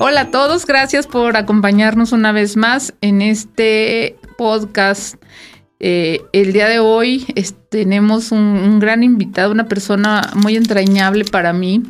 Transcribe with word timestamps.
Hola 0.00 0.20
a 0.20 0.30
todos, 0.30 0.64
gracias 0.64 1.08
por 1.08 1.36
acompañarnos 1.36 2.12
una 2.12 2.30
vez 2.30 2.56
más 2.56 2.94
en 3.00 3.20
este 3.20 4.16
podcast. 4.36 5.16
Eh, 5.80 6.22
el 6.32 6.52
día 6.52 6.68
de 6.68 6.78
hoy 6.78 7.26
tenemos 7.68 8.30
un, 8.30 8.38
un, 8.38 8.78
gran 8.78 9.02
invitado, 9.02 9.50
una 9.50 9.66
persona 9.66 10.30
muy 10.36 10.56
entrañable 10.56 11.24
para 11.24 11.52
mí. 11.52 11.82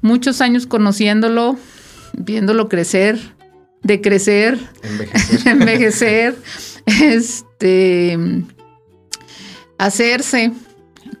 Muchos 0.00 0.40
años 0.40 0.68
conociéndolo, 0.68 1.56
viéndolo 2.12 2.68
crecer, 2.68 3.18
de 3.82 4.00
crecer, 4.00 4.56
Envejecer. 4.82 5.46
envejecer, 5.46 6.36
este, 6.86 8.18
hacerse 9.76 10.52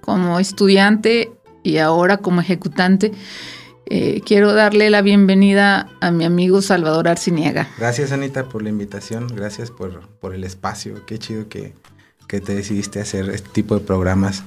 como 0.00 0.38
estudiante 0.38 1.32
y 1.64 1.78
ahora 1.78 2.18
como 2.18 2.40
ejecutante. 2.40 3.10
Eh, 3.90 4.20
quiero 4.22 4.52
darle 4.52 4.90
la 4.90 5.00
bienvenida 5.00 5.88
a 6.02 6.10
mi 6.10 6.26
amigo 6.26 6.60
Salvador 6.60 7.08
Arciniega. 7.08 7.68
Gracias 7.78 8.12
Anita 8.12 8.46
por 8.46 8.62
la 8.62 8.68
invitación, 8.68 9.28
gracias 9.34 9.70
por, 9.70 10.06
por 10.20 10.34
el 10.34 10.44
espacio, 10.44 11.06
qué 11.06 11.18
chido 11.18 11.48
que, 11.48 11.72
que, 12.26 12.42
te 12.42 12.54
decidiste 12.54 13.00
hacer 13.00 13.30
este 13.30 13.48
tipo 13.48 13.78
de 13.78 13.80
programas 13.80 14.44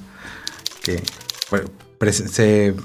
que 0.83 1.01
se, 2.11 2.75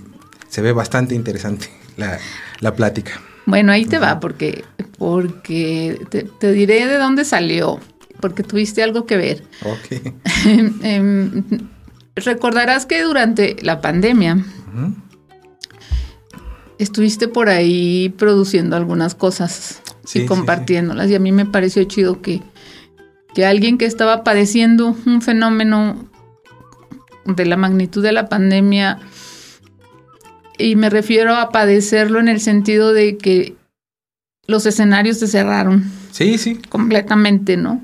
se, 0.48 0.62
ve 0.62 0.73
bastante 0.73 1.14
interesante 1.14 1.69
la, 1.98 2.19
la 2.61 2.75
plática. 2.75 3.20
Bueno, 3.45 3.70
ahí 3.70 3.84
te 3.84 3.98
va, 3.98 4.19
porque, 4.19 4.64
porque 4.97 6.00
te, 6.09 6.23
te, 6.23 6.52
diré 6.52 6.86
de 6.86 6.97
dónde 6.97 7.27
salió, 7.27 7.80
porque 8.19 8.42
tuviste 8.42 8.83
algo 8.83 9.05
que 9.05 9.19
ver. 9.19 9.42
Ok. 9.62 10.14
eh, 10.83 11.42
recordarás 12.14 12.86
que 12.86 13.02
durante 13.02 13.56
la 13.61 13.83
pandemia 13.83 14.36
uh 14.36 14.78
-huh. 14.78 15.05
Estuviste 16.78 17.28
por 17.28 17.48
ahí 17.48 18.14
produciendo 18.19 18.77
algunas 18.77 19.14
cosas 19.14 19.82
sí, 20.05 20.20
y 20.20 20.27
compartiéndolas, 20.27 21.05
sí, 21.05 21.08
sí. 21.08 21.12
y 21.12 21.16
a 21.16 21.20
mí 21.20 21.33
me 21.33 21.46
pareció 21.46 21.84
chido 21.84 22.20
que, 22.22 22.42
que 23.34 23.46
alguien 23.46 23.78
que 23.78 23.86
estaba 23.86 24.24
padeciendo 24.24 24.96
un 25.06 25.22
fenómeno 25.22 26.08
de 27.24 27.44
la 27.44 27.56
magnitud 27.56 28.02
de 28.02 28.12
la 28.12 28.28
pandemia 28.28 29.00
y 30.58 30.77
me 30.77 30.91
refiero 30.91 31.34
a 31.34 31.50
padecerlo 31.50 32.20
en 32.20 32.28
el 32.28 32.41
sentido 32.41 32.92
de 32.92 33.18
que 33.18 33.56
los 34.46 34.64
escenarios 34.64 35.18
se 35.18 35.27
cerraron. 35.27 35.90
Sí, 36.12 36.38
sí. 36.38 36.56
Completamente, 36.68 37.56
¿no? 37.56 37.83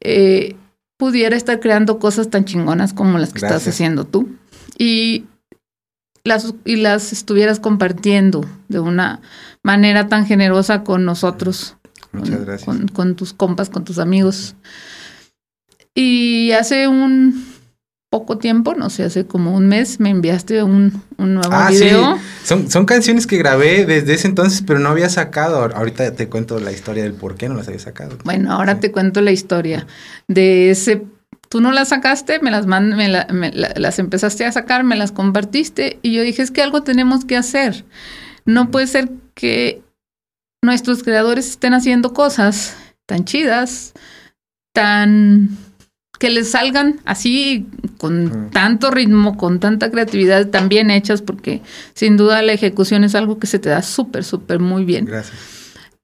Eh, 0.00 0.56
pudiera 0.96 1.36
estar 1.36 1.60
creando 1.60 1.98
cosas 1.98 2.30
tan 2.30 2.44
chingonas 2.44 2.94
como 2.94 3.18
las 3.18 3.32
que 3.32 3.40
Gracias. 3.40 3.62
estás 3.62 3.74
haciendo 3.74 4.04
tú. 4.04 4.28
Y 4.78 5.24
las, 6.24 6.54
y 6.64 6.76
las 6.76 7.12
estuvieras 7.12 7.60
compartiendo 7.60 8.44
de 8.68 8.80
una 8.80 9.20
manera 9.62 10.08
tan 10.08 10.26
generosa 10.26 10.84
con 10.84 11.04
nosotros. 11.04 11.76
Muchas 12.12 12.36
con, 12.36 12.44
gracias. 12.44 12.64
Con, 12.64 12.88
con 12.88 13.14
tus 13.16 13.32
compas, 13.32 13.70
con 13.70 13.84
tus 13.84 13.98
amigos. 13.98 14.54
Y 15.94 16.52
hace 16.52 16.88
un 16.88 17.44
poco 18.10 18.38
tiempo, 18.38 18.74
no 18.74 18.90
sé, 18.90 19.04
hace 19.04 19.24
como 19.24 19.54
un 19.54 19.68
mes, 19.68 20.00
me 20.00 20.10
enviaste 20.10 20.64
un, 20.64 21.00
un 21.16 21.34
nuevo 21.34 21.52
ah, 21.52 21.70
video. 21.70 22.16
Sí. 22.16 22.22
Son, 22.44 22.70
son 22.70 22.84
canciones 22.84 23.26
que 23.28 23.38
grabé 23.38 23.86
desde 23.86 24.14
ese 24.14 24.26
entonces, 24.26 24.64
pero 24.66 24.80
no 24.80 24.88
había 24.88 25.08
sacado. 25.08 25.64
Ahorita 25.74 26.12
te 26.14 26.28
cuento 26.28 26.58
la 26.58 26.72
historia 26.72 27.04
del 27.04 27.14
por 27.14 27.36
qué 27.36 27.48
no 27.48 27.54
las 27.54 27.68
había 27.68 27.78
sacado. 27.78 28.18
Bueno, 28.24 28.52
ahora 28.52 28.74
sí. 28.74 28.80
te 28.80 28.92
cuento 28.92 29.20
la 29.20 29.30
historia 29.30 29.86
de 30.26 30.70
ese. 30.70 31.04
Tú 31.50 31.60
no 31.60 31.72
las 31.72 31.88
sacaste, 31.88 32.38
me 32.38 32.52
las 32.52 32.66
me, 32.66 33.08
la, 33.08 33.26
me 33.32 33.50
la, 33.50 33.72
las 33.74 33.98
empezaste 33.98 34.44
a 34.44 34.52
sacar, 34.52 34.84
me 34.84 34.94
las 34.94 35.10
compartiste 35.10 35.98
y 36.00 36.12
yo 36.12 36.22
dije, 36.22 36.42
es 36.42 36.52
que 36.52 36.62
algo 36.62 36.84
tenemos 36.84 37.24
que 37.24 37.36
hacer. 37.36 37.84
No 38.44 38.70
puede 38.70 38.86
ser 38.86 39.10
que 39.34 39.82
nuestros 40.62 41.02
creadores 41.02 41.48
estén 41.48 41.74
haciendo 41.74 42.12
cosas 42.14 42.76
tan 43.04 43.24
chidas, 43.24 43.94
tan 44.72 45.48
que 46.20 46.30
les 46.30 46.52
salgan 46.52 47.00
así 47.04 47.66
con 47.98 48.26
mm. 48.26 48.50
tanto 48.50 48.92
ritmo, 48.92 49.36
con 49.36 49.58
tanta 49.58 49.90
creatividad, 49.90 50.48
tan 50.48 50.68
bien 50.68 50.90
hechas, 50.90 51.20
porque 51.20 51.62
sin 51.94 52.16
duda 52.16 52.42
la 52.42 52.52
ejecución 52.52 53.02
es 53.02 53.16
algo 53.16 53.40
que 53.40 53.48
se 53.48 53.58
te 53.58 53.70
da 53.70 53.82
súper, 53.82 54.22
súper 54.22 54.60
muy 54.60 54.84
bien. 54.84 55.06
Gracias. 55.06 55.36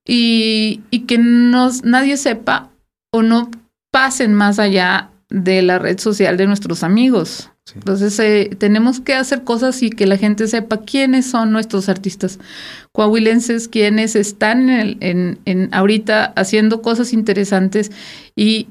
Y, 0.05 0.81
y 0.91 1.01
que 1.01 1.19
nos, 1.19 1.85
nadie 1.85 2.17
sepa 2.17 2.71
o 3.13 3.23
no 3.23 3.51
pasen 3.93 4.35
más 4.35 4.59
allá 4.59 5.11
de 5.29 5.63
la 5.63 5.79
red 5.79 5.99
social 5.99 6.37
de 6.37 6.47
nuestros 6.47 6.83
amigos. 6.83 7.51
Sí. 7.65 7.75
Entonces 7.77 8.19
eh, 8.21 8.51
tenemos 8.59 9.01
que 9.01 9.15
hacer 9.15 9.43
cosas 9.43 9.83
y 9.83 9.91
que 9.91 10.07
la 10.07 10.17
gente 10.17 10.47
sepa 10.47 10.83
quiénes 10.83 11.27
son 11.27 11.51
nuestros 11.51 11.89
artistas 11.89 12.39
coahuilenses, 12.93 13.67
quienes 13.69 14.15
están 14.15 14.71
en, 14.71 14.81
el, 14.81 14.97
en, 15.01 15.39
en 15.45 15.75
ahorita 15.75 16.33
haciendo 16.37 16.81
cosas 16.81 17.13
interesantes 17.13 17.91
y, 18.37 18.69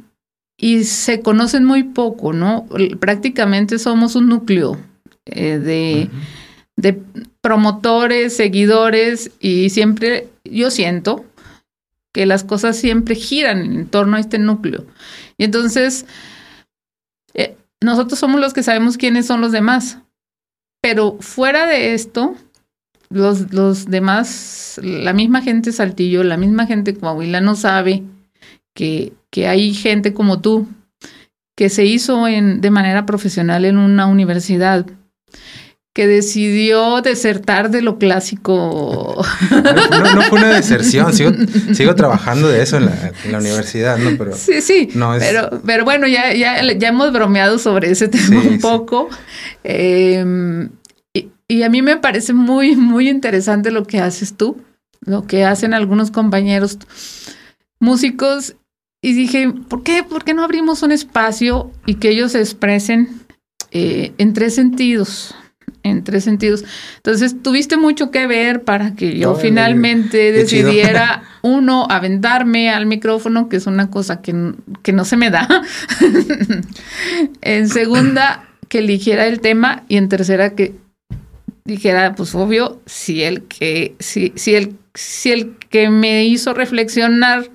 y 0.57 0.85
se 0.85 1.19
conocen 1.19 1.65
muy 1.65 1.83
poco, 1.83 2.31
¿no? 2.31 2.65
Prácticamente 2.99 3.77
somos 3.77 4.15
un 4.15 4.29
núcleo 4.29 4.77
eh, 5.25 5.59
de, 5.59 6.09
uh 6.09 6.15
-huh. 6.15 6.21
de, 6.77 7.01
promotores, 7.41 8.35
seguidores 8.35 9.31
y 9.39 9.69
siempre 9.69 10.29
yo 10.45 10.71
siento 10.71 11.25
que 12.13 12.25
las 12.25 12.43
cosas 12.43 12.77
siempre 12.77 13.13
giran 13.15 13.59
en 13.61 13.87
torno 13.87 14.15
a 14.15 14.21
este 14.21 14.39
núcleo. 14.39 14.85
Y 15.37 15.43
entonces, 15.43 16.05
eh, 17.35 17.57
nosotros 17.83 18.17
somos 18.19 18.41
los 18.41 18.53
que 18.53 18.63
sabemos 18.63 18.97
quiénes 18.97 19.27
son 19.27 19.41
los 19.41 19.51
demás, 19.51 19.99
pero 20.81 21.17
fuera 21.19 21.67
de 21.67 21.93
esto, 21.93 22.35
los, 23.09 23.53
los 23.53 23.85
demás, 23.85 24.79
la 24.83 25.13
misma 25.13 25.41
gente 25.41 25.71
Saltillo, 25.71 26.23
la 26.23 26.37
misma 26.37 26.65
gente 26.65 26.95
Coahuila 26.95 27.41
no 27.41 27.55
sabe 27.55 28.03
que, 28.75 29.13
que 29.29 29.47
hay 29.47 29.73
gente 29.73 30.13
como 30.13 30.41
tú 30.41 30.67
que 31.55 31.69
se 31.69 31.85
hizo 31.85 32.27
en, 32.27 32.61
de 32.61 32.71
manera 32.71 33.05
profesional 33.05 33.65
en 33.65 33.77
una 33.77 34.07
universidad, 34.07 34.85
que 35.95 36.07
decidió 36.07 37.01
desertar 37.01 37.71
de 37.71 37.81
lo 37.81 37.97
clásico. 37.97 39.25
No, 39.49 40.13
no 40.13 40.21
fue 40.23 40.39
una 40.39 40.49
deserción, 40.49 41.13
sigo, 41.13 41.31
sigo, 41.73 41.95
trabajando 41.95 42.49
de 42.49 42.61
eso 42.61 42.75
en 42.75 42.87
la, 42.87 43.13
en 43.23 43.31
la, 43.31 43.37
universidad, 43.37 43.97
¿no? 43.97 44.17
Pero 44.17 44.35
sí, 44.35 44.61
sí, 44.61 44.89
no 44.93 45.15
es... 45.15 45.23
pero, 45.23 45.61
pero 45.65 45.85
bueno, 45.85 46.05
ya, 46.05 46.33
ya, 46.33 46.61
ya 46.73 46.89
hemos 46.89 47.13
bromeado 47.13 47.57
sobre 47.59 47.91
ese 47.91 48.09
tema 48.09 48.41
sí, 48.41 48.47
un 48.47 48.59
poco. 48.59 49.07
Sí. 49.09 49.17
Eh, 49.63 50.67
y, 51.13 51.31
y 51.47 51.63
a 51.63 51.69
mí 51.69 51.81
me 51.81 51.95
parece 51.95 52.33
muy, 52.33 52.75
muy 52.75 53.07
interesante 53.07 53.71
lo 53.71 53.85
que 53.85 54.01
haces 54.01 54.35
tú, 54.35 54.61
lo 54.99 55.25
que 55.25 55.45
hacen 55.45 55.73
algunos 55.73 56.11
compañeros 56.11 56.77
músicos 57.79 58.57
y 59.01 59.13
dije, 59.13 59.53
¿por 59.69 59.83
qué, 59.83 60.03
¿por 60.03 60.25
qué 60.25 60.33
no 60.33 60.43
abrimos 60.43 60.83
un 60.83 60.91
espacio 60.91 61.71
y 61.85 61.95
que 61.95 62.09
ellos 62.09 62.33
se 62.33 62.39
expresen 62.39 63.21
eh, 63.71 64.11
en 64.17 64.33
tres 64.33 64.55
sentidos? 64.55 65.33
En 65.85 66.03
tres 66.03 66.23
sentidos. 66.23 66.63
Entonces, 66.95 67.43
tuviste 67.43 67.77
mucho 67.77 68.09
que 68.09 68.25
ver 68.25 68.63
para 68.63 68.95
que 68.95 69.19
yo 69.19 69.33
no, 69.33 69.35
finalmente 69.35 70.31
no, 70.31 70.37
decidiera, 70.39 71.21
uno, 71.43 71.85
aventarme 71.87 72.71
al 72.71 72.87
micrófono, 72.87 73.49
que 73.49 73.57
es 73.57 73.67
una 73.67 73.91
cosa 73.91 74.19
que, 74.23 74.55
que 74.81 74.93
no 74.93 75.05
se 75.05 75.15
me 75.15 75.29
da. 75.29 75.47
en 77.41 77.69
segunda, 77.69 78.49
que 78.67 78.79
eligiera 78.79 79.27
el 79.27 79.41
tema. 79.41 79.83
Y 79.87 79.97
en 79.97 80.09
tercera, 80.09 80.55
que 80.55 80.73
dijera, 81.65 82.15
pues 82.15 82.33
obvio, 82.33 82.81
si 82.87 83.21
el 83.21 83.43
que, 83.43 83.95
si, 83.99 84.33
si 84.35 84.55
el, 84.55 84.75
si 84.95 85.33
el 85.33 85.55
que 85.69 85.91
me 85.91 86.25
hizo 86.25 86.55
reflexionar 86.55 87.47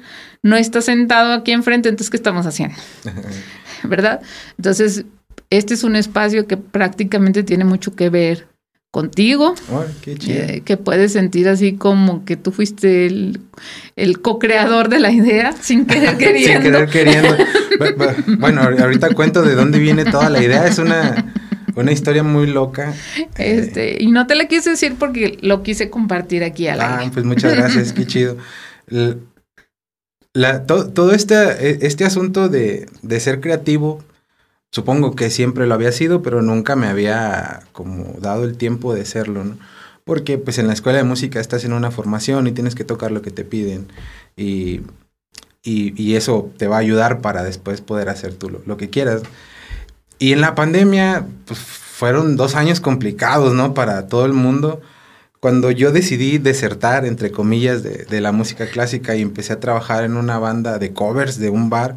no 0.44 0.54
está 0.54 0.82
sentado 0.82 1.32
aquí 1.32 1.50
enfrente, 1.50 1.88
entonces, 1.88 2.10
¿qué 2.10 2.16
estamos 2.16 2.46
haciendo? 2.46 2.76
¿Verdad? 3.82 4.20
Entonces, 4.56 5.04
este 5.50 5.74
es 5.74 5.84
un 5.84 5.96
espacio 5.96 6.46
que 6.46 6.56
prácticamente 6.56 7.42
tiene 7.42 7.64
mucho 7.64 7.94
que 7.94 8.08
ver 8.08 8.46
contigo, 8.90 9.54
oh, 9.70 9.84
qué 10.02 10.16
eh, 10.26 10.62
que 10.64 10.76
puedes 10.76 11.12
sentir 11.12 11.48
así 11.48 11.74
como 11.74 12.24
que 12.24 12.36
tú 12.36 12.50
fuiste 12.50 13.06
el, 13.06 13.40
el 13.94 14.20
co-creador 14.20 14.88
de 14.88 14.98
la 14.98 15.12
idea 15.12 15.52
sin 15.60 15.86
querer 15.86 16.16
queriendo. 16.16 16.62
sin 16.62 16.62
querer 16.62 16.88
queriendo. 16.88 17.36
bueno, 18.38 18.62
ahorita 18.62 19.14
cuento 19.14 19.42
de 19.42 19.54
dónde 19.54 19.78
viene 19.78 20.04
toda 20.04 20.28
la 20.28 20.42
idea, 20.42 20.66
es 20.66 20.78
una, 20.78 21.32
una 21.76 21.92
historia 21.92 22.24
muy 22.24 22.48
loca. 22.48 22.94
Este, 23.36 23.94
eh, 23.94 23.98
y 24.00 24.10
no 24.10 24.26
te 24.26 24.34
la 24.34 24.46
quise 24.46 24.70
decir 24.70 24.96
porque 24.98 25.38
lo 25.40 25.62
quise 25.62 25.88
compartir 25.88 26.42
aquí 26.42 26.66
al 26.66 26.80
ah, 26.80 26.98
aire. 26.98 27.12
pues 27.12 27.24
muchas 27.24 27.54
gracias, 27.54 27.92
qué 27.92 28.06
chido. 28.06 28.36
La, 30.32 30.66
to, 30.66 30.88
todo 30.90 31.12
este, 31.12 31.86
este 31.86 32.04
asunto 32.04 32.48
de, 32.48 32.86
de, 33.02 33.20
ser 33.20 33.40
creativo, 33.40 34.02
supongo 34.70 35.14
que 35.16 35.30
siempre 35.30 35.66
lo 35.66 35.74
había 35.74 35.92
sido, 35.92 36.22
pero 36.22 36.42
nunca 36.42 36.76
me 36.76 36.86
había 36.86 37.62
como 37.72 38.14
dado 38.20 38.44
el 38.44 38.56
tiempo 38.56 38.94
de 38.94 39.04
serlo, 39.04 39.44
¿no? 39.44 39.58
Porque 40.04 40.38
pues 40.38 40.58
en 40.58 40.66
la 40.66 40.72
escuela 40.72 40.98
de 40.98 41.04
música 41.04 41.40
estás 41.40 41.64
en 41.64 41.72
una 41.72 41.90
formación 41.90 42.46
y 42.46 42.52
tienes 42.52 42.74
que 42.74 42.84
tocar 42.84 43.12
lo 43.12 43.22
que 43.22 43.30
te 43.30 43.44
piden 43.44 43.88
y, 44.36 44.82
y, 45.62 46.14
eso 46.16 46.50
te 46.56 46.66
va 46.66 46.76
a 46.76 46.80
ayudar 46.80 47.20
para 47.20 47.42
después 47.42 47.80
poder 47.82 48.08
hacer 48.08 48.34
tú 48.34 48.50
lo, 48.50 48.62
lo 48.66 48.76
que 48.76 48.90
quieras. 48.90 49.22
Y 50.18 50.32
en 50.32 50.40
la 50.40 50.54
pandemia 50.54 51.26
pues, 51.46 51.60
fueron 51.60 52.36
dos 52.36 52.54
años 52.56 52.80
complicados, 52.80 53.54
¿no? 53.54 53.74
Para 53.74 54.08
todo 54.08 54.24
el 54.26 54.32
mundo 54.32 54.80
cuando 55.40 55.70
yo 55.70 55.90
decidí 55.90 56.36
desertar, 56.36 57.06
entre 57.06 57.30
comillas, 57.32 57.82
de, 57.82 58.20
la 58.20 58.30
música 58.30 58.66
clásica 58.66 59.16
y 59.16 59.22
empecé 59.22 59.54
a 59.54 59.60
trabajar 59.60 60.04
en 60.04 60.16
una 60.16 60.38
banda 60.38 60.78
de 60.78 60.92
covers 60.92 61.38
de 61.38 61.48
un 61.48 61.70
bar, 61.70 61.96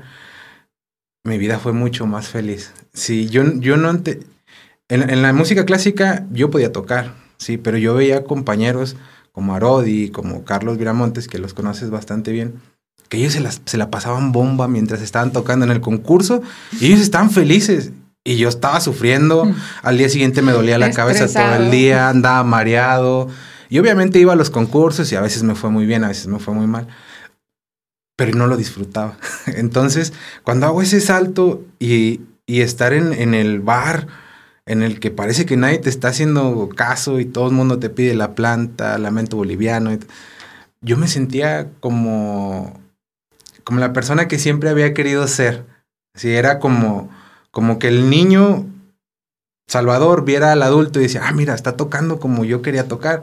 mi 1.23 1.37
vida 1.37 1.59
fue 1.59 1.73
mucho 1.73 2.05
más 2.05 2.27
feliz. 2.27 2.73
Sí, 2.93 3.29
yo, 3.29 3.43
yo 3.55 3.77
no... 3.77 3.89
en, 3.91 4.29
en, 4.89 5.21
la 5.21 5.33
música 5.33 5.65
clásica 5.65 6.25
yo 6.31 6.51
podía 6.51 6.71
tocar, 6.71 7.13
sí, 7.37 7.57
pero 7.57 7.77
yo 7.77 7.95
veía 7.95 8.23
compañeros 8.23 8.95
como 9.31 9.55
Arodi, 9.55 10.09
como 10.09 10.45
Carlos 10.45 10.77
Viramontes, 10.77 11.27
que 11.27 11.39
los 11.39 11.53
conoces 11.53 11.89
bastante 11.89 12.31
bien, 12.31 12.61
que 13.09 13.17
ellos 13.17 13.33
se, 13.33 13.43
se 13.65 13.77
la 13.77 13.89
pasaban 13.89 14.31
bomba 14.31 14.67
mientras 14.67 15.01
estaban 15.01 15.31
tocando 15.31 15.65
en 15.65 15.71
el 15.71 15.81
concurso 15.81 16.41
y 16.79 16.87
ellos 16.87 17.01
estaban 17.01 17.31
felices. 17.31 17.91
Y 18.25 18.37
yo 18.37 18.47
estaba 18.47 18.79
sufriendo, 18.79 19.43
mm. 19.45 19.55
al 19.81 19.97
día 19.97 20.07
siguiente 20.07 20.41
me 20.41 20.53
dolía 20.53 20.77
la 20.77 20.91
cabeza 20.91 21.27
todo 21.27 21.55
el 21.61 21.71
día, 21.71 22.07
andaba 22.07 22.43
mareado. 22.43 23.27
Y 23.69 23.79
obviamente 23.79 24.19
iba 24.19 24.31
a 24.31 24.35
los 24.37 24.49
concursos 24.49 25.11
y 25.11 25.15
a 25.15 25.21
veces 25.21 25.43
me 25.43 25.55
fue 25.55 25.69
muy 25.69 25.85
bien, 25.85 26.05
a 26.05 26.07
veces 26.07 26.27
me 26.27 26.39
fue 26.39 26.53
muy 26.53 26.67
mal. 26.67 26.87
Pero 28.15 28.38
no 28.38 28.48
lo 28.48 28.57
disfrutaba. 28.57 29.18
Entonces, 29.48 30.13
cuando 30.44 30.68
hago 30.68 30.81
ese 30.81 31.01
salto 31.01 31.63
y, 31.80 32.21
y 32.45 32.62
estar 32.62 32.94
en, 32.94 33.13
en, 33.13 33.33
el 33.33 33.60
bar 33.60 34.07
en 34.65 34.83
el 34.83 35.00
que 35.00 35.12
parece 35.12 35.45
que 35.45 35.57
nadie 35.57 35.80
te 35.80 35.89
está 35.89 36.10
haciendo 36.10 36.69
caso 36.69 37.19
y 37.19 37.25
todo 37.25 37.48
el 37.48 37.54
mundo 37.54 37.80
te 37.80 37.89
pide 37.89 38.15
la 38.15 38.36
planta, 38.36 38.98
lamento 38.98 39.38
boliviano, 39.38 39.98
yo 40.81 40.98
me 40.98 41.07
sentía 41.07 41.69
como, 41.80 42.80
como 43.63 43.80
la 43.80 43.94
persona 43.94 44.27
que 44.27 44.39
siempre 44.39 44.69
había 44.69 44.94
querido 44.94 45.27
ser. 45.27 45.66
Así 46.16 46.31
era 46.31 46.59
como 46.59 47.09
como 47.54 47.77
que 47.77 47.88
el 47.88 48.09
niño 48.09 48.66
Salvador 49.68 50.25
viera 50.25 50.51
al 50.51 50.63
adulto 50.63 51.00
y 51.00 51.04
decía, 51.04 51.21
ah, 51.24 51.31
mira, 51.33 51.54
está 51.54 51.77
tocando 51.77 52.19
como 52.19 52.44
yo 52.45 52.63
quería 52.63 52.88
tocar. 52.88 53.21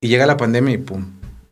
Y 0.00 0.06
llega 0.06 0.24
la 0.24 0.36
pandemia 0.36 0.74
y 0.74 0.78
pum. 0.78 1.04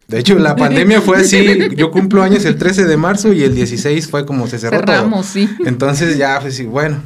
De 0.09 0.19
hecho, 0.19 0.39
la 0.39 0.57
pandemia 0.57 1.01
fue 1.01 1.19
así. 1.19 1.69
Yo 1.77 1.91
cumplo 1.91 2.23
años 2.23 2.45
el 2.45 2.57
13 2.57 2.85
de 2.85 2.97
marzo 2.97 3.33
y 3.33 3.43
el 3.43 3.55
16 3.55 4.09
fue 4.09 4.27
como 4.27 4.47
se 4.47 4.59
cerró 4.59 4.79
Cerramos, 4.79 5.27
sí. 5.27 5.49
Entonces 5.65 6.17
ya 6.19 6.41
fue 6.41 6.51
así, 6.51 6.65
bueno. 6.65 7.03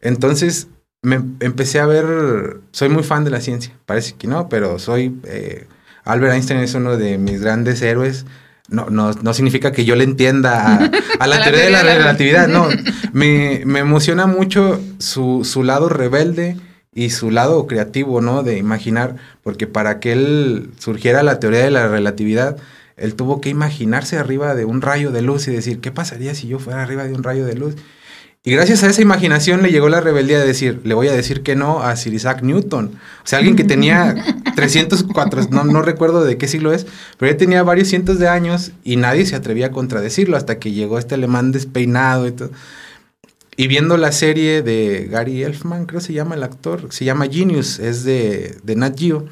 Entonces 0.00 0.68
me 1.02 1.20
empecé 1.40 1.80
a 1.80 1.86
ver, 1.86 2.60
soy 2.70 2.88
muy 2.88 3.02
fan 3.02 3.24
de 3.24 3.30
la 3.30 3.40
ciencia. 3.40 3.72
Parece 3.86 4.14
que 4.14 4.26
no, 4.26 4.48
pero 4.48 4.78
soy... 4.78 5.16
Eh, 5.24 5.66
Albert 6.04 6.34
Einstein 6.34 6.60
es 6.60 6.74
uno 6.74 6.96
de 6.96 7.16
mis 7.16 7.40
grandes 7.40 7.80
héroes 7.80 8.26
no, 8.72 8.88
no, 8.90 9.12
no 9.12 9.34
significa 9.34 9.72
que 9.72 9.84
yo 9.84 9.94
le 9.96 10.04
entienda 10.04 10.90
a, 11.18 11.26
la, 11.26 11.42
teoría 11.42 11.64
de 11.64 11.70
la 11.70 11.82
relatividad, 11.82 12.48
no. 12.48 12.68
Me, 13.12 13.62
me 13.66 13.80
emociona 13.80 14.26
mucho 14.26 14.80
su, 14.98 15.44
su, 15.44 15.62
lado 15.62 15.90
rebelde 15.90 16.56
y 16.94 17.10
su 17.10 17.30
lado 17.30 17.66
creativo, 17.66 18.20
¿no? 18.20 18.42
De 18.42 18.58
imaginar, 18.58 19.16
porque 19.42 19.66
para 19.66 20.00
que 20.00 20.12
él 20.12 20.70
surgiera 20.78 21.22
la 21.22 21.40
teoría 21.40 21.60
de 21.60 21.70
la 21.70 21.88
relatividad, 21.88 22.56
él 22.96 23.14
tuvo 23.14 23.40
que 23.40 23.48
imaginarse 23.48 24.18
arriba 24.18 24.54
de 24.54 24.64
un 24.64 24.82
rayo 24.82 25.10
de 25.10 25.22
luz 25.22 25.48
y 25.48 25.52
decir, 25.52 25.80
¿qué 25.80 25.90
pasaría 25.90 26.34
si 26.34 26.48
yo 26.48 26.58
fuera 26.58 26.82
arriba 26.82 27.04
de 27.04 27.14
un 27.14 27.22
rayo 27.22 27.46
de 27.46 27.54
luz? 27.54 27.76
Y 28.44 28.50
gracias 28.50 28.82
a 28.82 28.88
esa 28.88 29.00
imaginación 29.00 29.62
le 29.62 29.70
llegó 29.70 29.88
la 29.88 30.00
rebeldía 30.00 30.40
de 30.40 30.46
decir, 30.46 30.80
le 30.82 30.94
voy 30.94 31.06
a 31.06 31.12
decir 31.12 31.44
que 31.44 31.54
no 31.54 31.80
a 31.80 31.94
Sir 31.94 32.12
Isaac 32.12 32.42
Newton. 32.42 32.86
O 33.24 33.26
sea, 33.26 33.38
alguien 33.38 33.54
que 33.54 33.62
tenía 33.62 34.16
304, 34.56 35.48
no, 35.50 35.62
no 35.62 35.80
recuerdo 35.80 36.24
de 36.24 36.36
qué 36.38 36.48
siglo 36.48 36.72
es, 36.72 36.84
pero 37.18 37.30
ya 37.30 37.38
tenía 37.38 37.62
varios 37.62 37.86
cientos 37.86 38.18
de 38.18 38.28
años 38.28 38.72
y 38.82 38.96
nadie 38.96 39.26
se 39.26 39.36
atrevía 39.36 39.66
a 39.66 39.70
contradecirlo 39.70 40.36
hasta 40.36 40.58
que 40.58 40.72
llegó 40.72 40.98
este 40.98 41.14
alemán 41.14 41.52
despeinado 41.52 42.26
y 42.26 42.32
todo. 42.32 42.50
Y 43.56 43.68
viendo 43.68 43.96
la 43.96 44.12
serie 44.12 44.62
de 44.62 45.08
Gary 45.10 45.42
Elfman, 45.42 45.86
creo 45.86 46.00
que 46.00 46.06
se 46.06 46.12
llama 46.12 46.34
el 46.34 46.42
actor, 46.42 46.86
se 46.90 47.04
llama 47.04 47.28
Genius, 47.30 47.78
es 47.78 48.02
de, 48.04 48.56
de 48.62 48.76
Nat 48.76 48.98
Geo, 48.98 49.26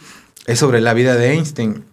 es 0.47 0.59
sobre 0.59 0.81
la 0.81 0.93
vida 0.93 1.15
de 1.15 1.33
Einstein. 1.33 1.85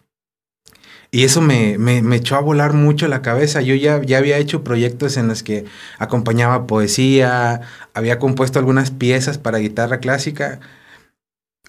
Y 1.09 1.24
eso 1.24 1.41
me, 1.41 1.77
me, 1.77 2.15
echó 2.15 2.35
a 2.35 2.41
volar 2.41 2.74
mucho 2.74 3.07
la 3.07 3.21
cabeza. 3.21 3.62
Yo 3.62 3.75
ya, 3.75 4.01
ya 4.01 4.18
había 4.18 4.38
hecho 4.38 4.63
proyectos 4.63 5.15
en 5.15 5.29
los 5.29 5.41
que 5.41 5.65
acompañaba 6.00 6.68
poesía, 6.68 7.62
había 7.94 8.19
compuesto 8.19 8.59
algunas 8.59 8.91
piezas 8.91 9.38
para 9.38 9.59
guitarra 9.59 10.00
clásica. 10.00 10.59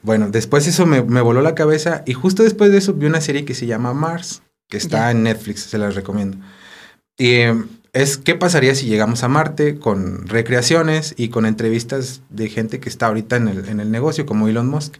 Bueno, 0.03 0.31
después 0.31 0.67
eso 0.67 0.87
me, 0.87 1.01
voló 1.01 1.41
la 1.43 1.55
cabeza 1.55 2.03
y 2.07 2.15
justo 2.15 2.43
después 2.43 2.73
de 2.73 2.79
eso 2.79 2.95
vi 2.95 3.07
una 3.07 3.21
serie 3.21 3.45
que 3.45 3.55
se 3.55 3.67
llama 3.67 3.95
Mars, 3.95 4.43
que 4.69 4.77
está 4.77 5.11
en 5.11 5.23
Netflix, 5.23 5.63
se 5.63 5.79
las 5.79 5.95
recomiendo. 5.95 6.39
Y 7.17 7.35
em, 7.35 7.69
es 7.93 8.19
qué 8.19 8.35
pasaría 8.35 8.75
si 8.75 8.87
llegamos 8.87 9.23
a 9.23 9.29
Marte 9.29 9.79
con 9.79 10.27
recreaciones 10.27 11.15
y 11.17 11.29
con 11.29 11.47
entrevistas 11.47 12.23
de 12.31 12.49
gente 12.49 12.81
que 12.81 12.89
está 12.89 13.07
ahorita 13.07 13.37
en 13.37 13.49
el, 13.49 13.69
en 13.69 13.81
el 13.81 13.91
negocio, 13.91 14.27
como 14.27 14.49
Elon 14.49 14.69
Musk. 14.69 14.97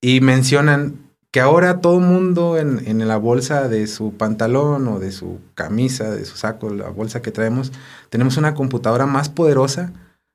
Y 0.00 0.20
mencionan 0.20 0.96
que 1.30 1.40
ahora 1.40 1.80
todo 1.80 1.98
mundo 1.98 2.58
en, 2.58 2.86
en, 2.86 3.06
la 3.08 3.16
bolsa 3.16 3.68
de 3.68 3.86
su 3.86 4.14
pantalón 4.14 4.86
o 4.86 5.00
de 5.00 5.10
su 5.10 5.40
camisa, 5.54 6.10
de 6.10 6.24
su 6.24 6.36
saco, 6.36 6.70
la 6.70 6.88
bolsa 6.90 7.22
que 7.22 7.32
traemos, 7.32 7.72
tenemos 8.10 8.36
una 8.36 8.54
computadora 8.54 9.06
más 9.06 9.28
poderosa 9.28 9.92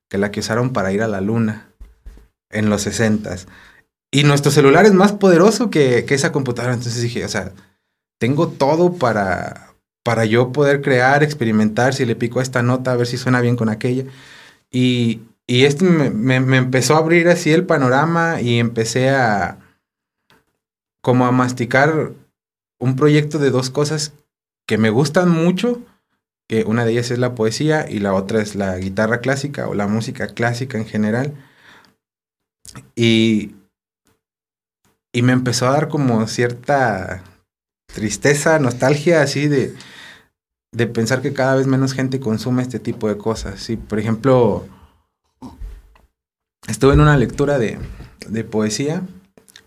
que 0.09 0.17
la 0.17 0.31
que 0.31 0.41
usaron 0.41 0.71
para 0.71 0.91
ir 0.91 1.01
a 1.01 1.07
la 1.07 1.21
luna 1.21 1.69
en 2.49 2.69
los 2.69 2.81
60 2.81 3.35
Y 4.11 4.23
nuestro 4.23 4.51
celular 4.51 4.85
es 4.85 4.93
más 4.93 5.13
poderoso 5.13 5.69
que, 5.69 6.03
que, 6.05 6.15
esa 6.15 6.31
computadora. 6.31 6.73
Entonces 6.73 7.01
dije, 7.01 7.23
o 7.23 7.29
sea, 7.29 7.53
tengo 8.17 8.49
todo 8.49 8.93
para, 8.95 9.68
para 10.09 10.25
yo 10.25 10.51
poder 10.51 10.81
crear, 10.81 11.21
experimentar, 11.21 11.93
si 11.93 12.03
le 12.03 12.15
pico 12.15 12.41
esta 12.41 12.63
nota, 12.63 12.93
a 12.93 12.95
ver 12.95 13.05
si 13.05 13.15
suena 13.15 13.41
bien 13.41 13.55
con 13.55 13.69
aquella. 13.69 14.05
Y, 14.71 15.21
y 15.45 15.65
esto 15.65 15.85
me, 15.85 16.09
me 16.39 16.57
empezó 16.57 16.95
a 16.95 16.97
abrir 16.97 17.27
así 17.27 17.51
el 17.51 17.67
panorama 17.67 18.41
y 18.41 18.57
empecé 18.57 19.11
a 19.11 19.59
como 21.03 21.27
a 21.27 21.31
masticar 21.31 22.13
un 22.79 22.95
proyecto 22.95 23.37
de 23.37 23.51
dos 23.51 23.69
cosas 23.69 24.13
que 24.67 24.79
me 24.79 24.89
gustan 24.89 25.29
mucho, 25.29 25.79
que 26.47 26.63
una 26.63 26.85
de 26.85 26.93
ellas 26.93 27.11
es 27.11 27.19
la 27.19 27.35
poesía 27.35 27.85
y 27.87 27.99
la 27.99 28.15
otra 28.15 28.41
es 28.41 28.55
la 28.55 28.79
guitarra 28.79 29.19
clásica 29.19 29.67
o 29.67 29.75
la 29.75 29.85
música 29.85 30.29
clásica 30.29 30.79
en 30.79 30.87
general. 30.87 31.35
Y, 32.95 33.53
y 35.13 35.21
me 35.21 35.33
empezó 35.33 35.67
a 35.67 35.73
dar 35.73 35.87
como 35.87 36.25
cierta 36.25 37.23
tristeza, 37.93 38.57
nostalgia 38.57 39.21
así 39.21 39.47
de, 39.47 39.75
de 40.71 40.87
pensar 40.87 41.21
que 41.21 41.33
cada 41.33 41.55
vez 41.55 41.67
menos 41.67 41.93
gente 41.93 42.19
consume 42.19 42.61
este 42.61 42.79
tipo 42.79 43.07
de 43.07 43.17
cosas. 43.17 43.59
Sí, 43.59 43.77
por 43.77 43.99
ejemplo, 43.99 44.65
estuve 46.67 46.93
en 46.93 47.01
una 47.01 47.17
lectura 47.17 47.57
de, 47.57 47.79
de 48.27 48.43
poesía 48.43 49.03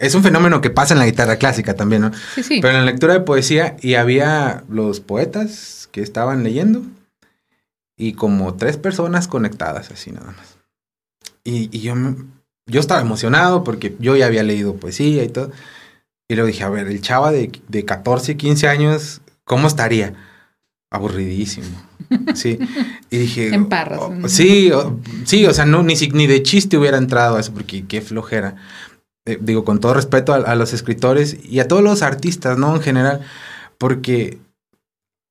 es 0.02 0.16
un 0.16 0.24
fenómeno 0.24 0.60
que 0.60 0.70
pasa 0.70 0.94
en 0.94 0.98
la 0.98 1.06
guitarra 1.06 1.36
clásica 1.36 1.74
también, 1.74 2.02
¿no? 2.02 2.10
Sí, 2.34 2.42
sí. 2.42 2.58
Pero 2.60 2.76
en 2.76 2.84
la 2.84 2.90
lectura 2.90 3.14
de 3.14 3.20
poesía 3.20 3.76
y 3.80 3.94
había 3.94 4.64
los 4.68 4.98
poetas 4.98 5.88
que 5.92 6.02
estaban 6.02 6.42
leyendo 6.42 6.82
y 7.96 8.14
como 8.14 8.54
tres 8.54 8.76
personas 8.78 9.28
conectadas 9.28 9.92
así 9.92 10.10
nada 10.10 10.32
más. 10.32 10.58
Y, 11.44 11.68
yo, 11.78 11.94
yo 12.66 12.80
estaba 12.80 13.00
emocionado 13.00 13.62
porque 13.62 13.94
yo 14.00 14.16
ya 14.16 14.26
había 14.26 14.42
leído 14.42 14.74
poesía 14.74 15.22
y 15.22 15.28
todo. 15.28 15.52
Y 16.28 16.34
luego 16.34 16.48
dije, 16.48 16.64
a 16.64 16.68
ver, 16.68 16.88
el 16.88 17.00
chava 17.00 17.30
de, 17.30 17.52
de 17.68 17.84
14, 17.84 18.36
15 18.36 18.66
años, 18.66 19.20
¿cómo 19.44 19.68
estaría? 19.68 20.14
Aburridísimo. 20.92 21.66
Sí. 22.34 22.58
Y 23.08 23.18
dije. 23.18 23.54
en 23.54 23.70
parras. 23.70 24.00
Oh, 24.02 24.28
sí, 24.28 24.70
sí, 25.24 25.46
o 25.46 25.54
sea, 25.54 25.64
no, 25.64 25.82
ni, 25.82 25.94
ni 25.94 26.26
de 26.26 26.42
chiste 26.42 26.76
hubiera 26.76 26.98
entrado 26.98 27.36
a 27.36 27.40
eso 27.40 27.54
porque 27.54 27.86
qué 27.86 28.02
flojera. 28.02 28.56
Eh, 29.24 29.38
digo, 29.40 29.64
con 29.64 29.80
todo 29.80 29.94
respeto 29.94 30.34
a, 30.34 30.54
los 30.54 30.74
escritores 30.74 31.38
y 31.42 31.60
a 31.60 31.68
todos 31.68 31.82
los 31.82 32.02
artistas, 32.02 32.58
¿no? 32.58 32.76
En 32.76 32.82
general, 32.82 33.22
porque 33.78 34.38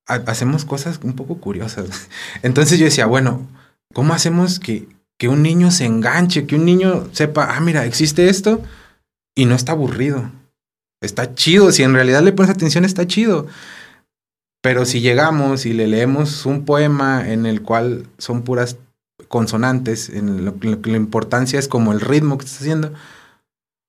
hacemos 0.06 0.64
cosas 0.64 0.98
un 1.04 1.12
poco 1.12 1.38
curiosas. 1.38 2.08
Entonces 2.42 2.80
yo 2.80 2.86
decía, 2.86 3.06
bueno, 3.06 3.46
¿cómo 3.94 4.12
hacemos 4.12 4.58
que, 4.58 4.88
que 5.18 5.28
un 5.28 5.42
niño 5.42 5.70
se 5.70 5.84
enganche, 5.84 6.46
que 6.46 6.56
un 6.56 6.64
niño 6.64 7.08
sepa, 7.12 7.54
ah, 7.54 7.60
mira, 7.60 7.84
existe 7.84 8.28
esto 8.28 8.60
y 9.36 9.44
no 9.44 9.54
está 9.54 9.70
aburrido? 9.70 10.32
Está 11.00 11.34
chido, 11.36 11.70
si 11.70 11.84
en 11.84 11.94
realidad 11.94 12.22
le 12.22 12.32
pones 12.32 12.50
atención, 12.50 12.84
está 12.84 13.06
chido. 13.06 13.46
Pero 14.62 14.84
si 14.86 15.00
llegamos 15.00 15.66
y 15.66 15.72
le 15.72 15.88
leemos 15.88 16.46
un 16.46 16.64
poema 16.64 17.28
en 17.28 17.46
el 17.46 17.62
cual 17.62 18.06
son 18.16 18.42
puras 18.42 18.78
consonantes, 19.26 20.08
en 20.08 20.44
lo, 20.44 20.58
que 20.60 20.90
la 20.90 20.96
importancia 20.96 21.58
es 21.58 21.66
como 21.66 21.92
el 21.92 22.00
ritmo 22.00 22.38
que 22.38 22.44
estás 22.44 22.60
haciendo, 22.60 22.92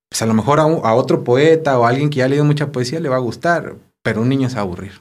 pues 0.09 0.21
a 0.23 0.25
lo 0.25 0.33
mejor 0.33 0.59
a, 0.59 0.65
otro 0.65 1.23
poeta 1.23 1.77
o 1.77 1.85
a 1.85 1.89
alguien 1.89 2.09
que 2.09 2.17
ya 2.17 2.25
ha 2.25 2.27
leído 2.27 2.43
mucha 2.43 2.71
poesía 2.71 2.99
le 2.99 3.09
va 3.09 3.17
a 3.17 3.19
gustar, 3.19 3.75
pero 4.01 4.21
un 4.21 4.29
niño 4.29 4.49
se 4.49 4.55
va 4.55 4.61
a 4.61 4.63
aburrir. 4.63 4.99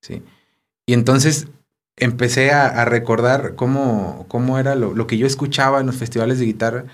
¿sí? 0.00 0.22
Y 0.86 0.92
entonces 0.92 1.48
empecé 1.96 2.52
a, 2.52 2.84
recordar 2.84 3.56
cómo, 3.56 4.26
cómo 4.28 4.60
era 4.60 4.76
lo, 4.76 5.06
que 5.08 5.18
yo 5.18 5.26
escuchaba 5.26 5.80
en 5.80 5.86
los 5.86 5.96
festivales 5.96 6.38
de 6.38 6.46
guitarra 6.46 6.84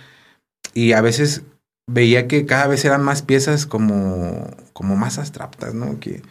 y 0.73 0.93
a 0.93 1.03
veces 1.03 1.43
veía 1.87 2.29
que 2.29 2.47
cada 2.47 2.67
vez 2.67 2.83
eran 2.87 3.03
más 3.03 3.21
piezas 3.21 3.67
como, 3.67 4.51
como 4.73 4.97
más 4.97 5.19
abstractas, 5.19 5.75
¿no? 5.75 6.01
Que, 6.01 6.23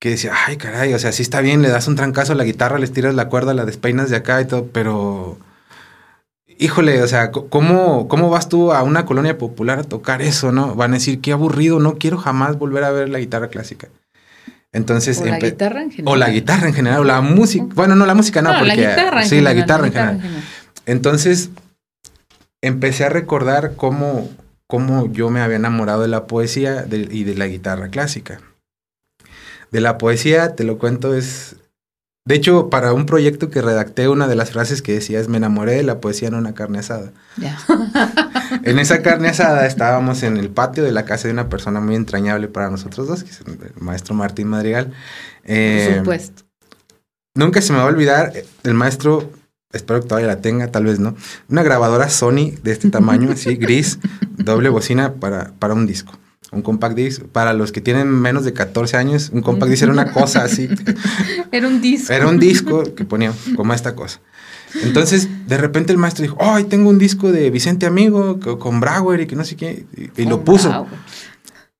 que 0.00 0.10
decía, 0.10 0.32
ay, 0.46 0.56
caray, 0.56 0.94
o 0.94 0.98
sea, 0.98 1.12
sí 1.12 1.22
está 1.22 1.42
bien, 1.42 1.60
le 1.62 1.68
das 1.68 1.86
un 1.86 1.94
trancazo 1.94 2.32
a 2.32 2.36
la 2.36 2.44
guitarra, 2.44 2.78
le 2.78 2.88
tiras 2.88 3.14
la 3.14 3.28
cuerda, 3.28 3.52
la 3.54 3.66
despeinas 3.66 4.08
de 4.08 4.16
acá 4.16 4.40
y 4.40 4.46
todo, 4.46 4.66
pero 4.72 5.38
híjole, 6.58 7.02
o 7.02 7.06
sea, 7.06 7.30
¿cómo, 7.30 8.08
¿cómo 8.08 8.30
vas 8.30 8.48
tú 8.48 8.72
a 8.72 8.82
una 8.82 9.04
colonia 9.04 9.36
popular 9.36 9.78
a 9.78 9.84
tocar 9.84 10.22
eso, 10.22 10.52
no? 10.52 10.74
Van 10.74 10.92
a 10.92 10.94
decir, 10.94 11.20
qué 11.20 11.32
aburrido, 11.32 11.80
no 11.80 11.98
quiero 11.98 12.16
jamás 12.16 12.58
volver 12.58 12.82
a 12.84 12.90
ver 12.90 13.10
la 13.10 13.18
guitarra 13.18 13.48
clásica. 13.48 13.88
Entonces, 14.72 15.20
o 15.20 15.26
la 15.26 15.38
guitarra 15.38 15.82
en 15.82 15.90
general. 15.90 16.14
O 16.14 16.16
la 16.16 16.30
guitarra 16.30 16.68
en 16.68 16.74
general, 16.74 17.00
o 17.00 17.04
la 17.04 17.20
música. 17.20 17.66
Bueno, 17.74 17.94
no, 17.94 18.06
la 18.06 18.14
música 18.14 18.40
no, 18.40 18.50
porque. 18.50 18.76
La 18.76 18.76
guitarra 18.76 19.22
en 19.22 19.28
sí, 19.28 19.40
la 19.40 19.52
guitarra, 19.52 19.86
en, 19.86 19.92
general. 19.92 20.20
Entonces, 20.86 21.50
empecé 22.62 23.04
a 23.04 23.08
recordar 23.08 23.74
cómo, 23.74 24.30
cómo 24.66 25.12
yo 25.12 25.28
me 25.28 25.40
había 25.40 25.56
enamorado 25.56 26.02
de 26.02 26.08
la 26.08 26.26
poesía 26.26 26.86
y 26.88 27.24
de 27.24 27.34
la 27.34 27.48
guitarra 27.48 27.88
clásica. 27.88 28.40
De 29.70 29.80
la 29.80 29.98
poesía, 29.98 30.56
te 30.56 30.64
lo 30.64 30.78
cuento, 30.78 31.14
es 31.14 31.56
de 32.26 32.34
hecho, 32.34 32.68
para 32.68 32.92
un 32.92 33.06
proyecto 33.06 33.50
que 33.50 33.62
redacté, 33.62 34.08
una 34.08 34.28
de 34.28 34.36
las 34.36 34.50
frases 34.50 34.82
que 34.82 34.92
decía 34.92 35.18
es, 35.18 35.28
me 35.28 35.38
enamoré 35.38 35.72
de 35.72 35.82
la 35.82 36.00
poesía 36.00 36.28
en 36.28 36.34
una 36.34 36.54
carne 36.54 36.78
asada. 36.78 37.12
en 38.62 38.78
esa 38.78 39.02
carne 39.02 39.28
asada 39.28 39.66
estábamos 39.66 40.22
en 40.22 40.36
el 40.36 40.50
patio 40.50 40.84
de 40.84 40.92
la 40.92 41.04
casa 41.04 41.28
de 41.28 41.32
una 41.32 41.48
persona 41.48 41.80
muy 41.80 41.96
entrañable 41.96 42.46
para 42.46 42.70
nosotros 42.70 43.08
dos, 43.08 43.24
que 43.24 43.30
es 43.30 43.40
el 43.40 43.58
maestro 43.80 44.14
Martín 44.14 44.48
Madrigal. 44.48 44.86
Por 44.86 44.94
eh, 45.46 45.96
supuesto. 45.98 46.44
Nunca 47.34 47.62
se 47.62 47.72
me 47.72 47.78
va 47.78 47.84
a 47.84 47.88
olvidar, 47.88 48.32
el 48.64 48.74
maestro, 48.74 49.30
espero 49.72 50.00
que 50.02 50.08
todavía 50.08 50.28
la 50.28 50.42
tenga, 50.42 50.68
tal 50.68 50.84
vez 50.84 51.00
no, 51.00 51.16
una 51.48 51.62
grabadora 51.62 52.10
Sony 52.10 52.52
de 52.62 52.72
este 52.72 52.90
tamaño, 52.90 53.32
así, 53.32 53.56
gris, 53.56 53.98
doble 54.36 54.68
bocina 54.68 55.14
para, 55.14 55.52
para 55.58 55.74
un 55.74 55.86
disco 55.86 56.12
un 56.52 56.62
compact 56.62 56.96
disc. 56.96 57.22
Para 57.24 57.52
los 57.52 57.72
que 57.72 57.80
tienen 57.80 58.08
menos 58.08 58.44
de 58.44 58.52
14 58.52 58.96
años, 58.96 59.30
un 59.32 59.42
compact 59.42 59.70
disc 59.70 59.82
era 59.82 59.92
una 59.92 60.12
cosa 60.12 60.42
así. 60.44 60.68
era 61.52 61.66
un 61.66 61.80
disco. 61.80 62.12
Era 62.12 62.26
un 62.26 62.38
disco 62.38 62.94
que 62.94 63.04
ponía 63.04 63.32
como 63.56 63.74
esta 63.74 63.94
cosa. 63.94 64.20
Entonces, 64.82 65.28
de 65.46 65.58
repente 65.58 65.92
el 65.92 65.98
maestro 65.98 66.22
dijo, 66.22 66.36
ay, 66.40 66.64
tengo 66.64 66.90
un 66.90 66.98
disco 66.98 67.32
de 67.32 67.50
Vicente 67.50 67.86
Amigo 67.86 68.38
con 68.58 68.80
Brauer 68.80 69.20
y 69.20 69.26
que 69.26 69.34
no 69.34 69.44
sé 69.44 69.56
qué, 69.56 69.84
y, 70.16 70.24
lo 70.24 70.44
puso. 70.44 70.86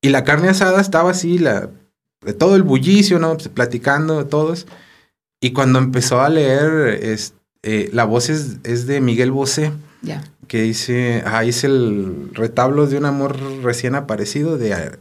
Y 0.01 0.09
la 0.09 0.23
carne 0.23 0.49
asada 0.49 0.81
estaba 0.81 1.11
así, 1.11 1.37
la, 1.37 1.69
de 2.25 2.33
todo 2.33 2.55
el 2.55 2.63
bullicio, 2.63 3.17
¿no? 3.17 3.35
Pues, 3.35 3.47
platicando 3.47 4.25
todos. 4.25 4.67
Y 5.39 5.53
cuando 5.53 5.79
empezó 5.79 6.21
a 6.21 6.29
leer, 6.29 6.99
es, 7.01 7.33
eh, 7.63 7.89
la 7.93 8.03
voz 8.03 8.29
es, 8.29 8.57
es 8.63 8.87
de 8.87 8.99
Miguel 8.99 9.31
Bosé. 9.31 9.71
Ya 10.01 10.21
que 10.51 10.63
dice, 10.63 11.23
ahí 11.25 11.47
es 11.47 11.63
el 11.63 12.29
retablo 12.33 12.85
de 12.85 12.97
un 12.97 13.05
amor 13.05 13.37
recién 13.63 13.95
aparecido 13.95 14.57
de, 14.57 14.91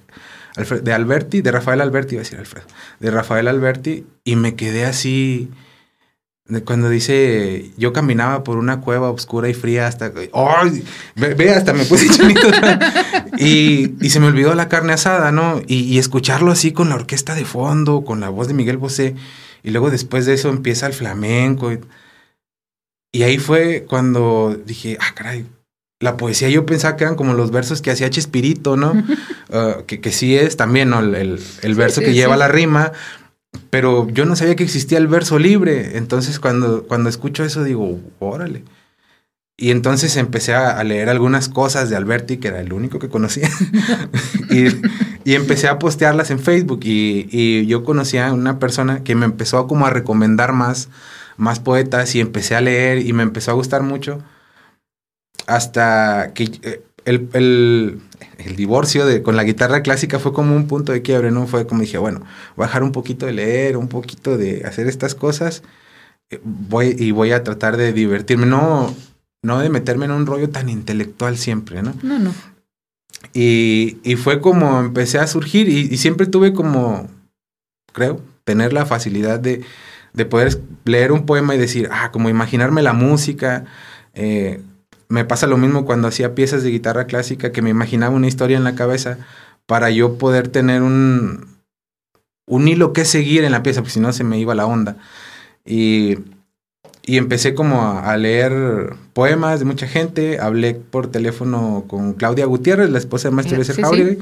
de 0.83 0.93
Alberti, 0.93 1.43
de 1.43 1.51
Rafael 1.51 1.81
Alberti, 1.81 2.15
iba 2.15 2.21
a 2.21 2.23
decir 2.23 2.39
Alfredo, 2.39 2.69
de 3.01 3.11
Rafael 3.11 3.49
Alberti, 3.49 4.07
y 4.23 4.37
me 4.37 4.55
quedé 4.55 4.85
así, 4.85 5.51
cuando 6.65 6.89
dice, 6.89 7.73
yo 7.77 7.93
caminaba 7.93 8.45
por 8.45 8.59
una 8.59 8.81
cueva 8.81 9.11
oscura 9.11 9.49
y 9.49 9.55
fría 9.55 9.89
hasta, 9.89 10.13
¡ay! 10.33 10.85
Ve, 11.17 11.51
hasta 11.51 11.73
me 11.73 11.85
puse 11.85 12.09
chinito. 12.11 12.47
y, 13.37 13.97
y 14.01 14.11
se 14.11 14.21
me 14.21 14.29
olvidó 14.29 14.55
la 14.55 14.69
carne 14.69 14.93
asada, 14.93 15.33
¿no? 15.33 15.63
Y, 15.67 15.99
escucharlo 15.99 16.53
así 16.53 16.71
con 16.71 16.91
la 16.91 16.95
orquesta 16.95 17.35
de 17.35 17.45
fondo, 17.45 18.05
con 18.05 18.21
la 18.21 18.29
voz 18.29 18.47
de 18.47 18.55
Miguel 18.55 18.77
Bosé, 18.77 19.17
y 19.65 19.73
luego 19.73 19.91
después 19.91 20.27
de 20.27 20.35
eso 20.35 20.49
empieza 20.49 20.87
el 20.87 20.93
flamenco. 20.93 21.73
Y 23.13 23.23
ahí 23.25 23.39
fue 23.39 23.87
cuando 23.89 24.57
dije, 24.67 24.97
ah, 25.01 25.13
caray, 25.15 25.47
la 26.01 26.17
poesía 26.17 26.49
yo 26.49 26.65
pensaba 26.65 26.97
que 26.97 27.05
eran 27.05 27.17
como 27.17 27.35
los 27.35 27.51
versos 27.51 27.83
que 27.83 27.91
hacía 27.91 28.11
Chespirito, 28.11 28.77
¿no? 28.77 28.93
Ah, 29.53 29.79
que, 29.85 30.01
que, 30.01 30.13
sí 30.13 30.37
es 30.37 30.57
también, 30.57 30.91
¿no? 30.91 31.01
El, 31.01 31.41
el, 31.63 31.75
verso 31.75 32.01
que 32.01 32.15
lleva 32.15 32.37
la 32.37 32.47
rima, 32.47 32.93
pero 33.69 34.09
yo 34.09 34.25
no 34.25 34.37
sabía 34.37 34.55
que 34.55 34.63
existía 34.63 34.97
el 34.97 35.09
verso 35.09 35.41
libre. 35.41 35.97
Entonces 35.99 36.39
cuando, 36.39 36.85
cuando 36.85 37.09
escucho 37.09 37.43
eso 37.43 37.65
digo, 37.65 37.99
órale. 38.21 38.63
Y 39.57 39.73
entonces 39.73 40.17
empecé 40.17 40.55
a, 40.55 40.83
leer 40.85 41.09
algunas 41.09 41.49
cosas 41.49 41.91
de 41.91 41.97
Alberti, 41.97 42.37
que 42.37 42.47
era 42.47 42.61
el 42.61 42.73
único 42.73 43.01
que 43.01 43.09
conocía, 43.09 43.51
y, 44.51 44.69
y, 45.25 45.35
empecé 45.35 45.67
a 45.67 45.81
postearlas 45.81 46.31
en 46.31 46.39
Facebook. 46.39 46.81
Y, 46.85 47.29
y 47.33 47.67
yo 47.67 47.83
conocía 47.83 48.29
a 48.29 48.33
una 48.33 48.61
persona 48.61 49.03
que 49.03 49.17
me 49.17 49.27
empezó 49.27 49.67
como 49.67 49.85
a 49.85 49.91
recomendar 49.91 50.53
más 50.53 50.89
más 51.41 51.59
poetas 51.59 52.15
y 52.15 52.21
empecé 52.21 52.55
a 52.55 52.61
leer 52.61 52.99
y 52.99 53.15
me 53.15 53.23
empezó 53.23 53.51
a 53.51 53.55
gustar 53.55 53.83
mucho 53.83 54.23
hasta 55.47 56.33
que 56.35 56.45
eh, 56.63 56.83
el, 57.07 57.31
el, 57.33 58.01
el, 58.37 58.57
divorcio 58.57 59.07
de, 59.07 59.23
con 59.23 59.37
la 59.37 59.45
guitarra 59.45 59.83
clásica 59.83 60.19
fue 60.19 60.35
como 60.35 60.55
un 60.55 60.69
punto 60.69 60.93
de 60.93 61.01
quiebre, 61.01 61.31
¿no? 61.31 61.47
Fue 61.47 61.67
como 61.67 61.81
dije, 61.81 61.97
bueno, 61.97 62.21
voy 62.57 62.65
a 62.65 62.67
dejar 62.67 62.83
un 62.83 62.93
poquito 62.93 63.25
de 63.25 63.33
leer, 63.33 63.79
un 63.79 63.89
poquito 63.89 64.37
de 64.37 64.67
hacer 64.67 64.87
estas 64.87 65.15
cosas 65.15 65.63
eh, 66.29 66.41
voy, 66.45 66.95
y 66.99 67.11
voy 67.11 67.33
a 67.33 67.43
tratar 67.43 67.79
de 67.79 67.95
divertirme, 67.95 68.45
no, 68.45 68.95
no 69.43 69.61
de 69.61 69.71
meterme 69.71 70.05
en 70.05 70.13
un 70.13 70.27
rollo 70.27 70.51
tan 70.51 70.69
intelectual 70.69 71.39
siempre, 71.39 71.83
¿no? 71.83 71.95
No, 72.03 72.19
no. 72.19 72.35
Y, 73.33 73.97
y 74.05 74.17
fue 74.17 74.43
como 74.43 74.79
empecé 74.81 75.19
a 75.19 75.27
surgir 75.27 75.71
y, 75.71 75.89
y 75.91 75.97
siempre 75.97 76.27
tuve 76.27 76.53
como, 76.53 77.09
creo, 77.95 78.21
tener 78.45 78.75
la 78.75 78.85
facilidad 78.85 79.41
de, 79.41 79.65
de 80.13 80.25
poder 80.25 80.61
leer 80.85 81.13
un 81.13 81.27
poema 81.27 81.55
y 81.55 81.59
decir, 81.59 81.89
ah, 81.93 82.11
como 82.13 82.29
imaginarme 82.29 82.83
la 82.83 82.93
música. 82.93 83.65
Eh, 84.15 84.61
me 85.09 85.25
pasa 85.25 85.47
lo 85.47 85.57
mismo 85.57 85.85
cuando 85.85 86.09
hacía 86.09 86.35
piezas 86.35 86.63
de 86.63 86.71
guitarra 86.71 87.07
clásica, 87.07 87.53
que 87.53 87.63
me 87.63 87.71
imaginaba 87.71 88.15
una 88.15 88.29
historia 88.29 88.57
en 88.57 88.65
la 88.65 88.75
cabeza 88.75 89.19
para 89.67 89.91
yo 89.91 90.19
poder 90.19 90.49
tener 90.49 90.83
un, 90.83 91.47
un 92.47 92.69
hilo 92.69 92.93
que 92.93 93.05
seguir 93.05 93.45
en 93.45 93.53
la 93.53 93.63
pieza, 93.63 93.81
porque 93.81 93.93
si 93.93 94.01
no 94.01 94.13
se 94.13 94.25
me 94.25 94.39
iba 94.39 94.55
la 94.55 94.67
onda. 94.67 94.97
Y, 95.65 96.19
y 97.05 97.17
empecé 97.17 97.55
como 97.55 97.99
a, 97.99 98.17
leer 98.17 98.95
poemas 99.13 99.59
de 99.59 99.65
mucha 99.65 99.87
gente, 99.87 100.39
hablé 100.39 100.75
por 100.75 101.09
teléfono 101.09 101.85
con 101.87 102.15
Claudia 102.15 102.47
Gutiérrez, 102.47 102.91
la 102.91 102.99
esposa 102.99 103.29
de 103.29 103.35
Maestro 103.35 103.63
sí, 103.65 103.83
Jauregui, 103.83 104.19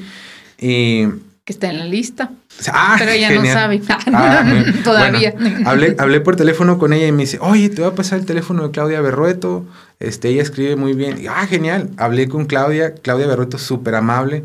y 0.58 1.06
que 1.48 1.54
está 1.54 1.70
en 1.70 1.78
la 1.78 1.86
lista. 1.86 2.30
Ah, 2.70 2.96
pero 2.98 3.10
ella 3.10 3.30
no 3.30 3.42
sabe. 3.46 3.80
Ah, 4.12 4.44
Todavía. 4.84 5.32
hablé, 5.64 5.96
hablé 5.98 6.20
por 6.20 6.36
teléfono 6.36 6.76
con 6.76 6.92
ella 6.92 7.06
y 7.06 7.12
me 7.12 7.22
dice, 7.22 7.38
oye, 7.40 7.70
te 7.70 7.80
voy 7.80 7.90
a 7.90 7.94
pasar 7.94 8.18
el 8.18 8.26
teléfono 8.26 8.64
de 8.64 8.70
Claudia 8.70 9.00
Berrueto. 9.00 9.64
Este, 9.98 10.28
ella 10.28 10.42
escribe 10.42 10.76
muy 10.76 10.92
bien. 10.92 11.16
ah, 11.30 11.46
genial. 11.46 11.88
Hablé 11.96 12.28
con 12.28 12.44
Claudia. 12.44 12.92
Claudia 12.92 13.26
Berrueto, 13.26 13.56
súper 13.56 13.94
amable. 13.94 14.44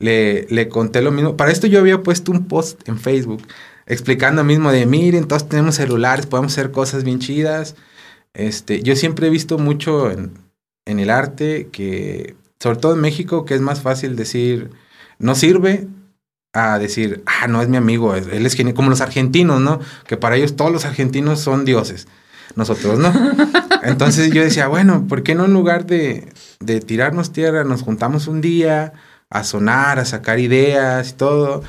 Le, 0.00 0.48
le 0.50 0.68
conté 0.68 1.02
lo 1.02 1.12
mismo. 1.12 1.36
Para 1.36 1.52
esto 1.52 1.68
yo 1.68 1.78
había 1.78 2.02
puesto 2.02 2.32
un 2.32 2.48
post 2.48 2.80
en 2.88 2.98
Facebook 2.98 3.46
explicando 3.86 4.42
mismo 4.42 4.72
de, 4.72 4.86
miren, 4.86 5.28
todos 5.28 5.48
tenemos 5.48 5.76
celulares, 5.76 6.26
podemos 6.26 6.50
hacer 6.52 6.72
cosas 6.72 7.04
bien 7.04 7.20
chidas. 7.20 7.76
Este, 8.34 8.82
yo 8.82 8.96
siempre 8.96 9.28
he 9.28 9.30
visto 9.30 9.56
mucho 9.56 10.10
en, 10.10 10.32
en 10.84 10.98
el 10.98 11.10
arte 11.10 11.68
que, 11.70 12.34
sobre 12.58 12.78
todo 12.78 12.94
en 12.94 13.00
México, 13.00 13.44
que 13.44 13.54
es 13.54 13.60
más 13.60 13.82
fácil 13.82 14.16
decir, 14.16 14.70
no 15.20 15.36
sirve, 15.36 15.86
a 16.52 16.78
decir, 16.78 17.22
ah, 17.26 17.46
no 17.46 17.62
es 17.62 17.68
mi 17.68 17.76
amigo, 17.76 18.14
él 18.14 18.44
es 18.44 18.54
genial, 18.54 18.74
como 18.74 18.90
los 18.90 19.00
argentinos, 19.00 19.60
¿no? 19.60 19.80
Que 20.06 20.16
para 20.16 20.36
ellos 20.36 20.56
todos 20.56 20.72
los 20.72 20.84
argentinos 20.84 21.40
son 21.40 21.64
dioses, 21.64 22.08
nosotros, 22.56 22.98
¿no? 22.98 23.12
Entonces 23.82 24.32
yo 24.32 24.42
decía, 24.42 24.66
bueno, 24.66 25.06
¿por 25.08 25.22
qué 25.22 25.34
no 25.34 25.44
en 25.44 25.52
lugar 25.52 25.86
de, 25.86 26.32
de 26.58 26.80
tirarnos 26.80 27.32
tierra, 27.32 27.64
nos 27.64 27.82
juntamos 27.82 28.26
un 28.26 28.40
día 28.40 28.92
a 29.30 29.44
sonar, 29.44 29.98
a 30.00 30.04
sacar 30.04 30.40
ideas 30.40 31.10
y 31.10 31.12
todo? 31.12 31.62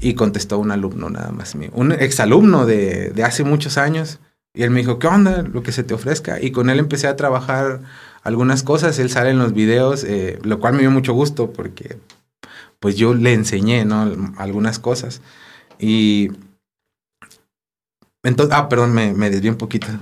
Y 0.00 0.14
contestó 0.14 0.58
un 0.58 0.72
alumno 0.72 1.08
nada 1.08 1.30
más 1.30 1.54
mío, 1.54 1.70
un 1.72 1.92
exalumno 1.92 2.66
de, 2.66 3.10
de 3.10 3.24
hace 3.24 3.44
muchos 3.44 3.78
años. 3.78 4.18
Y 4.52 4.62
él 4.62 4.70
me 4.70 4.80
dijo, 4.80 4.98
¿qué 4.98 5.06
onda? 5.06 5.42
Lo 5.42 5.62
que 5.62 5.70
se 5.70 5.84
te 5.84 5.92
ofrezca. 5.92 6.40
Y 6.40 6.50
con 6.50 6.70
él 6.70 6.78
empecé 6.78 7.08
a 7.08 7.16
trabajar 7.16 7.80
algunas 8.22 8.62
cosas. 8.62 8.98
Él 8.98 9.10
sale 9.10 9.30
en 9.30 9.38
los 9.38 9.52
videos, 9.52 10.02
eh, 10.02 10.38
lo 10.44 10.58
cual 10.60 10.72
me 10.72 10.80
dio 10.80 10.90
mucho 10.90 11.12
gusto 11.12 11.52
porque 11.52 11.98
pues 12.80 12.96
yo 12.96 13.14
le 13.14 13.32
enseñé, 13.32 13.84
¿no? 13.84 14.32
Algunas 14.36 14.78
cosas. 14.78 15.20
Y 15.78 16.30
entonces, 18.22 18.56
ah, 18.56 18.68
perdón, 18.68 18.92
me, 18.92 19.14
me 19.14 19.30
desvié 19.30 19.50
un 19.50 19.56
poquito. 19.56 19.86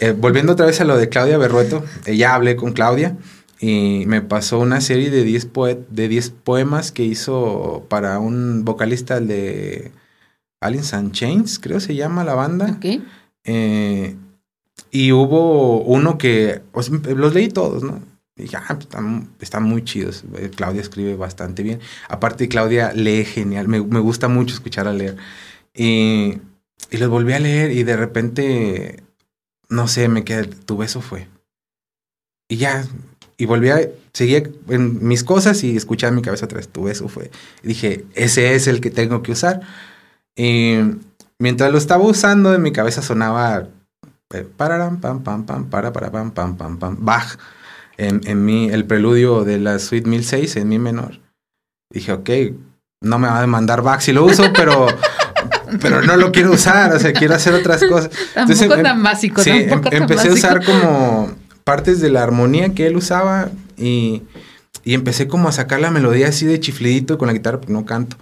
Eh, 0.00 0.12
volviendo 0.12 0.52
otra 0.52 0.66
vez 0.66 0.80
a 0.80 0.84
lo 0.84 0.96
de 0.96 1.08
Claudia 1.08 1.38
Berrueto, 1.38 1.82
eh, 2.06 2.16
ya 2.16 2.36
hablé 2.36 2.54
con 2.54 2.72
Claudia 2.72 3.16
y 3.58 4.04
me 4.06 4.22
pasó 4.22 4.60
una 4.60 4.80
serie 4.80 5.10
de 5.10 5.24
10 5.24 5.48
de 5.90 6.32
poemas 6.44 6.92
que 6.92 7.02
hizo 7.02 7.84
para 7.88 8.20
un 8.20 8.64
vocalista 8.64 9.18
de 9.18 9.90
Aliens 10.60 10.94
and 10.94 11.10
Chains, 11.10 11.58
creo 11.58 11.80
se 11.80 11.96
llama 11.96 12.22
la 12.22 12.34
banda. 12.34 12.76
Ok. 12.76 13.02
Eh, 13.42 14.16
y 14.92 15.10
hubo 15.10 15.80
uno 15.80 16.16
que, 16.16 16.62
los 17.16 17.34
leí 17.34 17.48
todos, 17.48 17.82
¿no? 17.82 18.00
Y 18.38 18.42
dije, 18.42 18.56
ah, 18.56 18.66
pues, 18.68 18.88
están, 19.40 19.62
muy 19.64 19.84
chidos. 19.84 20.24
Eh, 20.36 20.50
Claudia 20.54 20.80
escribe 20.80 21.16
bastante 21.16 21.62
bien. 21.64 21.80
Aparte, 22.08 22.48
Claudia 22.48 22.92
lee 22.92 23.24
genial. 23.24 23.66
Me, 23.66 23.78
gusta 23.80 24.28
mucho 24.28 24.54
escuchar 24.54 24.86
a 24.86 24.92
leer. 24.92 25.16
Y, 25.74 26.38
y, 26.90 26.96
los 26.98 27.08
volví 27.08 27.32
a 27.32 27.40
leer 27.40 27.72
y 27.72 27.82
de 27.82 27.96
repente, 27.96 29.02
no 29.68 29.88
sé, 29.88 30.08
me 30.08 30.24
quedé, 30.24 30.44
tu 30.44 30.76
beso 30.76 31.00
fue. 31.00 31.26
Y 32.48 32.56
ya, 32.56 32.84
y 33.36 33.46
volví 33.46 33.70
a, 33.70 33.80
seguía 34.12 34.44
en 34.68 35.06
mis 35.06 35.24
cosas 35.24 35.62
y 35.64 35.76
escuchaba 35.76 36.12
mi 36.12 36.22
cabeza 36.22 36.46
atrás, 36.46 36.68
tu 36.68 36.84
beso 36.84 37.08
fue. 37.08 37.30
Y 37.62 37.68
dije, 37.68 38.04
ese 38.14 38.54
es 38.54 38.68
el 38.68 38.80
que 38.80 38.90
tengo 38.90 39.22
que 39.22 39.32
usar. 39.32 39.62
Y 40.36 40.78
mientras 41.38 41.72
lo 41.72 41.78
estaba 41.78 42.04
usando, 42.04 42.54
en 42.54 42.62
mi 42.62 42.72
cabeza 42.72 43.02
sonaba, 43.02 43.68
eh, 44.32 44.46
pararam, 44.56 45.00
pam, 45.00 45.24
pam, 45.24 45.44
pam, 45.44 45.70
para, 45.70 45.92
para, 45.92 46.12
pam, 46.12 46.30
pam, 46.30 46.56
pam, 46.56 46.78
pam, 46.78 46.96
Bach 47.00 47.38
en, 47.98 48.20
en 48.24 48.44
mi, 48.44 48.70
el 48.70 48.86
preludio 48.86 49.44
de 49.44 49.58
la 49.58 49.78
suite 49.78 50.08
1006 50.08 50.56
en 50.56 50.68
mi 50.68 50.78
menor. 50.78 51.20
Dije, 51.92 52.12
ok, 52.12 52.30
no 53.02 53.18
me 53.18 53.28
va 53.28 53.38
a 53.38 53.40
demandar 53.40 53.82
Bach 53.82 54.00
si 54.00 54.12
lo 54.12 54.24
uso, 54.24 54.44
pero, 54.56 54.86
pero 55.80 56.00
no 56.02 56.16
lo 56.16 56.32
quiero 56.32 56.52
usar, 56.52 56.92
o 56.94 56.98
sea, 56.98 57.12
quiero 57.12 57.34
hacer 57.34 57.54
otras 57.54 57.84
cosas. 57.84 58.10
Tampoco 58.34 58.74
em, 58.74 58.82
tan 58.82 59.02
básico, 59.02 59.42
sí, 59.42 59.50
em, 59.50 59.82
empecé 59.90 60.28
a 60.28 60.32
usar 60.32 60.64
como 60.64 61.32
partes 61.64 62.00
de 62.00 62.08
la 62.08 62.22
armonía 62.22 62.72
que 62.72 62.86
él 62.86 62.96
usaba 62.96 63.50
y, 63.76 64.22
y, 64.84 64.94
empecé 64.94 65.28
como 65.28 65.48
a 65.48 65.52
sacar 65.52 65.80
la 65.80 65.90
melodía 65.90 66.28
así 66.28 66.46
de 66.46 66.60
chiflidito 66.60 67.18
con 67.18 67.26
la 67.26 67.34
guitarra, 67.34 67.58
porque 67.58 67.72
no 67.72 67.84
canto. 67.84 68.16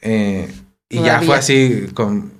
Eh, 0.00 0.52
y 0.88 1.02
ya 1.02 1.22
fue 1.22 1.36
así 1.36 1.88
con... 1.94 2.33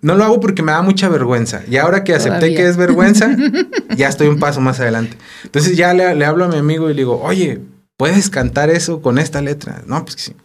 No 0.00 0.14
lo 0.14 0.24
hago 0.24 0.40
porque 0.40 0.62
me 0.62 0.72
da 0.72 0.82
mucha 0.82 1.08
vergüenza. 1.08 1.62
Y 1.68 1.76
ahora 1.76 2.04
que 2.04 2.14
acepté 2.14 2.54
que 2.54 2.68
es 2.68 2.76
vergüenza, 2.76 3.36
ya 3.96 4.08
estoy 4.08 4.28
un 4.28 4.38
paso 4.38 4.60
más 4.60 4.80
adelante. 4.80 5.16
Entonces 5.44 5.76
ya 5.76 5.94
le, 5.94 6.14
le, 6.14 6.24
hablo 6.24 6.44
a 6.44 6.48
mi 6.48 6.56
amigo 6.56 6.88
y 6.88 6.94
le 6.94 6.98
digo, 6.98 7.20
oye, 7.22 7.60
¿puedes 7.96 8.30
cantar 8.30 8.70
eso 8.70 9.02
con 9.02 9.18
esta 9.18 9.42
letra? 9.42 9.82
No, 9.86 10.04
pues 10.04 10.16
sí. 10.18 10.36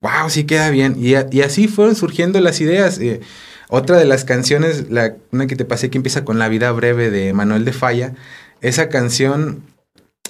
Wow, 0.00 0.30
sí 0.30 0.44
queda 0.44 0.70
bien. 0.70 0.96
Y, 0.98 1.12
y 1.30 1.42
así 1.42 1.68
fueron 1.68 1.94
surgiendo 1.94 2.40
las 2.40 2.60
ideas. 2.60 2.98
Eh, 2.98 3.20
otra 3.68 3.96
de 3.96 4.04
las 4.04 4.24
canciones, 4.24 4.90
la, 4.90 5.14
una 5.30 5.46
que 5.46 5.56
te 5.56 5.64
pasé 5.64 5.90
que 5.90 5.96
empieza 5.98 6.24
con 6.24 6.38
La 6.38 6.48
vida 6.48 6.70
breve 6.72 7.10
de 7.10 7.32
Manuel 7.32 7.64
de 7.64 7.72
Falla, 7.72 8.14
esa 8.60 8.88
canción 8.88 9.62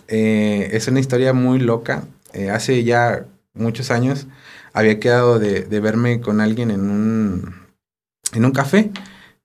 eh, 0.09 0.71
es 0.73 0.89
una 0.89 1.01
historia 1.01 1.33
muy 1.33 1.59
loca. 1.59 2.05
Eh, 2.35 2.51
hace 2.51 2.85
ya 2.85 3.25
muchos 3.55 3.91
años 3.91 4.27
había 4.73 5.01
quedado 5.01 5.39
de, 5.39 5.63
de, 5.63 5.81
verme 5.81 6.21
con 6.21 6.41
alguien 6.41 6.71
en 6.71 6.89
un, 6.91 7.62
en 8.33 8.45
un 8.45 8.53
café 8.53 8.91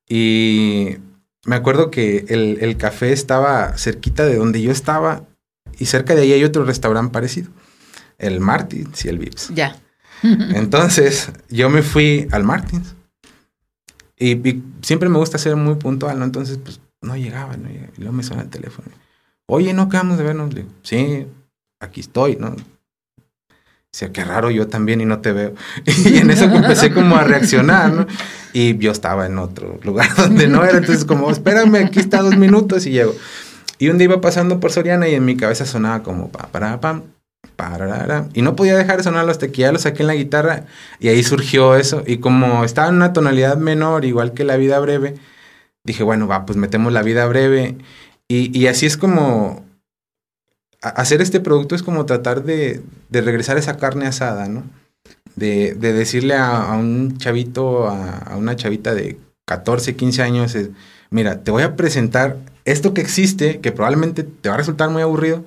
y 0.08 0.98
me 1.46 1.56
acuerdo 1.56 1.91
que 1.91 2.25
el, 2.29 2.58
el, 2.62 2.77
café 2.77 3.12
estaba 3.12 3.77
cerquita 3.77 4.25
de 4.25 4.36
donde 4.36 4.62
yo 4.62 4.72
estaba 4.72 5.24
y 5.79 5.86
cerca 5.86 6.15
de 6.15 6.22
ahí 6.22 6.34
hay 6.34 6.44
otro 6.44 6.65
restaurante 6.65 7.12
parecido, 7.12 7.50
el 8.17 8.39
Martins 8.39 9.06
y 9.06 9.10
el 9.10 9.20
Vips. 9.20 9.50
Ya. 9.53 9.77
Entonces 10.24 11.32
yo 11.50 11.70
me 11.70 11.84
fui 11.84 12.27
al 12.32 12.44
Martins 12.44 12.96
y, 14.17 14.62
siempre 14.82 15.10
me 15.10 15.17
gusta 15.17 15.38
ser 15.38 15.56
muy 15.56 15.75
puntual, 15.75 16.17
¿no? 16.17 16.25
Entonces 16.25 16.58
pues 16.58 16.82
no 17.01 17.15
llegaba, 17.15 17.56
¿no? 17.58 17.70
Y 17.70 17.88
luego 17.98 18.13
me 18.13 18.24
suena 18.24 18.44
el 18.44 18.50
teléfono. 18.50 18.89
Oye, 19.46 19.74
¿no 19.74 19.84
acabamos 19.84 20.17
de 20.17 20.24
vernos? 20.24 20.53
Le 20.53 20.62
digo, 20.63 20.74
sí, 20.82 21.27
aquí 21.79 22.01
estoy, 22.01 22.36
¿no? 22.36 22.56
Dice, 23.98 24.12
qué 24.12 24.24
raro, 24.24 24.51
yo 24.51 24.68
también 24.68 25.01
y 25.01 25.06
no 25.06 25.22
te 25.22 25.32
veo. 25.32 25.56
Y 26.06 26.18
en 26.20 26.30
eso 26.30 26.44
empecé 26.44 26.92
como 26.92 27.16
a 27.16 27.24
reaccionar, 27.24 27.92
¿no? 27.92 28.06
Y 28.54 28.77
yo 28.77 28.92
estaba 28.92 29.25
en 29.25 29.39
otro 29.39 29.80
lugar 29.84 30.10
donde 30.18 30.48
no 30.48 30.63
era, 30.63 30.77
entonces 30.77 31.04
como, 31.04 31.32
espérame, 31.32 31.88
aquí 31.88 32.00
está 32.00 32.22
dos 32.22 32.38
minutos 32.38 32.86
y 32.86 32.92
llego. 32.92 33.16
Y 33.80 33.89
un 33.89 33.98
día 33.98 34.06
iba 34.06 34.22
pasando 34.22 34.60
por 34.60 34.72
Soriana 34.72 35.08
y 35.08 35.16
en 35.16 35.25
mi 35.25 35.36
cabeza 35.36 35.66
sonaba 35.66 36.04
como 36.04 36.30
pa, 36.30 36.48
para, 36.51 36.80
pam, 36.80 37.01
y 38.36 38.44
no 38.44 38.56
podía 38.56 38.77
dejar 38.77 38.98
de 38.98 39.04
sonar 39.04 39.27
hasta 39.27 39.48
que 39.48 39.63
ya 39.63 39.72
lo 39.72 39.80
saqué 39.80 40.04
en 40.04 40.08
la 40.08 40.13
guitarra 40.13 40.66
y 41.00 41.08
ahí 41.08 41.24
surgió 41.24 41.75
eso. 41.75 42.04
Y 42.06 42.18
como 42.18 42.63
estaba 42.63 42.89
en 42.89 42.96
una 42.98 43.13
tonalidad 43.13 43.58
menor, 43.58 44.06
igual 44.06 44.34
que 44.34 44.44
la 44.44 44.58
vida 44.58 44.77
breve, 44.77 45.16
dije, 45.84 46.04
bueno, 46.04 46.27
va, 46.27 46.46
pues 46.46 46.56
metemos 46.56 46.94
la 46.94 47.01
vida 47.01 47.25
breve. 47.25 47.77
Y, 48.27 48.56
y 48.56 48.68
así 48.68 48.86
es 48.86 48.96
como 48.96 49.66
hacer 50.81 51.22
este 51.22 51.39
producto 51.39 51.75
es 51.75 51.84
como 51.84 52.05
tratar 52.05 52.43
de, 52.43 52.81
de 53.10 53.22
regresar 53.22 53.57
esa 53.57 53.77
carne 53.77 54.07
asada, 54.07 54.48
¿no? 54.48 54.63
De, 55.36 55.75
de 55.75 55.93
decirle 55.93 56.36
a, 56.36 56.74
un 56.74 57.17
chavito, 57.17 57.88
a, 57.88 58.17
a, 58.17 58.38
una 58.38 58.55
chavita 58.55 58.93
de 58.93 59.19
14, 59.46 59.96
15 59.96 60.24
años, 60.24 60.57
mira, 61.10 61.43
te 61.43 61.51
voy 61.51 61.63
a 61.63 61.75
presentar 61.75 62.38
esto 62.65 62.93
que 62.93 63.01
existe, 63.01 63.60
que 63.60 63.72
probablemente 63.72 64.24
te 64.24 64.50
va 64.50 64.55
a 64.55 64.57
resultar 64.57 64.89
muy 64.89 65.01
aburrido, 65.01 65.46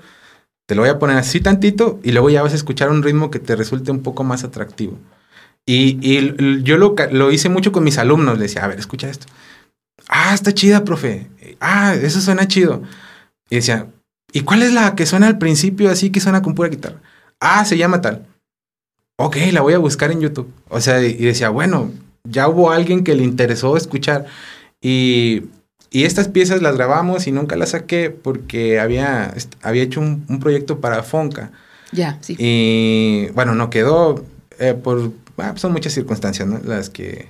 te 0.66 0.74
lo 0.74 0.82
voy 0.82 0.90
a 0.90 0.98
poner 0.98 1.16
así 1.16 1.40
tantito 1.40 1.98
y 2.02 2.12
luego 2.12 2.30
ya 2.30 2.42
vas 2.42 2.52
a 2.52 2.56
escuchar 2.56 2.90
un 2.90 3.02
ritmo 3.02 3.30
que 3.30 3.40
te 3.40 3.56
resulte 3.56 3.90
un 3.90 4.02
poco 4.02 4.24
más 4.24 4.44
atractivo. 4.44 4.98
Y, 5.66 5.98
y 6.00 6.62
yo 6.62 6.78
lo, 6.78 6.94
lo, 7.10 7.30
hice 7.30 7.48
mucho 7.48 7.72
con 7.72 7.84
mis 7.84 7.98
alumnos, 7.98 8.38
les 8.38 8.50
decía, 8.50 8.64
a 8.64 8.68
ver, 8.68 8.78
escucha 8.78 9.08
esto. 9.08 9.26
Ah, 10.08 10.32
está 10.32 10.52
chida, 10.52 10.84
profe. 10.84 11.28
Ah, 11.60 11.94
eso 11.94 12.20
suena 12.20 12.48
chido. 12.48 12.82
Y 13.50 13.56
decía, 13.56 13.88
¿Y 14.32 14.42
cuál 14.42 14.62
es 14.62 14.72
la 14.72 14.94
que 14.94 15.06
suena 15.06 15.26
al 15.26 15.38
principio 15.38 15.90
así 15.90 16.10
que 16.10 16.20
suena 16.20 16.42
con 16.42 16.54
pura 16.54 16.68
guitarra? 16.68 17.00
Ah, 17.40 17.64
se 17.64 17.76
llama 17.76 18.00
tal. 18.00 18.26
Ok, 19.16 19.36
la 19.52 19.60
voy 19.60 19.74
a 19.74 19.78
buscar 19.78 20.10
en 20.10 20.20
YouTube. 20.20 20.52
O 20.68 20.80
sea, 20.80 21.02
y 21.02 21.14
decía, 21.14 21.50
bueno, 21.50 21.90
ya 22.24 22.48
hubo 22.48 22.70
alguien 22.70 23.04
que 23.04 23.14
le 23.14 23.24
interesó 23.24 23.76
escuchar. 23.76 24.26
Y, 24.80 25.42
y 25.90 26.04
estas 26.04 26.28
piezas 26.28 26.62
las 26.62 26.76
grabamos 26.76 27.26
y 27.26 27.32
nunca 27.32 27.56
las 27.56 27.70
saqué 27.70 28.10
porque 28.10 28.80
había, 28.80 29.34
había 29.62 29.82
hecho 29.82 30.00
un, 30.00 30.24
un 30.28 30.40
proyecto 30.40 30.80
para 30.80 31.02
Fonca. 31.02 31.50
Ya, 31.92 32.18
sí. 32.20 32.36
Y 32.38 33.28
bueno, 33.34 33.54
no 33.54 33.68
quedó 33.68 34.24
eh, 34.58 34.74
por... 34.74 35.12
Ah, 35.36 35.54
son 35.56 35.72
muchas 35.72 35.92
circunstancias, 35.92 36.46
¿no? 36.46 36.60
Las 36.64 36.90
que 36.90 37.28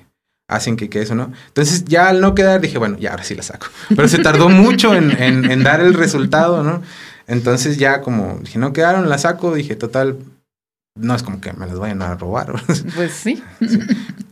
hacen 0.51 0.77
que 0.77 0.91
quede 0.91 1.05
eso, 1.05 1.15
¿no? 1.15 1.33
Entonces 1.47 1.85
ya 1.85 2.09
al 2.09 2.21
no 2.21 2.35
quedar 2.35 2.61
dije, 2.61 2.77
bueno, 2.77 2.99
ya 2.99 3.13
ahora 3.13 3.23
sí 3.23 3.35
la 3.35 3.43
saco. 3.43 3.69
Pero 3.89 4.09
se 4.09 4.19
tardó 4.19 4.49
mucho 4.49 4.95
en, 4.95 5.11
en, 5.23 5.63
dar 5.63 5.81
el 5.81 5.95
resultado, 5.95 6.63
¿no? 6.65 6.83
Entonces 7.29 7.79
ya 7.79 8.01
como 8.03 8.41
dije, 8.43 8.59
no 8.59 8.73
quedaron, 8.73 9.09
la 9.09 9.19
saco, 9.19 9.55
dije, 9.55 9.77
total, 9.77 10.19
no 10.97 11.15
es 11.15 11.23
como 11.23 11.41
que 11.41 11.53
me 11.53 11.67
las 11.67 11.79
vayan 11.79 12.03
a 12.03 12.17
robar. 12.17 12.53
Pues 12.97 13.13
sí. 13.13 13.43
sí. 13.61 13.79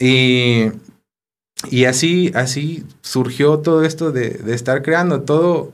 Y, 0.01 0.73
y 1.71 1.85
así, 1.85 2.33
así 2.35 2.85
surgió 3.01 3.61
todo 3.61 3.85
esto 3.85 4.11
de, 4.11 4.31
de 4.31 4.55
estar 4.55 4.83
creando. 4.83 5.23
Todo, 5.23 5.73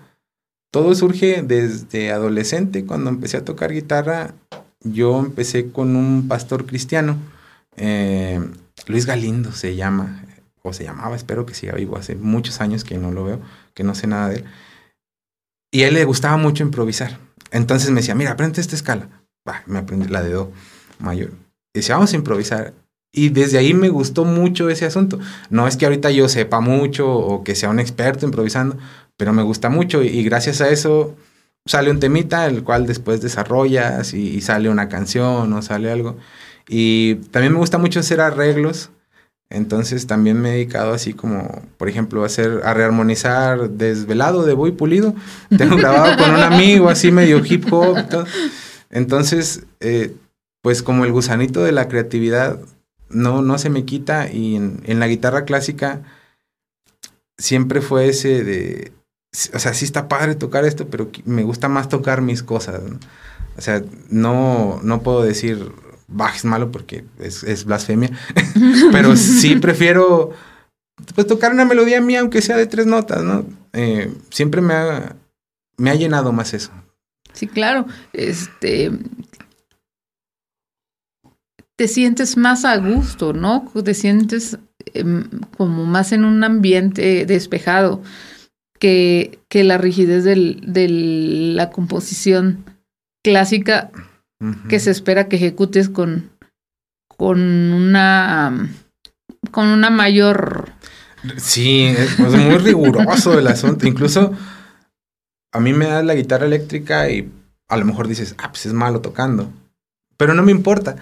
todo 0.70 0.94
surge 0.94 1.42
desde 1.42 2.12
adolescente, 2.12 2.84
cuando 2.84 3.08
empecé 3.08 3.38
a 3.38 3.44
tocar 3.44 3.72
guitarra. 3.72 4.34
Yo 4.82 5.18
empecé 5.18 5.70
con 5.70 5.96
un 5.96 6.28
pastor 6.28 6.66
cristiano. 6.66 7.16
Eh, 7.76 8.40
Luis 8.86 9.06
Galindo 9.06 9.52
se 9.52 9.76
llama 9.76 10.24
o 10.64 10.72
se 10.72 10.82
llamaba, 10.82 11.14
espero 11.14 11.44
que 11.44 11.54
siga 11.54 11.74
vivo, 11.74 11.98
hace 11.98 12.16
muchos 12.16 12.60
años 12.62 12.84
que 12.84 12.96
no 12.96 13.12
lo 13.12 13.24
veo, 13.24 13.40
que 13.74 13.84
no 13.84 13.94
sé 13.94 14.06
nada 14.06 14.30
de 14.30 14.36
él. 14.36 14.44
Y 15.70 15.82
a 15.82 15.88
él 15.88 15.94
le 15.94 16.04
gustaba 16.04 16.38
mucho 16.38 16.62
improvisar. 16.62 17.18
Entonces 17.50 17.90
me 17.90 18.00
decía, 18.00 18.14
mira, 18.14 18.30
aprende 18.30 18.60
esta 18.60 18.74
escala. 18.74 19.08
Bah, 19.44 19.62
me 19.66 19.78
aprendí 19.78 20.08
la 20.08 20.22
de 20.22 20.32
Do 20.32 20.52
mayor. 20.98 21.32
Y 21.74 21.80
decía, 21.80 21.96
vamos 21.96 22.14
a 22.14 22.16
improvisar. 22.16 22.72
Y 23.12 23.28
desde 23.28 23.58
ahí 23.58 23.74
me 23.74 23.90
gustó 23.90 24.24
mucho 24.24 24.70
ese 24.70 24.86
asunto. 24.86 25.18
No 25.50 25.68
es 25.68 25.76
que 25.76 25.84
ahorita 25.84 26.10
yo 26.10 26.28
sepa 26.28 26.60
mucho 26.60 27.12
o 27.12 27.44
que 27.44 27.54
sea 27.54 27.68
un 27.68 27.78
experto 27.78 28.24
improvisando, 28.24 28.78
pero 29.18 29.34
me 29.34 29.42
gusta 29.42 29.68
mucho 29.68 30.02
y, 30.02 30.24
gracias 30.24 30.62
a 30.62 30.70
eso 30.70 31.14
sale 31.66 31.90
un 31.90 32.00
temita, 32.00 32.46
el 32.46 32.64
cual 32.64 32.86
después 32.86 33.20
desarrollas 33.20 34.14
y, 34.14 34.36
y, 34.36 34.40
sale 34.40 34.70
una 34.70 34.88
canción 34.88 35.52
o 35.52 35.62
sale 35.62 35.90
algo. 35.90 36.16
Y 36.68 37.16
también 37.30 37.52
me 37.52 37.58
gusta 37.58 37.76
mucho 37.78 38.00
hacer 38.00 38.20
arreglos 38.20 38.90
entonces 39.50 40.06
también 40.06 40.40
me 40.40 40.50
he 40.50 40.52
dedicado 40.52 40.92
así 40.92 41.12
como, 41.12 41.62
por 41.76 41.88
ejemplo, 41.88 42.22
a 42.22 42.26
hacer, 42.26 42.62
a 42.64 42.74
rearmonizar 42.74 43.70
Desvelado 43.70 44.44
de 44.44 44.54
Boy 44.54 44.72
Pulido. 44.72 45.14
Tengo 45.56 45.76
grabado 45.76 46.16
con 46.16 46.34
un 46.34 46.42
amigo 46.42 46.88
así 46.88 47.12
medio 47.12 47.42
hip 47.44 47.72
hop. 47.72 47.96
Entonces, 48.90 49.64
eh, 49.80 50.14
pues 50.62 50.82
como 50.82 51.04
el 51.04 51.12
gusanito 51.12 51.62
de 51.62 51.72
la 51.72 51.88
creatividad 51.88 52.58
no, 53.10 53.42
no 53.42 53.58
se 53.58 53.70
me 53.70 53.84
quita 53.84 54.30
y 54.32 54.56
en, 54.56 54.80
en, 54.84 54.98
la 54.98 55.06
guitarra 55.06 55.44
clásica 55.44 56.02
siempre 57.36 57.80
fue 57.80 58.08
ese 58.08 58.42
de, 58.42 58.92
o 59.52 59.58
sea, 59.58 59.74
sí 59.74 59.84
está 59.84 60.08
padre 60.08 60.34
tocar 60.34 60.64
esto, 60.64 60.88
pero 60.88 61.10
me 61.24 61.42
gusta 61.42 61.68
más 61.68 61.88
tocar 61.88 62.22
mis 62.22 62.42
cosas. 62.42 62.82
¿no? 62.82 62.98
O 63.56 63.60
sea, 63.60 63.82
no, 64.08 64.80
no 64.82 65.02
puedo 65.02 65.22
decir, 65.22 65.72
Bach 66.14 66.36
es 66.36 66.44
malo 66.44 66.70
porque 66.70 67.04
es, 67.18 67.42
es 67.42 67.64
blasfemia, 67.64 68.10
pero 68.92 69.16
sí 69.16 69.56
prefiero 69.60 70.32
pues, 71.14 71.26
tocar 71.26 71.52
una 71.52 71.64
melodía 71.64 72.00
mía, 72.00 72.20
aunque 72.20 72.40
sea 72.40 72.56
de 72.56 72.66
tres 72.66 72.86
notas, 72.86 73.22
¿no? 73.22 73.44
Eh, 73.72 74.12
siempre 74.30 74.60
me 74.60 74.74
ha, 74.74 75.16
me 75.76 75.90
ha 75.90 75.94
llenado 75.94 76.32
más 76.32 76.54
eso. 76.54 76.70
Sí, 77.32 77.48
claro. 77.48 77.86
Este. 78.12 78.92
Te 81.76 81.88
sientes 81.88 82.36
más 82.36 82.64
a 82.64 82.76
gusto, 82.76 83.32
¿no? 83.32 83.68
Te 83.84 83.94
sientes 83.94 84.58
eh, 84.94 85.04
como 85.56 85.84
más 85.84 86.12
en 86.12 86.24
un 86.24 86.44
ambiente 86.44 87.26
despejado 87.26 88.00
que, 88.78 89.40
que 89.48 89.64
la 89.64 89.78
rigidez 89.78 90.22
del, 90.22 90.60
de 90.64 90.86
la 90.88 91.70
composición 91.70 92.64
clásica 93.24 93.90
que 94.68 94.80
se 94.80 94.90
espera 94.90 95.28
que 95.28 95.36
ejecutes 95.36 95.88
con, 95.88 96.30
con 97.08 97.40
una 97.40 98.68
con 99.50 99.68
una 99.68 99.90
mayor 99.90 100.74
Sí, 101.36 101.86
es 101.86 102.18
muy 102.18 102.58
riguroso 102.58 103.38
el 103.38 103.46
asunto. 103.46 103.86
Incluso 103.86 104.32
a 105.52 105.60
mí 105.60 105.72
me 105.72 105.86
da 105.86 106.02
la 106.02 106.14
guitarra 106.14 106.46
eléctrica 106.46 107.08
y 107.10 107.30
a 107.68 107.76
lo 107.76 107.84
mejor 107.84 108.08
dices, 108.08 108.34
ah, 108.38 108.50
pues 108.50 108.66
es 108.66 108.72
malo 108.72 109.00
tocando. 109.00 109.50
Pero 110.16 110.34
no 110.34 110.42
me 110.42 110.52
importa. 110.52 110.96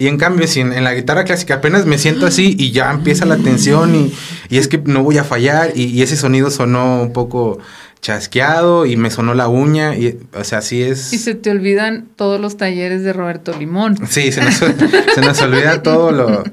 Y 0.00 0.06
en 0.06 0.16
cambio, 0.16 0.46
si 0.46 0.60
en, 0.60 0.72
en, 0.72 0.84
la 0.84 0.94
guitarra 0.94 1.24
clásica 1.24 1.54
apenas 1.54 1.84
me 1.86 1.98
siento 1.98 2.26
así 2.26 2.54
y 2.56 2.70
ya 2.70 2.90
empieza 2.92 3.24
la 3.24 3.36
tensión 3.36 3.96
y, 3.96 4.12
y 4.48 4.58
es 4.58 4.68
que 4.68 4.78
no 4.78 5.02
voy 5.02 5.18
a 5.18 5.24
fallar 5.24 5.72
y, 5.74 5.84
y, 5.86 6.02
ese 6.02 6.16
sonido 6.16 6.50
sonó 6.50 7.02
un 7.02 7.12
poco 7.12 7.58
chasqueado 8.00 8.86
y 8.86 8.96
me 8.96 9.10
sonó 9.10 9.34
la 9.34 9.48
uña 9.48 9.96
y 9.96 10.18
o 10.34 10.44
sea, 10.44 10.58
así 10.58 10.82
es. 10.82 11.12
Y 11.12 11.18
se 11.18 11.34
te 11.34 11.50
olvidan 11.50 12.08
todos 12.16 12.40
los 12.40 12.56
talleres 12.56 13.02
de 13.02 13.12
Roberto 13.12 13.56
Limón. 13.58 13.96
Sí, 14.08 14.32
se 14.32 14.42
nos, 14.42 14.54
se 15.14 15.20
nos 15.20 15.40
olvida 15.42 15.82
todo 15.82 16.12
lo, 16.12 16.44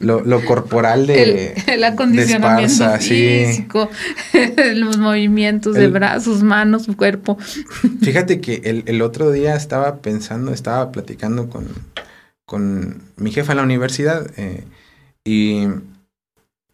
lo, 0.00 0.44
corporal 0.44 1.06
de 1.06 1.54
el, 1.66 1.84
acondicionamiento 1.84 2.90
físico, 2.98 3.90
los 4.74 4.98
movimientos 4.98 5.74
de 5.74 5.88
brazos, 5.88 6.42
manos, 6.42 6.86
cuerpo. 6.96 7.38
Fíjate 8.02 8.40
que 8.40 8.62
el, 8.64 8.84
el, 8.86 9.02
otro 9.02 9.30
día 9.30 9.54
estaba 9.56 9.96
pensando, 9.98 10.52
estaba 10.52 10.90
platicando 10.92 11.48
con, 11.48 11.68
con 12.46 13.02
mi 13.16 13.30
jefa 13.30 13.52
en 13.52 13.58
la 13.58 13.64
universidad 13.64 14.30
eh, 14.36 14.64
y 15.24 15.66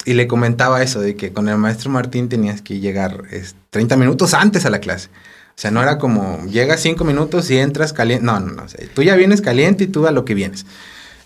y 0.05 0.15
le 0.15 0.27
comentaba 0.27 0.83
eso, 0.83 1.01
de 1.01 1.15
que 1.17 1.33
con 1.33 1.49
el 1.49 1.59
maestro 1.59 1.91
Martín 1.91 2.29
tenías 2.29 2.63
que 2.63 2.81
llegar 2.81 3.25
30 3.71 3.97
minutos 3.97 4.35
antes 4.35 4.65
a 4.65 4.71
la 4.71 4.81
clase. 4.81 5.09
O 5.51 5.61
sea, 5.61 5.71
no 5.71 5.83
era 5.83 5.99
como 5.99 6.45
llegas 6.47 6.81
5 6.81 7.05
minutos 7.05 7.51
y 7.51 7.59
entras 7.59 7.93
caliente. 7.93 8.25
No, 8.25 8.41
no, 8.41 8.53
no. 8.53 8.65
tú 8.95 9.03
ya 9.03 9.15
vienes 9.15 9.43
caliente 9.43 9.85
y 9.85 9.87
tú 9.89 10.07
a 10.07 10.11
lo 10.11 10.25
que 10.25 10.35
vienes. 10.35 10.65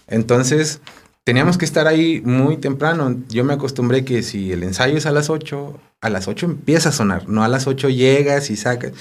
Entonces, 0.08 0.80
teníamos 1.22 1.56
que 1.56 1.64
estar 1.64 1.86
ahí 1.86 2.20
muy 2.24 2.56
temprano. 2.56 3.16
Yo 3.28 3.44
me 3.44 3.54
acostumbré 3.54 4.04
que 4.04 4.22
si 4.22 4.52
el 4.52 4.64
ensayo 4.64 4.96
es 4.96 5.06
a 5.06 5.12
las 5.12 5.30
8, 5.30 5.78
a 6.00 6.10
las 6.10 6.26
8 6.26 6.46
empieza 6.46 6.88
a 6.88 6.92
sonar. 6.92 7.28
No 7.28 7.44
a 7.44 7.48
las 7.48 7.68
8 7.68 7.88
llegas 7.90 8.50
y 8.50 8.56
sacas. 8.56 8.92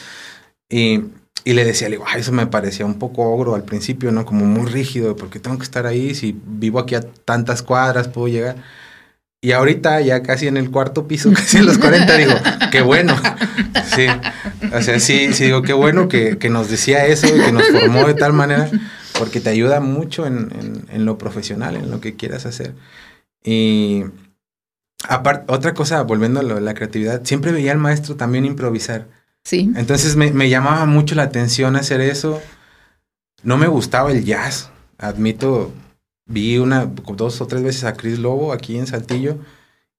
Y, 0.69 1.05
y 1.43 1.53
le 1.53 1.65
decía, 1.65 1.89
le 1.89 1.97
digo, 1.97 2.05
eso 2.15 2.31
me 2.31 2.45
parecía 2.45 2.85
un 2.85 2.99
poco 2.99 3.23
ogro 3.23 3.55
al 3.55 3.63
principio, 3.63 4.11
¿no? 4.11 4.25
Como 4.25 4.45
muy 4.45 4.69
rígido, 4.69 5.15
porque 5.15 5.39
tengo 5.39 5.57
que 5.57 5.63
estar 5.63 5.87
ahí. 5.87 6.13
Si 6.13 6.39
vivo 6.45 6.77
aquí 6.77 6.93
a 6.93 7.01
tantas 7.01 7.63
cuadras, 7.63 8.07
puedo 8.07 8.27
llegar. 8.27 8.57
Y 9.43 9.51
ahorita 9.51 9.99
ya 9.99 10.23
casi 10.23 10.47
en 10.47 10.55
el 10.55 10.71
cuarto 10.71 11.05
piso, 11.05 11.29
casi 11.35 11.57
en 11.57 11.65
los 11.65 11.77
40, 11.77 12.15
digo, 12.15 12.31
qué 12.71 12.81
bueno. 12.81 13.13
Sí, 13.93 14.05
o 14.73 14.81
sea, 14.81 15.01
sí, 15.01 15.33
sí 15.33 15.43
digo, 15.43 15.61
qué 15.63 15.73
bueno 15.73 16.07
que, 16.07 16.37
nos 16.49 16.69
decía 16.69 17.05
eso 17.07 17.27
y 17.27 17.41
que 17.41 17.51
nos 17.51 17.67
formó 17.67 18.07
de 18.07 18.13
tal 18.13 18.31
manera, 18.31 18.71
porque 19.19 19.41
te 19.41 19.49
ayuda 19.49 19.81
mucho 19.81 20.25
en, 20.25 21.05
lo 21.05 21.17
profesional, 21.17 21.75
en 21.75 21.91
lo 21.91 21.99
que 21.99 22.15
quieras 22.15 22.45
hacer. 22.45 22.73
Y 23.43 24.05
aparte, 25.09 25.51
otra 25.51 25.73
cosa, 25.73 26.01
volviendo 26.03 26.39
a 26.39 26.43
lo 26.43 26.61
la 26.61 26.73
creatividad, 26.73 27.25
siempre 27.25 27.51
veía 27.51 27.73
al 27.73 27.79
maestro 27.79 28.15
también 28.15 28.45
improvisar. 28.45 29.07
Sí. 29.43 29.73
Entonces 29.75 30.15
me, 30.15 30.31
me 30.31 30.49
llamaba 30.49 30.85
mucho 30.85 31.15
la 31.15 31.23
atención 31.23 31.75
hacer 31.75 31.99
eso. 31.99 32.41
No 33.43 33.57
me 33.57 33.67
gustaba 33.67 34.09
el 34.13 34.23
jazz, 34.23 34.69
admito, 34.97 35.73
vi 36.25 36.57
una, 36.57 36.85
dos 36.85 37.41
o 37.41 37.47
tres 37.47 37.63
veces 37.63 37.83
a 37.83 37.93
Chris 37.93 38.19
Lobo 38.19 38.53
aquí 38.53 38.77
en 38.77 38.87
Saltillo 38.87 39.37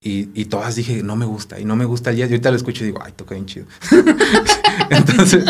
y, 0.00 0.28
y, 0.34 0.46
todas 0.46 0.74
dije, 0.74 1.02
no 1.02 1.16
me 1.16 1.24
gusta, 1.24 1.58
y 1.58 1.64
no 1.64 1.76
me 1.76 1.87
gusta 1.87 2.10
el 2.10 2.16
jazz. 2.16 2.28
Y 2.28 2.34
ahorita 2.34 2.50
lo 2.50 2.56
escucho 2.56 2.84
y 2.84 2.88
digo, 2.88 3.00
ay, 3.02 3.12
toca 3.16 3.34
bien 3.34 3.46
chido. 3.46 3.64
Entonces, 4.90 5.46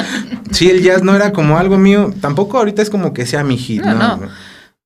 sí, 0.52 0.70
el 0.70 0.80
jazz 0.80 1.02
no 1.02 1.16
era 1.16 1.32
como 1.32 1.58
algo 1.58 1.76
mío, 1.76 2.14
tampoco 2.20 2.58
ahorita 2.58 2.80
es 2.80 2.88
como 2.88 3.12
que 3.12 3.26
sea 3.26 3.42
mi 3.42 3.56
hit, 3.56 3.82
¿no? 3.82 4.20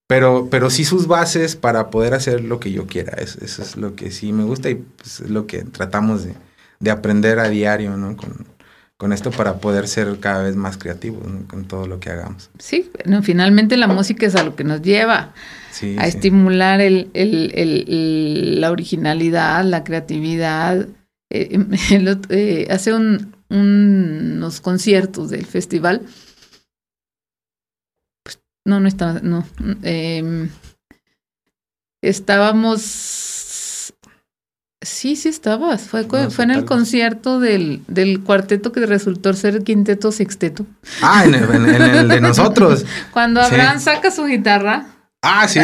Pero, 0.07 0.49
pero 0.51 0.71
sí 0.71 0.87
sus 0.87 1.07
bases 1.07 1.55
para 1.55 1.91
poder 1.91 2.15
hacer 2.15 2.43
lo 2.43 2.61
que 2.61 2.73
yo 2.73 2.87
quiera. 2.87 3.13
Eso, 3.19 3.41
eso 3.45 3.61
es 3.61 3.77
lo 3.77 3.95
que 3.95 4.11
sí 4.11 4.33
me 4.33 4.45
gusta 4.45 4.71
y 4.71 4.77
pues, 4.77 5.21
es 5.21 5.29
lo 5.29 5.47
que 5.47 5.65
tratamos 5.65 6.25
de, 6.25 6.35
de 6.81 6.91
aprender 6.91 7.39
a 7.39 7.51
diario, 7.51 7.95
¿no? 7.99 8.17
Con, 8.17 8.47
con 8.97 9.13
esto 9.13 9.31
para 9.31 9.59
poder 9.59 9.87
ser 9.87 10.19
cada 10.19 10.43
vez 10.43 10.57
más 10.57 10.79
creativos 10.79 11.23
con 11.47 11.67
todo 11.67 11.87
lo 11.87 12.01
que 12.01 12.09
hagamos. 12.11 12.49
Sí, 12.59 12.91
bueno, 12.95 13.23
finalmente 13.23 13.77
la 13.77 13.87
música 13.87 14.27
es 14.27 14.35
a 14.35 14.43
lo 14.43 14.57
que 14.57 14.65
nos 14.65 14.81
lleva 14.81 15.35
a 15.99 16.07
estimular 16.07 16.81
el, 16.81 17.11
el, 17.15 18.61
la 18.61 18.71
originalidad, 18.71 19.65
la 19.65 19.85
creatividad. 19.85 20.89
Eh, 21.31 21.59
eh, 22.31 22.67
hace 22.71 22.95
un, 22.95 23.35
unos 23.49 24.61
conciertos 24.61 25.31
del 25.31 25.47
festival. 25.47 26.03
Pues, 28.23 28.41
no, 28.65 28.81
no 28.81 28.89
estaba, 28.89 29.21
no. 29.21 29.47
Em, 29.83 30.49
estábamos 32.03 33.09
Sí, 34.81 35.17
sí 35.17 35.29
estabas. 35.29 35.83
Fue, 35.83 36.05
fue 36.05 36.45
en 36.45 36.53
el 36.53 36.65
concierto 36.65 37.41
del, 37.41 37.83
del, 37.89 38.23
cuarteto 38.23 38.71
que 38.71 38.87
resultó 38.87 39.33
ser 39.35 39.65
quinteto 39.65 40.13
sexteto. 40.13 40.67
Ah, 41.03 41.25
en 41.25 41.35
el, 41.35 42.09
de 42.09 42.21
nosotros. 42.23 42.85
Cuando 43.13 43.41
Abraham 43.41 43.81
saca 43.81 44.13
su 44.13 44.25
guitarra 44.25 44.87
Ah, 45.21 45.49
sí, 45.49 45.59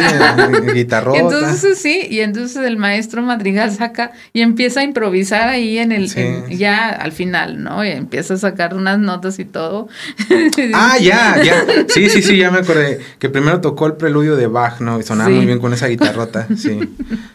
guitarrota. 0.73 1.17
entonces 1.17 1.77
sí, 1.77 2.07
y 2.09 2.19
entonces 2.19 2.57
el 2.65 2.75
maestro 2.75 3.21
Madrigal 3.21 3.71
saca 3.71 4.11
y 4.33 4.41
empieza 4.41 4.81
a 4.81 4.83
improvisar 4.83 5.47
ahí 5.47 5.77
en 5.77 5.93
el, 5.93 6.09
ya 6.49 6.89
al 6.89 7.13
final, 7.13 7.63
¿no? 7.63 7.85
Y 7.85 7.89
empieza 7.89 8.33
a 8.33 8.37
sacar 8.37 8.75
unas 8.75 8.99
notas 8.99 9.39
y 9.39 9.45
todo. 9.45 9.87
Ah, 10.73 10.97
ya, 10.99 11.41
ya. 11.43 11.65
Sí, 11.87 12.09
sí, 12.09 12.21
sí, 12.21 12.37
ya 12.37 12.51
me 12.51 12.59
acordé. 12.59 12.99
Que 13.19 13.29
primero 13.29 13.61
tocó 13.61 13.87
el 13.87 13.93
preludio 13.93 14.35
de 14.35 14.47
Bach, 14.47 14.81
¿no? 14.81 14.99
Y 14.99 15.03
sonaba 15.03 15.29
muy 15.29 15.45
bien 15.45 15.59
con 15.59 15.73
esa 15.73 15.87
guitarrota, 15.87 16.47
sí. 16.57 16.79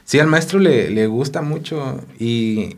Sí, 0.04 0.18
al 0.18 0.26
maestro 0.26 0.58
le, 0.58 0.90
le 0.90 1.06
gusta 1.06 1.42
mucho 1.42 2.04
y 2.18 2.76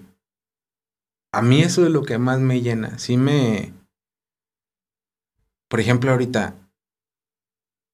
a 1.35 1.43
mí 1.43 1.63
eso 1.63 1.85
es 1.85 1.91
lo 1.91 2.03
que 2.03 2.19
más 2.19 2.39
me 2.41 2.61
llena. 2.61 2.99
Sí 2.99 3.17
me... 3.17 3.73
Por 5.69 5.81
ejemplo, 5.81 6.11
ahorita, 6.11 6.55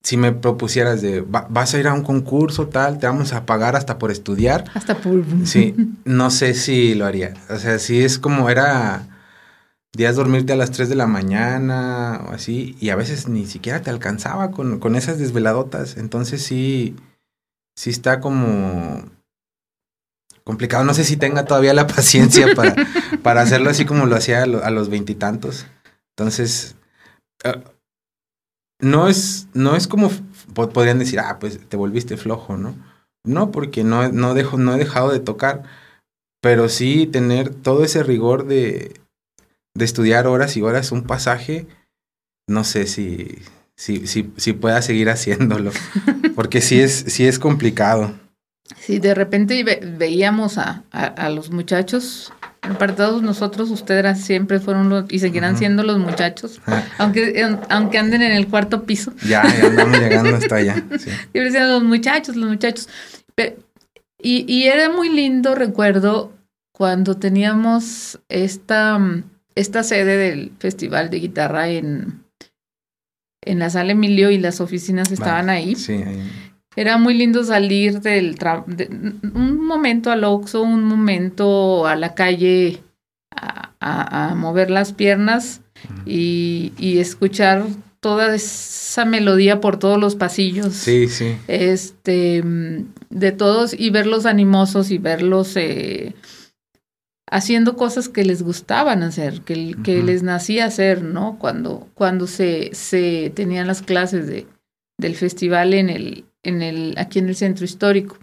si 0.03 0.17
me 0.17 0.33
propusieras 0.33 1.03
de, 1.03 1.23
vas 1.23 1.75
a 1.75 1.79
ir 1.79 1.89
a 1.89 1.93
un 1.93 2.03
concurso 2.03 2.69
tal, 2.69 2.99
te 2.99 3.07
vamos 3.07 3.33
a 3.33 3.47
pagar 3.47 3.77
hasta 3.77 3.99
por 3.99 4.11
estudiar. 4.11 4.65
Hasta 4.75 4.97
por... 4.97 5.25
Sí, 5.45 5.75
no 6.05 6.31
sé 6.31 6.55
si 6.55 6.95
lo 6.95 7.07
haría. 7.07 7.35
O 7.51 7.57
sea, 7.57 7.79
si 7.79 8.03
es 8.03 8.19
como 8.19 8.49
era 8.49 9.07
días 9.93 10.17
dormirte 10.17 10.53
a 10.53 10.57
las 10.57 10.71
3 10.71 10.89
de 10.89 10.95
la 10.95 11.07
mañana 11.07 12.23
o 12.29 12.33
así, 12.33 12.77
y 12.81 12.91
a 12.91 12.97
veces 12.97 13.29
ni 13.29 13.47
siquiera 13.47 13.83
te 13.83 13.91
alcanzaba 13.91 14.51
con, 14.51 14.79
con 14.79 14.97
esas 14.97 15.19
desveladotas. 15.19 15.97
Entonces 15.97 16.43
sí, 16.43 16.97
sí 17.77 17.91
está 17.91 18.21
como 18.21 19.03
complicado. 20.45 20.85
No 20.85 20.95
sé 20.95 21.05
si 21.05 21.17
tenga 21.17 21.45
todavía 21.45 21.75
la 21.75 21.87
paciencia 21.89 22.55
para, 22.55 22.75
para 23.23 23.43
hacerlo 23.43 23.69
así 23.71 23.85
como 23.85 24.07
lo 24.07 24.17
hacía 24.17 24.45
a, 24.45 24.71
los 24.71 24.89
veintitantos. 24.89 25.67
Entonces... 26.17 26.77
Ah, 27.45 27.59
no 28.81 29.09
es, 29.09 29.49
no 29.55 29.77
es 29.77 29.87
como 29.87 30.11
podrían 30.55 30.99
decir, 30.99 31.21
ah, 31.21 31.39
pues 31.39 31.59
te 31.69 31.77
volviste 31.77 32.17
flojo, 32.17 32.57
¿no? 32.57 32.75
No, 33.25 33.51
porque 33.51 33.85
no, 33.85 34.09
no, 34.09 34.35
dejo, 34.35 34.57
no 34.59 34.75
he 34.75 34.79
dejado 34.79 35.11
de 35.11 35.21
tocar, 35.21 35.65
pero 36.41 36.69
sí 36.69 37.07
tener 37.07 37.55
todo 37.55 37.85
ese 37.85 38.03
rigor 38.03 38.47
de, 38.47 38.95
de 39.75 39.85
estudiar 39.85 40.27
horas 40.27 40.57
y 40.57 40.63
horas 40.63 40.93
un 40.93 41.03
pasaje, 41.03 41.67
no 42.49 42.65
sé 42.65 42.87
si, 42.87 43.39
si, 43.77 44.07
si, 44.07 44.33
si 44.37 44.53
pueda 44.53 44.81
seguir 44.83 45.11
haciéndolo, 45.11 45.73
porque 46.35 46.61
sí 46.61 46.81
es, 46.81 46.93
sí 46.93 47.27
es 47.27 47.39
complicado. 47.39 48.15
Sí, 48.77 48.99
de 48.99 49.15
repente 49.15 49.65
veíamos 49.97 50.59
a, 50.59 50.85
a, 50.91 51.31
los 51.31 51.51
muchachos 51.51 52.33
apartados 52.71 53.23
nosotros, 53.23 53.71
ustedes 53.71 54.21
siempre 54.21 54.61
fueron 54.61 54.89
los, 54.89 55.05
y 55.11 55.19
seguirán 55.19 55.57
siendo 55.57 55.83
los 55.83 55.99
muchachos, 55.99 56.61
aunque, 56.99 57.47
aunque 57.69 57.99
anden 57.99 58.23
en 58.23 58.33
el 58.33 58.49
cuarto 58.49 58.85
piso. 58.85 59.13
Ya, 59.27 59.43
ya 59.45 59.67
andamos 59.67 59.99
llegando 60.01 60.37
hasta 60.37 60.57
allá. 60.57 60.75
Siempre 60.75 61.45
decían 61.45 61.71
los 61.71 61.83
muchachos, 61.83 62.37
los 62.37 62.49
muchachos. 62.49 62.89
y, 64.21 64.45
y 64.53 64.65
era 64.65 64.91
muy 64.91 65.09
lindo, 65.09 65.55
recuerdo, 65.55 66.33
cuando 66.73 67.17
teníamos 67.17 68.21
esta, 68.29 68.99
esta 69.55 69.83
sede 69.83 70.17
del 70.17 70.53
Festival 70.59 71.11
de 71.11 71.21
Guitarra 71.21 71.69
en, 71.69 72.23
en 73.43 73.59
la 73.59 73.71
sala 73.71 73.93
Emilio 73.93 74.31
y 74.31 74.39
las 74.39 74.61
oficinas 74.61 75.11
estaban 75.11 75.51
ahí. 75.51 75.75
Sí, 75.75 75.95
ahí 75.95 76.48
era 76.79 76.97
muy 76.97 77.15
lindo 77.15 77.43
salir 77.43 78.01
del 78.03 78.37
un 79.35 79.67
momento 79.67 80.13
al 80.13 80.23
Oxxo, 80.23 80.63
un 80.63 80.85
momento 80.85 81.89
a 81.89 81.97
la 81.97 82.15
calle 82.15 82.85
a, 83.81 84.35
mover 84.37 84.71
las 84.71 84.93
piernas 84.93 85.61
y, 86.07 86.73
escuchar 87.01 87.67
toda 87.99 88.33
esa 88.33 89.05
melodía 89.05 89.61
por 89.61 89.81
todos 89.81 89.99
los 89.99 90.15
pasillos. 90.15 90.73
Sí, 90.73 91.09
sí. 91.09 91.37
Este, 91.49 92.45
de 93.11 93.33
todos 93.33 93.75
y 93.77 93.91
verlos 93.91 94.25
animosos 94.25 94.93
y 94.93 94.99
verlos 94.99 95.57
eh, 95.57 96.15
haciendo 97.29 97.75
cosas 97.75 98.09
que 98.09 98.25
les 98.25 98.45
gustaban 98.45 99.03
hacer, 99.03 99.41
que, 99.41 99.75
que 99.83 100.01
les 100.05 100.23
nacía 100.23 100.67
hacer, 100.67 101.03
¿no? 101.03 101.39
Cuando, 101.41 101.89
cuando 101.95 102.29
se, 102.29 102.71
se 102.73 103.33
tenían 103.35 103.67
las 103.67 103.83
clases 103.83 104.29
de, 104.29 104.47
del 104.97 105.17
festival 105.17 105.75
en 105.75 105.91
el, 105.91 106.25
en 106.43 106.63
el, 106.63 106.95
aquí 106.97 107.19
en 107.19 107.29
el 107.29 107.37
centro 107.37 107.65
histórico. 107.65 108.19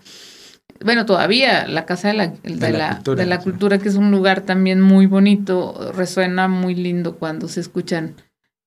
Bueno, 0.83 1.05
todavía 1.05 1.67
la 1.67 1.85
Casa 1.85 2.09
de 2.09 2.13
la, 2.15 2.27
de, 2.27 2.71
la, 2.71 2.95
cultura, 2.95 3.23
de 3.23 3.29
la 3.29 3.39
cultura, 3.39 3.77
que 3.79 3.89
es 3.89 3.95
un 3.95 4.11
lugar 4.11 4.41
también 4.41 4.81
muy 4.81 5.05
bonito, 5.05 5.91
resuena 5.93 6.47
muy 6.47 6.75
lindo 6.75 7.15
cuando 7.15 7.47
se 7.47 7.61
escuchan 7.61 8.15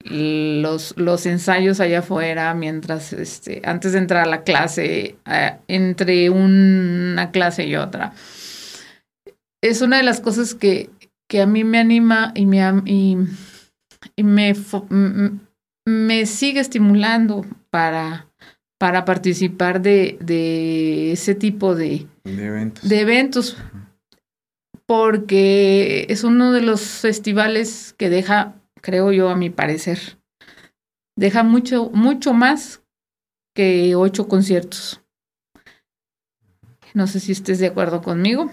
los, 0.05 0.95
los 0.97 1.27
ensayos 1.27 1.81
allá 1.81 2.01
afuera, 2.01 2.55
mientras, 2.55 3.13
este, 3.13 3.63
antes 3.65 3.93
de 3.93 3.99
entrar 3.99 4.25
a 4.25 4.31
la 4.31 4.43
clase, 4.43 5.17
eh, 5.27 5.57
entre 5.69 6.31
una 6.31 7.31
clase 7.31 7.67
y 7.67 7.77
otra. 7.77 8.13
Es 9.61 9.83
una 9.83 9.97
de 9.97 10.05
las 10.05 10.21
cosas 10.21 10.55
que, 10.55 10.91
que 11.29 11.43
a 11.43 11.47
mí 11.47 11.65
me 11.65 11.79
anima 11.79 12.33
y 12.35 12.47
me, 12.47 12.61
y, 12.87 14.23
me, 14.23 14.55
me 15.85 16.27
sigue 16.27 16.61
estimulando 16.61 17.45
para, 17.71 18.28
para 18.79 19.05
participar 19.05 19.83
de, 19.83 20.17
de 20.21 21.13
ese 21.13 21.35
tipo 21.35 21.75
de, 21.75 22.07
eventos. 22.25 22.89
De 22.89 23.01
eventos 23.01 23.57
porque 24.89 26.07
es 26.09 26.25
uno 26.25 26.51
de 26.51 26.63
los 26.63 26.81
festivales 26.81 27.95
que 27.99 28.09
deja, 28.09 28.55
creo 28.81 29.13
yo, 29.13 29.29
a 29.29 29.37
mi 29.37 29.51
parecer, 29.51 30.19
deja 31.15 31.43
mucho, 31.43 31.91
mucho 31.91 32.33
más 32.33 32.83
que 33.55 33.95
ocho 33.97 34.29
conciertos. 34.29 35.03
No 36.95 37.07
sé 37.07 37.21
si 37.21 37.33
estés 37.33 37.59
de 37.59 37.67
acuerdo 37.67 38.01
conmigo. 38.01 38.51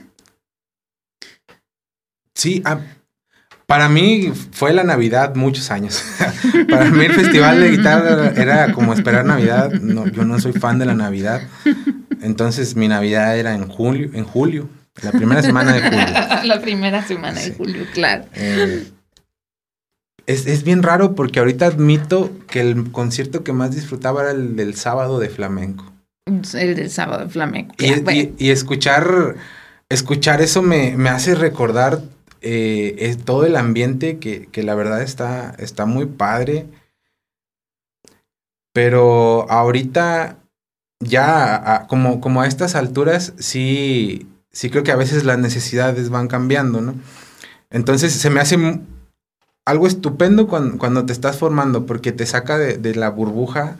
Sí, 2.35 2.61
ah, 2.65 2.81
para 3.65 3.89
mí 3.89 4.31
fue 4.51 4.73
la 4.73 4.83
Navidad 4.83 5.35
muchos 5.35 5.71
años. 5.71 6.03
para 6.69 6.89
mí 6.91 7.05
el 7.05 7.13
festival 7.13 7.59
de 7.59 7.71
guitarra 7.71 8.33
era 8.35 8.71
como 8.73 8.93
esperar 8.93 9.25
Navidad. 9.25 9.71
No, 9.71 10.07
yo 10.07 10.23
no 10.25 10.39
soy 10.39 10.53
fan 10.53 10.79
de 10.79 10.85
la 10.85 10.95
Navidad. 10.95 11.41
Entonces 12.21 12.75
mi 12.75 12.87
Navidad 12.87 13.37
era 13.37 13.55
en 13.55 13.67
julio, 13.67 14.09
en 14.13 14.23
julio. 14.23 14.69
La 15.01 15.11
primera 15.11 15.41
semana 15.41 15.73
de 15.73 15.81
julio. 15.81 16.05
la 16.45 16.61
primera 16.61 17.05
semana 17.05 17.41
de 17.41 17.53
julio, 17.53 17.85
claro. 17.93 18.25
Eh, 18.33 18.87
es, 20.27 20.63
bien 20.63 20.81
raro 20.81 21.15
porque 21.15 21.39
ahorita 21.39 21.67
admito 21.67 22.31
que 22.47 22.61
el 22.61 22.91
concierto 22.91 23.43
que 23.43 23.53
más 23.53 23.75
disfrutaba 23.75 24.23
era 24.23 24.31
el 24.31 24.55
del 24.55 24.75
sábado 24.75 25.19
de 25.19 25.29
flamenco. 25.29 25.91
El 26.25 26.75
del 26.75 26.89
sábado 26.89 27.25
de 27.25 27.29
flamenco. 27.29 27.75
Y, 27.77 28.49
escuchar, 28.49 29.35
escuchar 29.89 30.41
eso 30.41 30.61
me, 30.61 30.95
hace 31.09 31.35
recordar 31.35 32.01
eh, 32.45 33.17
todo 33.25 33.45
el 33.45 33.55
ambiente 33.55 34.19
que, 34.19 34.47
que, 34.47 34.63
la 34.63 34.75
verdad 34.75 35.01
está, 35.01 35.55
está 35.59 35.85
muy 35.85 36.05
padre. 36.05 36.67
Pero 38.73 39.49
ahorita 39.49 40.37
ya 40.99 41.85
como, 41.89 42.21
como 42.21 42.41
a 42.41 42.47
estas 42.47 42.75
alturas 42.75 43.33
sí 43.37 44.27
sí 44.55 44.69
creo 44.69 44.83
que 44.83 44.91
a 44.91 44.95
veces 44.95 45.25
las 45.25 45.37
necesidades 45.37 46.09
van 46.09 46.27
cambiando, 46.27 46.81
¿no? 46.81 46.95
Entonces 47.69 48.13
se 48.13 48.29
me 48.29 48.39
hace 48.39 48.57
algo 49.65 49.85
estupendo 49.85 50.47
cuando, 50.47 51.05
te 51.05 51.13
estás 51.13 51.37
formando, 51.37 51.85
porque 51.85 52.13
te 52.13 52.25
saca 52.25 52.57
de, 52.57 52.95
la 52.95 53.09
burbuja 53.09 53.77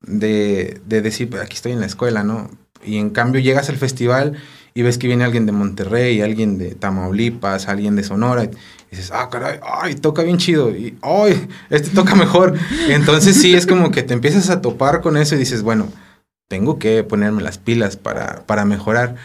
de, 0.00 0.80
decir, 0.86 1.28
pues, 1.28 1.42
aquí 1.42 1.56
estoy 1.56 1.72
en 1.72 1.80
la 1.80 1.86
escuela, 1.86 2.22
¿no? 2.22 2.50
Y 2.84 2.98
en 2.98 3.10
cambio 3.10 3.40
llegas 3.40 3.68
al 3.68 3.76
festival 3.76 4.36
y 4.74 4.82
ves 4.82 4.98
que 4.98 5.06
viene 5.06 5.24
alguien 5.24 5.46
de 5.46 5.52
Monterrey, 5.52 6.20
alguien 6.20 6.58
de 6.58 6.74
Tamaulipas, 6.74 7.68
alguien 7.68 7.96
de 7.96 8.04
Sonora, 8.04 8.44
y 8.44 8.50
dices, 8.90 9.10
ah, 9.12 9.28
caray, 9.30 9.58
ay, 9.62 9.94
toca 9.94 10.22
bien 10.22 10.38
chido, 10.38 10.70
y 10.70 10.96
ay, 11.02 11.48
este 11.70 11.90
toca 11.90 12.14
mejor. 12.14 12.54
Y 12.88 12.92
entonces 12.92 13.36
sí, 13.40 13.54
es 13.54 13.66
como 13.66 13.90
que 13.90 14.02
te 14.02 14.14
empiezas 14.14 14.50
a 14.50 14.60
topar 14.60 15.00
con 15.00 15.16
eso 15.16 15.34
y 15.34 15.38
dices, 15.38 15.62
bueno, 15.62 15.88
tengo 16.48 16.78
que 16.78 17.02
ponerme 17.02 17.42
las 17.42 17.58
pilas 17.58 17.96
para, 17.96 18.44
para 18.46 18.64
mejorar. 18.64 19.16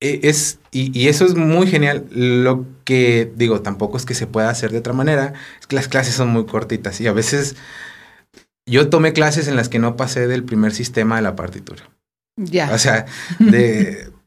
E, 0.00 0.20
es, 0.24 0.58
y, 0.70 1.08
eso 1.08 1.24
es 1.24 1.34
muy 1.34 1.66
genial. 1.66 2.06
Lo 2.10 2.66
que 2.84 3.32
digo, 3.36 3.60
tampoco 3.62 3.96
es 3.96 4.04
que 4.04 4.14
se 4.14 4.26
pueda 4.26 4.50
hacer 4.50 4.70
de 4.70 4.78
otra 4.78 4.92
manera, 4.92 5.34
es 5.60 5.66
que 5.66 5.76
las 5.76 5.88
clases 5.88 6.14
son 6.14 6.28
muy 6.28 6.46
cortitas 6.46 7.00
y 7.00 7.06
a 7.06 7.12
veces 7.12 7.56
yo 8.66 8.88
tomé 8.90 9.12
clases 9.12 9.48
en 9.48 9.56
las 9.56 9.68
que 9.68 9.78
no 9.78 9.96
pasé 9.96 10.28
del 10.28 10.44
primer 10.44 10.72
sistema 10.72 11.16
de 11.16 11.22
la 11.22 11.36
partitura. 11.36 11.88
Ya. 12.36 12.70
O 12.72 12.78
sea, 12.78 13.06
de, 13.38 14.10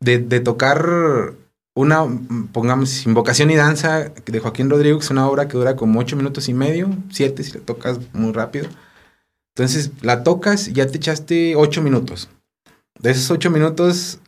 de, 0.00 0.40
tocar 0.40 1.34
una, 1.74 2.06
pongamos, 2.52 3.06
Invocación 3.06 3.50
y 3.50 3.56
Danza 3.56 4.10
de 4.24 4.40
Joaquín 4.40 4.70
Rodríguez, 4.70 5.10
una 5.10 5.28
obra 5.28 5.48
que 5.48 5.56
dura 5.56 5.76
como 5.76 6.00
ocho 6.00 6.16
minutos 6.16 6.48
y 6.48 6.54
medio, 6.54 6.90
siete 7.10 7.42
si 7.42 7.52
la 7.52 7.60
tocas 7.60 7.98
muy 8.12 8.32
rápido. 8.32 8.68
Entonces 9.54 9.90
la 10.02 10.22
tocas 10.22 10.68
y 10.68 10.72
ya 10.72 10.86
te 10.86 10.96
echaste 10.98 11.56
ocho 11.56 11.82
minutos. 11.82 12.28
De 13.00 13.10
esos 13.10 13.30
ocho 13.30 13.50
minutos, 13.50 14.18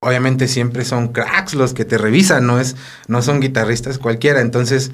obviamente 0.00 0.48
siempre 0.48 0.84
son 0.84 1.08
cracks 1.08 1.54
los 1.54 1.74
que 1.74 1.84
te 1.84 1.98
revisan, 1.98 2.46
no, 2.46 2.60
es, 2.60 2.76
no 3.08 3.22
son 3.22 3.40
guitarristas 3.40 3.98
cualquiera. 3.98 4.40
Entonces, 4.40 4.90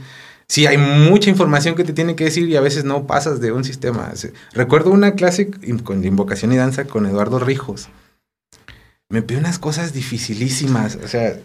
sí 0.46 0.66
hay 0.66 0.78
mucha 0.78 1.30
información 1.30 1.74
que 1.74 1.84
te 1.84 1.92
tienen 1.92 2.16
que 2.16 2.24
decir 2.24 2.48
y 2.48 2.56
a 2.56 2.60
veces 2.60 2.84
no 2.84 3.06
pasas 3.06 3.40
de 3.40 3.52
un 3.52 3.64
sistema. 3.64 4.12
Recuerdo 4.52 4.90
una 4.90 5.14
clase 5.14 5.50
con 5.84 6.04
invocación 6.04 6.52
y 6.52 6.56
danza 6.56 6.84
con 6.84 7.06
Eduardo 7.06 7.38
Rijos. 7.38 7.88
Me 9.12 9.20
pidió 9.20 9.40
unas 9.40 9.58
cosas 9.58 9.92
dificilísimas, 9.92 10.96
o 10.96 11.06
sea, 11.06 11.38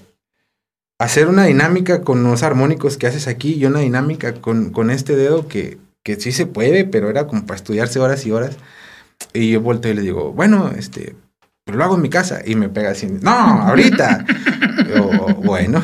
hacer 0.99 1.27
una 1.27 1.43
dinámica 1.43 2.01
con 2.01 2.23
los 2.23 2.41
armónicos 2.41 2.97
que 2.97 3.08
haces 3.08 3.27
aquí 3.27 3.56
y 3.56 3.65
una 3.65 3.82
dinámica 3.82 4.36
con, 4.36 4.71
con 4.71 4.89
este 4.89 5.17
dedo 5.17 5.49
que, 5.49 5.77
que 6.01 6.15
sí 6.15 6.32
se 6.32 6.45
puede, 6.45 6.86
pero 6.86 7.10
era 7.10 7.27
como 7.27 7.45
para 7.45 7.58
estudiarse 7.58 7.99
horas 7.99 8.25
y 8.25 8.32
horas. 8.32 8.56
Y 9.34 9.51
yo 9.51 9.60
volteo 9.60 9.91
y 9.91 9.95
le 9.95 10.01
digo, 10.01 10.32
bueno, 10.32 10.71
este, 10.77 11.17
pero 11.65 11.77
lo 11.77 11.84
hago 11.84 11.95
en 11.95 12.01
mi 12.03 12.10
casa 12.10 12.39
y 12.45 12.56
me 12.56 12.69
pega 12.69 12.91
así, 12.91 13.08
no, 13.08 13.32
ahorita. 13.32 14.25
bueno, 15.43 15.84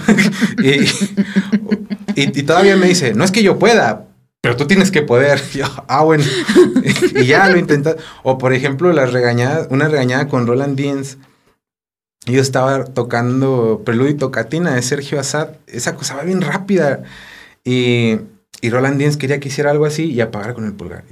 y, 2.15 2.43
todavía 2.43 2.77
me 2.77 2.87
dice, 2.87 3.13
no 3.13 3.25
es 3.25 3.31
que 3.31 3.43
yo 3.43 3.59
pueda, 3.59 4.05
pero 4.39 4.55
tú 4.55 4.67
tienes 4.67 4.89
que 4.89 5.01
poder. 5.01 5.41
yo, 5.53 5.65
ah, 5.89 6.03
bueno, 6.03 6.23
y 7.13 7.25
ya 7.25 7.49
lo 7.49 7.57
intentas. 7.57 7.97
O 8.23 8.37
por 8.37 8.53
ejemplo, 8.53 8.93
las 8.93 9.11
regañadas, 9.11 9.67
una 9.69 9.89
regañada 9.89 10.29
con 10.29 10.47
Roland 10.47 10.77
Dienz. 10.77 11.17
Yo 12.25 12.41
estaba 12.41 12.85
tocando 12.85 13.81
Preludio 13.85 14.11
y 14.11 14.15
Tocatina 14.15 14.73
de 14.75 14.81
Sergio 14.81 15.19
Assad. 15.19 15.49
Esa 15.67 15.95
cosa 15.95 16.15
va 16.15 16.23
bien 16.23 16.41
rápida. 16.41 17.03
Y, 17.63 18.19
y 18.61 18.69
Roland 18.69 18.97
Dienz 18.97 19.17
quería 19.17 19.39
que 19.39 19.49
hiciera 19.49 19.71
algo 19.71 19.85
así 19.85 20.05
y 20.05 20.21
apagar 20.21 20.53
con 20.53 20.65
el 20.65 20.73
pulgar. 20.73 21.03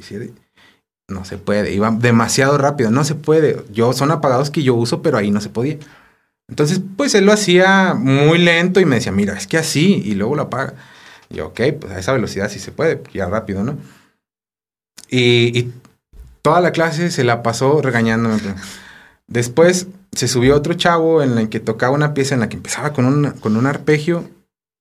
No 1.09 1.25
se 1.25 1.37
puede, 1.37 1.73
iba 1.73 1.91
demasiado 1.91 2.57
rápido, 2.57 2.91
no 2.91 3.03
se 3.03 3.15
puede. 3.15 3.63
Yo 3.71 3.91
son 3.91 4.11
apagados 4.11 4.49
que 4.49 4.63
yo 4.63 4.75
uso, 4.75 5.01
pero 5.01 5.17
ahí 5.17 5.31
no 5.31 5.41
se 5.41 5.49
podía. 5.49 5.77
Entonces, 6.47 6.81
pues 6.97 7.13
él 7.15 7.25
lo 7.25 7.33
hacía 7.33 7.93
muy 7.93 8.37
lento 8.37 8.79
y 8.79 8.85
me 8.85 8.95
decía, 8.95 9.11
mira, 9.11 9.37
es 9.37 9.47
que 9.47 9.57
así, 9.57 10.01
y 10.05 10.15
luego 10.15 10.35
lo 10.35 10.43
apaga. 10.43 10.73
Y 11.29 11.35
yo, 11.35 11.47
ok, 11.47 11.61
pues 11.79 11.93
a 11.93 11.99
esa 11.99 12.13
velocidad 12.13 12.49
sí 12.49 12.59
se 12.59 12.71
puede, 12.71 13.01
ya 13.13 13.27
rápido, 13.27 13.63
¿no? 13.63 13.77
Y, 15.09 15.71
toda 16.41 16.59
la 16.61 16.71
clase 16.71 17.11
se 17.11 17.23
la 17.23 17.43
pasó 17.43 17.81
regañándome. 17.81 18.39
Después 19.27 19.87
se 20.15 20.27
subió 20.27 20.55
otro 20.55 20.73
chavo 20.73 21.21
en 21.21 21.37
el 21.37 21.49
que 21.49 21.59
tocaba 21.59 21.95
una 21.95 22.13
pieza 22.13 22.35
en 22.35 22.41
la 22.41 22.49
que 22.49 22.57
empezaba 22.57 22.93
con 22.93 23.05
un, 23.05 23.31
con 23.31 23.55
un 23.55 23.65
arpegio 23.65 24.29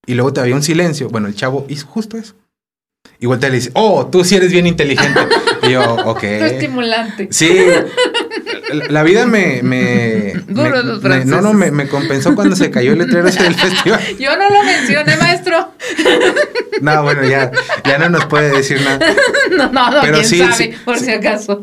y 0.07 0.15
luego 0.15 0.33
te 0.33 0.41
había 0.41 0.55
un 0.55 0.63
silencio. 0.63 1.09
Bueno, 1.09 1.29
el 1.29 1.35
chavo 1.35 1.67
hizo 1.69 1.87
justo 1.87 2.17
eso. 2.17 2.35
Y 3.19 3.27
vuelta 3.27 3.49
le 3.49 3.57
dice, 3.57 3.71
oh, 3.75 4.07
tú 4.07 4.25
sí 4.25 4.35
eres 4.37 4.51
bien 4.51 4.67
inteligente. 4.67 5.21
y 5.63 5.71
yo, 5.71 5.95
ok. 6.07 6.23
estimulante. 6.23 7.29
Sí. 7.31 7.67
La 8.89 9.03
vida 9.03 9.27
me... 9.27 9.63
me, 9.63 10.33
Duro 10.49 10.83
los 10.83 11.03
no, 11.27 11.41
no, 11.41 11.53
me, 11.53 11.87
compensó 11.89 12.35
cuando 12.35 12.57
se 12.57 12.71
cayó 12.71 12.93
el 12.93 12.99
letrero 12.99 13.29
ese 13.29 13.43
del 13.43 13.55
festival. 13.55 14.01
Yo 14.19 14.37
no 14.37 14.49
lo 14.49 14.63
mencioné, 14.65 15.17
maestro. 15.17 15.73
no, 16.81 17.03
bueno, 17.03 17.25
ya, 17.25 17.51
ya 17.85 17.99
no 17.99 18.09
nos 18.09 18.27
puede 18.27 18.57
decir 18.57 18.81
nada. 18.83 18.99
no, 19.51 19.71
no, 19.71 19.91
no, 19.91 20.01
Pero 20.01 20.15
quién 20.15 20.27
sí, 20.27 20.39
sabe, 20.39 20.79
por 20.85 20.99
si 20.99 21.11
acaso. 21.11 21.63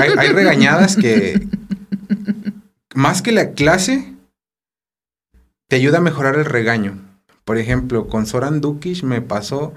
Hay, 0.00 0.10
hay 0.16 0.28
regañadas 0.28 0.96
que... 0.96 1.46
Más 2.98 3.22
que 3.22 3.30
la 3.30 3.52
clase, 3.52 4.12
te 5.68 5.76
ayuda 5.76 5.98
a 5.98 6.00
mejorar 6.00 6.34
el 6.34 6.44
regaño. 6.44 6.98
Por 7.44 7.56
ejemplo, 7.56 8.08
con 8.08 8.26
Soran 8.26 8.60
Dukic 8.60 9.04
me 9.04 9.22
pasó 9.22 9.72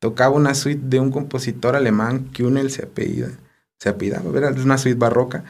tocaba 0.00 0.34
una 0.34 0.56
suite 0.56 0.82
de 0.82 0.98
un 0.98 1.12
compositor 1.12 1.76
alemán, 1.76 2.32
Kunel 2.36 2.72
se 2.72 2.82
apellida, 2.82 3.28
se 3.78 3.90
apellidaba, 3.90 4.36
era 4.36 4.48
una 4.48 4.76
suite 4.76 4.98
barroca, 4.98 5.44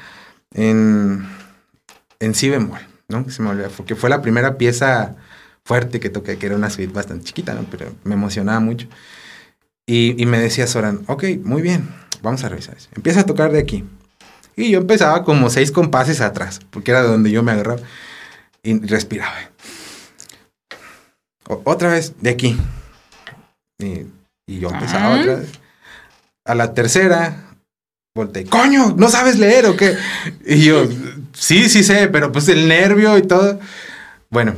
en, 0.52 1.26
en 2.20 2.34
si 2.34 2.50
bemol, 2.50 2.80
¿no? 3.08 3.26
Se 3.30 3.40
me 3.40 3.48
olvidó, 3.48 3.70
porque 3.70 3.94
fue 3.94 4.10
la 4.10 4.20
primera 4.20 4.58
pieza 4.58 5.16
fuerte 5.64 6.00
que 6.00 6.10
toqué, 6.10 6.37
que 6.37 6.44
era 6.44 6.56
una 6.56 6.68
suite 6.68 6.92
bastante 6.92 7.24
chiquita. 7.24 7.58
Pero 7.70 7.94
me 8.04 8.16
emocionaba 8.16 8.60
mucho. 8.60 8.87
Y, 9.87 10.22
y 10.22 10.26
me 10.26 10.38
decía 10.38 10.66
Soran, 10.66 11.00
ok, 11.06 11.24
muy 11.42 11.62
bien, 11.62 11.88
vamos 12.20 12.44
a 12.44 12.50
revisar 12.50 12.76
eso. 12.76 12.90
Empieza 12.94 13.20
a 13.20 13.24
tocar 13.24 13.50
de 13.50 13.60
aquí. 13.60 13.82
Y 14.56 14.70
yo 14.70 14.78
empezaba 14.78 15.24
como 15.24 15.50
seis 15.50 15.72
compases 15.72 16.20
atrás, 16.20 16.60
porque 16.70 16.90
era 16.92 17.02
donde 17.02 17.30
yo 17.30 17.42
me 17.42 17.52
agarraba 17.52 17.80
y 18.62 18.78
respiraba. 18.86 19.34
otra 21.46 21.90
vez 21.90 22.14
de 22.20 22.30
aquí. 22.30 22.56
Y 23.78 24.06
y 24.46 24.60
yo 24.60 24.68
empezaba 24.70 25.18
otra 25.18 25.36
vez. 25.36 25.48
A 26.44 26.54
la 26.54 26.74
tercera, 26.74 27.56
volteé, 28.14 28.44
coño, 28.44 28.94
¿no 28.96 29.08
sabes 29.08 29.38
leer 29.38 29.66
o 29.66 29.76
qué? 29.76 29.96
Y 30.46 30.64
yo, 30.64 30.86
sí, 31.32 31.68
sí 31.70 31.82
sé, 31.82 32.08
pero 32.08 32.30
pues 32.32 32.48
el 32.48 32.68
nervio 32.68 33.16
y 33.16 33.22
todo. 33.22 33.58
Bueno, 34.28 34.54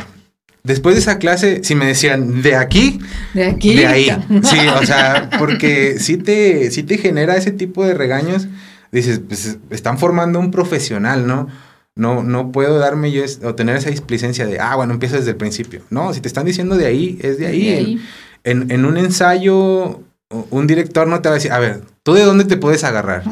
después 0.64 0.96
de 0.96 1.02
esa 1.02 1.18
clase, 1.18 1.62
si 1.62 1.76
me 1.76 1.86
decían, 1.86 2.42
de 2.42 2.56
aquí, 2.56 2.98
de 3.34 3.46
aquí, 3.46 3.76
de 3.76 3.86
ahí. 3.86 4.24
Sí, 4.42 4.58
o 4.66 4.84
sea, 4.84 5.30
porque 5.38 6.00
si 6.00 6.16
te, 6.16 6.70
sí 6.72 6.82
te 6.82 6.98
genera 6.98 7.36
ese 7.36 7.52
tipo 7.52 7.86
de 7.86 7.94
regaños. 7.94 8.48
Dices, 8.96 9.20
pues 9.28 9.58
están 9.68 9.98
formando 9.98 10.40
un 10.40 10.50
profesional, 10.50 11.26
¿no? 11.26 11.48
No, 11.96 12.22
no 12.22 12.50
puedo 12.50 12.78
darme 12.78 13.12
yo 13.12 13.22
o 13.44 13.54
tener 13.54 13.76
esa 13.76 13.90
displicencia 13.90 14.46
de, 14.46 14.58
ah, 14.58 14.74
bueno, 14.74 14.94
empiezo 14.94 15.16
desde 15.16 15.32
el 15.32 15.36
principio. 15.36 15.82
No, 15.90 16.14
si 16.14 16.22
te 16.22 16.28
están 16.28 16.46
diciendo 16.46 16.78
de 16.78 16.86
ahí, 16.86 17.18
es 17.20 17.38
de 17.38 17.46
ahí. 17.46 18.02
En, 18.42 18.70
en, 18.70 18.86
un 18.86 18.96
ensayo, 18.96 20.00
un 20.30 20.66
director 20.66 21.06
no 21.08 21.20
te 21.20 21.28
va 21.28 21.34
a 21.34 21.36
decir, 21.36 21.52
a 21.52 21.58
ver, 21.58 21.82
¿tú 22.02 22.14
de 22.14 22.22
dónde 22.22 22.46
te 22.46 22.56
puedes 22.56 22.84
agarrar? 22.84 23.22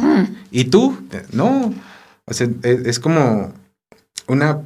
¿Y 0.51 0.65
tú? 0.65 0.99
No. 1.33 1.73
O 2.27 2.35
sea, 2.35 2.47
es, 2.63 2.99
como 2.99 3.55
una... 4.29 4.61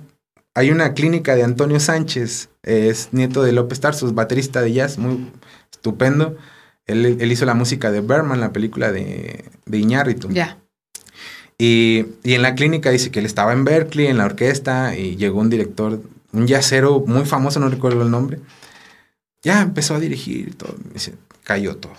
Hay 0.54 0.72
una 0.72 0.94
clínica 0.94 1.36
de 1.36 1.44
Antonio 1.44 1.78
Sánchez, 1.78 2.48
es 2.64 3.10
nieto 3.12 3.44
de 3.44 3.52
López 3.52 3.78
Tarsos, 3.78 4.16
baterista 4.16 4.62
de 4.62 4.72
jazz, 4.72 4.98
muy 4.98 5.30
estupendo. 5.70 6.36
Él, 6.86 7.30
hizo 7.30 7.44
la 7.44 7.54
música 7.54 7.92
de 7.92 8.00
Berman, 8.00 8.40
la 8.40 8.52
película 8.52 8.90
de, 8.90 9.44
de 9.66 9.78
Iñárritu. 9.78 10.28
Ya. 10.30 10.58
Y, 11.58 12.06
en 12.22 12.42
la 12.42 12.54
clínica 12.54 12.90
dice 12.90 13.10
que 13.10 13.18
él 13.18 13.26
estaba 13.26 13.52
en 13.52 13.64
Berkeley, 13.64 14.06
en 14.06 14.18
la 14.18 14.26
orquesta, 14.26 14.96
y 14.96 15.16
llegó 15.16 15.40
un 15.40 15.50
director, 15.50 16.00
un 16.32 16.46
jazzero 16.46 17.00
muy 17.00 17.24
famoso, 17.24 17.58
no 17.58 17.68
recuerdo 17.68 18.02
el 18.02 18.10
nombre. 18.10 18.38
Ya 19.42 19.60
empezó 19.60 19.94
a 19.94 20.00
dirigir 20.00 20.48
y 20.48 20.52
todo. 20.52 20.74
Me 20.86 20.94
dice, 20.94 21.14
cayó 21.42 21.76
todo. 21.76 21.94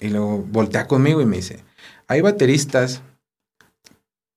Y 0.00 0.08
luego 0.08 0.38
voltea 0.38 0.86
conmigo 0.86 1.20
y 1.20 1.26
me 1.26 1.36
dice, 1.36 1.64
hay 2.06 2.20
bateristas 2.20 3.02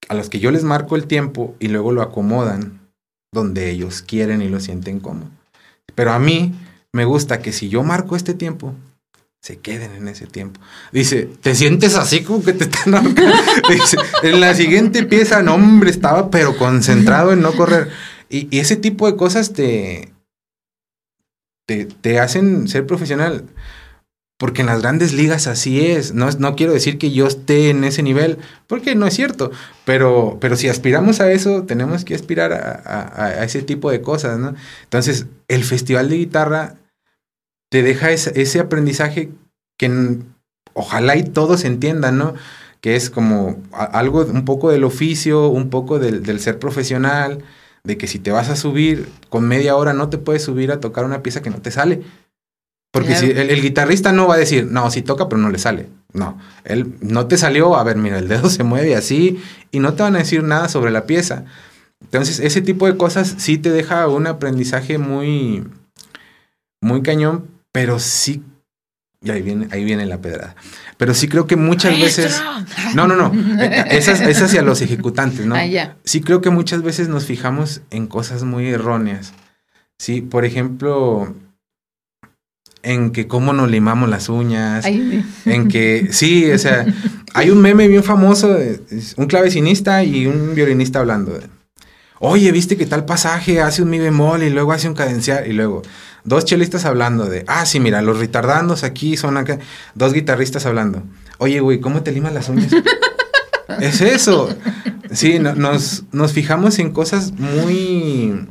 a 0.08 0.14
los 0.14 0.30
que 0.30 0.40
yo 0.40 0.52
les 0.52 0.64
marco 0.64 0.96
el 0.96 1.08
tiempo 1.08 1.56
y 1.60 1.68
luego 1.68 1.92
lo 1.92 2.02
acomodan 2.02 2.80
donde 3.32 3.70
ellos 3.70 4.02
quieren 4.02 4.42
y 4.42 4.50
lo 4.50 4.60
sienten 4.60 5.00
cómodo. 5.00 5.30
Pero 5.94 6.12
a 6.12 6.20
mí 6.20 6.54
me 6.92 7.06
gusta 7.06 7.40
que 7.40 7.52
si 7.52 7.70
yo 7.70 7.84
marco 7.84 8.16
este 8.16 8.34
tiempo, 8.34 8.74
se 9.46 9.58
queden 9.58 9.92
en 9.92 10.08
ese 10.08 10.26
tiempo. 10.26 10.60
Dice, 10.92 11.30
¿te 11.40 11.54
sientes 11.54 11.94
así 11.94 12.24
como 12.24 12.44
que 12.44 12.54
te 12.54 12.64
están 12.64 13.14
Dice, 13.70 13.96
en 14.24 14.40
la 14.40 14.56
siguiente 14.56 15.04
pieza, 15.04 15.44
no, 15.44 15.54
hombre, 15.54 15.92
estaba 15.92 16.32
pero 16.32 16.58
concentrado 16.58 17.32
en 17.32 17.42
no 17.42 17.54
correr. 17.54 17.92
Y, 18.28 18.58
ese 18.58 18.76
tipo 18.76 19.06
de 19.06 19.16
cosas 19.16 19.54
te, 19.54 20.12
te, 21.68 21.86
te, 21.86 22.20
hacen 22.20 22.68
ser 22.68 22.88
profesional. 22.88 23.44
Porque 24.40 24.62
en 24.62 24.68
las 24.68 24.82
grandes 24.82 25.14
ligas 25.14 25.46
así 25.46 25.86
es. 25.86 26.16
No, 26.16 26.28
no 26.40 26.56
quiero 26.56 26.74
decir 26.74 26.98
que 26.98 27.12
yo 27.12 27.28
esté 27.28 27.70
en 27.70 27.84
ese 27.84 28.02
nivel, 28.02 28.40
porque 28.66 28.96
no 28.96 29.06
es 29.06 29.14
cierto. 29.14 29.52
Pero, 29.86 30.40
pero 30.42 30.56
si 30.56 30.70
aspiramos 30.70 31.20
a 31.20 31.32
eso, 31.32 31.66
tenemos 31.66 32.04
que 32.04 32.16
aspirar 32.16 32.52
a, 32.52 33.44
ese 33.44 33.62
tipo 33.62 33.92
de 33.92 34.02
cosas, 34.02 34.40
¿no? 34.40 34.56
Entonces, 34.86 35.28
el 35.48 35.64
festival 35.64 36.10
de 36.10 36.18
guitarra 36.18 36.78
te 37.76 37.84
deja 37.84 38.12
ese, 38.12 38.60
aprendizaje 38.62 39.32
que 39.78 40.18
ojalá 40.74 41.18
y 41.18 41.24
todos 41.24 41.66
entiendan, 41.66 42.18
¿no? 42.18 42.34
Que 42.80 42.96
es 42.96 43.10
como 43.10 43.62
algo, 43.72 44.22
un 44.22 44.46
poco 44.46 44.72
del 44.72 44.86
oficio, 44.86 45.50
un 45.50 45.70
poco 45.70 46.00
del, 46.00 46.24
del 46.24 46.40
ser 46.40 46.58
profesional, 46.58 47.44
de 47.84 47.98
que 47.98 48.08
si 48.08 48.18
te 48.18 48.32
vas 48.32 48.50
a 48.50 48.56
subir 48.56 49.10
con 49.28 49.46
media 49.46 49.76
hora 49.76 49.94
no 49.94 50.10
te 50.10 50.18
puedes 50.18 50.44
subir 50.44 50.72
a 50.72 50.80
tocar 50.80 51.04
una 51.04 51.22
pieza 51.22 51.42
que 51.42 51.50
no 51.50 51.62
te 51.62 51.70
sale 51.70 52.04
porque 52.96 53.14
si 53.14 53.30
el, 53.30 53.62
guitarrista 53.62 54.14
no 54.14 54.26
va 54.26 54.36
a 54.36 54.38
decir, 54.38 54.68
no, 54.72 54.90
si 54.90 55.02
toca, 55.02 55.28
pero 55.28 55.42
no 55.42 55.50
le 55.50 55.60
sale. 55.60 55.90
No, 56.14 56.40
él 56.64 56.94
no 57.02 57.28
te 57.28 57.36
salió, 57.36 57.76
a 57.76 57.84
ver, 57.84 57.98
mira, 57.98 58.20
el 58.20 58.30
dedo 58.30 58.50
se 58.50 58.64
mueve 58.64 58.96
así 58.96 59.44
y 59.70 59.80
no 59.80 59.96
te 59.96 60.04
van 60.04 60.16
a 60.16 60.20
decir 60.20 60.44
nada 60.44 60.70
sobre 60.70 60.92
la 60.92 61.06
pieza. 61.06 61.44
Entonces, 62.00 62.40
ese 62.40 62.62
tipo 62.62 62.88
de 62.88 62.96
cosas 62.96 63.36
sí 63.38 63.58
te 63.58 63.70
deja 63.70 64.08
un 64.08 64.28
aprendizaje 64.28 64.98
muy, 64.98 65.66
muy 66.80 67.02
cañón, 67.02 67.55
pero 67.76 68.00
sí, 68.00 68.42
y 69.22 69.32
ahí 69.32 69.42
viene, 69.42 69.68
ahí 69.70 69.84
viene 69.84 70.06
la 70.06 70.22
pedrada. 70.22 70.56
Pero 70.96 71.14
sí 71.14 71.28
creo 71.28 71.46
que 71.46 71.58
muchas 71.58 72.00
veces, 72.00 72.42
no, 72.94 73.06
no, 73.06 73.18
no, 73.18 73.34
es, 73.92 74.08
es 74.08 74.42
hacia 74.42 74.62
los 74.62 74.82
ejecutantes, 74.82 75.46
¿no? 75.46 75.56
Ah, 75.56 75.96
sí 76.06 76.22
creo 76.22 76.40
que 76.40 76.50
muchas 76.50 76.84
veces 76.84 77.10
nos 77.10 77.26
fijamos 77.26 77.82
en 77.90 78.08
cosas 78.08 78.46
muy 78.46 78.70
erróneas. 78.70 79.34
Sí, 80.00 80.22
por 80.22 80.46
ejemplo, 80.46 81.36
en 82.82 83.12
que 83.12 83.28
cómo 83.28 83.52
nos 83.52 83.70
limamos 83.70 84.08
las 84.08 84.30
uñas, 84.30 84.86
en 84.86 85.68
que 85.68 86.08
sí, 86.12 86.50
o 86.50 86.58
sea, 86.58 86.86
hay 87.34 87.50
un 87.50 87.60
meme 87.60 87.90
bien 87.90 88.06
famoso, 88.06 88.58
un 89.18 89.26
clavecinista 89.28 90.02
y 90.02 90.28
un 90.28 90.56
violinista 90.56 91.00
hablando. 91.00 91.34
De, 91.34 91.48
Oye, 92.20 92.54
¿viste 92.54 92.78
que 92.78 92.86
tal 92.86 93.04
pasaje 93.04 93.60
hace 93.60 93.82
un 93.82 93.90
mi 93.90 94.00
bemol 94.00 94.44
y 94.44 94.50
luego 94.50 94.72
hace 94.72 94.88
un 94.88 94.94
cadencial 94.94 95.46
y 95.46 95.52
luego 95.52 95.82
dos 96.26 96.44
chelistas 96.46 96.86
hablando 96.86 97.26
de, 97.26 97.46
ah, 97.48 97.66
sí, 97.66 97.80
mira, 97.80 98.02
los 98.02 98.20
retardandos 98.20 98.84
aquí 98.84 99.16
son 99.16 99.38
acá, 99.38 99.60
dos 99.94 100.14
guitarristas 100.14 100.66
hablando. 100.66 101.04
Oye, 101.38 101.60
güey, 101.60 101.80
¿cómo 101.80 102.04
te 102.04 102.12
limas 102.12 102.34
las 102.34 102.50
uñas? 102.50 102.72
es 103.80 104.02
eso. 104.02 104.50
Sí, 105.12 105.40
nos, 105.40 106.04
nos 106.12 106.34
fijamos 106.34 106.80
en 106.80 106.92
cosas 106.92 107.32
muy 107.32 108.48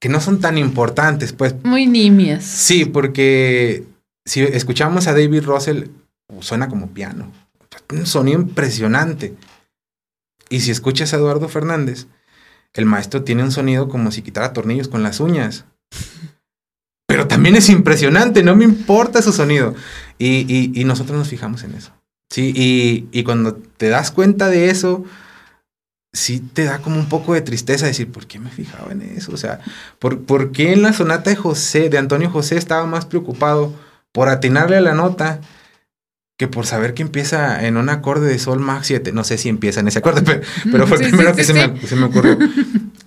que 0.00 0.08
no 0.08 0.20
son 0.20 0.40
tan 0.40 0.56
importantes, 0.56 1.32
pues. 1.32 1.54
Muy 1.62 1.86
nimias. 1.86 2.42
Sí, 2.42 2.86
porque 2.86 3.84
si 4.24 4.40
escuchamos 4.40 5.06
a 5.06 5.12
David 5.12 5.44
Russell, 5.44 5.88
suena 6.40 6.68
como 6.68 6.90
piano. 6.90 7.30
Un 7.92 8.06
sonido 8.06 8.40
impresionante. 8.40 9.34
Y 10.48 10.60
si 10.60 10.70
escuchas 10.70 11.12
a 11.12 11.16
Eduardo 11.16 11.48
Fernández, 11.48 12.06
el 12.74 12.86
maestro 12.86 13.22
tiene 13.22 13.42
un 13.42 13.52
sonido 13.52 13.88
como 13.88 14.10
si 14.12 14.22
quitara 14.22 14.52
tornillos 14.52 14.88
con 14.88 15.02
las 15.02 15.20
uñas. 15.20 15.64
Pero 17.06 17.26
también 17.26 17.56
es 17.56 17.68
impresionante, 17.68 18.42
no 18.42 18.54
me 18.54 18.64
importa 18.64 19.22
su 19.22 19.32
sonido. 19.32 19.74
Y, 20.18 20.70
y, 20.78 20.84
nosotros 20.84 21.18
nos 21.18 21.28
fijamos 21.28 21.64
en 21.64 21.74
eso. 21.74 21.92
Sí, 22.30 22.52
y, 22.54 23.08
y 23.10 23.24
cuando 23.24 23.54
te 23.54 23.88
das 23.88 24.12
cuenta 24.12 24.48
de 24.48 24.70
eso, 24.70 25.04
sí 26.12 26.40
te 26.40 26.64
da 26.64 26.78
como 26.78 26.98
un 26.98 27.08
poco 27.08 27.34
de 27.34 27.40
tristeza 27.40 27.86
decir, 27.86 28.12
¿por 28.12 28.26
qué 28.26 28.38
me 28.38 28.50
fijaba 28.50 28.92
en 28.92 29.02
eso? 29.02 29.32
O 29.32 29.36
sea, 29.36 29.60
¿por, 29.98 30.20
¿por, 30.20 30.52
qué 30.52 30.72
en 30.72 30.82
la 30.82 30.92
sonata 30.92 31.30
de 31.30 31.36
José, 31.36 31.88
de 31.88 31.98
Antonio 31.98 32.30
José, 32.30 32.56
estaba 32.56 32.86
más 32.86 33.06
preocupado 33.06 33.72
por 34.12 34.28
atinarle 34.28 34.76
a 34.76 34.80
la 34.80 34.94
nota 34.94 35.40
que 36.40 36.48
por 36.48 36.64
saber 36.64 36.94
que 36.94 37.02
empieza 37.02 37.66
en 37.66 37.76
un 37.76 37.90
acorde 37.90 38.26
de 38.26 38.38
sol 38.38 38.60
max 38.60 38.86
7? 38.86 39.12
No 39.12 39.24
sé 39.24 39.36
si 39.36 39.50
empieza 39.50 39.80
en 39.80 39.88
ese 39.88 39.98
acorde, 39.98 40.22
pero, 40.72 40.86
fue 40.86 40.96
el 40.96 41.10
primero 41.10 41.34
que 41.34 41.44
se, 41.44 41.52
me, 41.52 41.78
se 41.86 41.96
me 41.96 42.06
ocurrió. 42.06 42.38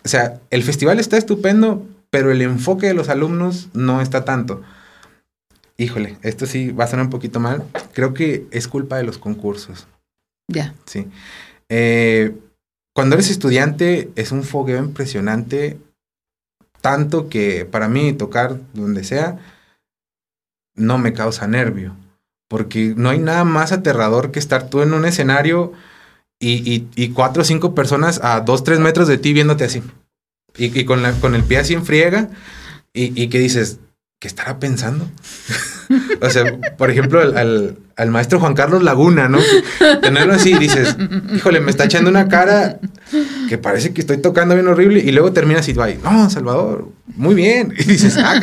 O 0.06 0.08
sea, 0.08 0.40
el 0.52 0.62
festival 0.62 1.00
está 1.00 1.18
estupendo, 1.18 1.84
pero 2.12 2.30
el 2.30 2.44
enfoque 2.44 2.86
de 2.88 2.94
los 2.94 3.10
alumnos 3.10 3.70
no 3.74 4.02
está 4.02 4.24
tanto. 4.24 4.62
Híjole, 5.78 6.18
esto 6.22 6.46
sí 6.46 6.72
va 6.72 6.84
a 6.84 6.88
sonar 6.88 7.06
un 7.06 7.10
poquito 7.10 7.40
mal. 7.40 7.64
Creo 7.94 8.14
que 8.14 8.46
es 8.52 8.68
culpa 8.68 8.98
de 8.98 9.04
los 9.04 9.18
concursos. 9.18 9.88
Ya. 10.48 10.76
Sí. 10.86 11.08
Eh, 11.70 12.36
cuando 12.94 13.16
eres 13.16 13.32
estudiante 13.32 14.12
es 14.16 14.32
un 14.34 14.44
fogueo 14.44 14.78
impresionante, 14.78 15.80
tanto 16.82 17.30
que 17.30 17.66
para 17.66 17.88
mí 17.88 18.14
tocar 18.14 18.60
donde 18.74 19.06
sea 19.06 19.40
no 20.76 20.98
me 20.98 21.14
causa 21.14 21.48
nervio, 21.48 21.96
porque 22.48 22.94
no 22.96 23.10
hay 23.10 23.20
nada 23.20 23.44
más 23.44 23.72
aterrador 23.72 24.32
que 24.32 24.40
estar 24.40 24.70
tú 24.70 24.82
en 24.82 24.94
un 24.94 25.06
escenario 25.06 25.74
y, 26.40 27.10
cuatro 27.14 27.42
o 27.42 27.46
cinco 27.46 27.74
personas 27.74 28.20
a 28.24 28.42
dos, 28.42 28.64
tres 28.64 28.80
metros 28.80 29.08
de 29.08 29.18
ti 29.18 29.34
viéndote 29.34 29.64
así, 29.64 29.82
y, 30.58 30.84
con, 30.86 31.02
la, 31.02 31.14
con 31.14 31.36
el 31.36 31.44
pie 31.44 31.60
así 31.60 31.74
en 31.74 31.86
friega, 31.86 32.30
y, 32.94 33.20
y 33.22 33.30
que 33.30 33.40
dices, 33.40 33.80
¿qué 34.24 34.30
estará 34.30 34.58
pensando? 34.58 35.06
o 36.22 36.30
sea, 36.30 36.58
por 36.78 36.90
ejemplo, 36.90 37.20
al, 37.20 37.78
al, 37.98 38.10
maestro 38.10 38.40
Juan 38.40 38.54
Carlos 38.54 38.82
Laguna, 38.82 39.28
¿no? 39.28 39.40
Tenerlo 40.02 40.32
así 40.32 40.58
dices, 40.58 40.96
híjole, 41.36 41.60
me 41.60 41.70
está 41.70 41.84
echando 41.84 42.10
una 42.10 42.30
cara 42.30 42.80
que 43.50 43.58
parece 43.58 43.94
que 43.94 44.00
estoy 44.00 44.20
tocando 44.20 44.56
bien 44.56 44.66
horrible 44.70 45.02
y 45.02 45.12
luego 45.12 45.34
termina 45.34 45.60
así, 45.60 45.74
va, 45.74 45.90
no, 45.96 46.30
Salvador, 46.30 46.88
muy 47.18 47.36
bien. 47.36 47.74
Y 47.78 47.84
dices, 47.84 48.16
ah, 48.18 48.40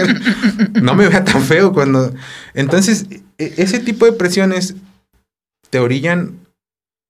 no 0.82 0.94
me 0.94 1.08
vea 1.08 1.24
tan 1.24 1.40
feo 1.40 1.72
cuando... 1.72 2.12
Entonces, 2.52 3.06
e, 3.38 3.54
ese 3.56 3.78
tipo 3.78 4.04
de 4.04 4.12
presiones 4.12 4.74
te 5.70 5.78
orillan 5.78 6.40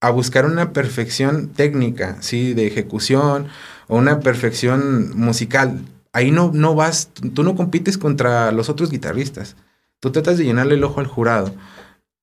a 0.00 0.10
buscar 0.10 0.46
una 0.46 0.72
perfección 0.72 1.48
técnica, 1.48 2.18
¿sí? 2.20 2.54
De 2.54 2.68
ejecución 2.68 3.48
o 3.88 3.96
una 3.96 4.20
perfección 4.20 5.10
musical 5.18 5.80
ahí 6.12 6.30
no, 6.30 6.50
no 6.52 6.74
vas, 6.74 7.10
tú 7.34 7.42
no 7.42 7.56
compites 7.56 7.98
contra 7.98 8.52
los 8.52 8.68
otros 8.68 8.90
guitarristas. 8.90 9.56
Tú 10.00 10.10
tratas 10.12 10.38
de 10.38 10.44
llenarle 10.44 10.74
el 10.74 10.84
ojo 10.84 11.00
al 11.00 11.06
jurado. 11.06 11.54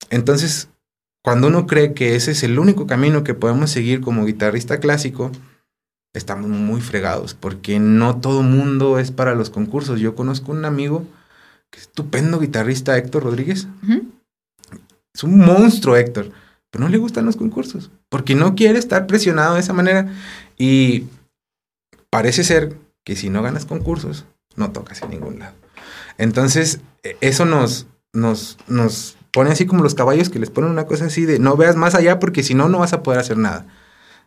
Entonces, 0.09 0.69
cuando 1.23 1.47
uno 1.47 1.67
cree 1.67 1.93
que 1.93 2.15
ese 2.15 2.31
es 2.31 2.43
el 2.43 2.57
único 2.57 2.87
camino 2.87 3.23
que 3.23 3.33
podemos 3.33 3.69
seguir 3.69 4.01
como 4.01 4.25
guitarrista 4.25 4.79
clásico, 4.79 5.31
estamos 6.13 6.47
muy 6.49 6.81
fregados, 6.81 7.33
porque 7.33 7.79
no 7.79 8.19
todo 8.19 8.43
mundo 8.43 8.99
es 8.99 9.11
para 9.11 9.35
los 9.35 9.49
concursos. 9.49 9.99
Yo 9.99 10.15
conozco 10.15 10.51
un 10.51 10.65
amigo 10.65 11.05
que 11.69 11.79
es 11.79 11.83
estupendo 11.83 12.39
guitarrista, 12.39 12.97
Héctor 12.97 13.23
Rodríguez. 13.23 13.67
Es 15.13 15.23
un 15.23 15.37
monstruo, 15.37 15.95
Héctor, 15.95 16.31
pero 16.71 16.85
no 16.85 16.89
le 16.89 16.97
gustan 16.97 17.25
los 17.25 17.35
concursos, 17.35 17.91
porque 18.09 18.35
no 18.35 18.55
quiere 18.55 18.79
estar 18.79 19.07
presionado 19.07 19.55
de 19.55 19.61
esa 19.61 19.73
manera. 19.73 20.11
Y 20.57 21.05
parece 22.09 22.43
ser 22.43 22.77
que 23.07 23.15
si 23.15 23.29
no 23.29 23.41
ganas 23.41 23.63
concursos, 23.63 24.25
no 24.57 24.73
tocas 24.73 25.01
en 25.01 25.11
ningún 25.11 25.39
lado. 25.39 25.55
Entonces, 26.17 26.81
e, 27.03 27.15
eso 27.21 27.45
nos, 27.45 27.87
nos, 28.11 28.57
nos 28.67 29.15
pone 29.31 29.49
así 29.49 29.65
como 29.65 29.81
los 29.81 29.95
caballos 29.95 30.27
que 30.27 30.39
les 30.39 30.49
ponen 30.49 30.71
una 30.71 30.87
cosa 30.87 31.05
así 31.05 31.25
de 31.25 31.39
no 31.39 31.55
veas 31.55 31.77
más 31.77 31.95
allá 31.95 32.19
porque 32.19 32.43
si 32.43 32.53
no, 32.53 32.67
no 32.67 32.79
vas 32.79 32.91
a 32.91 33.03
poder 33.03 33.21
hacer 33.21 33.37
nada. 33.37 33.65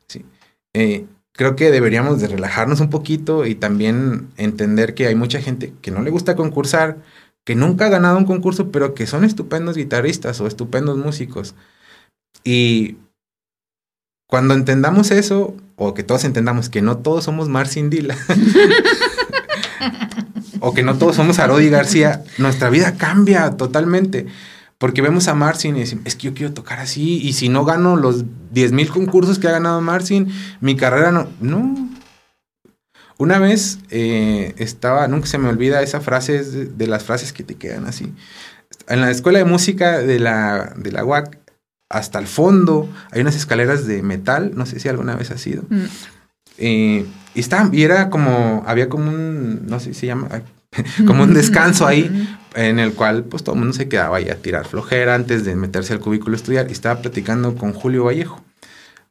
Sí. 0.08 0.24
eh, 0.72 1.04
creo 1.34 1.56
que 1.56 1.70
deberíamos 1.70 2.22
de 2.22 2.28
relajarnos 2.28 2.80
un 2.80 2.88
poquito 2.88 3.44
y 3.44 3.54
también 3.54 4.30
entender 4.38 4.94
que 4.94 5.06
hay 5.08 5.14
mucha 5.14 5.42
gente 5.42 5.74
que 5.82 5.90
no 5.90 6.00
le 6.00 6.10
gusta 6.10 6.34
concursar, 6.34 6.96
que 7.44 7.56
nunca 7.56 7.84
ha 7.84 7.90
ganado 7.90 8.16
un 8.16 8.24
concurso, 8.24 8.70
pero 8.72 8.94
que 8.94 9.06
son 9.06 9.24
estupendos 9.26 9.76
guitarristas 9.76 10.40
o 10.40 10.46
estupendos 10.46 10.96
músicos. 10.96 11.54
Y 12.44 12.96
cuando 14.26 14.54
entendamos 14.54 15.10
eso, 15.10 15.54
o 15.82 15.94
que 15.94 16.02
todos 16.02 16.24
entendamos 16.24 16.68
que 16.68 16.82
no 16.82 16.98
todos 16.98 17.24
somos 17.24 17.48
Marcin 17.48 17.88
Dila, 17.88 18.14
o 20.60 20.74
que 20.74 20.82
no 20.82 20.98
todos 20.98 21.16
somos 21.16 21.38
Arodi 21.38 21.70
García, 21.70 22.22
nuestra 22.36 22.68
vida 22.68 22.98
cambia 22.98 23.52
totalmente. 23.52 24.26
Porque 24.76 25.00
vemos 25.00 25.26
a 25.28 25.34
Marcin 25.34 25.76
y 25.76 25.80
decimos, 25.80 26.04
es 26.06 26.16
que 26.16 26.24
yo 26.24 26.34
quiero 26.34 26.52
tocar 26.52 26.80
así, 26.80 27.18
y 27.22 27.32
si 27.32 27.48
no 27.48 27.64
gano 27.64 27.96
los 27.96 28.26
10.000 28.52 28.88
concursos 28.88 29.38
que 29.38 29.48
ha 29.48 29.52
ganado 29.52 29.80
Marcin, 29.80 30.28
mi 30.60 30.76
carrera 30.76 31.12
no. 31.12 31.28
No. 31.40 31.74
Una 33.16 33.38
vez 33.38 33.78
eh, 33.88 34.54
estaba, 34.58 35.08
nunca 35.08 35.28
se 35.28 35.38
me 35.38 35.48
olvida 35.48 35.82
esa 35.82 36.02
frase, 36.02 36.44
de, 36.44 36.86
las 36.86 37.04
frases 37.04 37.32
que 37.32 37.42
te 37.42 37.54
quedan 37.54 37.86
así. 37.86 38.12
En 38.86 39.00
la 39.00 39.10
escuela 39.10 39.38
de 39.38 39.46
música 39.46 39.98
de 39.98 40.18
la, 40.18 40.74
de 40.76 40.92
la 40.92 41.06
UAC, 41.06 41.38
hasta 41.90 42.18
el 42.20 42.26
fondo 42.26 42.88
hay 43.10 43.20
unas 43.20 43.36
escaleras 43.36 43.86
de 43.86 44.02
metal, 44.02 44.52
no 44.54 44.64
sé 44.64 44.80
si 44.80 44.88
alguna 44.88 45.16
vez 45.16 45.30
ha 45.32 45.38
sido. 45.38 45.64
Mm. 45.68 45.84
Eh, 46.58 47.06
y, 47.34 47.40
está, 47.40 47.68
y 47.72 47.82
era 47.82 48.10
como, 48.10 48.62
había 48.66 48.88
como 48.88 49.10
un, 49.10 49.66
no 49.66 49.80
sé 49.80 49.92
si 49.92 50.00
se 50.00 50.06
llama, 50.06 50.28
como 51.06 51.24
un 51.24 51.34
descanso 51.34 51.86
ahí 51.86 52.28
en 52.54 52.78
el 52.78 52.94
cual 52.94 53.24
pues 53.24 53.42
todo 53.42 53.54
el 53.54 53.60
mundo 53.60 53.74
se 53.74 53.88
quedaba 53.88 54.18
ahí 54.18 54.28
a 54.30 54.36
tirar 54.36 54.66
flojera 54.66 55.14
antes 55.14 55.44
de 55.44 55.56
meterse 55.56 55.92
al 55.92 56.00
cubículo 56.00 56.34
a 56.34 56.36
estudiar 56.36 56.68
y 56.68 56.72
estaba 56.72 57.00
platicando 57.02 57.56
con 57.56 57.72
Julio 57.72 58.04
Vallejo. 58.04 58.40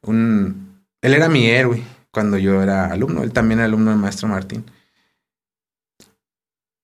Un, 0.02 0.80
él 1.02 1.14
era 1.14 1.28
mi 1.28 1.46
héroe 1.46 1.82
cuando 2.10 2.38
yo 2.38 2.62
era 2.62 2.86
alumno, 2.86 3.22
él 3.22 3.32
también 3.32 3.60
era 3.60 3.66
alumno 3.66 3.90
del 3.90 4.00
maestro 4.00 4.26
Martín. 4.26 4.64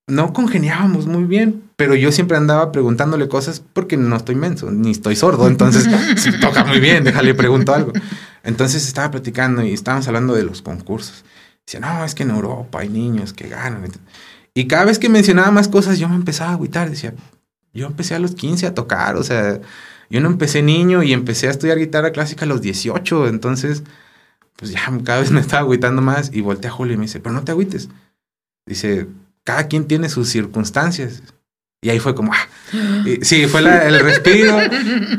No 0.08 0.32
congeniábamos 0.32 1.06
muy 1.06 1.24
bien, 1.24 1.64
pero 1.74 1.96
yo 1.96 2.12
siempre 2.12 2.36
andaba 2.36 2.70
preguntándole 2.70 3.28
cosas 3.28 3.60
porque 3.72 3.96
no 3.96 4.14
estoy 4.14 4.36
menso, 4.36 4.70
ni 4.70 4.92
estoy 4.92 5.16
sordo, 5.16 5.48
entonces 5.48 5.88
si 6.16 6.38
toca 6.38 6.64
muy 6.64 6.78
bien, 6.78 7.02
déjale 7.02 7.34
pregunto 7.34 7.74
algo. 7.74 7.92
Entonces 8.44 8.86
estaba 8.86 9.10
platicando 9.10 9.64
y 9.64 9.72
estábamos 9.72 10.06
hablando 10.06 10.34
de 10.34 10.44
los 10.44 10.62
concursos. 10.62 11.24
Dice, 11.66 11.80
no, 11.80 12.04
es 12.04 12.14
que 12.14 12.22
en 12.22 12.30
Europa 12.30 12.78
hay 12.78 12.88
niños 12.88 13.32
que 13.32 13.48
ganan. 13.48 13.90
Y 14.54 14.68
cada 14.68 14.84
vez 14.84 15.00
que 15.00 15.08
mencionaba 15.08 15.50
más 15.50 15.66
cosas, 15.66 15.98
yo 15.98 16.08
me 16.08 16.14
empezaba 16.14 16.50
a 16.50 16.54
agüitar. 16.54 16.88
Decía, 16.88 17.12
yo 17.74 17.88
empecé 17.88 18.14
a 18.14 18.20
los 18.20 18.36
15 18.36 18.68
a 18.68 18.74
tocar, 18.74 19.16
o 19.16 19.24
sea, 19.24 19.60
yo 20.08 20.20
no 20.20 20.28
empecé 20.28 20.62
niño 20.62 21.02
y 21.02 21.12
empecé 21.12 21.48
a 21.48 21.50
estudiar 21.50 21.78
guitarra 21.78 22.12
clásica 22.12 22.44
a 22.44 22.48
los 22.48 22.62
18. 22.62 23.26
Entonces, 23.26 23.82
pues 24.54 24.70
ya 24.70 24.80
cada 25.02 25.20
vez 25.20 25.32
me 25.32 25.40
estaba 25.40 25.62
agüitando 25.62 26.00
más. 26.00 26.30
Y 26.32 26.40
volteé 26.40 26.70
a 26.70 26.72
Julio 26.72 26.94
y 26.94 26.96
me 26.96 27.06
dice, 27.06 27.18
pero 27.18 27.34
no 27.34 27.42
te 27.42 27.50
agüites. 27.50 27.88
Dice, 28.64 29.08
cada 29.46 29.68
quien 29.68 29.86
tiene 29.86 30.08
sus 30.08 30.28
circunstancias. 30.28 31.22
Y 31.80 31.90
ahí 31.90 32.00
fue 32.00 32.16
como, 32.16 32.32
ah. 32.34 32.48
sí, 33.22 33.46
fue 33.46 33.60
el 33.60 34.00
respiro. 34.00 34.58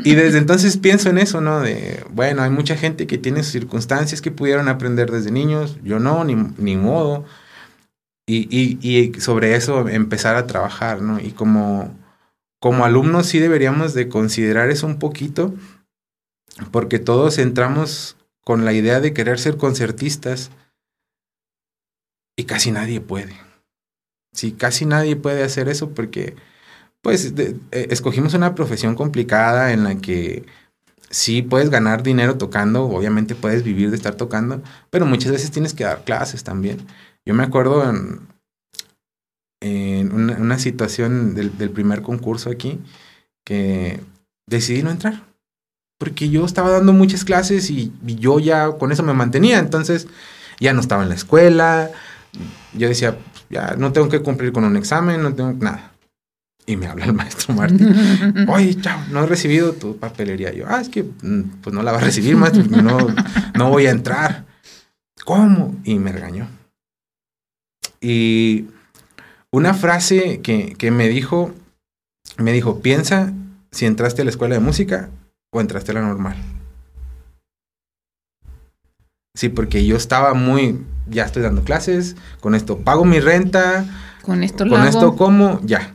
Y 0.04 0.14
desde 0.14 0.36
entonces 0.36 0.76
pienso 0.76 1.08
en 1.08 1.16
eso, 1.16 1.40
¿no? 1.40 1.60
De, 1.60 2.04
bueno, 2.10 2.42
hay 2.42 2.50
mucha 2.50 2.76
gente 2.76 3.06
que 3.06 3.16
tiene 3.16 3.42
sus 3.42 3.52
circunstancias 3.52 4.20
que 4.20 4.30
pudieron 4.30 4.68
aprender 4.68 5.10
desde 5.10 5.30
niños, 5.30 5.78
yo 5.82 5.98
no, 5.98 6.24
ni, 6.24 6.34
ni 6.58 6.76
modo. 6.76 7.24
Y, 8.26 8.46
y, 8.86 9.18
sobre 9.18 9.54
eso 9.54 9.88
empezar 9.88 10.36
a 10.36 10.46
trabajar, 10.46 11.00
¿no? 11.00 11.18
Y 11.18 11.30
como, 11.30 11.98
como 12.60 12.84
alumnos 12.84 13.26
sí 13.26 13.38
deberíamos 13.38 13.94
de 13.94 14.10
considerar 14.10 14.68
eso 14.68 14.86
un 14.86 14.98
poquito, 14.98 15.54
porque 16.70 16.98
todos 16.98 17.38
entramos 17.38 18.16
con 18.44 18.66
la 18.66 18.74
idea 18.74 19.00
de 19.00 19.14
querer 19.14 19.38
ser 19.38 19.56
concertistas 19.56 20.50
y 22.36 22.44
casi 22.44 22.70
nadie 22.70 23.00
puede. 23.00 23.47
Sí, 24.32 24.52
casi 24.52 24.84
nadie 24.86 25.16
puede 25.16 25.42
hacer 25.42 25.68
eso 25.68 25.90
porque, 25.90 26.36
pues, 27.02 27.34
eh, 27.36 27.58
escogimos 27.90 28.34
una 28.34 28.54
profesión 28.54 28.94
complicada 28.94 29.72
en 29.72 29.84
la 29.84 29.96
que 29.96 30.44
sí 31.10 31.42
puedes 31.42 31.70
ganar 31.70 32.02
dinero 32.02 32.36
tocando, 32.38 32.84
obviamente 32.84 33.34
puedes 33.34 33.62
vivir 33.64 33.90
de 33.90 33.96
estar 33.96 34.14
tocando, 34.14 34.62
pero 34.90 35.06
muchas 35.06 35.32
veces 35.32 35.50
tienes 35.50 35.74
que 35.74 35.84
dar 35.84 36.04
clases 36.04 36.44
también. 36.44 36.78
Yo 37.24 37.34
me 37.34 37.42
acuerdo 37.44 37.88
en, 37.88 38.28
en 39.60 40.12
una, 40.12 40.58
situación 40.58 41.34
del, 41.34 41.50
primer 41.70 42.02
concurso 42.02 42.50
aquí 42.50 42.80
que 43.44 44.00
decidí 44.46 44.82
no 44.82 44.90
entrar. 44.90 45.26
Porque 45.98 46.28
yo 46.28 46.44
estaba 46.44 46.70
dando 46.70 46.92
muchas 46.92 47.24
clases 47.24 47.70
y, 47.70 47.92
yo 48.04 48.38
ya 48.38 48.70
con 48.72 48.92
eso 48.92 49.02
me 49.02 49.14
mantenía. 49.14 49.58
Entonces 49.58 50.06
ya 50.60 50.72
no 50.72 50.80
estaba 50.80 51.02
en 51.02 51.08
la 51.08 51.16
escuela. 51.16 51.90
Yo 52.72 52.88
decía, 52.88 53.18
ya 53.50 53.74
no 53.76 53.92
tengo 53.92 54.08
que 54.08 54.20
cumplir 54.20 54.52
con 54.52 54.64
un 54.64 54.76
examen, 54.76 55.22
no 55.22 55.34
tengo 55.34 55.52
nada. 55.52 55.92
Y 56.66 56.76
me 56.76 56.86
habla 56.86 57.06
el 57.06 57.14
maestro 57.14 57.54
Martín. 57.54 58.46
Oye, 58.48 58.78
chao, 58.78 59.00
no 59.10 59.24
he 59.24 59.26
recibido 59.26 59.72
tu 59.72 59.96
papelería. 59.96 60.52
Yo, 60.52 60.66
ah, 60.68 60.80
es 60.80 60.90
que 60.90 61.02
mm, 61.02 61.60
pues 61.62 61.74
no 61.74 61.82
la 61.82 61.92
va 61.92 61.98
a 61.98 62.02
recibir, 62.02 62.36
maestro. 62.36 62.64
No, 62.64 62.98
no 63.54 63.70
voy 63.70 63.86
a 63.86 63.90
entrar. 63.90 64.44
¿Cómo? 65.24 65.76
Y 65.84 65.98
me 65.98 66.12
regañó. 66.12 66.46
Y 68.00 68.66
una 69.50 69.72
frase 69.72 70.40
que, 70.42 70.74
que 70.76 70.90
me 70.90 71.08
dijo, 71.08 71.54
me 72.36 72.52
dijo, 72.52 72.80
piensa 72.80 73.32
si 73.70 73.86
entraste 73.86 74.22
a 74.22 74.24
la 74.24 74.30
escuela 74.30 74.54
de 74.54 74.60
música 74.60 75.08
o 75.50 75.60
entraste 75.60 75.92
a 75.92 75.94
la 75.94 76.02
normal. 76.02 76.36
Sí, 79.34 79.48
porque 79.48 79.86
yo 79.86 79.96
estaba 79.96 80.34
muy, 80.34 80.84
ya 81.10 81.24
estoy 81.24 81.42
dando 81.42 81.62
clases, 81.64 82.16
con 82.40 82.54
esto 82.54 82.78
pago 82.78 83.04
mi 83.04 83.20
renta, 83.20 83.84
con 84.22 84.42
esto 84.42 84.68
con 84.68 84.86
esto 84.86 85.16
como, 85.16 85.60
ya. 85.64 85.94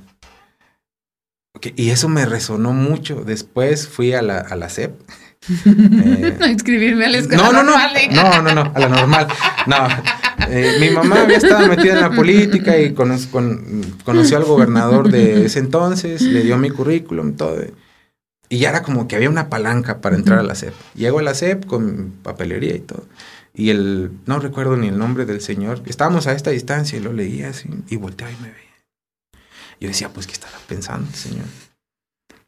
y 1.76 1.90
eso 1.90 2.10
me 2.10 2.26
resonó 2.26 2.74
mucho. 2.74 3.24
Después 3.26 3.88
fui 3.88 4.14
a 4.14 4.22
la, 4.22 4.40
a 4.40 4.56
la 4.56 4.70
CEP. 4.70 5.00
eh, 5.66 6.38
no 6.40 6.48
inscribirme 6.48 7.06
a 7.06 7.10
la 7.10 7.18
escuela 7.18 7.44
no, 7.44 7.52
no, 7.52 7.64
no, 7.64 7.76
no, 8.12 8.42
no, 8.42 8.56
no, 8.56 8.72
a 8.74 8.80
la 8.80 8.88
normal. 8.88 9.28
No, 9.68 9.88
eh, 10.50 10.78
mi 10.80 10.90
mamá 10.90 11.22
había 11.22 11.38
estado 11.38 11.68
metida 11.68 11.94
en 11.94 12.02
la 12.02 12.12
política 12.12 12.78
y 12.78 12.94
conoció 12.94 14.38
al 14.38 14.44
gobernador 14.46 15.10
de 15.10 15.46
ese 15.46 15.60
entonces, 15.60 16.22
le 16.22 16.44
dio 16.44 16.58
mi 16.58 16.70
currículum, 16.70 17.36
todo. 17.36 17.58
Y 18.50 18.60
ya 18.60 18.70
era 18.70 18.84
como 18.84 19.08
que 19.08 19.16
había 19.16 19.30
una 19.30 19.50
palanca 19.50 20.00
para 20.00 20.16
entrar 20.16 20.40
a 20.40 20.44
la 20.44 20.56
SEP. 20.56 20.74
Llego 20.96 21.20
a 21.20 21.24
la 21.24 21.34
SEP 21.34 21.66
con 21.66 22.14
papelería 22.22 22.76
y 22.76 22.80
todo. 22.80 23.06
Y 23.54 23.70
el, 23.70 24.12
no 24.26 24.40
recuerdo 24.40 24.76
ni 24.78 24.88
el 24.88 24.98
nombre 24.98 25.26
del 25.26 25.42
señor, 25.42 25.84
estábamos 25.86 26.28
a 26.28 26.34
esta 26.34 26.50
distancia 26.52 26.98
y 26.98 27.02
lo 27.02 27.14
leía 27.14 27.50
así 27.50 27.70
y 27.90 27.98
volteaba 27.98 28.34
y 28.34 28.38
me 28.38 28.50
veía. 28.50 28.64
Yo 29.80 29.88
decía, 29.90 30.10
pues, 30.10 30.28
¿qué 30.28 30.34
estará 30.34 30.58
pensando 30.68 31.08
el 31.08 31.16
señor? 31.16 31.46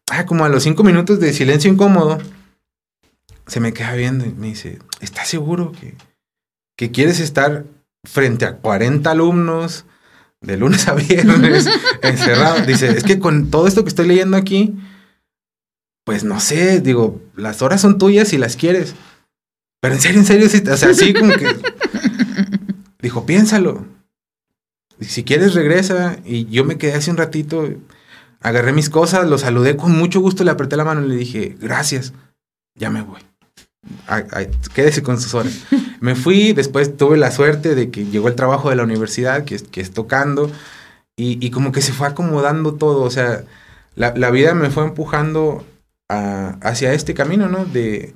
Ah, 0.10 0.26
como 0.26 0.46
a 0.46 0.50
los 0.50 0.64
cinco 0.64 0.84
minutos 0.84 1.20
de 1.20 1.34
silencio 1.34 1.72
incómodo, 1.72 2.18
se 3.48 3.60
me 3.60 3.74
queda 3.74 3.94
viendo 3.94 4.26
y 4.26 4.30
me 4.30 4.48
dice, 4.48 4.80
¿estás 5.02 5.28
seguro 5.28 5.72
que, 5.72 5.96
que 6.78 6.92
quieres 6.92 7.20
estar 7.20 7.66
frente 8.06 8.46
a 8.46 8.58
40 8.58 9.10
alumnos 9.10 9.86
de 10.42 10.58
lunes 10.58 10.88
a 10.88 10.94
viernes 10.94 11.68
encerrados. 12.02 12.66
Dice, 12.68 12.90
es 12.90 13.04
que 13.04 13.20
con 13.20 13.50
todo 13.50 13.68
esto 13.68 13.84
que 13.84 13.90
estoy 13.90 14.08
leyendo 14.08 14.38
aquí, 14.38 14.76
pues 16.04 16.24
no 16.24 16.40
sé, 16.40 16.82
digo, 16.82 17.22
las 17.36 17.62
horas 17.62 17.82
son 17.82 17.98
tuyas 17.98 18.28
si 18.28 18.38
las 18.38 18.56
quieres. 18.56 18.96
Pero 19.86 19.96
en 19.96 20.02
serio, 20.02 20.20
en 20.20 20.26
serio, 20.26 20.74
o 20.74 20.78
sea, 20.78 20.90
así 20.90 21.14
como 21.14 21.34
que... 21.34 21.48
Dijo, 23.02 23.26
piénsalo. 23.26 23.86
Si 25.00 25.24
quieres, 25.24 25.54
regresa. 25.54 26.18
Y 26.26 26.46
yo 26.46 26.66
me 26.66 26.78
quedé 26.78 26.94
hace 26.94 27.12
un 27.12 27.18
ratito, 27.18 27.70
agarré 28.42 28.74
mis 28.74 28.90
cosas, 28.90 29.28
lo 29.28 29.38
saludé 29.38 29.78
con 29.78 29.92
mucho 29.92 30.22
gusto, 30.22 30.44
le 30.44 30.52
apreté 30.52 30.76
la 30.76 30.86
mano 30.86 31.06
y 31.06 31.10
le 31.10 31.16
dije, 31.16 31.56
gracias, 31.60 32.14
ya 32.76 32.90
me 32.90 33.02
voy 33.02 33.22
quédese 34.74 35.04
con 35.04 35.20
sus 35.20 35.34
horas. 35.34 35.54
Me 36.00 36.16
fui, 36.16 36.54
después 36.54 36.98
tuve 36.98 37.18
la 37.18 37.32
suerte 37.32 37.76
de 37.76 37.90
que 37.90 38.06
llegó 38.06 38.28
el 38.28 38.36
trabajo 38.36 38.70
de 38.70 38.76
la 38.76 38.84
universidad, 38.84 39.46
que, 39.46 39.58
que 39.58 39.82
es 39.82 39.92
tocando, 39.92 40.52
y, 41.18 41.50
como 41.52 41.72
que 41.72 41.82
se 41.82 41.94
fue 41.94 42.08
acomodando 42.08 42.74
todo, 42.74 43.04
o 43.04 43.10
sea, 43.10 43.44
la, 43.96 44.12
vida 44.32 44.54
me 44.54 44.70
fue 44.70 44.84
empujando 44.84 45.66
hacia 46.10 46.94
este 46.94 47.14
camino, 47.14 47.48
¿no? 47.48 47.66
De, 47.66 48.14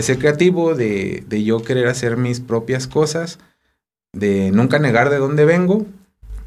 ser 0.00 0.18
creativo, 0.18 0.74
de, 0.74 1.24
yo 1.44 1.62
querer 1.62 1.88
hacer 1.88 2.16
mis 2.16 2.40
propias 2.40 2.86
cosas, 2.86 3.38
de 4.12 4.50
nunca 4.50 4.78
negar 4.78 5.10
de 5.10 5.18
dónde 5.18 5.44
vengo, 5.44 5.86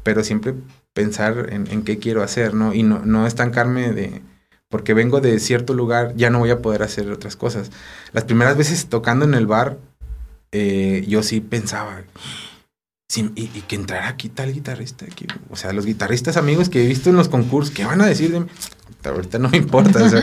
pero 0.02 0.24
siempre 0.24 0.54
pensar 0.92 1.48
en, 1.50 1.66
en 1.70 1.82
qué 1.82 1.98
quiero 1.98 2.22
hacer, 2.22 2.54
¿no? 2.54 2.74
Y 2.74 2.82
no, 2.82 3.00
no 3.04 3.26
estancarme 3.26 3.92
de, 3.92 4.22
porque 4.70 4.94
vengo 4.94 5.20
de 5.20 5.38
cierto 5.40 5.74
lugar, 5.74 6.14
ya 6.16 6.30
no 6.30 6.38
voy 6.38 6.50
a 6.50 6.62
poder 6.62 6.82
hacer 6.82 7.10
otras 7.10 7.36
cosas. 7.36 7.70
Las 8.12 8.24
primeras 8.24 8.56
veces 8.56 8.86
tocando 8.86 9.24
en 9.24 9.34
el 9.34 9.46
bar, 9.46 9.78
eh, 10.52 11.04
yo 11.08 11.22
sí 11.22 11.40
pensaba, 11.40 12.02
y, 13.16 13.48
que 13.62 13.74
entrara 13.74 14.08
aquí 14.08 14.28
tal 14.28 14.52
guitarrista, 14.52 15.04
aquí. 15.04 15.26
o 15.50 15.56
sea, 15.56 15.72
los 15.72 15.84
guitarristas 15.84 16.36
amigos 16.36 16.68
que 16.68 16.84
he 16.84 16.86
visto 16.86 17.10
en 17.10 17.16
los 17.16 17.28
concursos, 17.28 17.74
¿qué 17.74 17.84
van 17.84 18.00
a 18.00 18.06
decir 18.06 18.30
de 18.30 18.40
mí? 18.40 18.46
Ahorita 19.04 19.38
no 19.38 19.48
me 19.48 19.58
importa, 19.58 20.02
o 20.04 20.08
sea, 20.08 20.22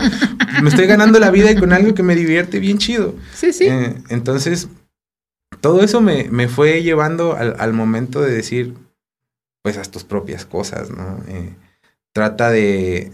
me 0.62 0.68
estoy 0.68 0.86
ganando 0.86 1.18
la 1.18 1.30
vida 1.30 1.50
y 1.50 1.56
con 1.56 1.72
algo 1.72 1.94
que 1.94 2.02
me 2.02 2.14
divierte 2.14 2.60
bien 2.60 2.78
chido. 2.78 3.14
Sí, 3.34 3.52
sí. 3.52 3.66
Eh, 3.66 4.02
entonces, 4.08 4.68
todo 5.60 5.82
eso 5.82 6.00
me, 6.00 6.28
me 6.30 6.48
fue 6.48 6.82
llevando 6.82 7.36
al, 7.36 7.56
al, 7.58 7.72
momento 7.72 8.20
de 8.20 8.32
decir, 8.32 8.74
pues, 9.62 9.78
a 9.78 9.82
tus 9.82 10.04
propias 10.04 10.44
cosas, 10.44 10.90
¿no? 10.90 11.22
Eh, 11.28 11.54
trata 12.12 12.50
de, 12.50 13.12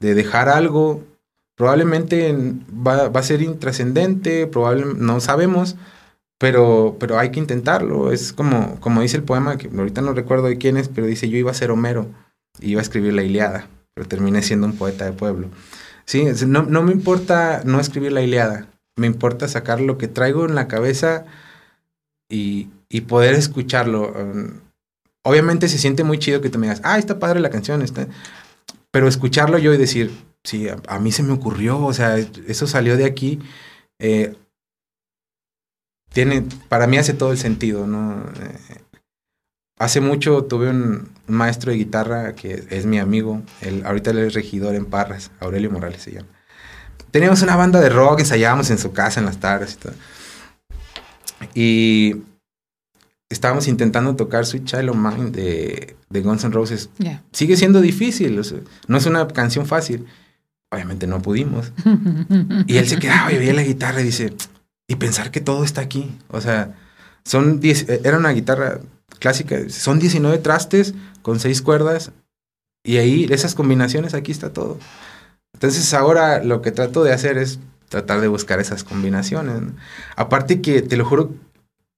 de 0.00 0.14
dejar 0.14 0.48
algo, 0.48 1.02
probablemente 1.56 2.34
va, 2.34 3.08
va 3.08 3.20
a 3.20 3.24
ser 3.24 3.42
intrascendente, 3.42 4.46
probablemente, 4.46 5.02
no 5.02 5.20
sabemos, 5.20 5.76
pero, 6.38 6.96
pero 7.00 7.18
hay 7.18 7.30
que 7.30 7.40
intentarlo. 7.40 8.12
Es 8.12 8.32
como, 8.32 8.78
como 8.80 9.00
dice 9.00 9.16
el 9.16 9.22
poema, 9.22 9.56
que 9.56 9.68
ahorita 9.68 10.02
no 10.02 10.12
recuerdo 10.12 10.48
de 10.48 10.58
quién 10.58 10.76
es, 10.76 10.88
pero 10.88 11.06
dice, 11.06 11.28
yo 11.28 11.38
iba 11.38 11.50
a 11.50 11.54
ser 11.54 11.70
Homero, 11.70 12.06
y 12.60 12.72
iba 12.72 12.80
a 12.80 12.82
escribir 12.82 13.14
la 13.14 13.22
Iliada, 13.22 13.68
pero 13.96 14.06
terminé 14.06 14.42
siendo 14.42 14.66
un 14.66 14.76
poeta 14.76 15.06
de 15.06 15.12
pueblo. 15.12 15.48
Sí, 16.04 16.26
no, 16.46 16.62
no 16.64 16.82
me 16.82 16.92
importa 16.92 17.62
no 17.64 17.80
escribir 17.80 18.12
la 18.12 18.22
Iliada, 18.22 18.68
me 18.94 19.06
importa 19.06 19.48
sacar 19.48 19.80
lo 19.80 19.96
que 19.96 20.06
traigo 20.06 20.44
en 20.44 20.54
la 20.54 20.68
cabeza 20.68 21.24
y, 22.28 22.68
y 22.90 23.00
poder 23.02 23.34
escucharlo. 23.34 24.12
Um, 24.12 24.60
obviamente 25.24 25.68
se 25.68 25.78
siente 25.78 26.04
muy 26.04 26.18
chido 26.18 26.42
que 26.42 26.50
te 26.50 26.58
me 26.58 26.66
digas, 26.66 26.82
ah, 26.84 26.98
está 26.98 27.18
padre 27.18 27.40
la 27.40 27.50
canción, 27.50 27.80
está... 27.80 28.06
pero 28.90 29.08
escucharlo 29.08 29.56
yo 29.56 29.72
y 29.72 29.78
decir, 29.78 30.12
sí, 30.44 30.68
a, 30.68 30.98
mí 30.98 31.10
se 31.10 31.22
me 31.22 31.32
ocurrió, 31.32 31.82
o 31.82 31.94
sea, 31.94 32.18
eso 32.18 32.66
salió 32.66 32.98
de 32.98 33.06
aquí. 33.06 33.40
Eh, 33.98 34.36
tiene, 36.12 36.44
para 36.68 36.86
mí 36.86 36.98
hace 36.98 37.14
todo 37.14 37.32
el 37.32 37.38
sentido, 37.38 37.86
¿no? 37.86 38.20
Eh, 38.40 38.82
hace 39.78 40.00
mucho 40.00 40.44
tuve 40.44 40.70
un 40.70 41.08
maestro 41.26 41.70
de 41.70 41.78
guitarra 41.78 42.34
que 42.34 42.64
es 42.70 42.86
mi 42.86 42.98
amigo, 42.98 43.42
él, 43.60 43.82
ahorita 43.84 44.10
él 44.10 44.18
es 44.18 44.34
regidor 44.34 44.74
en 44.74 44.86
Parras, 44.86 45.30
Aurelio 45.40 45.70
Morales 45.70 46.02
se 46.02 46.12
llama. 46.12 46.28
Teníamos 47.10 47.42
una 47.42 47.56
banda 47.56 47.80
de 47.80 47.88
rock, 47.88 48.20
ensayábamos 48.20 48.70
en 48.70 48.78
su 48.78 48.92
casa 48.92 49.20
en 49.20 49.26
las 49.26 49.38
tardes 49.38 49.74
y 49.74 49.76
todo. 49.76 49.94
Y 51.54 52.16
estábamos 53.28 53.68
intentando 53.68 54.16
tocar 54.16 54.46
Sweet 54.46 54.64
Child 54.64 54.90
of 54.90 54.96
Mine 54.96 55.30
de, 55.30 55.96
de 56.08 56.20
Guns 56.20 56.44
N' 56.44 56.52
Roses. 56.52 56.90
Sigue 57.32 57.56
siendo 57.56 57.80
difícil, 57.80 58.40
no 58.88 58.98
es 58.98 59.06
una 59.06 59.26
canción 59.28 59.66
fácil. 59.66 60.06
Obviamente 60.70 61.06
no 61.06 61.22
pudimos. 61.22 61.72
y 62.66 62.76
él 62.76 62.88
se 62.88 62.98
quedaba 62.98 63.32
y 63.32 63.38
veía 63.38 63.54
la 63.54 63.62
guitarra 63.62 64.00
y 64.00 64.04
dice, 64.04 64.34
y 64.88 64.96
pensar 64.96 65.30
que 65.30 65.40
todo 65.40 65.64
está 65.64 65.80
aquí. 65.80 66.18
O 66.28 66.40
sea, 66.40 66.74
son 67.24 67.60
diez, 67.60 67.88
era 67.88 68.18
una 68.18 68.30
guitarra 68.30 68.80
clásica, 69.18 69.68
son 69.68 69.98
19 69.98 70.38
trastes 70.38 70.94
con 71.22 71.40
seis 71.40 71.62
cuerdas 71.62 72.12
y 72.84 72.98
ahí 72.98 73.26
esas 73.30 73.54
combinaciones, 73.54 74.14
aquí 74.14 74.32
está 74.32 74.52
todo. 74.52 74.78
Entonces 75.54 75.92
ahora 75.94 76.42
lo 76.44 76.62
que 76.62 76.70
trato 76.70 77.02
de 77.02 77.12
hacer 77.12 77.38
es 77.38 77.58
tratar 77.88 78.20
de 78.20 78.28
buscar 78.28 78.60
esas 78.60 78.84
combinaciones. 78.84 79.62
Aparte 80.16 80.60
que 80.60 80.82
te 80.82 80.96
lo 80.96 81.04
juro 81.04 81.30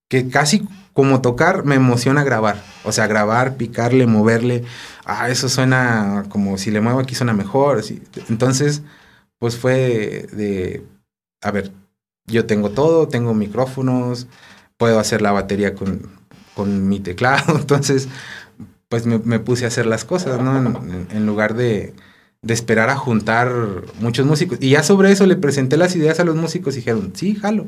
que 0.09 0.29
casi 0.29 0.67
como 0.93 1.21
tocar 1.21 1.65
me 1.65 1.75
emociona 1.75 2.23
grabar. 2.23 2.63
O 2.83 2.91
sea, 2.91 3.07
grabar, 3.07 3.55
picarle, 3.55 4.07
moverle. 4.07 4.63
Ah, 5.05 5.29
eso 5.29 5.47
suena 5.47 6.25
como 6.29 6.57
si 6.57 6.71
le 6.71 6.81
muevo 6.81 6.99
aquí 6.99 7.15
suena 7.15 7.33
mejor. 7.33 7.83
Entonces, 8.29 8.81
pues 9.37 9.57
fue 9.57 10.27
de, 10.31 10.83
a 11.41 11.51
ver, 11.51 11.71
yo 12.25 12.45
tengo 12.45 12.71
todo, 12.71 13.07
tengo 13.07 13.33
micrófonos, 13.33 14.27
puedo 14.77 14.99
hacer 14.99 15.21
la 15.21 15.31
batería 15.31 15.75
con, 15.75 16.18
con 16.59 16.89
mi 16.89 16.99
teclado. 16.99 17.55
Entonces, 17.57 18.09
pues 18.89 19.05
me, 19.05 19.39
puse 19.39 19.63
a 19.63 19.69
hacer 19.69 19.85
las 19.85 20.03
cosas, 20.03 20.41
¿no? 20.41 20.57
En, 21.09 21.25
lugar 21.25 21.55
de, 21.55 21.93
de, 22.41 22.53
esperar 22.53 22.89
a 22.89 22.97
juntar 22.97 23.49
muchos 24.01 24.25
músicos. 24.25 24.57
Y 24.59 24.71
ya 24.71 24.83
sobre 24.83 25.09
eso 25.09 25.25
le 25.25 25.37
presenté 25.37 25.77
las 25.77 25.95
ideas 25.95 26.19
a 26.19 26.25
los 26.25 26.35
músicos 26.35 26.73
y 26.73 26.79
dijeron, 26.79 27.13
sí, 27.15 27.35
jalo. 27.35 27.67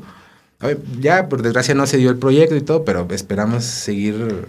ya, 1.00 1.30
por 1.30 1.40
desgracia 1.40 1.74
no 1.74 1.86
se 1.86 1.96
dio 1.96 2.10
el 2.10 2.18
proyecto 2.18 2.54
y 2.54 2.60
todo, 2.60 2.84
pero 2.84 3.08
esperamos 3.12 3.64
seguir 3.64 4.48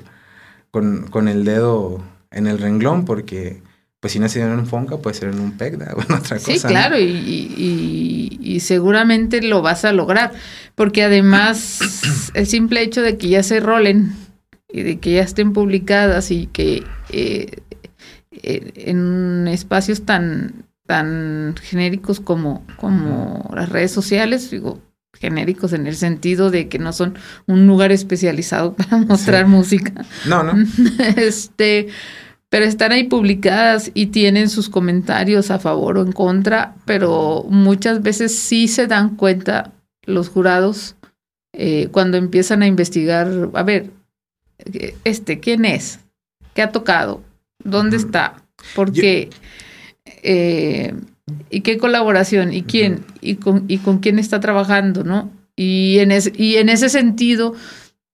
con, 0.71 1.07
con 1.07 1.29
el 1.29 1.45
dedo 1.45 2.03
en 2.29 2.47
el 2.47 2.59
renglón 2.59 3.05
porque 3.05 3.61
pues 4.01 4.11
si 4.11 4.19
no 4.19 4.27
se 4.27 4.39
dio 4.39 4.49
en 4.49 4.59
un 4.59 4.67
Fonca, 4.67 4.97
puede 4.97 5.15
ser 5.15 5.29
en 5.29 5.39
un 5.39 5.53
PECDA 5.53 5.93
o 5.95 6.01
en 6.01 6.11
otra 6.11 6.37
cosa. 6.37 6.53
Sí, 6.53 6.59
claro, 6.59 6.99
y, 6.99 8.37
y, 8.41 8.59
seguramente 8.59 9.41
lo 9.41 9.61
vas 9.61 9.85
a 9.85 9.93
lograr, 9.93 10.33
porque 10.75 11.03
además 11.03 11.79
el 12.33 12.45
simple 12.45 12.81
hecho 12.81 13.01
de 13.01 13.17
que 13.17 13.29
ya 13.29 13.43
se 13.43 13.61
rolen 13.61 14.11
y 14.11 14.22
de 14.81 14.99
que 14.99 15.13
ya 15.13 15.21
estén 15.21 15.53
publicadas 15.53 16.31
y 16.31 16.47
que 16.47 16.83
eh, 17.09 17.61
eh, 18.31 18.71
en 18.75 19.47
espacios 19.47 20.03
tan, 20.03 20.65
tan 20.87 21.55
genéricos 21.61 22.19
como, 22.19 22.65
como 22.77 23.51
las 23.55 23.69
redes 23.69 23.91
sociales, 23.91 24.49
digo, 24.49 24.81
genéricos 25.13 25.73
en 25.73 25.85
el 25.85 25.95
sentido 25.95 26.49
de 26.49 26.69
que 26.69 26.79
no 26.79 26.91
son 26.91 27.15
un 27.45 27.67
lugar 27.67 27.91
especializado 27.91 28.73
para 28.75 28.97
mostrar 28.97 29.47
música. 29.47 29.93
No, 30.25 30.43
no. 30.43 30.53
este 31.17 31.89
pero 32.49 32.65
están 32.65 32.91
ahí 32.91 33.05
publicadas 33.05 33.89
y 33.95 34.07
tienen 34.07 34.47
sus 34.47 34.69
comentarios 34.69 35.49
a 35.49 35.57
favor 35.57 35.97
o 35.97 36.03
en 36.03 36.11
contra, 36.11 36.75
pero 36.85 37.47
muchas 37.49 38.03
veces 38.03 38.37
sí 38.37 38.67
se 38.67 38.85
dan 38.85 39.15
cuenta 39.15 39.71
los 40.05 40.29
jurados 40.29 40.95
eh, 41.53 41.87
cuando 41.91 42.17
empiezan 42.17 42.61
a 42.61 42.67
investigar, 42.67 43.49
a 43.55 43.63
ver, 43.63 43.89
este, 45.03 45.39
¿quién 45.39 45.65
es? 45.65 45.99
¿Qué 46.53 46.61
ha 46.61 46.71
tocado? 46.71 47.23
¿Dónde 47.63 47.97
está? 47.97 48.43
¿Por 48.75 48.91
qué? 48.91 49.29
Eh, 50.05 50.93
¿Y 51.49 51.61
qué 51.61 51.77
colaboración? 51.77 52.53
¿Y 52.53 52.63
quién? 52.63 53.05
¿Y 53.21 53.35
con, 53.35 53.65
¿Y 53.67 53.77
con 53.79 53.99
quién 53.99 54.19
está 54.19 54.39
trabajando? 54.39 55.03
¿No? 55.03 55.31
Y 55.55 55.99
en, 55.99 56.11
y 56.35 56.55
en 56.55 56.69
ese 56.69 56.89
sentido, 56.89 57.53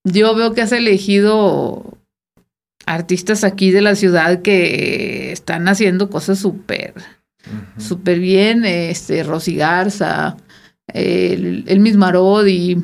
yo 0.04 0.36
veo 0.36 0.54
que 0.54 0.62
has 0.62 0.72
elegido 0.72 1.98
artistas 2.86 3.44
aquí 3.44 3.72
de 3.72 3.82
la 3.82 3.96
ciudad 3.96 4.42
que 4.42 5.32
están 5.32 5.68
haciendo 5.68 6.10
cosas 6.10 6.40
súper, 6.40 6.94
súper 7.78 8.20
bien, 8.20 8.66
este, 8.66 9.24
Rosy 9.24 9.56
Garza, 9.56 10.38
el, 10.88 11.66
el 11.68 11.80
mismo 11.80 12.06
Arodi, 12.06 12.78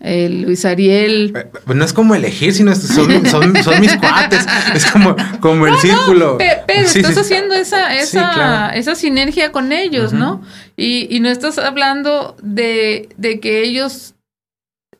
el 0.00 0.42
Luis 0.42 0.64
Ariel. 0.64 1.32
Eh, 1.36 1.46
pues 1.64 1.76
no 1.76 1.84
es 1.84 1.92
como 1.92 2.14
elegir, 2.14 2.54
sino 2.54 2.74
son, 2.74 3.26
son, 3.26 3.52
mis 3.52 3.96
cuates. 3.96 4.46
Es 4.74 4.90
como, 4.90 5.14
como 5.40 5.66
el 5.66 5.76
círculo. 5.76 6.38
pero, 6.38 6.82
estás 6.82 7.18
haciendo 7.18 7.54
esa, 7.54 7.94
esa, 7.96 8.70
esa 8.70 8.94
sinergia 8.94 9.52
con 9.52 9.72
ellos, 9.72 10.12
¿no? 10.12 10.42
Y, 10.76 11.06
y, 11.14 11.20
no 11.20 11.28
estás 11.28 11.58
hablando 11.58 12.36
de, 12.42 13.10
de 13.18 13.40
que 13.40 13.62
ellos 13.62 14.14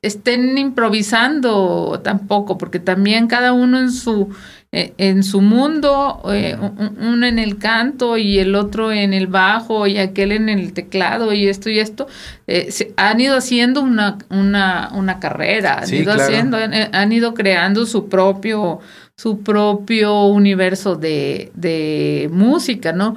estén 0.03 0.57
improvisando 0.59 2.01
tampoco, 2.03 2.59
porque 2.59 2.79
también 2.79 3.27
cada 3.27 3.53
uno 3.53 3.79
en 3.79 3.93
su 3.93 4.29
eh, 4.73 4.95
en 4.99 5.25
su 5.25 5.41
mundo, 5.41 6.23
eh, 6.33 6.57
uno 6.57 7.27
en 7.27 7.41
el 7.41 7.59
canto 7.59 8.17
y 8.17 8.39
el 8.39 8.55
otro 8.55 8.93
en 8.93 9.13
el 9.13 9.27
bajo 9.27 9.89
y 9.89 9.99
aquel 9.99 10.31
en 10.31 10.49
el 10.49 10.73
teclado 10.73 11.33
y 11.33 11.49
esto 11.49 11.71
y 11.71 11.81
esto, 11.81 12.07
eh, 12.47 12.71
se, 12.71 12.95
han 12.97 13.21
ido 13.21 13.37
haciendo 13.37 13.83
una, 13.83 14.19
una, 14.29 14.91
una 14.95 15.19
carrera, 15.19 15.81
han, 15.81 15.93
ido 15.93 16.13
haciendo, 16.13 16.57
han, 16.57 17.13
ido 17.13 17.35
creando 17.35 17.85
su 17.85 18.09
propio, 18.09 18.79
su 19.17 19.43
propio 19.43 20.27
universo 20.27 20.95
de, 20.95 21.51
de 21.55 22.29
música, 22.31 22.93
¿no? 22.93 23.17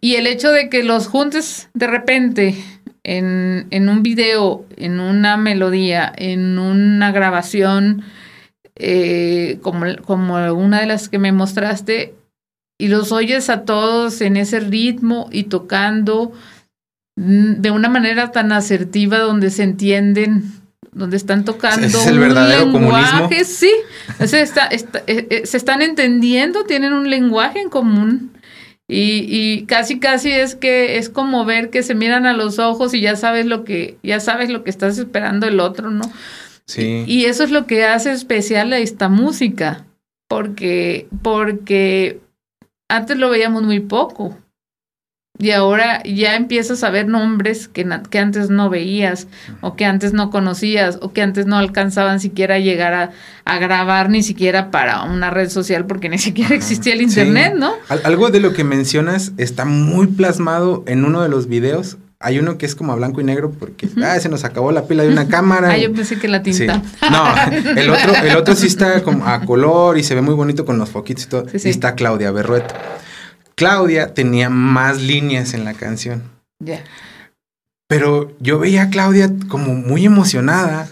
Y 0.00 0.16
el 0.16 0.26
hecho 0.26 0.50
de 0.50 0.68
que 0.68 0.82
los 0.82 1.06
juntes 1.06 1.68
de 1.72 1.86
repente 1.86 2.56
en, 3.04 3.68
en 3.70 3.88
un 3.88 4.02
video, 4.02 4.66
en 4.76 4.98
una 4.98 5.36
melodía, 5.36 6.12
en 6.16 6.58
una 6.58 7.12
grabación, 7.12 8.02
eh, 8.76 9.58
como, 9.62 9.86
como 10.04 10.52
una 10.52 10.80
de 10.80 10.86
las 10.86 11.08
que 11.08 11.18
me 11.18 11.32
mostraste, 11.32 12.14
y 12.78 12.88
los 12.88 13.10
oyes 13.12 13.48
a 13.48 13.62
todos 13.62 14.20
en 14.20 14.36
ese 14.36 14.60
ritmo 14.60 15.28
y 15.32 15.44
tocando 15.44 16.32
mm, 17.16 17.54
de 17.54 17.70
una 17.70 17.88
manera 17.88 18.32
tan 18.32 18.52
asertiva 18.52 19.18
donde 19.18 19.50
se 19.50 19.62
entienden, 19.62 20.52
donde 20.92 21.16
están 21.16 21.44
tocando 21.44 21.86
es 21.86 22.06
el 22.06 22.14
un 22.14 22.20
verdadero 22.20 22.66
lenguaje, 22.66 23.44
sí, 23.44 23.72
se, 24.24 24.42
está, 24.42 24.68
eh, 24.68 24.86
eh, 25.06 25.42
se 25.46 25.56
están 25.56 25.82
entendiendo, 25.82 26.64
tienen 26.64 26.92
un 26.92 27.10
lenguaje 27.10 27.60
en 27.60 27.70
común. 27.70 28.32
Y, 28.88 29.26
y, 29.28 29.66
casi 29.66 29.98
casi 29.98 30.30
es 30.30 30.54
que 30.54 30.98
es 30.98 31.08
como 31.08 31.44
ver 31.44 31.70
que 31.70 31.82
se 31.82 31.96
miran 31.96 32.24
a 32.24 32.34
los 32.34 32.60
ojos 32.60 32.94
y 32.94 33.00
ya 33.00 33.16
sabes 33.16 33.44
lo 33.44 33.64
que, 33.64 33.98
ya 34.04 34.20
sabes 34.20 34.48
lo 34.48 34.62
que 34.62 34.70
estás 34.70 34.96
esperando 34.96 35.48
el 35.48 35.58
otro, 35.58 35.90
¿no? 35.90 36.08
Sí. 36.66 37.04
Y 37.06 37.26
eso 37.26 37.44
es 37.44 37.50
lo 37.50 37.66
que 37.66 37.84
hace 37.84 38.12
especial 38.12 38.72
a 38.72 38.78
esta 38.78 39.08
música, 39.08 39.86
porque, 40.28 41.08
porque 41.22 42.20
antes 42.88 43.16
lo 43.16 43.30
veíamos 43.30 43.62
muy 43.62 43.80
poco. 43.80 44.36
Y 45.38 45.50
ahora 45.50 46.02
ya 46.02 46.34
empiezas 46.34 46.82
a 46.82 46.88
ver 46.88 47.08
nombres 47.08 47.68
que, 47.68 47.86
que 48.10 48.18
antes 48.18 48.48
no 48.48 48.70
veías, 48.70 49.28
o 49.60 49.76
que 49.76 49.84
antes 49.84 50.14
no 50.14 50.30
conocías, 50.30 50.98
o 51.02 51.12
que 51.12 51.20
antes 51.20 51.44
no 51.44 51.58
alcanzaban 51.58 52.20
siquiera 52.20 52.54
a 52.54 52.58
llegar 52.58 52.94
a, 52.94 53.10
a 53.44 53.58
grabar 53.58 54.08
ni 54.08 54.22
siquiera 54.22 54.70
para 54.70 55.02
una 55.02 55.28
red 55.28 55.50
social, 55.50 55.86
porque 55.86 56.08
ni 56.08 56.16
siquiera 56.18 56.54
existía 56.54 56.94
el 56.94 57.02
internet, 57.02 57.54
¿no? 57.54 57.74
Algo 58.04 58.30
de 58.30 58.40
lo 58.40 58.54
que 58.54 58.64
mencionas 58.64 59.32
está 59.36 59.66
muy 59.66 60.06
plasmado 60.06 60.84
en 60.86 61.04
uno 61.04 61.20
de 61.22 61.28
los 61.28 61.48
videos 61.48 61.98
hay 62.26 62.40
uno 62.40 62.58
que 62.58 62.66
es 62.66 62.74
como 62.74 62.92
a 62.92 62.96
blanco 62.96 63.20
y 63.20 63.24
negro 63.24 63.52
porque 63.52 63.88
ah, 64.02 64.18
se 64.18 64.28
nos 64.28 64.42
acabó 64.42 64.72
la 64.72 64.88
pila 64.88 65.04
de 65.04 65.10
una 65.10 65.28
cámara. 65.28 65.70
ah, 65.70 65.78
yo 65.78 65.92
pensé 65.92 66.18
que 66.18 66.26
la 66.26 66.42
tinta. 66.42 66.82
No, 67.08 67.24
el 67.76 67.88
otro, 67.88 68.14
el 68.16 68.36
otro 68.36 68.56
sí 68.56 68.66
está 68.66 69.04
como 69.04 69.28
a 69.28 69.42
color 69.42 69.96
y 69.96 70.02
se 70.02 70.16
ve 70.16 70.22
muy 70.22 70.34
bonito 70.34 70.64
con 70.64 70.76
los 70.76 70.90
foquitos 70.90 71.24
y 71.24 71.28
todo. 71.28 71.46
Y 71.52 71.68
está 71.68 71.94
Claudia 71.94 72.32
Berrueto. 72.32 72.74
Claudia 73.54 74.12
tenía 74.12 74.50
más 74.50 75.00
líneas 75.00 75.54
en 75.54 75.64
la 75.64 75.74
canción. 75.74 76.24
Ya. 76.58 76.82
Pero 77.86 78.32
yo 78.40 78.58
veía 78.58 78.82
a 78.82 78.90
Claudia 78.90 79.30
como 79.46 79.74
muy 79.74 80.04
emocionada. 80.04 80.88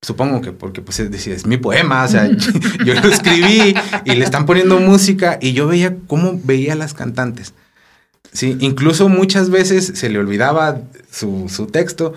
Supongo 0.00 0.42
que 0.42 0.52
porque 0.52 0.80
pues 0.80 1.00
es, 1.00 1.26
es 1.26 1.44
mi 1.44 1.56
poema, 1.56 2.04
o 2.04 2.08
sea, 2.08 2.30
yo 2.84 2.94
lo 2.94 3.08
escribí 3.08 3.74
y 4.04 4.14
le 4.14 4.24
están 4.24 4.46
poniendo 4.46 4.78
música 4.78 5.38
y 5.40 5.54
yo 5.54 5.66
veía 5.66 5.96
cómo 6.06 6.38
veía 6.44 6.74
a 6.74 6.76
las 6.76 6.94
cantantes. 6.94 7.52
Sí, 8.32 8.56
incluso 8.60 9.08
muchas 9.08 9.50
veces 9.50 9.92
se 9.94 10.08
le 10.08 10.18
olvidaba 10.18 10.80
su, 11.10 11.48
su 11.48 11.66
texto 11.66 12.14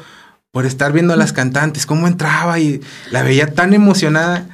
por 0.51 0.65
estar 0.65 0.93
viendo 0.93 1.13
a 1.13 1.17
las 1.17 1.33
cantantes, 1.33 1.85
cómo 1.85 2.07
entraba 2.07 2.59
y 2.59 2.79
la 3.11 3.23
veía 3.23 3.53
tan 3.53 3.73
emocionada. 3.73 4.47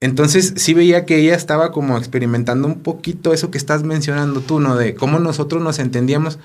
Entonces 0.00 0.52
sí 0.56 0.74
veía 0.74 1.06
que 1.06 1.16
ella 1.18 1.34
estaba 1.34 1.72
como 1.72 1.96
experimentando 1.96 2.68
un 2.68 2.80
poquito 2.80 3.32
eso 3.32 3.50
que 3.50 3.56
estás 3.56 3.82
mencionando 3.82 4.42
tú, 4.42 4.60
¿no? 4.60 4.76
De 4.76 4.94
cómo 4.94 5.18
nosotros 5.18 5.62
nos 5.62 5.78
entendíamos, 5.78 6.38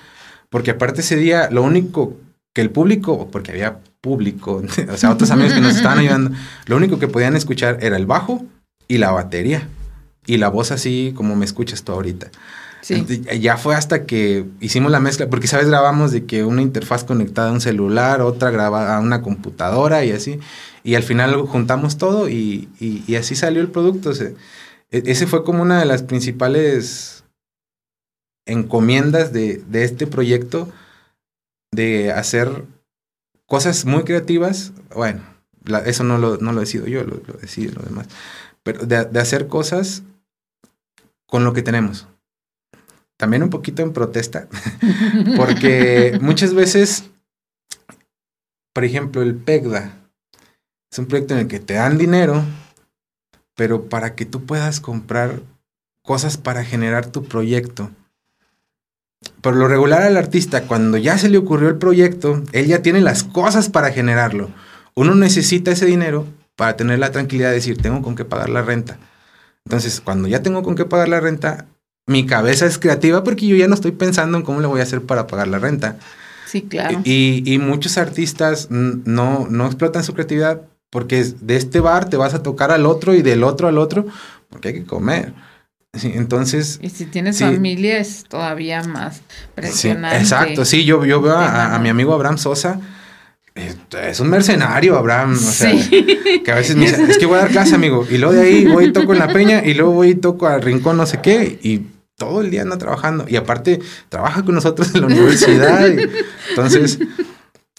porque 0.48 0.70
aparte 0.70 1.02
ese 1.02 1.16
día 1.16 1.50
lo 1.50 1.62
único 1.62 2.16
que 2.54 2.62
el 2.62 2.70
público, 2.70 3.28
porque 3.30 3.52
había 3.52 3.80
público, 4.00 4.62
o 4.90 4.96
sea, 4.96 5.10
otros 5.10 5.30
amigos 5.30 5.52
que 5.52 5.60
nos 5.60 5.76
estaban 5.76 5.98
ayudando, 6.00 6.30
lo 6.64 6.76
único 6.76 6.98
que 6.98 7.08
podían 7.08 7.36
escuchar 7.36 7.76
era 7.82 7.98
el 7.98 8.06
bajo 8.06 8.42
y 8.88 8.96
la 8.96 9.10
batería 9.10 9.68
y 10.26 10.38
la 10.38 10.48
voz 10.48 10.70
así 10.70 11.12
como 11.14 11.36
me 11.36 11.44
escuchas 11.44 11.82
tú 11.82 11.92
ahorita. 11.92 12.30
Sí. 12.82 13.22
ya 13.38 13.56
fue 13.58 13.76
hasta 13.76 14.06
que 14.06 14.44
hicimos 14.58 14.90
la 14.90 14.98
mezcla, 14.98 15.30
porque 15.30 15.46
sabes, 15.46 15.68
grabamos 15.68 16.10
de 16.10 16.26
que 16.26 16.42
una 16.42 16.62
interfaz 16.62 17.04
conectada 17.04 17.50
a 17.50 17.52
un 17.52 17.60
celular, 17.60 18.22
otra 18.22 18.50
grabada 18.50 18.96
a 18.96 19.00
una 19.00 19.22
computadora 19.22 20.04
y 20.04 20.10
así. 20.10 20.40
Y 20.82 20.96
al 20.96 21.04
final 21.04 21.32
juntamos 21.42 21.96
todo 21.96 22.28
y, 22.28 22.68
y, 22.80 23.14
así 23.14 23.36
salió 23.36 23.60
el 23.60 23.70
producto. 23.70 24.10
E, 24.10 24.34
ese 24.90 25.28
fue 25.28 25.44
como 25.44 25.62
una 25.62 25.78
de 25.78 25.84
las 25.86 26.02
principales 26.02 27.22
encomiendas 28.46 29.32
de, 29.32 29.62
de 29.68 29.84
este 29.84 30.08
proyecto, 30.08 30.68
de 31.70 32.10
hacer 32.10 32.64
cosas 33.46 33.84
muy 33.84 34.02
creativas. 34.02 34.72
Bueno, 34.92 35.22
eso 35.86 36.02
no 36.02 36.18
lo, 36.18 36.38
no 36.38 36.52
lo 36.52 36.58
decido 36.58 36.88
yo, 36.88 37.04
lo, 37.04 37.22
lo 37.28 37.34
decide 37.40 37.72
lo 37.72 37.82
demás. 37.82 38.08
Pero 38.64 38.86
de 38.86 39.20
hacer 39.20 39.46
cosas 39.46 40.02
con 41.26 41.44
lo 41.44 41.52
que 41.52 41.62
tenemos 41.62 42.08
también 43.22 43.44
un 43.44 43.50
poquito 43.50 43.82
en 43.82 43.92
protesta, 43.92 44.48
porque 45.36 46.18
muchas 46.20 46.54
veces, 46.54 47.04
por 48.72 48.84
ejemplo, 48.84 49.22
el 49.22 49.36
PEGDA 49.36 49.92
es 50.90 50.98
un 50.98 51.06
proyecto 51.06 51.34
en 51.34 51.40
el 51.42 51.46
que 51.46 51.60
te 51.60 51.74
dan 51.74 51.98
dinero, 51.98 52.42
pero 53.54 53.88
para 53.88 54.16
que 54.16 54.26
tú 54.26 54.44
puedas 54.44 54.80
comprar 54.80 55.38
cosas 56.02 56.36
para 56.36 56.64
generar 56.64 57.06
tu 57.06 57.22
proyecto. 57.22 57.92
Por 59.40 59.54
lo 59.54 59.68
regular 59.68 60.02
al 60.02 60.16
artista, 60.16 60.66
cuando 60.66 60.98
ya 60.98 61.16
se 61.16 61.28
le 61.28 61.38
ocurrió 61.38 61.68
el 61.68 61.78
proyecto, 61.78 62.42
él 62.50 62.66
ya 62.66 62.82
tiene 62.82 63.02
las 63.02 63.22
cosas 63.22 63.68
para 63.68 63.92
generarlo. 63.92 64.50
Uno 64.96 65.14
necesita 65.14 65.70
ese 65.70 65.86
dinero 65.86 66.26
para 66.56 66.76
tener 66.76 66.98
la 66.98 67.12
tranquilidad 67.12 67.50
de 67.50 67.54
decir, 67.54 67.80
tengo 67.80 68.02
con 68.02 68.16
qué 68.16 68.24
pagar 68.24 68.48
la 68.48 68.62
renta. 68.62 68.98
Entonces, 69.64 70.00
cuando 70.00 70.26
ya 70.26 70.42
tengo 70.42 70.64
con 70.64 70.74
qué 70.74 70.86
pagar 70.86 71.08
la 71.08 71.20
renta, 71.20 71.66
mi 72.06 72.26
cabeza 72.26 72.66
es 72.66 72.78
creativa 72.78 73.24
porque 73.24 73.46
yo 73.46 73.56
ya 73.56 73.68
no 73.68 73.74
estoy 73.74 73.92
pensando 73.92 74.36
en 74.36 74.44
cómo 74.44 74.60
le 74.60 74.66
voy 74.66 74.80
a 74.80 74.84
hacer 74.84 75.02
para 75.02 75.26
pagar 75.26 75.48
la 75.48 75.58
renta. 75.58 75.96
Sí, 76.46 76.62
claro. 76.62 77.00
Y, 77.04 77.42
y 77.46 77.58
muchos 77.58 77.96
artistas 77.96 78.68
no, 78.70 79.46
no 79.48 79.66
explotan 79.66 80.04
su 80.04 80.12
creatividad 80.12 80.62
porque 80.90 81.24
de 81.40 81.56
este 81.56 81.80
bar 81.80 82.10
te 82.10 82.18
vas 82.18 82.34
a 82.34 82.42
tocar 82.42 82.70
al 82.70 82.84
otro 82.84 83.14
y 83.14 83.22
del 83.22 83.42
otro 83.44 83.68
al 83.68 83.78
otro 83.78 84.06
porque 84.50 84.68
hay 84.68 84.74
que 84.74 84.84
comer. 84.84 85.32
entonces... 86.02 86.78
Y 86.82 86.90
si 86.90 87.06
tienes 87.06 87.40
familia 87.40 87.98
es 87.98 88.24
todavía 88.24 88.82
más 88.82 89.22
presionante. 89.54 90.18
exacto, 90.18 90.64
sí, 90.64 90.84
yo, 90.84 91.04
yo 91.04 91.22
veo 91.22 91.36
a, 91.36 91.74
a, 91.74 91.78
mi 91.78 91.88
amigo 91.88 92.12
Abraham 92.12 92.38
Sosa. 92.38 92.80
Es 93.54 94.20
un 94.20 94.30
mercenario, 94.30 94.96
Abraham. 94.96 95.34
O 95.34 95.36
sea, 95.36 95.72
que 95.90 96.52
a 96.52 96.54
veces 96.54 96.76
me 96.76 96.82
dice, 96.86 97.02
es 97.04 97.18
que 97.18 97.26
voy 97.26 97.36
a 97.36 97.42
dar 97.42 97.50
clase, 97.50 97.74
amigo. 97.74 98.06
Y 98.10 98.16
luego 98.16 98.34
de 98.34 98.42
ahí 98.42 98.64
voy 98.66 98.86
y 98.86 98.92
toco 98.92 99.12
en 99.12 99.18
la 99.18 99.28
peña 99.28 99.62
y 99.64 99.74
luego 99.74 99.92
voy 99.92 100.10
y 100.10 100.14
toco 100.14 100.46
al 100.46 100.62
rincón 100.62 100.96
no 100.96 101.04
sé 101.04 101.20
qué. 101.20 101.58
Y 101.62 101.82
todo 102.16 102.40
el 102.40 102.50
día 102.50 102.62
anda 102.62 102.78
trabajando. 102.78 103.26
Y 103.28 103.36
aparte, 103.36 103.80
trabaja 104.08 104.44
con 104.44 104.54
nosotros 104.54 104.94
en 104.94 105.00
la 105.00 105.06
universidad. 105.08 105.86
entonces, 106.50 106.98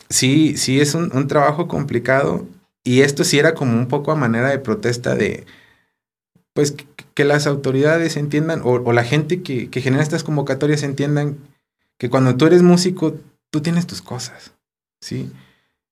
sí, 0.10 0.58
sí 0.58 0.80
es 0.80 0.96
un, 0.96 1.28
trabajo 1.28 1.68
complicado. 1.68 2.46
Y 2.84 3.02
esto 3.02 3.24
sí 3.24 3.40
era 3.40 3.54
como 3.54 3.78
un 3.78 3.88
poco 3.88 4.12
a 4.12 4.16
manera 4.16 4.50
de 4.50 4.60
protesta 4.60 5.16
de, 5.16 5.46
pues, 6.54 6.76
que, 7.14 7.24
las 7.24 7.48
autoridades 7.48 8.18
entiendan, 8.18 8.62
o, 8.64 8.92
la 8.92 9.04
gente 9.04 9.42
que, 9.42 9.70
que 9.70 9.82
genera 9.82 10.04
estas 10.04 10.24
convocatorias 10.24 10.84
entiendan 10.84 11.38
que 11.98 12.10
cuando 12.10 12.36
tú 12.36 12.46
eres 12.46 12.62
músico, 12.62 13.16
tú 13.52 13.62
tienes 13.62 13.88
tus 13.88 14.02
cosas, 14.02 14.52
¿sí? 15.00 15.32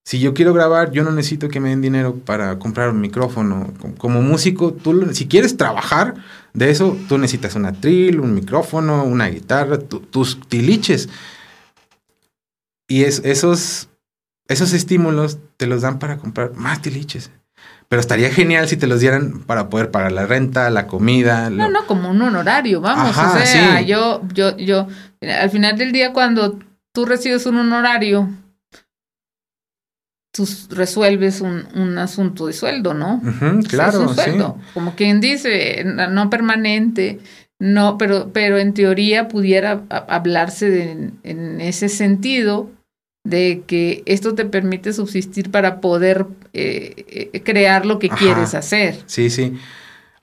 Si 0.04 0.20
yo 0.20 0.34
quiero 0.34 0.54
grabar, 0.54 0.92
yo 0.92 1.04
no 1.04 1.12
necesito 1.12 1.48
que 1.48 1.60
me 1.60 1.70
den 1.70 1.82
dinero 1.82 2.16
para 2.16 2.58
comprar 2.58 2.90
un 2.90 3.00
micrófono. 3.00 3.72
Como 3.98 4.22
músico, 4.22 4.74
tú, 4.74 5.14
si 5.14 5.28
quieres 5.28 5.58
trabajar 5.58 6.16
de 6.54 6.70
eso, 6.70 6.98
tú 7.08 7.18
necesitas 7.18 7.56
una 7.56 7.74
trill, 7.74 8.20
un 8.20 8.34
micrófono, 8.34 9.04
una 9.04 9.28
guitarra, 9.28 9.80
tus 9.80 10.40
tiliches. 10.50 11.10
Y 12.88 13.04
es, 13.04 13.22
esos, 13.24 13.90
esos 14.48 14.74
estímulos 14.74 15.40
te 15.58 15.68
los 15.68 15.82
dan 15.82 16.00
para 16.00 16.18
comprar 16.18 16.54
más 16.56 16.82
tiliches. 16.82 17.32
Pero 17.88 18.00
estaría 18.00 18.32
genial 18.32 18.68
si 18.68 18.78
te 18.78 18.88
los 18.88 19.02
dieran 19.02 19.44
para 19.46 19.70
poder 19.70 19.92
pagar 19.92 20.12
la 20.12 20.26
renta, 20.26 20.70
la 20.70 20.88
comida. 20.88 21.50
No, 21.50 21.70
no, 21.70 21.86
como 21.88 22.10
un 22.10 22.22
honorario, 22.22 22.82
vamos. 22.82 23.18
o 23.18 23.46
sea, 23.46 23.82
yo, 23.82 24.22
yo, 24.34 24.56
yo, 24.58 24.88
al 25.22 25.50
final 25.50 25.78
del 25.78 25.92
día, 25.92 26.14
cuando 26.14 26.58
tú 26.94 27.06
recibes 27.06 27.46
un 27.46 27.58
honorario 27.58 28.30
tú 30.32 30.48
resuelves 30.70 31.42
un, 31.42 31.68
un, 31.76 31.98
asunto 31.98 32.48
de 32.48 32.54
sueldo, 32.54 32.94
¿no? 32.94 33.22
claro, 33.68 34.02
un 34.02 34.16
sueldo. 34.16 34.58
Como 34.74 34.96
quien 34.96 35.20
dice, 35.20 35.84
no 35.84 36.30
permanente, 36.30 37.20
no, 37.60 37.98
pero, 37.98 38.32
pero 38.34 38.58
en 38.58 38.74
teoría 38.74 39.28
pudiera 39.28 39.84
hablarse 39.90 40.70
de, 40.70 41.12
en 41.24 41.62
ese 41.62 41.90
sentido 41.90 42.72
de 43.24 43.64
que 43.68 44.02
esto 44.08 44.34
te 44.34 44.46
permite 44.46 44.94
subsistir 44.94 45.52
para 45.52 45.80
poder 45.80 46.26
eh, 46.54 47.30
eh, 47.34 47.42
crear 47.44 47.86
lo 47.86 48.00
que 48.00 48.10
quieres 48.10 48.56
hacer. 48.56 49.04
Sí, 49.06 49.30
sí. 49.30 49.54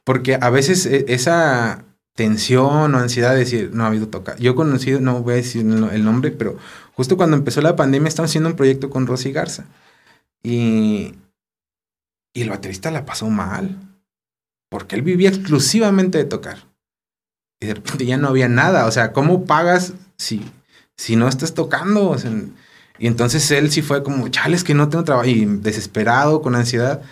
Porque 0.03 0.37
a 0.41 0.51
veces 0.51 0.85
e, 0.87 1.05
esa 1.09 1.85
tensión 2.17 2.95
o 2.95 2.99
ansiedad 2.99 3.35
de 3.35 3.39
decir, 3.39 3.71
no 3.73 3.85
ha 3.85 3.89
habido 3.89 4.09
toca. 4.09 4.35
Yo 4.39 4.53
he 4.53 4.55
conocido, 4.57 4.99
no 4.99 5.23
voy 5.23 5.35
a 5.35 5.37
decir 5.37 5.65
el 5.65 6.05
nombre, 6.05 6.33
pero 6.33 6.57
justo 6.95 7.17
cuando 7.17 7.37
empezó 7.37 7.61
la 7.61 7.77
pandemia 7.77 8.09
estamos 8.09 8.33
haciendo 8.33 8.51
un 8.51 8.57
proyecto 8.57 8.91
con 8.91 9.07
Rosy 9.07 9.31
Garza. 9.31 9.67
Y, 10.43 11.15
y 12.35 12.43
el 12.43 12.51
baterista 12.51 12.91
la 12.91 13.05
pasó 13.05 13.29
mal, 13.29 13.79
porque 14.71 14.97
él 14.97 15.03
vivía 15.03 15.29
exclusivamente 15.29 16.19
de 16.19 16.25
tocar. 16.25 16.69
Y 17.61 17.67
de 17.67 17.75
repente 17.75 18.07
ya 18.07 18.17
no 18.17 18.29
había 18.29 18.49
nada. 18.49 18.87
O 18.87 18.91
sea, 18.91 19.13
¿cómo 19.13 19.45
pagas 19.45 19.95
si, 20.17 20.49
si 20.97 21.17
no 21.17 21.29
estás 21.29 21.55
tocando? 21.55 22.17
y 22.99 23.07
entonces 23.07 23.51
él 23.51 23.71
sí 23.71 23.83
fue 23.83 24.03
como, 24.03 24.29
chales, 24.29 24.65
que 24.65 24.75
no 24.75 24.89
tengo 24.89 25.05
trabajo. 25.05 25.29
Y 25.29 25.45
desesperado, 25.45 26.43
con 26.43 26.55
ansiedad. 26.55 27.03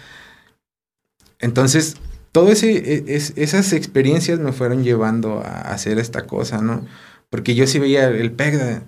Entonces, 1.39 1.97
todas 2.33 2.62
e, 2.62 3.05
esas 3.09 3.72
experiencias 3.72 4.39
me 4.39 4.53
fueron 4.53 4.85
llevando 4.85 5.41
a 5.41 5.72
hacer 5.72 5.99
esta 5.99 6.27
cosa, 6.27 6.61
¿no? 6.61 6.87
Porque 7.31 7.55
yo 7.55 7.66
sí 7.66 7.79
veía 7.79 8.09
el 8.09 8.33
PEG 8.33 8.83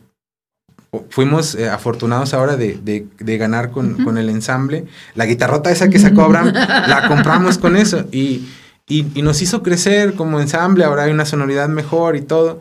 fuimos 1.11 1.55
eh, 1.55 1.68
afortunados 1.68 2.32
ahora 2.34 2.57
de, 2.57 2.78
de, 3.18 3.39
ganar 3.39 3.70
con, 3.70 4.03
con, 4.05 4.18
el 4.18 4.30
ensamble. 4.30 4.86
La 5.14 5.26
guitarrota 5.26 5.70
esa 5.70 5.89
que 5.89 5.99
sacó 5.99 6.22
Abraham, 6.24 6.53
la 6.53 7.07
compramos 7.09 7.59
con 7.59 7.76
eso 7.76 8.07
y, 8.11 8.49
y, 8.89 9.03
nos 9.22 9.43
hizo 9.43 9.62
crecer 9.62 10.14
como 10.14 10.41
ensamble. 10.41 10.84
Ahora 10.84 11.05
hay 11.05 11.12
una 11.12 11.26
sonoridad 11.26 11.68
mejor 11.68 12.16
y 12.16 12.22
todo. 12.22 12.61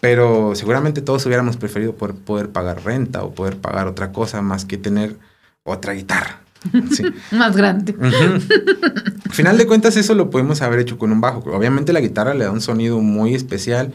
Pero 0.00 0.54
seguramente 0.54 1.00
todos 1.00 1.24
hubiéramos 1.24 1.56
preferido 1.56 1.94
poder, 1.94 2.14
poder 2.14 2.50
pagar 2.50 2.84
renta 2.84 3.22
o 3.22 3.32
poder 3.32 3.56
pagar 3.56 3.86
otra 3.88 4.12
cosa 4.12 4.42
más 4.42 4.66
que 4.66 4.76
tener 4.76 5.16
otra 5.62 5.94
guitarra. 5.94 6.40
más 7.30 7.56
grande. 7.56 7.94
Al 8.00 9.32
final 9.32 9.56
de 9.56 9.66
cuentas, 9.66 9.96
eso 9.96 10.14
lo 10.14 10.30
podemos 10.30 10.60
haber 10.62 10.80
hecho 10.80 10.98
con 10.98 11.12
un 11.12 11.20
bajo. 11.20 11.40
Obviamente 11.50 11.92
la 11.92 12.00
guitarra 12.00 12.34
le 12.34 12.44
da 12.44 12.50
un 12.50 12.60
sonido 12.60 13.00
muy 13.00 13.34
especial 13.34 13.92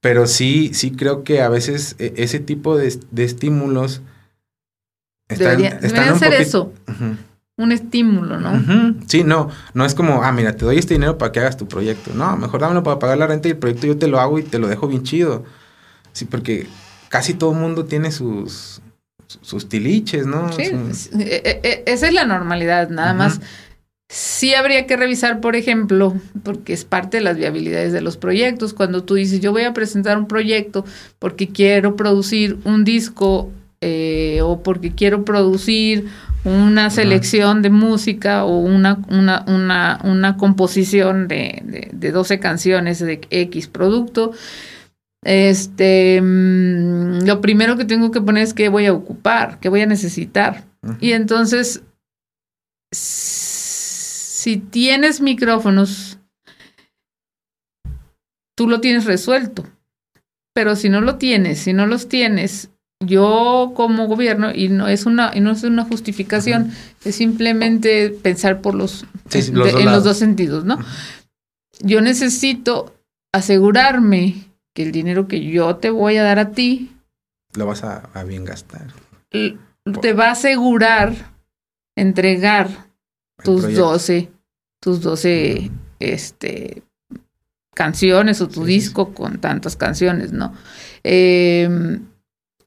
pero 0.00 0.26
sí, 0.26 0.72
sí 0.74 0.92
creo 0.92 1.24
que 1.24 1.42
a 1.42 1.48
veces 1.48 1.96
e, 1.98 2.14
ese 2.16 2.38
tipo 2.38 2.76
de, 2.76 2.86
estímulos 3.16 4.02
están, 5.28 5.58
debería, 5.58 6.16
ser 6.16 6.34
eso. 6.34 6.72
Un 7.58 7.72
estímulo, 7.72 8.38
¿no? 8.38 8.94
Sí, 9.06 9.24
no, 9.24 9.48
no 9.72 9.86
es 9.86 9.94
como, 9.94 10.22
ah, 10.22 10.30
mira, 10.30 10.54
te 10.56 10.66
doy 10.66 10.76
este 10.76 10.94
dinero 10.94 11.16
para 11.16 11.32
que 11.32 11.40
hagas 11.40 11.56
tu 11.56 11.66
proyecto. 11.66 12.12
No, 12.14 12.36
mejor 12.36 12.60
dámelo 12.60 12.82
para 12.82 12.98
pagar 12.98 13.16
la 13.16 13.26
renta 13.26 13.48
y 13.48 13.52
el 13.52 13.56
proyecto 13.56 13.86
yo 13.86 13.96
te 13.96 14.08
lo 14.08 14.20
hago 14.20 14.38
y 14.38 14.42
te 14.42 14.58
lo 14.58 14.68
dejo 14.68 14.88
bien 14.88 15.04
chido. 15.04 15.44
Sí, 16.12 16.26
porque 16.26 16.66
casi 17.08 17.32
todo 17.32 17.52
el 17.52 17.58
mundo 17.58 17.86
tiene 17.86 18.12
sus, 18.12 18.82
sus 19.40 19.68
tiliches, 19.70 20.26
¿no? 20.26 20.52
Sí, 20.52 20.64
e, 21.18 21.60
e, 21.62 21.82
esa 21.86 22.08
es 22.08 22.12
la 22.12 22.26
normalidad, 22.26 22.90
nada 22.90 23.14
más. 23.14 23.40
Sí 24.08 24.54
habría 24.54 24.86
que 24.86 24.96
revisar, 24.96 25.40
por 25.40 25.56
ejemplo, 25.56 26.14
porque 26.44 26.72
es 26.72 26.84
parte 26.84 27.16
de 27.16 27.24
las 27.24 27.36
viabilidades 27.36 27.92
de 27.92 28.00
los 28.00 28.16
proyectos, 28.16 28.72
cuando 28.72 29.02
tú 29.02 29.14
dices, 29.14 29.40
yo 29.40 29.50
voy 29.50 29.62
a 29.62 29.72
presentar 29.72 30.16
un 30.16 30.28
proyecto 30.28 30.84
porque 31.18 31.48
quiero 31.48 31.96
producir 31.96 32.58
un 32.64 32.84
disco 32.84 33.50
eh, 33.80 34.40
o 34.42 34.62
porque 34.62 34.92
quiero 34.94 35.24
producir 35.24 36.06
una 36.44 36.90
selección 36.90 37.60
de 37.60 37.70
música 37.70 38.44
o 38.44 38.58
una, 38.58 39.00
una, 39.08 39.44
una, 39.48 40.00
una 40.04 40.36
composición 40.36 41.26
de, 41.26 41.90
de, 41.92 42.12
12 42.12 42.38
canciones 42.38 43.00
de 43.00 43.20
X 43.30 43.66
producto. 43.66 44.30
Este, 45.24 46.20
mm, 46.22 47.26
lo 47.26 47.40
primero 47.40 47.76
que 47.76 47.84
tengo 47.84 48.12
que 48.12 48.20
poner 48.20 48.44
es 48.44 48.54
qué 48.54 48.68
voy 48.68 48.86
a 48.86 48.92
ocupar, 48.92 49.58
qué 49.58 49.68
voy 49.68 49.80
a 49.80 49.86
necesitar. 49.86 50.64
Y 51.00 51.12
entonces, 51.12 51.82
si 54.46 54.58
tienes 54.58 55.20
micrófonos, 55.20 56.20
tú 58.56 58.68
lo 58.68 58.80
tienes 58.80 59.04
resuelto. 59.04 59.66
Pero 60.54 60.76
si 60.76 60.88
no 60.88 61.00
lo 61.00 61.16
tienes, 61.16 61.58
si 61.58 61.72
no 61.72 61.88
los 61.88 62.08
tienes 62.08 62.70
yo 63.04 63.72
como 63.74 64.06
gobierno, 64.06 64.52
y 64.54 64.68
no 64.68 64.86
es 64.86 65.04
una, 65.04 65.32
y 65.34 65.40
no 65.40 65.50
es 65.50 65.64
una 65.64 65.84
justificación, 65.84 66.70
es 67.04 67.16
simplemente 67.16 68.10
pensar 68.10 68.60
por 68.60 68.76
los, 68.76 69.04
en 69.32 69.84
los 69.84 70.04
dos 70.04 70.16
sentidos, 70.16 70.64
¿no? 70.64 70.78
Yo 71.80 72.00
necesito 72.00 72.94
asegurarme 73.34 74.44
que 74.76 74.84
el 74.84 74.92
dinero 74.92 75.26
que 75.26 75.44
yo 75.44 75.74
te 75.74 75.90
voy 75.90 76.18
a 76.18 76.22
dar 76.22 76.38
a 76.38 76.52
ti 76.52 76.92
lo 77.54 77.66
vas 77.66 77.82
a, 77.82 78.08
bien 78.22 78.44
gastar. 78.44 78.92
Te 79.30 80.12
va 80.12 80.28
a 80.28 80.32
asegurar 80.32 81.32
entregar 81.96 82.68
tus 83.42 83.74
12, 83.74 84.35
tus 84.80 85.00
12 85.00 85.70
este, 86.00 86.82
canciones 87.74 88.40
o 88.40 88.48
tu 88.48 88.64
disco 88.64 89.14
con 89.14 89.38
tantas 89.40 89.76
canciones, 89.76 90.32
¿no? 90.32 90.52
Eh, 91.04 91.98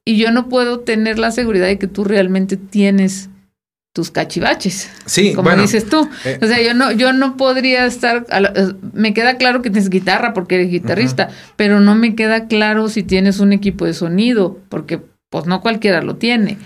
y 0.04 0.16
yo 0.16 0.30
no 0.30 0.48
puedo 0.48 0.80
tener 0.80 1.18
la 1.18 1.30
seguridad 1.30 1.66
de 1.66 1.78
que 1.78 1.86
tú 1.86 2.04
realmente 2.04 2.56
tienes 2.56 3.28
tus 3.92 4.10
cachivaches. 4.10 4.90
Sí, 5.04 5.34
como 5.34 5.54
dices 5.56 5.88
tú. 5.88 6.08
Eh. 6.24 6.38
o 6.40 6.46
sea, 6.46 6.62
yo 6.62 6.74
no, 6.74 6.92
yo 6.92 7.12
no 7.12 7.36
podría 7.36 7.86
estar. 7.86 8.26
Eh, 8.30 8.72
me 8.92 9.12
queda 9.12 9.36
claro 9.36 9.62
que 9.62 9.70
tienes 9.70 9.90
guitarra 9.90 10.32
porque 10.32 10.56
eres 10.56 10.70
guitarrista, 10.70 11.28
pero 11.56 11.80
no 11.80 11.94
me 11.94 12.14
queda 12.14 12.46
claro 12.46 12.88
si 12.88 13.02
tienes 13.02 13.40
un 13.40 13.52
equipo 13.52 13.84
de 13.84 13.94
sonido, 13.94 14.58
porque 14.68 15.02
pues 15.28 15.46
no 15.46 15.60
cualquiera 15.60 16.02
lo 16.02 16.16
tiene. 16.16 16.58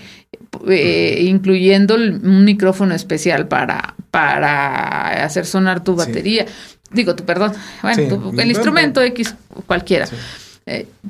Eh, 0.69 1.23
incluyendo 1.23 1.95
un 1.95 2.45
micrófono 2.45 2.93
especial 2.93 3.47
para, 3.47 3.95
para 4.11 5.23
hacer 5.23 5.45
sonar 5.45 5.83
tu 5.83 5.95
batería. 5.95 6.45
Digo, 6.91 7.15
tu 7.15 7.25
perdón. 7.25 7.53
Bueno, 7.81 8.31
el 8.37 8.49
instrumento 8.49 9.01
X, 9.01 9.35
cualquiera. 9.65 10.07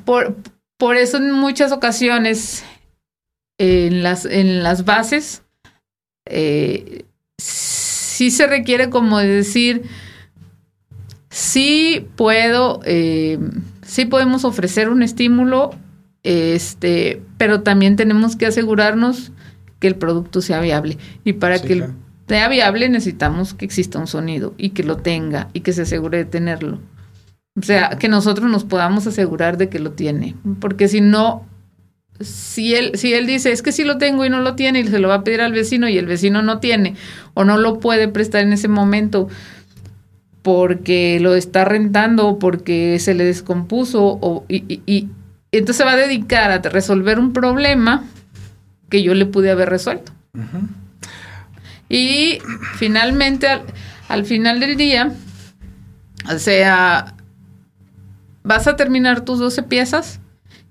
por, 0.04 0.36
por 0.76 0.96
eso 0.96 1.16
en 1.18 1.32
muchas 1.32 1.72
ocasiones 1.72 2.64
en 3.58 4.02
las, 4.02 4.24
en 4.24 4.62
las 4.62 4.84
bases 4.84 5.42
eh, 6.26 7.04
sí 7.38 8.30
se 8.30 8.46
requiere 8.46 8.90
como 8.90 9.18
decir, 9.18 9.82
sí 11.30 12.06
puedo, 12.16 12.80
eh, 12.84 13.38
sí 13.82 14.04
podemos 14.06 14.44
ofrecer 14.44 14.88
un 14.88 15.02
estímulo, 15.02 15.74
este, 16.22 17.22
pero 17.38 17.62
también 17.62 17.96
tenemos 17.96 18.36
que 18.36 18.46
asegurarnos 18.46 19.32
que 19.78 19.88
el 19.88 19.96
producto 19.96 20.40
sea 20.40 20.60
viable. 20.60 20.98
Y 21.24 21.34
para 21.34 21.60
que 21.60 21.88
sea 22.28 22.48
viable 22.48 22.88
necesitamos 22.88 23.54
que 23.54 23.64
exista 23.64 23.98
un 23.98 24.06
sonido 24.06 24.54
y 24.58 24.70
que 24.70 24.82
lo 24.82 24.96
tenga 24.96 25.48
y 25.52 25.60
que 25.60 25.72
se 25.72 25.82
asegure 25.82 26.18
de 26.18 26.24
tenerlo. 26.24 26.80
O 27.58 27.62
sea, 27.62 27.90
que 27.98 28.08
nosotros 28.08 28.50
nos 28.50 28.64
podamos 28.64 29.06
asegurar 29.06 29.56
de 29.56 29.68
que 29.68 29.78
lo 29.78 29.92
tiene. 29.92 30.34
Porque 30.60 30.88
si 30.88 31.00
no, 31.00 31.46
si 32.20 32.74
él, 32.74 32.92
si 32.94 33.14
él 33.14 33.26
dice, 33.26 33.50
es 33.50 33.62
que 33.62 33.72
sí 33.72 33.84
lo 33.84 33.98
tengo 33.98 34.24
y 34.24 34.30
no 34.30 34.40
lo 34.40 34.54
tiene, 34.54 34.80
y 34.80 34.86
se 34.86 34.98
lo 34.98 35.08
va 35.08 35.16
a 35.16 35.24
pedir 35.24 35.40
al 35.40 35.52
vecino 35.52 35.88
y 35.88 35.96
el 35.96 36.06
vecino 36.06 36.42
no 36.42 36.60
tiene, 36.60 36.94
o 37.34 37.44
no 37.44 37.56
lo 37.56 37.80
puede 37.80 38.08
prestar 38.08 38.42
en 38.42 38.52
ese 38.52 38.68
momento 38.68 39.28
porque 40.42 41.18
lo 41.20 41.34
está 41.34 41.64
rentando 41.64 42.28
o 42.28 42.38
porque 42.38 42.98
se 43.00 43.14
le 43.14 43.24
descompuso, 43.24 44.18
o, 44.20 44.44
y, 44.48 44.80
y, 44.86 45.08
entonces 45.50 45.76
se 45.76 45.84
va 45.84 45.92
a 45.92 45.96
dedicar 45.96 46.50
a 46.50 46.58
resolver 46.58 47.18
un 47.18 47.32
problema 47.32 48.04
que 48.88 49.02
yo 49.02 49.14
le 49.14 49.26
pude 49.26 49.50
haber 49.50 49.68
resuelto. 49.68 50.12
Y 51.88 52.38
finalmente, 52.74 53.48
al, 53.48 53.62
al 54.08 54.24
final 54.24 54.60
del 54.60 54.76
día, 54.76 55.12
o 56.32 56.38
sea, 56.38 57.14
vas 58.42 58.66
a 58.66 58.76
terminar 58.76 59.22
tus 59.22 59.38
12 59.38 59.62
piezas 59.64 60.20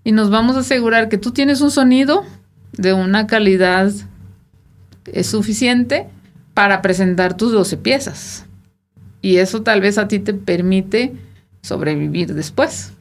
y 0.03 0.11
nos 0.11 0.30
vamos 0.30 0.55
a 0.55 0.59
asegurar 0.59 1.09
que 1.09 1.18
tú 1.18 1.32
tienes 1.32 1.61
un 1.61 1.72
sonido 1.72 2.24
de 2.74 2.93
una 2.93 3.28
calidad 3.28 3.91
eh, 5.05 5.24
suficiente 5.24 6.07
para 6.53 6.82
presentar 6.82 7.36
tus 7.36 7.51
12 7.51 7.78
piezas. 7.78 8.45
Y 9.22 9.38
eso 9.38 9.63
tal 9.63 9.82
vez 9.82 9.97
a 9.97 10.07
ti 10.07 10.20
te 10.20 10.34
permite 10.34 11.13
sobrevivir 11.61 12.34
después. 12.34 12.93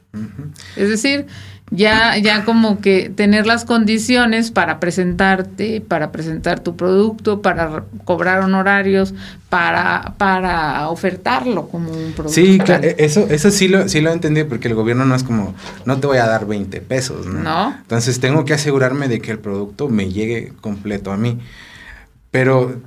Es 0.75 0.89
decir, 0.89 1.27
ya, 1.75 2.17
ya 2.17 2.45
como 2.45 2.79
que 2.79 3.09
tener 3.09 3.45
las 3.45 3.65
condiciones 3.65 4.51
para 4.51 4.79
presentarte, 4.79 5.81
para 5.81 6.11
presentar 6.11 6.59
tu 6.59 6.75
producto, 6.75 7.41
para 7.41 7.83
cobrar 8.03 8.41
honorarios, 8.41 9.13
para, 9.49 10.15
para 10.17 10.89
ofertarlo 10.89 11.67
como 11.67 11.91
un 11.91 12.13
producto. 12.13 12.29
Sí, 12.29 12.57
claro, 12.59 12.87
eso, 12.97 13.27
eso 13.29 13.51
sí 13.51 13.67
lo, 13.67 13.87
sí 13.87 14.01
lo 14.01 14.11
entendí, 14.11 14.43
porque 14.43 14.67
el 14.67 14.75
gobierno 14.75 15.05
no 15.05 15.15
es 15.15 15.23
como, 15.23 15.53
no 15.85 15.99
te 15.99 16.07
voy 16.07 16.17
a 16.17 16.25
dar 16.25 16.45
20 16.45 16.81
pesos, 16.81 17.25
¿no? 17.25 17.41
¿no? 17.41 17.75
Entonces 17.81 18.19
tengo 18.19 18.45
que 18.45 18.53
asegurarme 18.53 19.07
de 19.07 19.19
que 19.19 19.31
el 19.31 19.39
producto 19.39 19.89
me 19.89 20.11
llegue 20.11 20.53
completo 20.61 21.11
a 21.11 21.17
mí. 21.17 21.39
Pero 22.31 22.81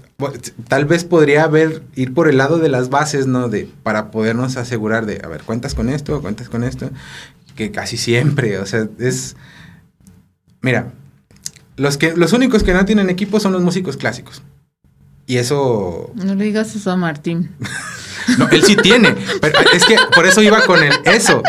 tal 0.67 0.85
vez 0.85 1.05
podría 1.05 1.45
haber, 1.45 1.83
ir 1.95 2.13
por 2.13 2.29
el 2.29 2.37
lado 2.37 2.59
de 2.59 2.69
las 2.69 2.91
bases, 2.91 3.27
¿no? 3.27 3.49
De, 3.49 3.69
para 3.83 4.11
podernos 4.11 4.57
asegurar 4.57 5.07
de, 5.07 5.21
a 5.25 5.29
ver, 5.29 5.43
cuentas 5.43 5.75
con 5.75 5.89
esto, 5.89 6.21
cuentas 6.21 6.49
con 6.49 6.65
esto, 6.65 6.91
que 7.59 7.73
casi 7.73 7.97
siempre, 7.97 8.57
o 8.59 8.67
sea, 8.67 8.87
es... 9.01 9.35
Mira, 10.61 10.93
los, 11.77 11.99
que, 11.99 12.17
los 12.17 12.33
únicos 12.33 12.63
que 12.63 12.73
no 12.73 12.85
tienen 12.85 13.11
equipo 13.11 13.41
son 13.41 13.53
los 13.53 13.63
músicos 13.63 13.97
clásicos. 13.97 14.43
Y 15.27 15.39
eso... 15.39 16.13
No 16.15 16.37
le 16.37 16.45
digas 16.45 16.77
eso 16.77 16.93
a 16.93 16.97
Martín. 16.97 17.51
no, 18.39 18.49
él 18.51 18.63
sí 18.63 18.77
tiene, 18.77 19.17
pero 19.41 19.59
es 19.73 19.85
que 19.85 19.97
por 20.15 20.25
eso 20.25 20.41
iba 20.41 20.65
con 20.67 20.81
el 20.85 20.93
eso. 21.05 21.43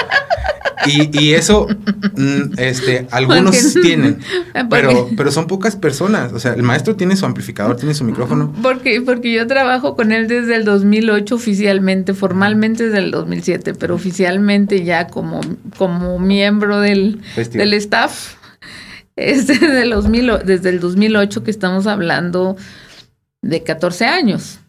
Y, 0.85 1.33
eso, 1.33 1.67
mm, 2.15 2.53
este, 2.57 3.07
algunos 3.11 3.73
tienen, 3.81 4.19
pero, 4.69 5.09
pero 5.15 5.31
son 5.31 5.47
pocas 5.47 5.75
personas. 5.75 6.31
O 6.33 6.39
sea, 6.39 6.53
el 6.53 6.63
maestro 6.63 6.95
tiene 6.95 7.15
su 7.15 7.25
amplificador, 7.25 7.75
tiene 7.75 7.93
su 7.93 8.03
micrófono. 8.03 8.53
Porque, 8.61 9.01
porque 9.01 9.33
yo 9.33 9.45
trabajo 9.47 9.95
con 9.95 10.11
él 10.11 10.27
desde 10.27 10.55
el 10.55 10.65
2008 10.65 11.35
oficialmente, 11.35 12.13
formalmente 12.13 12.85
desde 12.85 12.99
el 12.99 13.11
2007, 13.11 13.73
pero 13.73 13.95
oficialmente 13.95 14.83
ya 14.83 15.07
como, 15.07 15.41
como 15.77 16.19
miembro 16.19 16.79
del, 16.79 17.19
del 17.35 17.73
staff. 17.73 18.35
Es 19.15 19.47
desde 19.47 19.83
el, 19.83 19.89
2000, 19.89 20.31
desde 20.45 20.69
el 20.69 20.79
2008 20.79 21.43
que 21.43 21.51
estamos 21.51 21.87
hablando 21.87 22.55
de 23.41 23.63
14 23.63 24.05
años 24.05 24.59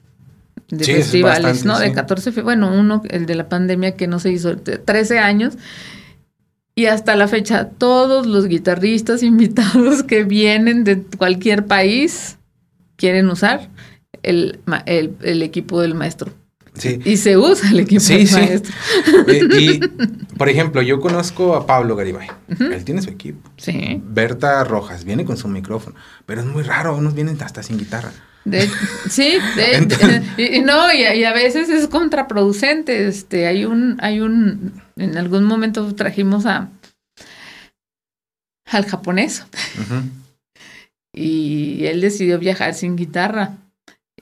de 0.70 0.84
festivales, 0.84 1.64
¿no? 1.64 1.78
De 1.78 1.92
14, 1.92 2.30
bueno, 2.42 2.72
uno, 2.72 3.02
el 3.08 3.26
de 3.26 3.34
la 3.34 3.48
pandemia 3.48 3.96
que 3.96 4.06
no 4.06 4.18
se 4.20 4.30
hizo, 4.30 4.56
13 4.56 5.18
años. 5.18 5.54
Y 6.80 6.86
hasta 6.86 7.14
la 7.14 7.28
fecha, 7.28 7.68
todos 7.68 8.26
los 8.26 8.46
guitarristas 8.46 9.22
invitados 9.32 10.02
que 10.02 10.24
vienen 10.24 10.82
de 10.82 11.02
cualquier 11.02 11.66
país 11.66 12.38
quieren 12.96 13.28
usar 13.28 13.68
el, 14.22 14.60
el, 14.86 15.42
equipo 15.42 15.82
del 15.82 15.94
maestro. 15.94 16.32
Sí. 16.72 16.98
Y 17.04 17.18
se 17.18 17.36
usa 17.36 17.68
el 17.70 17.80
equipo 17.80 18.02
del 18.02 18.30
maestro. 18.32 18.74
Eh, 19.26 19.48
y, 19.60 19.80
por 20.38 20.48
ejemplo, 20.48 20.80
yo 20.80 21.00
conozco 21.00 21.54
a 21.54 21.66
Pablo 21.66 21.96
Garibay. 21.96 22.28
Él 22.48 22.82
tiene 22.86 23.02
su 23.02 23.10
equipo. 23.10 23.50
Sí. 23.58 24.00
Berta 24.02 24.64
Rojas 24.64 25.04
viene 25.04 25.26
con 25.26 25.36
su 25.36 25.48
micrófono. 25.48 25.96
Pero 26.24 26.40
es 26.40 26.46
muy 26.46 26.62
raro, 26.62 26.96
unos 26.96 27.14
vienen 27.14 27.36
hasta 27.42 27.62
sin 27.62 27.76
guitarra. 27.76 28.10
Sí, 29.08 29.38
de, 29.56 30.22
y, 30.56 30.60
no, 30.60 30.92
y, 30.92 31.24
a 31.24 31.32
veces 31.32 31.68
es 31.68 31.86
contraproducente. 31.88 33.06
Este, 33.06 33.46
hay 33.46 33.64
un, 33.64 33.98
hay 34.00 34.20
un, 34.20 34.80
en 34.96 35.18
algún 35.18 35.44
momento 35.44 35.94
trajimos 35.94 36.46
a 36.46 36.70
al 38.66 38.86
japonés 38.86 39.44
y 41.12 41.84
él 41.86 42.00
decidió 42.00 42.38
viajar 42.38 42.74
sin 42.74 42.96
guitarra. 42.96 43.56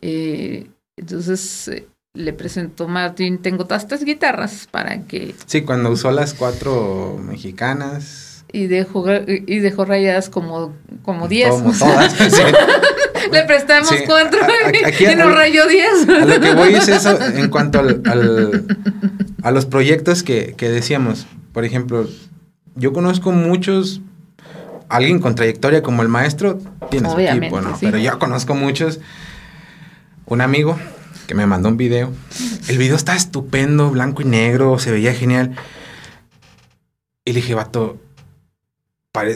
Eh, 0.01 0.69
entonces 0.97 1.69
eh, 1.69 1.87
le 2.15 2.33
presentó 2.33 2.89
Martín, 2.89 3.39
tengo 3.39 3.67
todas 3.67 3.83
estas 3.83 4.05
guitarras 4.05 4.67
para 4.71 5.03
que... 5.03 5.35
Sí, 5.47 5.63
cuando 5.63 5.91
usó 5.91 6.11
las 6.11 6.35
cuatro 6.35 7.21
mexicanas 7.23 8.45
y 8.51 8.67
dejó, 8.67 9.05
y 9.27 9.59
dejó 9.59 9.85
rayadas 9.85 10.31
como, 10.31 10.75
como 11.03 11.29
10. 11.29 11.51
Como 11.51 11.73
todas. 11.73 12.17
Le 13.33 13.45
prestamos 13.45 13.93
cuatro 14.07 14.41
y 15.01 15.15
nos 15.17 15.35
rayó 15.35 15.67
10. 15.67 16.09
A 16.09 16.25
lo 16.25 16.41
que 16.41 16.55
voy 16.55 16.75
es 16.75 16.89
eso 16.89 17.19
en 17.23 17.49
cuanto 17.51 17.81
al, 17.81 18.67
a 19.43 19.51
los 19.51 19.67
proyectos 19.67 20.23
que, 20.23 20.55
que 20.57 20.69
decíamos. 20.69 21.27
Por 21.53 21.65
ejemplo, 21.65 22.09
yo 22.75 22.93
conozco 22.93 23.33
muchos 23.33 24.01
alguien 24.89 25.19
con 25.19 25.35
trayectoria 25.35 25.83
como 25.83 26.03
el 26.03 26.09
maestro 26.09 26.59
tiene 26.91 27.11
su 27.11 27.19
equipo, 27.19 27.61
¿no? 27.61 27.77
Pero 27.81 27.99
yo 27.99 28.19
conozco 28.19 28.55
muchos. 28.55 29.01
Un 30.27 30.41
amigo 30.41 30.79
que 31.27 31.35
me 31.35 31.47
mandó 31.47 31.69
un 31.69 31.77
video. 31.77 32.13
El 32.69 32.79
video 32.79 32.97
está 32.97 33.17
estupendo, 33.17 33.91
blanco 33.91 34.23
y 34.23 34.25
negro, 34.27 34.79
se 34.79 34.91
veía 34.91 35.15
genial. 35.15 35.55
Y 37.25 37.33
le 37.33 37.41
dije, 37.41 37.55
vato, 37.55 37.99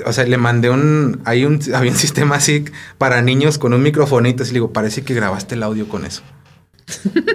o 0.04 0.12
sea, 0.12 0.24
le 0.24 0.36
mandé 0.36 0.70
un, 0.70 1.20
hay 1.24 1.44
un, 1.44 1.60
había 1.74 1.90
un 1.90 1.96
sistema 1.96 2.36
así 2.36 2.64
para 2.98 3.22
niños 3.22 3.58
con 3.58 3.72
un 3.72 3.82
microfonito. 3.82 4.42
Y 4.42 4.46
le 4.46 4.52
digo, 4.54 4.72
parece 4.72 5.02
que 5.02 5.14
grabaste 5.14 5.54
el 5.54 5.62
audio 5.62 5.88
con 5.88 6.04
eso. 6.04 6.22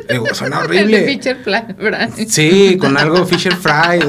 digo, 0.10 0.28
suena 0.34 0.60
horrible. 0.64 1.06
Fisher 1.06 1.38
Fry. 1.43 2.28
Sí, 2.28 2.78
con 2.78 2.98
algo 2.98 3.26
Fisher 3.26 3.56
Fry. 3.56 4.00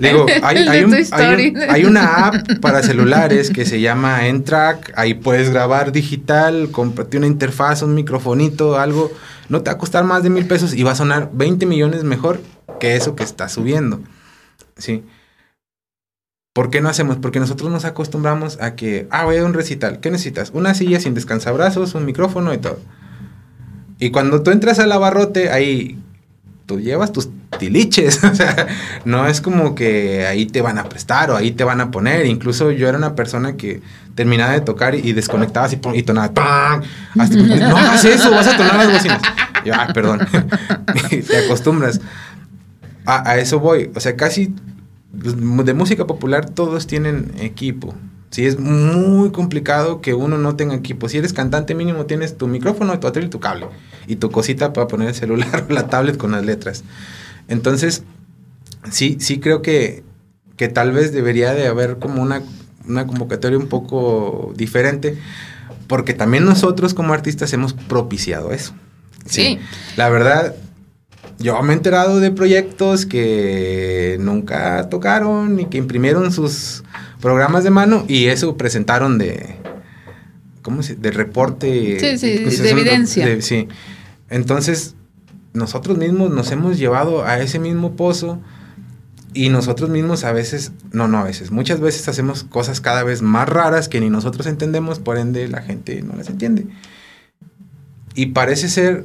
digo, 0.00 0.26
hay, 0.42 1.84
una 1.84 2.26
app 2.26 2.60
para 2.60 2.82
celulares 2.82 3.50
que 3.50 3.64
se 3.64 3.80
llama 3.80 4.26
Entrack. 4.26 4.92
Ahí 4.96 5.14
puedes 5.14 5.50
grabar 5.50 5.92
digital, 5.92 6.70
cómprate 6.70 7.16
una 7.16 7.26
interfaz, 7.26 7.82
un 7.82 7.94
microfonito, 7.94 8.78
algo. 8.78 9.12
No 9.48 9.62
te 9.62 9.70
va 9.70 9.76
a 9.76 9.78
costar 9.78 10.04
más 10.04 10.22
de 10.22 10.30
mil 10.30 10.46
pesos 10.46 10.74
y 10.74 10.82
va 10.82 10.92
a 10.92 10.96
sonar 10.96 11.30
20 11.32 11.64
millones 11.66 12.04
mejor 12.04 12.40
que 12.80 12.96
eso 12.96 13.16
que 13.16 13.24
está 13.24 13.48
subiendo. 13.48 14.00
Sí. 14.76 15.04
¿Por 16.58 16.70
qué 16.70 16.80
no 16.80 16.88
hacemos? 16.88 17.18
Porque 17.18 17.38
nosotros 17.38 17.70
nos 17.70 17.84
acostumbramos 17.84 18.58
a 18.60 18.74
que, 18.74 19.06
ah, 19.12 19.26
voy 19.26 19.36
a 19.36 19.44
un 19.44 19.54
recital. 19.54 20.00
¿Qué 20.00 20.10
necesitas? 20.10 20.50
Una 20.52 20.74
silla 20.74 20.98
sin 20.98 21.14
descansabrazos, 21.14 21.94
un 21.94 22.04
micrófono 22.04 22.52
y 22.52 22.58
todo. 22.58 22.80
Y 24.00 24.10
cuando 24.10 24.42
tú 24.42 24.50
entras 24.50 24.80
al 24.80 24.90
abarrote, 24.90 25.50
ahí 25.50 26.00
tú 26.66 26.80
llevas 26.80 27.12
tus 27.12 27.28
tiliches. 27.60 28.24
o 28.24 28.34
sea, 28.34 28.66
no 29.04 29.28
es 29.28 29.40
como 29.40 29.76
que 29.76 30.26
ahí 30.26 30.46
te 30.46 30.60
van 30.60 30.78
a 30.78 30.88
prestar 30.88 31.30
o 31.30 31.36
ahí 31.36 31.52
te 31.52 31.62
van 31.62 31.80
a 31.80 31.92
poner. 31.92 32.26
Incluso 32.26 32.72
yo 32.72 32.88
era 32.88 32.98
una 32.98 33.14
persona 33.14 33.56
que 33.56 33.80
terminaba 34.16 34.50
de 34.50 34.60
tocar 34.60 34.96
y, 34.96 35.12
desconectaba 35.12 35.66
así 35.66 35.78
y 35.94 36.02
tonaba. 36.02 36.82
no 37.14 37.76
hagas 37.76 38.04
eso, 38.04 38.32
vas 38.32 38.48
a 38.48 38.56
tonar 38.56 38.74
las 38.74 38.92
bocinas. 38.94 39.22
yo, 39.64 39.74
ah, 39.76 39.92
perdón. 39.94 40.26
te 41.08 41.36
acostumbras. 41.36 42.00
A, 43.06 43.38
eso 43.38 43.60
voy. 43.60 43.92
O 43.94 44.00
sea, 44.00 44.16
casi 44.16 44.52
de 45.18 45.74
música 45.74 46.06
popular 46.06 46.48
todos 46.50 46.86
tienen 46.86 47.32
equipo. 47.38 47.94
Sí, 48.30 48.44
es 48.44 48.58
muy 48.58 49.30
complicado 49.30 50.00
que 50.02 50.12
uno 50.12 50.36
no 50.36 50.54
tenga 50.54 50.74
equipo. 50.74 51.08
Si 51.08 51.16
eres 51.16 51.32
cantante 51.32 51.74
mínimo 51.74 52.04
tienes 52.04 52.36
tu 52.36 52.46
micrófono, 52.46 52.98
tu 53.00 53.06
atril 53.06 53.26
y 53.26 53.30
tu 53.30 53.40
cable. 53.40 53.68
Y 54.06 54.16
tu 54.16 54.30
cosita 54.30 54.72
para 54.72 54.86
poner 54.86 55.08
el 55.08 55.14
celular 55.14 55.66
o 55.68 55.72
la 55.72 55.88
tablet 55.88 56.16
con 56.18 56.32
las 56.32 56.44
letras. 56.44 56.84
Entonces, 57.48 58.02
sí, 58.90 59.16
sí 59.20 59.40
creo 59.40 59.62
que, 59.62 60.04
que 60.56 60.68
tal 60.68 60.92
vez 60.92 61.12
debería 61.12 61.54
de 61.54 61.66
haber 61.66 61.98
como 61.98 62.22
una, 62.22 62.42
una 62.86 63.06
convocatoria 63.06 63.58
un 63.58 63.68
poco 63.68 64.52
diferente. 64.56 65.16
Porque 65.86 66.12
también 66.12 66.44
nosotros 66.44 66.92
como 66.92 67.14
artistas 67.14 67.52
hemos 67.54 67.72
propiciado 67.72 68.52
eso. 68.52 68.74
sí. 69.24 69.58
La 69.96 70.10
verdad, 70.10 70.54
yo 71.38 71.60
me 71.62 71.72
he 71.72 71.76
enterado 71.76 72.20
de 72.20 72.30
proyectos 72.30 73.06
que 73.06 74.16
nunca 74.20 74.88
tocaron 74.88 75.60
y 75.60 75.66
que 75.66 75.78
imprimieron 75.78 76.32
sus 76.32 76.82
programas 77.20 77.64
de 77.64 77.70
mano 77.70 78.04
y 78.08 78.26
eso 78.26 78.56
presentaron 78.56 79.18
de 79.18 79.56
¿cómo 80.62 80.82
se? 80.82 80.96
de 80.96 81.10
reporte 81.10 81.98
sí, 82.00 82.18
sí, 82.18 82.40
pues, 82.42 82.62
de 82.62 82.70
evidencia. 82.70 83.40
sí. 83.40 83.68
Entonces, 84.30 84.94
nosotros 85.54 85.96
mismos 85.96 86.30
nos 86.30 86.50
hemos 86.50 86.76
llevado 86.76 87.24
a 87.24 87.40
ese 87.40 87.58
mismo 87.58 87.96
pozo 87.96 88.40
y 89.32 89.48
nosotros 89.48 89.88
mismos 89.90 90.24
a 90.24 90.32
veces, 90.32 90.72
no, 90.92 91.08
no 91.08 91.18
a 91.18 91.24
veces, 91.24 91.50
muchas 91.50 91.80
veces 91.80 92.08
hacemos 92.08 92.44
cosas 92.44 92.80
cada 92.80 93.04
vez 93.04 93.22
más 93.22 93.48
raras 93.48 93.88
que 93.88 94.00
ni 94.00 94.10
nosotros 94.10 94.46
entendemos, 94.46 94.98
por 94.98 95.18
ende 95.18 95.48
la 95.48 95.62
gente 95.62 96.02
no 96.02 96.14
las 96.16 96.28
entiende. 96.28 96.66
Y 98.14 98.26
parece 98.26 98.68
ser 98.68 99.04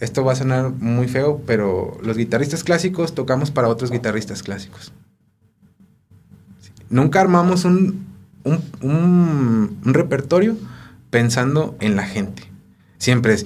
esto 0.00 0.24
va 0.24 0.32
a 0.32 0.36
sonar 0.36 0.70
muy 0.70 1.08
feo, 1.08 1.42
pero 1.46 1.98
los 2.02 2.16
guitarristas 2.16 2.64
clásicos 2.64 3.14
tocamos 3.14 3.50
para 3.50 3.68
otros 3.68 3.90
guitarristas 3.90 4.42
clásicos. 4.42 4.92
Nunca 6.90 7.20
armamos 7.20 7.64
un, 7.64 8.06
un, 8.44 9.78
repertorio 9.84 10.56
pensando 11.10 11.76
en 11.80 11.96
la 11.96 12.04
gente. 12.04 12.44
Siempre 12.98 13.34
es, 13.34 13.44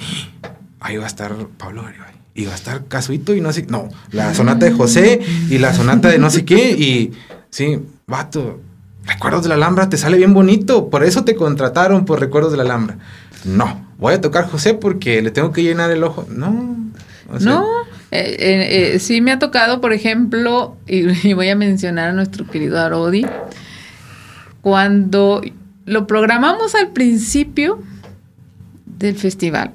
ahí 0.81 0.97
va 0.97 1.05
a 1.05 1.09
estar 1.09 1.35
Pablo 1.57 1.83
Garibay, 1.83 2.15
y 2.35 2.47
va 2.47 2.53
a 2.53 2.57
estar 2.57 2.87
Casuito 2.87 3.35
y 3.35 3.41
no 3.41 3.53
sé, 3.53 3.67
no, 3.69 3.89
la 4.11 4.35
sonata 4.35 4.67
de 4.67 4.73
José 4.73 5.21
y 5.49 5.59
la 5.59 5.73
sonata 5.75 6.09
de 6.09 6.19
no 6.19 6.31
sé 6.31 6.45
qué, 6.45 6.73
y 6.73 7.13
sí, 7.51 7.79
vato, 8.07 8.61
Recuerdos 9.05 9.45
de 9.45 9.49
la 9.49 9.55
Alhambra 9.55 9.89
te 9.89 9.97
sale 9.97 10.19
bien 10.19 10.35
bonito, 10.35 10.91
por 10.91 11.03
eso 11.03 11.25
te 11.25 11.35
contrataron 11.35 12.05
por 12.05 12.21
Recuerdos 12.21 12.53
de 12.53 12.59
la 12.59 12.65
Alhambra. 12.65 12.99
No, 13.45 13.88
voy 13.99 14.15
a 14.15 14.21
tocar 14.21 14.49
José 14.49 14.75
porque 14.75 15.21
le 15.21 15.31
tengo 15.31 15.53
que 15.53 15.63
llenar 15.63 15.91
el 15.91 16.03
ojo. 16.03 16.27
No. 16.31 16.77
no, 17.41 17.67
eh, 18.11 18.37
eh, 18.39 18.95
eh, 18.95 18.99
sí 18.99 19.21
me 19.21 19.33
ha 19.33 19.39
tocado, 19.39 19.81
por 19.81 19.93
ejemplo, 19.93 20.77
y, 20.87 21.33
voy 21.35 21.51
a 21.51 21.57
mencionar 21.57 22.11
a 22.11 22.13
nuestro 22.13 22.47
querido 22.47 22.81
Arodi, 22.81 23.27
cuando 24.63 25.43
lo 25.85 26.07
programamos 26.07 26.75
al 26.75 26.93
principio 26.93 27.83
del 28.87 29.17
festival, 29.17 29.75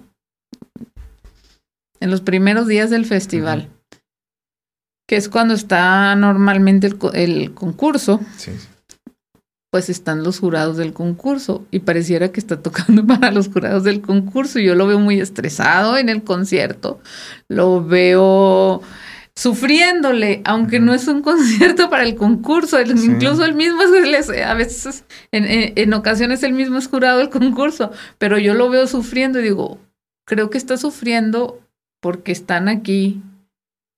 en 1.99 2.11
los 2.11 2.21
primeros 2.21 2.67
días 2.67 2.89
del 2.89 3.05
festival, 3.05 3.69
que 5.07 5.17
es 5.17 5.29
cuando 5.29 5.53
está 5.53 6.15
normalmente 6.15 6.87
el, 6.87 6.97
el 7.13 7.53
concurso. 7.53 8.19
Sí 8.37 8.51
pues 9.73 9.89
están 9.89 10.21
los 10.23 10.37
jurados 10.37 10.77
del 10.77 10.93
concurso 10.93 11.65
y 11.71 11.79
pareciera 11.79 12.31
que 12.31 12.39
está 12.39 12.61
tocando 12.61 13.03
para 13.07 13.31
los 13.31 13.47
jurados 13.47 13.83
del 13.83 14.01
concurso. 14.01 14.59
Yo 14.59 14.75
lo 14.75 14.85
veo 14.85 14.99
muy 14.99 15.19
estresado 15.19 15.97
en 15.97 16.09
el 16.09 16.23
concierto, 16.23 17.01
lo 17.47 17.83
veo 17.83 18.83
sufriéndole, 19.35 20.43
aunque 20.45 20.79
no 20.79 20.93
es 20.93 21.07
un 21.07 21.21
concierto 21.23 21.89
para 21.89 22.03
el 22.03 22.13
concurso, 22.13 22.79
incluso 22.79 23.43
el 23.43 23.55
mismo 23.55 23.81
es, 23.81 24.29
a 24.29 24.53
veces, 24.53 25.05
en, 25.31 25.45
en, 25.47 25.93
ocasiones 25.95 26.43
el 26.43 26.53
mismo 26.53 26.77
es 26.77 26.87
jurado 26.87 27.17
del 27.17 27.31
concurso, 27.31 27.91
pero 28.19 28.37
yo 28.37 28.53
lo 28.53 28.69
veo 28.69 28.85
sufriendo 28.85 29.39
y 29.39 29.43
digo, 29.43 29.79
creo 30.27 30.51
que 30.51 30.59
está 30.59 30.77
sufriendo 30.77 31.59
porque 31.99 32.31
están 32.31 32.67
aquí 32.67 33.23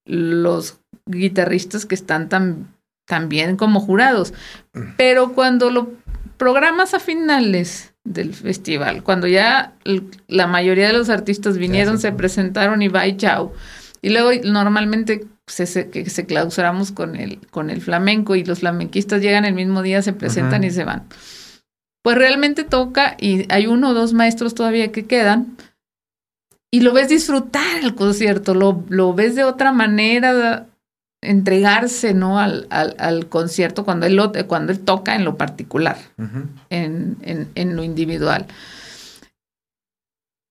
los 0.05 0.79
guitarristas 1.05 1.85
que 1.85 1.95
están 1.95 2.29
tan 2.29 2.74
también 3.05 3.57
como 3.57 3.79
jurados. 3.79 4.33
Pero 4.97 5.33
cuando 5.33 5.69
lo 5.69 5.91
programas 6.37 6.93
a 6.93 6.99
finales 6.99 7.93
del 8.03 8.33
festival, 8.33 9.03
cuando 9.03 9.27
ya 9.27 9.73
la 10.27 10.47
mayoría 10.47 10.87
de 10.87 10.93
los 10.93 11.09
artistas 11.09 11.57
vinieron, 11.57 11.99
se 11.99 12.11
presentaron 12.11 12.81
y 12.81 12.87
bye, 12.87 13.17
chao. 13.17 13.53
Y 14.01 14.09
luego 14.09 14.31
normalmente 14.43 15.25
se, 15.47 15.65
se, 15.65 15.89
que 15.89 16.09
se 16.09 16.25
clausuramos 16.25 16.91
con 16.91 17.15
el, 17.15 17.39
con 17.49 17.69
el 17.69 17.81
flamenco 17.81 18.35
y 18.35 18.43
los 18.43 18.59
flamenquistas 18.59 19.21
llegan 19.21 19.45
el 19.45 19.53
mismo 19.53 19.81
día, 19.81 20.01
se 20.01 20.13
presentan 20.13 20.63
y 20.63 20.71
se 20.71 20.83
van. 20.83 21.07
Pues 22.03 22.17
realmente 22.17 22.63
toca 22.63 23.15
y 23.19 23.51
hay 23.51 23.65
uno 23.65 23.89
o 23.89 23.93
dos 23.93 24.13
maestros 24.13 24.53
todavía 24.53 24.91
que 24.91 25.05
quedan 25.05 25.57
y 26.71 26.81
lo 26.81 26.93
ves 26.93 27.09
disfrutar 27.09 27.79
el 27.81 27.95
concierto, 27.95 28.53
lo, 28.53 28.83
lo 28.89 29.13
ves 29.13 29.35
de 29.35 29.43
otra 29.43 29.71
manera, 29.71 30.67
entregarse 31.29 32.13
¿no? 32.13 32.39
al, 32.39 32.67
al, 32.69 33.27
concierto 33.29 33.85
cuando 33.85 34.05
él, 34.05 34.19
cuando 34.47 34.71
él 34.71 34.79
toca 34.79 35.15
en 35.15 35.25
lo 35.25 35.37
particular, 35.37 35.97
en, 36.69 37.17
en, 37.21 37.49
en, 37.55 37.75
lo 37.75 37.83
individual. 37.83 38.47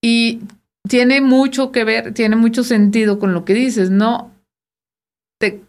Y 0.02 0.42
tiene 0.88 1.20
mucho 1.20 1.72
que 1.72 1.84
ver, 1.84 2.12
tiene 2.12 2.36
mucho 2.36 2.64
sentido 2.64 3.18
con 3.18 3.32
lo 3.32 3.44
que 3.44 3.54
dices, 3.54 3.90
¿no? 3.90 4.32
Te, 5.40 5.62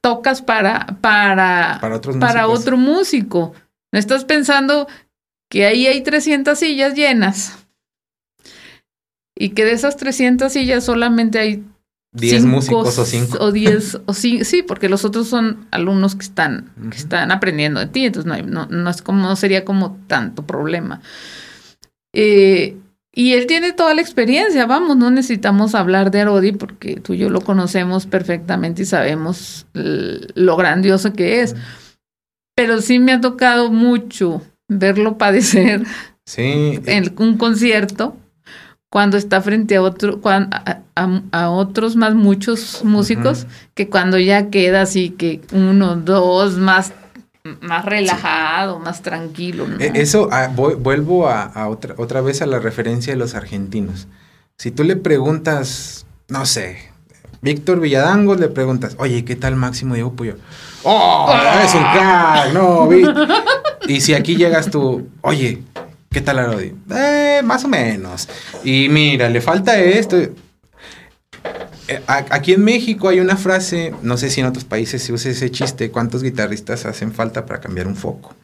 tocas 0.00 0.42
para, 0.42 0.86
para, 1.00 1.78
para, 1.80 2.00
para 2.00 2.48
otro 2.48 2.76
músico. 2.76 3.54
No 3.92 3.98
estás 3.98 4.24
pensando 4.24 4.88
que 5.50 5.66
ahí 5.66 5.86
hay 5.86 6.02
300 6.02 6.58
sillas 6.58 6.94
llenas 6.94 7.66
y 9.38 9.50
que 9.50 9.64
de 9.64 9.72
esas 9.72 9.96
300 9.96 10.52
sillas 10.52 10.84
solamente 10.84 11.38
hay 11.38 11.64
10 12.18 12.44
músicos 12.44 12.98
o 12.98 13.04
5. 13.04 13.38
O 13.40 13.52
10, 13.52 14.00
o 14.06 14.14
sí, 14.14 14.44
sí, 14.44 14.62
porque 14.62 14.88
los 14.88 15.04
otros 15.04 15.28
son 15.28 15.66
alumnos 15.70 16.14
que 16.14 16.22
están, 16.22 16.70
que 16.90 16.96
están 16.96 17.30
aprendiendo 17.30 17.80
de 17.80 17.86
ti, 17.86 18.06
entonces 18.06 18.44
no, 18.46 18.66
no, 18.66 18.90
es 18.90 19.02
como, 19.02 19.22
no 19.22 19.36
sería 19.36 19.64
como 19.64 19.98
tanto 20.06 20.46
problema. 20.46 21.00
Eh, 22.12 22.76
y 23.12 23.32
él 23.32 23.46
tiene 23.46 23.72
toda 23.72 23.94
la 23.94 24.00
experiencia, 24.00 24.66
vamos, 24.66 24.96
no 24.96 25.10
necesitamos 25.10 25.74
hablar 25.74 26.10
de 26.10 26.20
Arodi 26.20 26.52
porque 26.52 27.00
tú 27.00 27.14
y 27.14 27.18
yo 27.18 27.30
lo 27.30 27.40
conocemos 27.40 28.06
perfectamente 28.06 28.82
y 28.82 28.84
sabemos 28.84 29.66
lo 29.72 30.56
grandioso 30.56 31.12
que 31.12 31.40
es. 31.40 31.56
pero 32.54 32.80
sí 32.80 32.98
me 32.98 33.12
ha 33.12 33.20
tocado 33.20 33.70
mucho 33.70 34.42
verlo 34.68 35.18
padecer 35.18 35.84
sí. 36.24 36.80
en 36.86 37.12
un 37.18 37.38
concierto 37.38 38.16
cuando 38.90 39.16
está 39.16 39.40
frente 39.42 39.76
a 39.76 39.82
otro, 39.82 40.20
a, 40.24 41.50
otros 41.50 41.96
más 41.96 42.14
muchos 42.14 42.84
músicos, 42.84 43.46
que 43.74 43.88
cuando 43.88 44.18
ya 44.18 44.48
queda 44.48 44.82
así 44.82 45.10
que 45.10 45.42
uno, 45.52 45.96
dos, 45.96 46.56
más, 46.56 46.92
más 47.60 47.84
relajado, 47.84 48.78
más 48.78 49.02
tranquilo. 49.02 49.66
E, 49.78 49.92
eso, 49.94 50.28
ah, 50.32 50.48
vuelvo 50.54 51.28
a, 51.28 51.68
otra, 51.68 51.94
otra 51.98 52.20
vez 52.22 52.40
a 52.40 52.46
la 52.46 52.58
referencia 52.58 53.12
de 53.12 53.18
los 53.18 53.34
argentinos. 53.34 54.08
Si 54.56 54.70
tú 54.70 54.84
le 54.84 54.96
preguntas, 54.96 56.06
no 56.28 56.46
sé, 56.46 56.90
Víctor 57.42 57.80
Villadango, 57.80 58.34
le 58.34 58.48
preguntas, 58.48 58.96
oye, 58.98 59.24
¿qué 59.24 59.36
tal 59.36 59.54
Máximo 59.54 59.94
Diego 59.94 60.14
Puyo? 60.14 60.36
¡Oh! 60.82 61.32
¡Es 61.62 61.74
un 61.74 61.82
crack! 61.82 62.52
¡No! 62.52 62.88
y 63.86 64.00
si 64.00 64.14
aquí 64.14 64.36
llegas 64.36 64.70
tú, 64.70 65.08
oye, 65.20 65.62
¿qué 66.10 66.20
tal 66.20 66.38
Arodi? 66.38 66.74
Eh, 66.90 67.40
más 67.44 67.64
o 67.64 67.68
menos. 67.68 68.28
Y 68.64 68.88
mira, 68.88 69.28
le 69.28 69.40
falta 69.40 69.78
esto. 69.78 70.16
Eh, 70.16 72.02
aquí 72.06 72.52
en 72.52 72.64
México 72.64 73.08
hay 73.08 73.20
una 73.20 73.36
frase, 73.36 73.94
no 74.02 74.16
sé 74.16 74.30
si 74.30 74.40
en 74.40 74.46
otros 74.46 74.64
países 74.64 75.02
se 75.02 75.12
usa 75.12 75.30
ese 75.30 75.50
chiste, 75.50 75.90
¿cuántos 75.90 76.22
guitarristas 76.22 76.84
hacen 76.86 77.12
falta 77.12 77.46
para 77.46 77.60
cambiar 77.60 77.86
un 77.86 77.96
foco? 77.96 78.34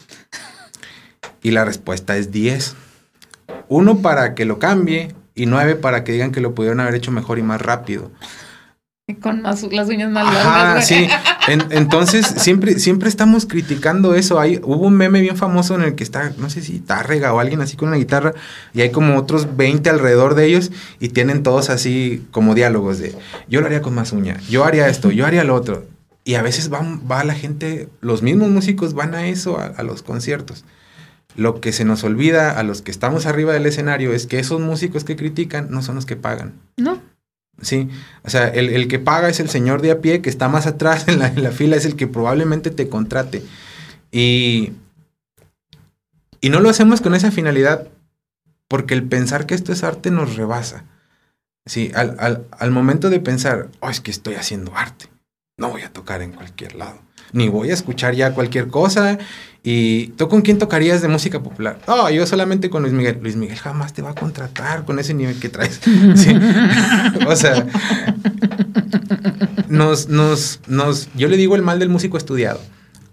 Y 1.42 1.50
la 1.50 1.64
respuesta 1.64 2.16
es 2.16 2.30
10. 2.30 2.74
Uno 3.68 4.00
para 4.00 4.34
que 4.34 4.46
lo 4.46 4.58
cambie 4.58 5.14
y 5.34 5.46
nueve 5.46 5.74
para 5.74 6.04
que 6.04 6.12
digan 6.12 6.32
que 6.32 6.40
lo 6.40 6.54
pudieron 6.54 6.80
haber 6.80 6.94
hecho 6.94 7.10
mejor 7.10 7.38
y 7.38 7.42
más 7.42 7.60
rápido. 7.60 8.10
Con 9.20 9.42
las 9.42 9.62
uñas 9.62 10.10
más 10.10 10.32
largas. 10.32 10.86
sí. 10.86 11.06
entonces, 11.48 12.26
siempre, 12.26 12.78
siempre 12.78 13.10
estamos 13.10 13.44
criticando 13.44 14.14
eso. 14.14 14.40
Hay, 14.40 14.60
hubo 14.62 14.86
un 14.86 14.94
meme 14.94 15.20
bien 15.20 15.36
famoso 15.36 15.74
en 15.74 15.82
el 15.82 15.94
que 15.94 16.02
está, 16.02 16.32
no 16.38 16.48
sé 16.48 16.62
si 16.62 16.78
Tárrega 16.78 17.34
o 17.34 17.38
alguien 17.38 17.60
así 17.60 17.76
con 17.76 17.88
una 17.88 17.98
guitarra, 17.98 18.32
y 18.72 18.80
hay 18.80 18.90
como 18.90 19.18
otros 19.18 19.58
20 19.58 19.90
alrededor 19.90 20.34
de 20.34 20.46
ellos, 20.46 20.72
y 21.00 21.10
tienen 21.10 21.42
todos 21.42 21.68
así 21.68 22.26
como 22.30 22.54
diálogos 22.54 22.98
de 22.98 23.14
yo 23.46 23.60
lo 23.60 23.66
haría 23.66 23.82
con 23.82 23.94
más 23.94 24.12
uña, 24.12 24.38
yo 24.48 24.64
haría 24.64 24.88
esto, 24.88 25.10
yo 25.10 25.26
haría 25.26 25.44
lo 25.44 25.54
otro. 25.54 25.84
Y 26.24 26.36
a 26.36 26.42
veces 26.42 26.70
van, 26.70 27.02
va 27.10 27.22
la 27.24 27.34
gente, 27.34 27.90
los 28.00 28.22
mismos 28.22 28.48
músicos 28.48 28.94
van 28.94 29.14
a 29.14 29.26
eso, 29.26 29.58
a 29.58 29.82
los 29.82 30.02
conciertos. 30.02 30.64
Lo 31.36 31.60
que 31.60 31.72
se 31.72 31.84
nos 31.84 32.04
olvida 32.04 32.58
a 32.58 32.62
los 32.62 32.80
que 32.80 32.90
estamos 32.90 33.26
arriba 33.26 33.52
del 33.52 33.66
escenario 33.66 34.14
es 34.14 34.26
que 34.26 34.38
esos 34.38 34.60
músicos 34.60 35.04
que 35.04 35.16
critican 35.16 35.68
no 35.70 35.82
son 35.82 35.96
los 35.96 36.06
que 36.06 36.16
pagan. 36.16 36.54
No. 36.78 37.02
Sí, 37.62 37.88
o 38.24 38.30
sea, 38.30 38.48
el, 38.48 38.88
que 38.88 38.98
paga 38.98 39.28
es 39.28 39.40
el 39.40 39.48
señor 39.48 39.80
de 39.80 39.92
a 39.92 40.00
pie 40.00 40.20
que 40.20 40.28
está 40.28 40.48
más 40.48 40.66
atrás 40.66 41.08
en 41.08 41.18
la, 41.18 41.28
en 41.28 41.42
la 41.42 41.50
fila, 41.50 41.76
es 41.76 41.84
el 41.84 41.96
que 41.96 42.06
probablemente 42.06 42.70
te 42.70 42.88
contrate. 42.88 43.42
Y, 44.10 44.72
y 46.40 46.50
no 46.50 46.60
lo 46.60 46.68
hacemos 46.68 47.00
con 47.00 47.14
esa 47.14 47.30
finalidad 47.30 47.88
porque 48.68 48.94
el 48.94 49.04
pensar 49.04 49.46
que 49.46 49.54
esto 49.54 49.72
es 49.72 49.84
arte 49.84 50.10
nos 50.10 50.36
rebasa. 50.36 50.84
Sí, 51.66 51.90
al, 51.94 52.16
al, 52.18 52.46
al 52.50 52.70
momento 52.70 53.08
de 53.08 53.20
pensar, 53.20 53.68
oh, 53.80 53.88
es 53.88 54.00
que 54.00 54.10
estoy 54.10 54.34
haciendo 54.34 54.76
arte, 54.76 55.06
no 55.56 55.70
voy 55.70 55.82
a 55.82 55.92
tocar 55.92 56.20
en 56.20 56.32
cualquier 56.32 56.74
lado, 56.74 57.00
ni 57.32 57.48
voy 57.48 57.70
a 57.70 57.74
escuchar 57.74 58.14
ya 58.14 58.34
cualquier 58.34 58.68
cosa 58.68 59.18
¿Y 59.66 60.08
tú 60.08 60.28
con 60.28 60.42
quién 60.42 60.58
tocarías 60.58 61.00
de 61.00 61.08
música 61.08 61.42
popular? 61.42 61.78
Oh, 61.86 62.10
yo 62.10 62.26
solamente 62.26 62.68
con 62.68 62.82
Luis 62.82 62.92
Miguel. 62.92 63.18
Luis 63.22 63.34
Miguel 63.34 63.56
jamás 63.56 63.94
te 63.94 64.02
va 64.02 64.10
a 64.10 64.14
contratar 64.14 64.84
con 64.84 64.98
ese 64.98 65.14
nivel 65.14 65.40
que 65.40 65.48
traes. 65.48 65.80
o 67.26 67.34
sea, 67.34 67.66
nos, 69.68 70.10
nos, 70.10 70.60
nos, 70.66 71.08
yo 71.14 71.28
le 71.28 71.38
digo 71.38 71.56
el 71.56 71.62
mal 71.62 71.78
del 71.78 71.88
músico 71.88 72.18
estudiado. 72.18 72.60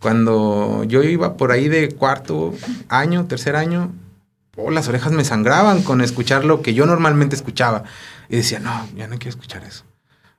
Cuando 0.01 0.83
yo 0.83 1.03
iba 1.03 1.37
por 1.37 1.53
ahí 1.53 1.69
de 1.69 1.87
cuarto 1.89 2.53
año, 2.89 3.27
tercer 3.27 3.55
año, 3.55 3.93
oh, 4.57 4.71
las 4.71 4.89
orejas 4.89 5.13
me 5.13 5.23
sangraban 5.23 5.83
con 5.83 6.01
escuchar 6.01 6.43
lo 6.43 6.61
que 6.61 6.73
yo 6.73 6.85
normalmente 6.85 7.33
escuchaba. 7.33 7.85
Y 8.27 8.35
decía, 8.35 8.59
no, 8.59 8.89
ya 8.97 9.07
no 9.07 9.17
quiero 9.19 9.29
escuchar 9.29 9.63
eso. 9.63 9.85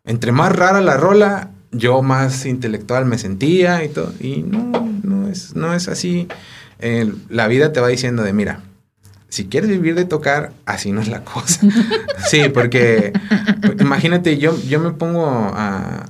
Entre 0.05 0.31
más 0.31 0.55
rara 0.55 0.83
la 0.83 0.99
rola, 0.99 1.53
yo 1.71 2.03
más 2.03 2.45
intelectual 2.45 3.07
me 3.07 3.17
sentía 3.17 3.83
y 3.83 3.89
todo. 3.89 4.13
Y 4.21 4.43
no, 4.43 4.59
no 4.71 4.82
es, 5.33 5.57
no 5.57 5.75
es 5.75 5.89
así. 5.89 6.29
la 7.29 7.49
vida 7.49 7.73
te 7.73 7.81
va 7.81 7.89
diciendo 7.89 8.23
de, 8.23 8.33
mira, 8.33 8.61
si 9.29 9.47
quieres 9.47 9.71
vivir 9.71 9.95
de 9.95 10.05
tocar, 10.05 10.53
así 10.67 10.93
no 10.93 11.01
es 11.01 11.09
la 11.09 11.25
cosa. 11.25 11.61
sí, 12.29 12.51
porque 12.53 13.13
imagínate, 13.81 14.39
yo, 14.39 14.61
yo 14.63 14.79
me 14.79 14.91
pongo 14.91 15.27
a, 15.27 16.07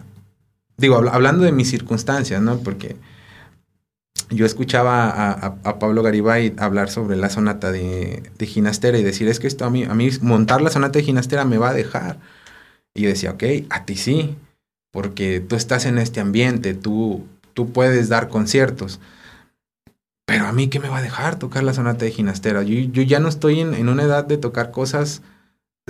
digo, 0.77 0.97
hablando 0.97 1.45
de 1.45 1.53
mis 1.53 1.70
circunstancias, 1.70 2.43
¿no? 2.43 2.59
Porque 2.59 2.97
yo 4.31 4.45
escuchaba 4.45 5.31
a, 5.31 5.79
Pablo 5.79 6.03
Garibay 6.03 6.55
hablar 6.59 6.91
sobre 6.91 7.16
la 7.16 7.31
sonata 7.31 7.70
de, 7.70 8.25
de, 8.39 8.47
Ginastera 8.47 8.99
y 8.99 9.05
decir, 9.05 9.29
es 9.29 9.39
que 9.39 9.47
esto 9.47 9.64
a 9.64 9.70
mí, 9.70 9.85
a 9.85 9.95
mí 9.95 10.11
montar 10.20 10.61
la 10.61 10.70
sonata 10.70 10.99
de 10.99 11.05
Ginastera 11.05 11.45
me 11.45 11.59
va 11.59 11.70
a 11.70 11.75
dejar. 11.75 12.18
Y 12.95 13.03
yo 13.03 13.09
decía, 13.09 13.31
ok, 13.33 13.45
a 13.70 13.85
ti 13.85 13.97
sí, 13.97 14.37
porque 14.91 15.41
tú 15.41 15.57
estás 15.57 15.87
en 15.87 15.99
este 15.99 16.20
ambiente, 16.20 16.75
tú, 16.75 17.27
tú 17.55 17.72
puedes 17.72 18.09
dar 18.09 18.28
conciertos. 18.28 19.00
Pero 20.24 20.46
a 20.46 20.53
mí, 20.53 20.68
¿qué 20.68 20.80
me 20.80 20.88
va 20.88 20.98
a 20.98 21.03
dejar 21.03 21.38
tocar 21.38 21.64
la 21.64 21.74
sonata 21.74 22.05
de 22.05 22.11
Ginastera? 22.11 22.62
Yo, 22.62 22.78
yo 22.90 23.03
ya 23.03 23.20
no 23.20 23.28
estoy 23.28 23.61
en, 23.61 23.88
una 23.88 24.05
edad 24.05 24.24
de 24.24 24.38
tocar 24.38 24.70
cosas. 24.70 25.22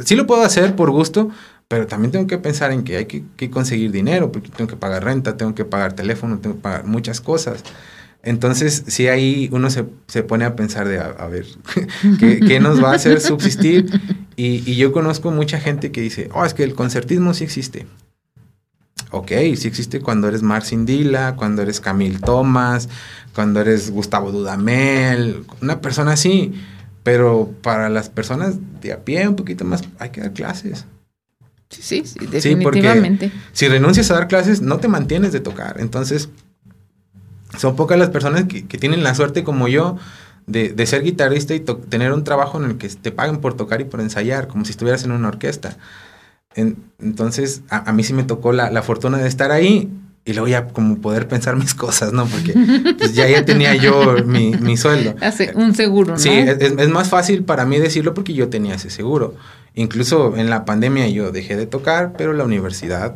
Sí 0.04 0.16
lo 0.16 0.26
puedo 0.26 0.42
hacer 0.42 0.74
por 0.74 0.90
gusto, 0.90 1.30
pero 1.68 1.86
también 1.86 2.12
tengo 2.12 2.26
que 2.26 2.38
pensar 2.38 2.72
en 2.72 2.82
que 2.82 2.96
hay 2.96 3.06
que, 3.06 3.50
conseguir 3.50 3.92
dinero, 3.92 4.32
porque 4.32 4.48
tengo 4.48 4.68
que 4.68 4.76
pagar 4.76 5.04
renta, 5.04 5.36
tengo 5.36 5.54
que 5.54 5.64
pagar 5.64 5.92
teléfono, 5.92 6.38
tengo 6.38 6.56
que 6.56 6.62
pagar 6.62 6.86
muchas 6.86 7.20
cosas. 7.20 7.62
Entonces, 8.22 8.84
sí 8.86 9.08
ahí 9.08 9.48
uno 9.52 9.68
se, 9.68 9.84
pone 10.22 10.44
a 10.44 10.56
pensar 10.56 10.88
de, 10.88 10.98
a, 10.98 11.26
ver, 11.26 11.46
¿qué, 12.18 12.58
nos 12.58 12.82
va 12.82 12.92
a 12.92 12.94
hacer 12.94 13.20
subsistir? 13.20 13.90
Y, 14.36 14.68
y, 14.70 14.76
yo 14.76 14.92
conozco 14.92 15.30
mucha 15.30 15.60
gente 15.60 15.92
que 15.92 16.00
dice, 16.00 16.30
oh, 16.32 16.44
es 16.44 16.54
que 16.54 16.64
el 16.64 16.74
concertismo 16.74 17.34
sí 17.34 17.44
existe 17.44 17.86
ok, 19.12 19.30
sí 19.56 19.68
existe 19.68 20.00
cuando 20.00 20.26
eres 20.28 20.42
Marcin 20.42 20.84
Dila, 20.84 21.36
cuando 21.36 21.62
eres 21.62 21.80
Camil 21.80 22.20
Thomas, 22.20 22.88
cuando 23.34 23.60
eres 23.60 23.90
Gustavo 23.90 24.32
Dudamel, 24.32 25.44
una 25.60 25.80
persona 25.80 26.12
así. 26.12 26.52
Pero 27.02 27.52
para 27.62 27.88
las 27.88 28.08
personas 28.08 28.56
de 28.80 28.92
a 28.92 29.04
pie, 29.04 29.26
un 29.28 29.36
poquito 29.36 29.64
más, 29.64 29.82
hay 29.98 30.10
que 30.10 30.20
dar 30.20 30.32
clases. 30.32 30.86
Sí, 31.68 32.02
sí, 32.04 32.26
definitivamente. 32.26 33.32
si 33.52 33.66
renuncias 33.66 34.10
a 34.10 34.14
dar 34.14 34.28
clases, 34.28 34.60
no 34.60 34.78
te 34.78 34.88
mantienes 34.88 35.32
de 35.32 35.40
tocar. 35.40 35.76
Entonces, 35.80 36.28
son 37.58 37.76
pocas 37.76 37.98
las 37.98 38.10
personas 38.10 38.44
que, 38.44 38.62
tienen 38.62 39.02
la 39.02 39.14
suerte 39.14 39.42
como 39.42 39.68
yo 39.68 39.96
de, 40.46 40.86
ser 40.86 41.02
guitarrista 41.02 41.54
y 41.54 41.60
tener 41.60 42.12
un 42.12 42.24
trabajo 42.24 42.62
en 42.62 42.70
el 42.70 42.78
que 42.78 42.88
te 42.88 43.10
paguen 43.10 43.38
por 43.38 43.54
tocar 43.54 43.80
y 43.80 43.84
por 43.84 44.00
ensayar, 44.00 44.48
como 44.48 44.64
si 44.64 44.70
estuvieras 44.70 45.04
en 45.04 45.12
una 45.12 45.28
orquesta 45.28 45.76
entonces, 46.55 47.62
a, 47.68 47.92
mí 47.92 48.05
sí 48.05 48.12
me 48.12 48.24
tocó 48.24 48.53
la, 48.53 48.82
fortuna 48.82 49.18
de 49.18 49.28
estar 49.28 49.50
ahí 49.53 49.90
y 50.24 50.34
luego 50.34 50.48
ya 50.48 50.68
como 50.68 50.98
poder 50.98 51.26
pensar 51.26 51.57
mis 51.57 51.74
cosas, 51.74 52.12
¿no? 52.12 52.26
Porque 52.26 52.55
pues, 52.98 53.14
ya, 53.14 53.28
ya 53.28 53.44
tenía 53.44 53.74
yo 53.74 54.16
mi, 54.24 54.76
sueldo. 54.76 55.14
Hace 55.20 55.53
un 55.55 55.74
seguro, 55.74 56.12
¿no? 56.12 56.18
Sí, 56.18 56.30
es, 56.30 56.88
más 56.88 57.09
fácil 57.09 57.44
para 57.44 57.64
mí 57.64 57.78
decirlo 57.78 58.14
porque 58.14 58.34
yo 58.34 58.48
tenía 58.48 58.74
ese 58.74 58.90
seguro. 58.90 59.34
Incluso 59.74 60.36
en 60.36 60.50
la 60.50 60.64
pandemia 60.64 61.09
yo 61.09 61.32
dejé 61.32 61.57
de 61.57 61.66
tocar, 61.66 62.12
pero 62.16 62.32
la 62.32 62.44
universidad 62.44 63.14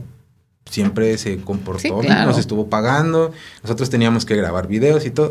siempre 0.70 1.16
se 1.18 1.38
comportó, 1.38 2.02
nos 2.02 2.38
estuvo 2.38 2.68
pagando, 2.68 3.32
nosotros 3.62 3.88
teníamos 3.88 4.24
que 4.24 4.34
grabar 4.36 4.66
videos 4.66 5.06
y 5.06 5.10
todo. 5.10 5.30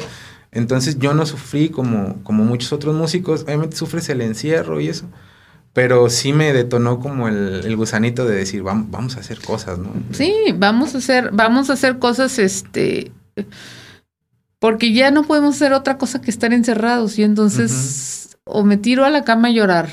Entonces 0.52 1.00
yo 1.00 1.14
no 1.14 1.26
sufrí 1.26 1.68
como, 1.68 2.24
como 2.24 2.46
muchos 2.46 2.72
otros 2.72 2.96
músicos, 2.96 3.44
obviamente 3.44 3.76
sufres 3.76 4.08
el 4.08 4.22
encierro 4.22 4.80
y 4.80 4.88
eso, 4.88 5.06
pero 5.76 6.10
sí 6.10 6.32
me 6.32 6.54
detonó 6.54 7.02
como 7.02 7.28
el, 7.28 7.76
gusanito 7.76 8.24
de 8.24 8.34
decir, 8.34 8.64
vamos, 8.64 8.90
vamos, 8.92 9.18
a 9.18 9.20
hacer 9.20 9.42
cosas, 9.42 9.78
¿no? 9.78 9.92
Sí, 10.12 10.34
vamos 10.56 10.96
a 10.96 11.00
hacer, 11.00 11.32
vamos 11.34 11.70
a 11.70 11.74
hacer 11.74 12.00
cosas, 12.00 12.40
este, 12.40 13.12
porque 14.58 14.94
ya 14.94 15.12
no 15.12 15.24
podemos 15.24 15.56
hacer 15.56 15.74
otra 15.74 15.98
cosa 15.98 16.22
que 16.22 16.32
estar 16.32 16.54
encerrados 16.54 17.20
y 17.20 17.24
entonces 17.24 18.38
o 18.46 18.64
me 18.64 18.78
tiro 18.78 19.04
a 19.04 19.10
la 19.10 19.26
cama 19.26 19.50
a 19.50 19.52
llorar 19.52 19.90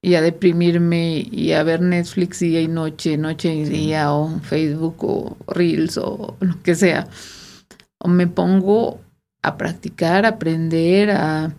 y 0.00 0.14
a 0.14 0.22
deprimirme 0.22 1.28
y 1.30 1.52
a 1.52 1.62
ver 1.64 1.82
Netflix 1.82 2.38
día 2.38 2.62
y 2.62 2.68
noche, 2.68 3.18
noche 3.18 3.54
y 3.54 3.64
día 3.64 4.14
o 4.14 4.40
Facebook 4.40 4.96
o 5.04 5.36
Reels 5.48 5.98
o 5.98 6.38
lo 6.40 6.62
que 6.62 6.74
sea, 6.74 7.08
o 7.98 8.08
me 8.08 8.26
pongo 8.26 9.00
a 9.42 9.58
practicar, 9.58 10.24
a 10.24 10.30
aprender, 10.30 11.10
a 11.10 11.52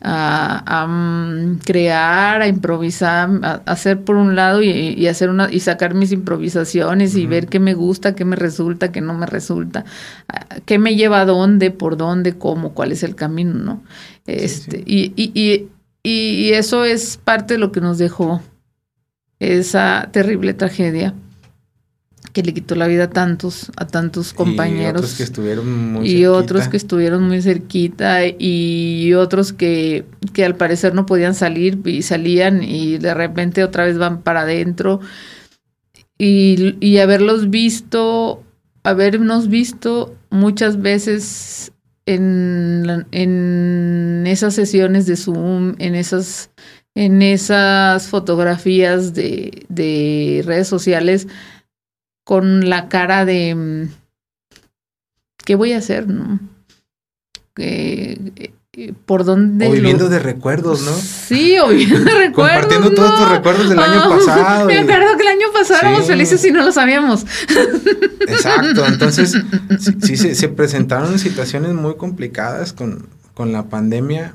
a, 0.00 0.86
mm, 0.88 1.58
crear, 1.64 2.42
a 2.42 2.48
improvisar, 2.48 3.30
a, 3.42 3.62
hacer 3.66 4.04
por 4.04 4.16
un 4.16 4.36
lado 4.36 4.62
y, 4.62 5.06
hacer 5.08 5.30
una 5.30 5.50
y 5.50 5.60
sacar 5.60 5.94
mis 5.94 6.12
improvisaciones 6.12 7.16
y 7.16 7.26
ver 7.26 7.48
qué 7.48 7.58
me 7.58 7.74
gusta, 7.74 8.14
qué 8.14 8.24
me 8.24 8.36
resulta, 8.36 8.92
qué 8.92 9.00
no 9.00 9.14
me 9.14 9.26
resulta, 9.26 9.84
qué 10.66 10.78
me 10.78 10.94
lleva 10.94 11.22
a 11.22 11.26
dónde, 11.26 11.70
por 11.70 11.96
dónde, 11.96 12.38
cómo, 12.38 12.74
cuál 12.74 12.92
es 12.92 13.02
el 13.02 13.14
camino, 13.14 13.54
¿no? 13.54 13.82
Este, 14.26 14.82
Y, 14.86 15.12
y, 15.16 15.68
y 16.02 16.52
eso 16.52 16.84
es 16.84 17.16
parte 17.16 17.54
de 17.54 17.60
lo 17.60 17.72
que 17.72 17.80
nos 17.80 17.98
dejó 17.98 18.40
esa 19.40 20.08
terrible 20.12 20.54
tragedia 20.54 21.14
que 22.38 22.44
le 22.44 22.54
quitó 22.54 22.76
la 22.76 22.86
vida 22.86 23.04
a 23.04 23.10
tantos, 23.10 23.72
a 23.76 23.88
tantos 23.88 24.32
compañeros. 24.32 25.02
Y 25.02 25.04
otros 25.04 25.14
que 25.16 25.22
estuvieron 25.24 25.92
muy 25.92 26.08
Y 26.08 26.26
otros 26.26 26.68
que 26.68 26.76
estuvieron 26.76 27.26
muy 27.26 27.42
cerquita 27.42 28.20
y 28.28 29.12
otros 29.14 29.52
que, 29.52 30.04
que 30.32 30.44
al 30.44 30.54
parecer 30.54 30.94
no 30.94 31.04
podían 31.04 31.34
salir 31.34 31.80
y 31.84 32.02
salían 32.02 32.62
y 32.62 32.98
de 32.98 33.12
repente 33.12 33.64
otra 33.64 33.86
vez 33.86 33.98
van 33.98 34.22
para 34.22 34.42
adentro. 34.42 35.00
Y, 36.16 36.76
y 36.78 36.98
haberlos 36.98 37.50
visto, 37.50 38.44
habernos 38.84 39.48
visto 39.48 40.14
muchas 40.30 40.80
veces 40.80 41.72
en, 42.06 43.04
en 43.10 44.24
esas 44.28 44.54
sesiones 44.54 45.06
de 45.06 45.16
Zoom, 45.16 45.74
en 45.80 45.96
esas, 45.96 46.50
en 46.94 47.20
esas 47.20 48.06
fotografías 48.06 49.12
de, 49.12 49.66
de 49.68 50.44
redes 50.46 50.68
sociales, 50.68 51.26
con 52.28 52.68
la 52.68 52.90
cara 52.90 53.24
de 53.24 53.54
mm, 53.54 53.88
¿qué 55.46 55.54
voy 55.54 55.72
a 55.72 55.78
hacer? 55.78 56.06
¿no? 56.08 56.38
Eh, 57.56 58.52
por 59.06 59.24
dónde. 59.24 59.66
O 59.66 59.72
viviendo 59.72 60.10
de 60.10 60.18
recuerdos, 60.18 60.82
¿no? 60.82 60.92
Sí, 60.92 61.58
o 61.58 61.68
viviendo 61.68 62.00
de 62.00 62.26
recuerdos. 62.26 62.66
Compartiendo 62.66 62.90
todos 62.90 63.18
tus 63.18 63.30
recuerdos 63.30 63.70
del 63.70 63.78
año 63.78 64.10
pasado. 64.10 64.66
Me 64.66 64.78
acuerdo 64.78 65.16
que 65.16 65.22
el 65.22 65.28
año 65.28 65.46
pasado 65.54 65.80
éramos 65.80 66.06
felices 66.06 66.44
y 66.44 66.52
no 66.52 66.62
lo 66.62 66.70
sabíamos. 66.70 67.24
Exacto, 68.28 68.84
entonces 68.84 69.34
sí, 70.02 70.16
se, 70.18 70.48
presentaron 70.50 71.18
situaciones 71.18 71.72
muy 71.72 71.96
complicadas 71.96 72.74
con, 72.74 73.08
con 73.32 73.52
la 73.52 73.70
pandemia. 73.70 74.34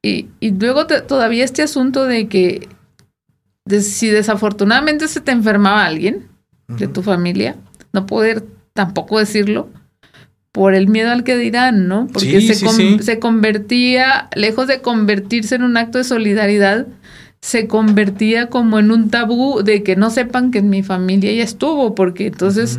Y, 0.00 0.28
y 0.40 0.52
luego 0.52 0.86
todavía 0.86 1.44
este 1.44 1.60
asunto 1.60 2.04
de 2.04 2.28
que 2.28 2.66
si 3.82 4.08
desafortunadamente 4.08 5.06
se 5.06 5.20
te 5.20 5.32
enfermaba 5.32 5.84
alguien, 5.84 6.28
de 6.68 6.86
tu 6.86 7.02
familia, 7.02 7.56
no 7.92 8.06
poder 8.06 8.44
tampoco 8.74 9.18
decirlo 9.18 9.68
por 10.52 10.74
el 10.74 10.88
miedo 10.88 11.10
al 11.10 11.24
que 11.24 11.36
dirán, 11.36 11.88
¿no? 11.88 12.06
Porque 12.12 12.40
se, 12.40 12.54
se 13.02 13.18
convertía, 13.18 14.28
lejos 14.34 14.66
de 14.66 14.80
convertirse 14.80 15.54
en 15.54 15.62
un 15.62 15.76
acto 15.76 15.98
de 15.98 16.04
solidaridad, 16.04 16.86
se 17.40 17.68
convertía 17.68 18.48
como 18.48 18.78
en 18.78 18.90
un 18.90 19.10
tabú 19.10 19.62
de 19.62 19.82
que 19.82 19.96
no 19.96 20.10
sepan 20.10 20.50
que 20.50 20.58
en 20.58 20.70
mi 20.70 20.82
familia 20.82 21.32
ya 21.32 21.44
estuvo, 21.44 21.94
porque 21.94 22.26
entonces 22.26 22.78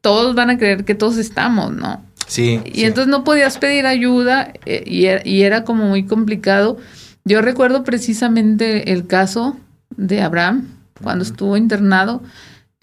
todos 0.00 0.34
van 0.34 0.50
a 0.50 0.58
creer 0.58 0.84
que 0.84 0.94
todos 0.94 1.16
estamos, 1.16 1.72
¿no? 1.72 2.04
Sí. 2.26 2.60
Y 2.64 2.84
entonces 2.84 3.10
no 3.10 3.24
podías 3.24 3.58
pedir 3.58 3.86
ayuda 3.86 4.52
eh, 4.64 4.84
y, 4.86 5.06
era, 5.06 5.22
y, 5.24 5.42
era, 5.42 5.64
como 5.64 5.86
muy 5.86 6.04
complicado. 6.04 6.78
Yo 7.24 7.42
recuerdo 7.42 7.84
precisamente 7.84 8.92
el 8.92 9.06
caso 9.06 9.56
de 9.96 10.22
Abraham 10.22 10.68
cuando 11.02 11.24
estuvo 11.24 11.56
internado 11.56 12.22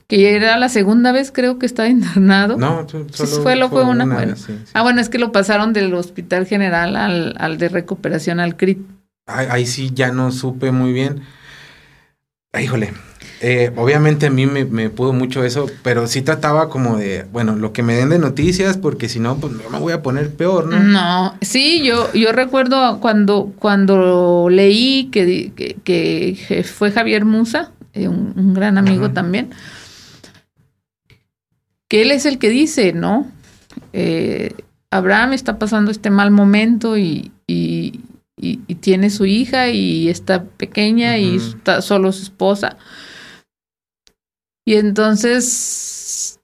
que 0.09 0.35
era 0.35 0.57
la 0.57 0.69
segunda 0.69 1.11
vez 1.11 1.31
creo 1.31 1.59
que 1.59 1.65
estaba 1.67 1.87
internado. 1.97 2.57
No, 2.57 2.85
solo 3.13 3.69
fue, 3.69 3.83
una. 3.83 4.05
bueno. 4.05 4.35
Ah, 4.73 4.81
bueno, 4.81 4.99
es 4.99 5.07
que 5.07 5.19
lo 5.19 5.31
pasaron 5.31 5.71
del 5.71 5.93
Hospital 5.93 6.45
General 6.45 6.97
al, 6.97 7.35
al 7.37 7.57
de 7.57 7.69
recuperación 7.69 8.41
al 8.41 8.57
CRIT. 8.57 8.79
Ahí, 9.27 9.67
sí 9.67 9.91
ya 9.93 10.11
no 10.11 10.31
supe 10.31 10.71
muy 10.71 10.91
bien. 10.91 11.21
híjole, 12.59 12.91
eh, 13.41 13.71
obviamente 13.75 14.25
a 14.25 14.29
mí 14.31 14.47
me, 14.47 14.65
me, 14.65 14.89
pudo 14.89 15.13
mucho 15.13 15.43
eso, 15.43 15.67
pero 15.83 16.07
sí 16.07 16.23
trataba 16.23 16.69
como 16.69 16.97
de, 16.97 17.27
bueno, 17.31 17.55
lo 17.55 17.71
que 17.71 17.83
me 17.83 17.93
den 17.93 18.09
de 18.09 18.17
noticias, 18.17 18.79
porque 18.79 19.07
si 19.07 19.19
no, 19.19 19.37
pues 19.37 19.53
me 19.53 19.77
voy 19.77 19.93
a 19.93 20.01
poner 20.01 20.33
peor, 20.33 20.65
¿no? 20.65 20.79
No, 20.79 21.35
sí, 21.41 21.83
yo, 21.85 22.11
yo 22.13 22.31
recuerdo 22.31 22.99
cuando, 22.99 23.53
cuando 23.59 24.47
leí 24.49 25.09
que, 25.11 25.53
que, 25.83 26.63
fue 26.63 26.89
Javier 26.89 27.23
Musa, 27.25 27.71
eh, 27.93 28.07
un, 28.07 28.55
gran 28.55 28.79
amigo 28.79 29.11
también, 29.11 29.51
que 31.89 32.03
él 32.03 32.11
es 32.11 32.25
el 32.25 32.37
que 32.37 32.49
dice, 32.49 32.93
¿no? 32.93 33.29
Eh, 33.93 34.53
Abraham 34.91 35.33
está 35.33 35.59
pasando 35.59 35.91
este 35.91 36.09
mal 36.09 36.31
momento 36.31 36.97
y, 36.97 37.31
y, 37.47 37.99
tiene 38.79 39.09
su 39.09 39.25
hija 39.25 39.67
y 39.67 40.07
está 40.07 40.45
pequeña 40.45 41.17
y 41.17 41.35
está 41.35 41.81
solo 41.81 42.13
su 42.13 42.23
esposa. 42.23 42.77
Y 44.65 44.75
entonces 44.75 46.39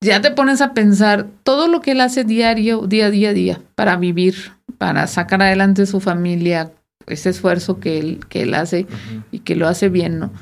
ya 0.00 0.22
te 0.22 0.30
pones 0.30 0.62
a 0.62 0.72
pensar 0.72 1.28
todo 1.42 1.68
lo 1.68 1.82
que 1.82 1.92
él 1.92 2.00
hace 2.00 2.24
diario, 2.24 2.86
día 2.86 3.06
a 3.06 3.10
día, 3.10 3.32
día, 3.34 3.60
para 3.74 3.96
vivir, 3.96 4.52
para 4.78 5.06
sacar 5.06 5.42
adelante 5.42 5.84
su 5.84 6.00
familia, 6.00 6.72
ese 7.06 7.30
esfuerzo 7.30 7.78
que 7.78 7.98
él, 7.98 8.20
que 8.28 8.42
él 8.42 8.54
hace 8.54 8.86
y 9.30 9.40
que 9.40 9.54
lo 9.54 9.68
hace 9.68 9.90
bien, 9.90 10.18
¿no? 10.18 10.32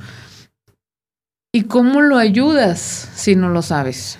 ¿Y 1.52 1.64
cómo 1.64 2.00
lo 2.00 2.16
ayudas 2.16 3.10
si 3.14 3.34
no 3.34 3.48
lo 3.48 3.62
sabes? 3.62 4.18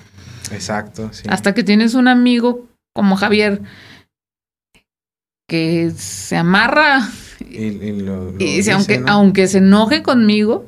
Exacto, 0.51 1.11
sí. 1.13 1.25
Hasta 1.29 1.55
que 1.55 1.63
tienes 1.63 1.95
un 1.95 2.09
amigo 2.09 2.69
como 2.95 3.17
Javier 3.17 3.63
que 5.49 5.91
se 5.97 6.37
amarra 6.37 7.09
y, 7.41 7.71
dice, 8.39 8.73
aunque, 8.73 9.03
aunque 9.07 9.47
se 9.47 9.59
enoje 9.59 10.03
conmigo, 10.03 10.67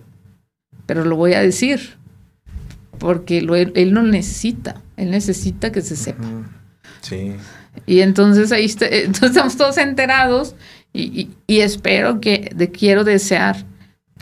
pero 0.87 1.05
lo 1.05 1.17
voy 1.17 1.35
a 1.35 1.41
decir, 1.41 1.97
porque 2.99 3.39
él, 3.39 3.95
no 3.95 4.03
necesita, 4.03 4.83
él 4.97 5.11
necesita 5.11 5.73
que 5.73 5.81
se 5.81 5.97
sepa. 5.97 6.25
Sí. 7.01 7.35
Y 7.87 8.01
entonces 8.01 8.53
ahí 8.53 8.67
entonces 8.81 9.31
estamos 9.31 9.57
todos 9.57 9.79
enterados 9.79 10.55
y, 10.93 11.31
y, 11.47 11.61
espero 11.61 12.21
que, 12.21 12.51
de, 12.55 12.71
quiero 12.71 13.05
desear 13.05 13.65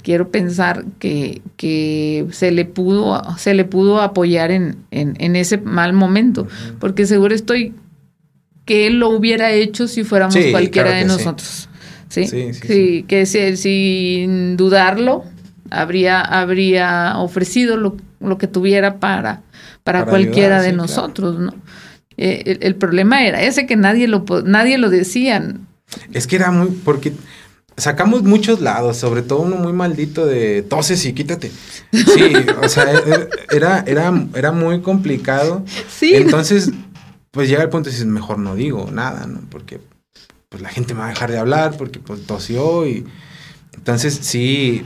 quiero 0.03 0.31
pensar 0.31 0.85
que, 0.99 1.43
que 1.57 2.27
se, 2.31 2.51
le 2.51 2.65
pudo, 2.65 3.23
se 3.39 3.55
le 3.55 3.65
pudo 3.65 4.01
apoyar 4.01 4.51
en, 4.51 4.79
en, 4.91 5.37
ese 5.37 5.59
mal 5.59 5.93
momento, 5.93 6.49
porque 6.81 7.07
seguro 7.07 7.35
estoy 7.35 7.75
que 8.65 8.87
él 8.87 8.99
lo 8.99 9.11
hubiera 9.11 9.51
hecho 9.51 9.89
si 9.89 10.05
fuéramos 10.05 10.37
cualquiera 10.51 10.93
de 10.93 11.05
nosotros. 11.05 11.69
Sí, 12.09 12.27
sí, 12.27 13.05
que 13.09 13.27
sin 13.27 14.57
dudarlo 14.57 15.25
habría, 15.71 16.21
habría 16.21 17.15
ofrecido 17.17 17.77
lo, 17.77 17.97
lo 18.21 18.39
que 18.39 18.47
tuviera 18.47 18.99
para, 18.99 19.43
para, 19.83 20.05
cualquiera 20.05 20.61
de 20.61 20.73
nosotros, 20.73 21.39
¿no? 21.39 21.55
Eh, 22.19 22.59
el, 22.61 22.75
problema 22.75 23.25
era 23.25 23.43
ese 23.43 23.67
que 23.67 23.75
nadie 23.75 24.07
lo, 24.07 24.25
nadie 24.45 24.77
lo 24.77 24.91
decía. 24.91 25.43
Es 26.13 26.27
que 26.27 26.37
era 26.37 26.51
muy, 26.51 26.69
porque 26.85 27.15
sacamos 27.77 28.23
muchos 28.23 28.61
lados, 28.61 28.97
sobre 28.97 29.23
todo 29.23 29.41
uno 29.41 29.57
muy 29.57 29.73
maldito 29.73 30.27
de 30.27 30.63
toses 30.63 31.05
y 31.05 31.13
quítate. 31.13 31.51
Sí, 31.93 32.33
o 32.63 32.69
sea, 32.69 32.93
e, 32.93 32.97
e, 32.97 33.29
era, 33.57 33.85
era, 33.87 34.13
era 34.35 34.53
muy 34.53 34.81
complicado. 34.81 35.65
Sí. 35.89 36.15
Entonces, 36.15 36.71
pues 37.31 37.49
llega 37.49 37.63
el 37.63 37.69
punto 37.71 37.89
y 37.89 37.93
dices, 37.93 38.07
mejor 38.07 38.39
no 38.39 38.55
digo 38.55 38.89
nada, 38.93 39.27
¿no? 39.27 39.41
Porque 39.51 39.81
pues 40.49 40.63
la 40.63 40.69
gente 40.69 40.95
me 40.95 41.01
va 41.01 41.07
a 41.07 41.11
dejar 41.11 41.31
de 41.31 41.39
hablar 41.39 41.77
porque 41.79 41.99
pues 41.99 42.27
tosió 42.27 42.87
y 42.87 43.07
entonces 43.73 44.19
sí 44.21 44.85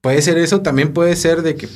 puede 0.00 0.20
ser 0.22 0.38
eso, 0.38 0.60
también 0.60 0.92
puede 0.92 1.14
ser 1.14 1.42
de 1.42 1.54
que 1.54 1.68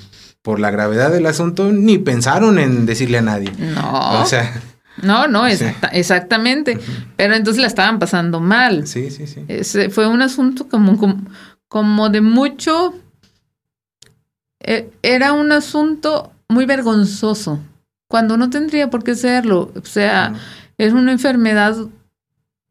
por 0.43 0.59
la 0.59 0.71
gravedad 0.71 1.13
del 1.13 1.27
asunto 1.27 1.71
ni 1.73 1.99
pensaron 1.99 2.59
en 2.59 2.85
decirle 2.85 3.19
a 3.19 3.23
nadie. 3.23 3.53
No. 3.57 4.23
O 4.23 4.27
sea, 4.27 4.61
no, 5.03 5.27
no, 5.27 5.47
exactamente. 5.47 6.79
Pero 7.17 7.35
entonces 7.35 7.61
la 7.61 7.67
estaban 7.67 7.99
pasando 7.99 8.41
mal. 8.41 8.87
Sí, 8.87 9.11
sí, 9.11 9.27
sí. 9.27 9.89
fue 9.91 10.07
un 10.07 10.23
asunto 10.23 10.69
como, 10.69 10.99
como, 11.69 12.11
de 12.11 12.21
mucho... 12.21 12.95
E, 14.61 14.91
era 15.03 15.33
un 15.33 15.53
asunto 15.53 16.33
muy 16.49 16.65
vergonzoso, 16.65 17.61
cuando 18.09 18.37
no 18.37 18.51
tendría 18.51 18.89
por 18.89 19.05
qué 19.05 19.15
serlo. 19.15 19.73
O 19.75 19.85
sea, 19.85 20.35
es 20.79 20.93
una 20.93 21.13
enfermedad 21.13 21.77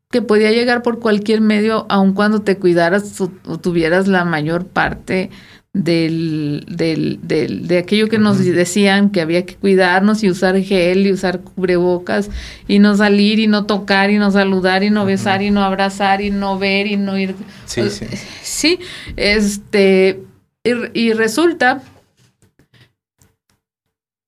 que 0.10 0.22
podía 0.22 0.52
llegar 0.52 0.82
por 0.82 1.00
cualquier 1.00 1.42
medio, 1.42 1.86
aun 1.90 2.14
cuando 2.14 2.42
te 2.42 2.58
cuidaras 2.58 3.20
o 3.22 3.58
tuvieras 3.60 4.08
la 4.08 4.26
mayor 4.26 4.66
parte 4.66 5.30
del, 5.74 6.66
del, 6.70 7.20
del, 7.24 7.68
de 7.68 7.80
aquello 7.80 8.08
que 8.08 8.20
nos 8.20 8.38
decían 8.38 9.10
que 9.10 9.22
había 9.22 9.44
que 9.44 9.56
cuidarnos 9.56 10.24
y 10.24 10.30
usar 10.30 10.62
gel 10.62 11.08
y 11.08 11.12
usar 11.12 11.42
cubrebocas 11.42 12.30
y 12.68 12.78
no 12.78 12.96
salir 12.96 13.40
y 13.40 13.48
no 13.48 13.66
tocar 13.66 14.12
y 14.12 14.20
no 14.20 14.30
saludar 14.32 14.84
y 14.84 14.92
no 14.92 15.04
besar 15.04 15.42
y 15.42 15.50
no 15.50 15.64
abrazar 15.64 16.22
y 16.22 16.30
no 16.30 16.60
ver 16.60 16.86
y 16.86 16.96
no 16.96 17.18
ir. 17.18 17.36
Sí, 17.66 17.90
sí. 17.90 18.06
Sí, 18.44 18.80
este, 19.16 20.22
y, 20.64 21.14
resulta 21.14 21.82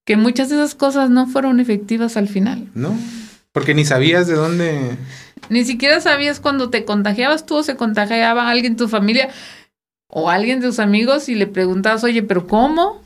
que 0.04 0.18
muchas 0.18 0.50
de 0.50 0.56
esas 0.56 0.74
cosas 0.74 1.12
no 1.12 1.28
fueron 1.28 1.60
efectivas 1.60 2.18
al 2.18 2.28
final. 2.28 2.68
No, 2.74 2.98
porque 3.52 3.76
ni 3.76 3.86
sabías 3.86 4.26
de 4.28 4.34
dónde. 4.34 4.98
Ni 5.50 5.64
siquiera 5.64 6.02
sabías 6.02 6.40
cuando 6.40 6.72
te 6.72 6.86
contagiabas 6.86 7.46
tú 7.46 7.58
o 7.58 7.64
se 7.64 7.76
contagiaba 7.76 8.50
alguien 8.50 8.74
en 8.74 8.78
tu 8.78 8.88
familia 8.88 9.30
o 10.18 10.30
alguien 10.30 10.62
de 10.62 10.68
tus 10.68 10.80
amigos 10.80 11.28
y 11.28 11.36
le 11.36 11.46
preguntabas, 11.46 12.06
oye, 12.06 12.24
pero 12.24 12.48
¿cómo? 12.48 13.02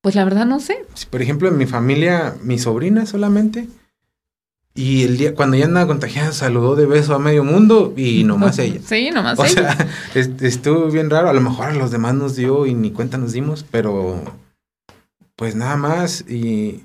Pues 0.00 0.14
la 0.14 0.24
verdad 0.24 0.46
no 0.46 0.60
sé. 0.60 0.78
Por 1.10 1.20
ejemplo, 1.20 1.46
en 1.46 1.58
mi 1.58 1.66
familia, 1.66 2.36
mi 2.42 2.58
sobrina 2.58 3.04
solamente. 3.04 3.68
Y 4.74 5.02
el 5.02 5.18
día, 5.18 5.34
cuando 5.34 5.58
ya 5.58 5.66
andaba 5.66 5.86
contagiada, 5.86 6.32
saludó 6.32 6.74
de 6.74 6.86
beso 6.86 7.14
a 7.14 7.18
medio 7.18 7.44
mundo 7.44 7.92
y 7.98 8.24
nomás 8.24 8.58
ella. 8.58 8.80
Sí, 8.82 9.10
nomás 9.10 9.38
ella. 9.40 9.76
O 9.76 10.12
sea, 10.14 10.22
estuvo 10.40 10.86
bien 10.86 11.10
raro. 11.10 11.28
A 11.28 11.34
lo 11.34 11.42
mejor 11.42 11.66
a 11.66 11.74
los 11.74 11.90
demás 11.90 12.14
nos 12.14 12.34
dio 12.34 12.64
y 12.64 12.72
ni 12.72 12.92
cuenta 12.92 13.18
nos 13.18 13.32
dimos, 13.32 13.66
pero 13.70 14.24
pues 15.36 15.54
nada 15.54 15.76
más 15.76 16.24
y, 16.26 16.82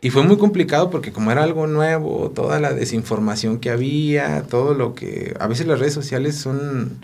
y 0.00 0.10
fue 0.10 0.22
muy 0.22 0.38
complicado 0.38 0.88
porque 0.88 1.10
como 1.10 1.32
era 1.32 1.42
algo 1.42 1.66
nuevo, 1.66 2.30
toda 2.30 2.60
la 2.60 2.74
desinformación 2.74 3.58
que 3.58 3.70
había, 3.70 4.44
todo 4.44 4.72
lo 4.74 4.94
que 4.94 5.34
a 5.40 5.48
veces 5.48 5.66
las 5.66 5.80
redes 5.80 5.94
sociales 5.94 6.36
son 6.36 7.00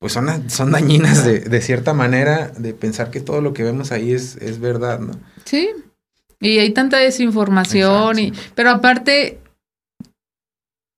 pues 0.00 0.14
son, 0.14 0.50
son 0.50 0.72
dañinas 0.72 1.24
de, 1.24 1.40
de 1.40 1.60
cierta 1.60 1.92
manera 1.92 2.48
de 2.56 2.72
pensar 2.72 3.10
que 3.10 3.20
todo 3.20 3.42
lo 3.42 3.52
que 3.52 3.62
vemos 3.62 3.92
ahí 3.92 4.12
es, 4.12 4.36
es 4.36 4.58
verdad, 4.58 4.98
¿no? 4.98 5.12
Sí. 5.44 5.68
Y 6.40 6.58
hay 6.58 6.70
tanta 6.70 6.96
desinformación 6.96 8.18
y 8.18 8.32
pero 8.54 8.70
aparte 8.70 9.38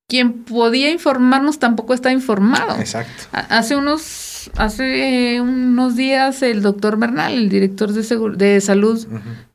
quien 0.08 0.44
podía 0.44 0.90
informarnos 0.90 1.58
tampoco 1.58 1.94
está 1.94 2.12
informado. 2.12 2.78
Exacto. 2.78 3.24
Hace 3.32 3.76
unos, 3.76 4.50
hace 4.56 5.40
unos 5.40 5.96
días 5.96 6.42
el 6.42 6.62
doctor 6.62 6.96
Bernal, 6.96 7.32
el 7.32 7.48
director 7.48 7.92
de, 7.92 8.36
de 8.36 8.60
salud 8.60 9.04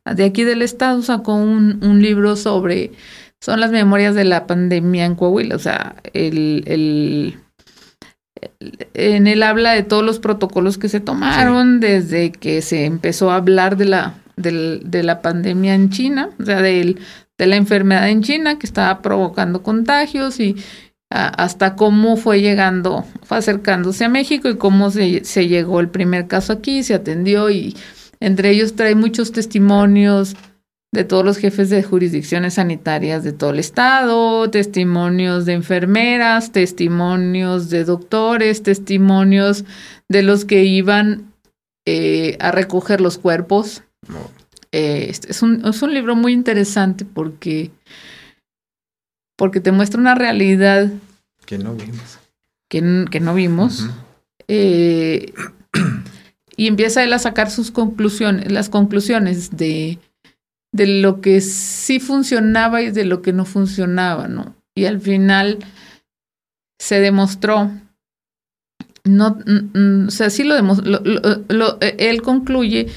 de 0.04 0.26
aquí 0.26 0.44
del 0.44 0.62
estado, 0.62 1.02
sacó 1.04 1.36
un, 1.36 1.80
un, 1.86 2.02
libro 2.02 2.36
sobre, 2.36 2.92
son 3.40 3.60
las 3.60 3.72
memorias 3.72 4.16
de 4.16 4.26
la 4.26 4.48
pandemia 4.48 5.06
en 5.06 5.16
Coahuila, 5.16 5.56
o 5.56 5.60
sea, 5.60 5.96
el, 6.14 6.64
el 6.66 7.40
en 8.94 9.28
él 9.28 9.44
habla 9.44 9.74
de 9.74 9.84
todos 9.84 10.04
los 10.04 10.20
protocolos 10.20 10.78
que 10.78 10.90
se 10.90 11.00
tomaron 11.00 11.80
desde 11.80 12.32
que 12.32 12.62
se 12.62 12.86
empezó 12.86 13.32
a 13.32 13.36
hablar 13.36 13.78
de 13.78 13.86
la, 13.86 14.16
de, 14.36 14.80
de 14.84 15.04
la 15.04 15.22
pandemia 15.22 15.76
en 15.76 15.90
China, 15.90 16.30
o 16.40 16.46
sea, 16.46 16.62
del 16.62 17.00
de 17.38 17.46
la 17.46 17.56
enfermedad 17.56 18.10
en 18.10 18.24
China 18.24 18.58
que 18.58 18.66
estaba 18.66 19.02
provocando 19.02 19.62
contagios 19.62 20.40
y 20.40 20.56
hasta 21.10 21.76
cómo 21.76 22.18
fue 22.18 22.42
llegando, 22.42 23.06
fue 23.24 23.38
acercándose 23.38 24.06
a 24.06 24.10
México 24.10 24.50
y 24.50 24.58
cómo 24.58 24.92
se, 24.92 25.24
se, 25.24 25.48
llegó 25.48 25.80
el 25.80 25.90
primer 25.90 26.28
caso 26.28 26.52
aquí, 26.52 26.84
se 26.84 26.94
atendió 26.96 27.50
y 27.50 27.78
entre 28.20 28.50
ellos 28.50 28.76
trae 28.76 28.94
muchos 28.94 29.32
testimonios 29.32 30.36
de 30.94 31.04
todos 31.04 31.26
los 31.26 31.38
jefes 31.38 31.70
de 31.70 31.84
jurisdicciones 31.84 32.56
sanitarias 32.56 33.24
de 33.24 33.34
todo 33.34 33.52
el 33.52 33.60
estado, 33.60 34.50
testimonios 34.50 35.46
de 35.46 35.54
enfermeras, 35.54 36.52
testimonios 36.52 37.70
de 37.70 37.84
doctores, 37.84 38.64
testimonios 38.64 39.66
de 40.10 40.24
los 40.24 40.46
que 40.46 40.64
iban 40.64 41.34
eh, 41.86 42.38
a 42.40 42.52
recoger 42.52 43.02
los 43.02 43.18
cuerpos. 43.18 43.84
Eh, 44.72 45.10
es, 45.10 45.42
un, 45.42 45.66
es, 45.66 45.82
un, 45.82 45.94
libro 45.94 46.16
muy 46.16 46.34
interesante 46.34 47.06
porque, 47.06 47.72
porque 49.38 49.60
te 49.60 49.72
muestra 49.72 50.00
una 50.00 50.16
realidad 50.16 50.92
que 51.46 51.58
no 51.58 51.74
vimos. 51.74 52.20
Que, 52.70 53.06
que 53.10 53.20
no 53.20 53.34
vimos. 53.34 53.90
eh, 54.48 55.34
y 56.58 56.68
empieza 56.68 57.04
él 57.04 57.14
a 57.14 57.20
sacar 57.20 57.52
sus 57.52 57.72
conclusiones, 57.72 58.52
las 58.52 58.68
conclusiones 58.70 59.56
de, 59.56 60.00
de 60.78 61.02
lo 61.02 61.20
que 61.20 61.42
sí 61.42 62.00
funcionaba 62.00 62.82
y 62.82 62.92
de 62.92 63.04
lo 63.04 63.22
que 63.22 63.34
no 63.34 63.44
funcionaba, 63.46 64.28
¿no? 64.28 64.56
Y 64.76 64.86
al 64.86 65.02
final 65.02 65.58
se 66.80 67.02
demostró, 67.02 67.72
no, 69.04 69.40
o 70.08 70.12
sea, 70.12 70.30
sí 70.30 70.44
lo 70.44 70.54
demostró, 70.54 71.02
lo, 71.50 71.78
él 71.82 72.22
concluye 72.22 72.88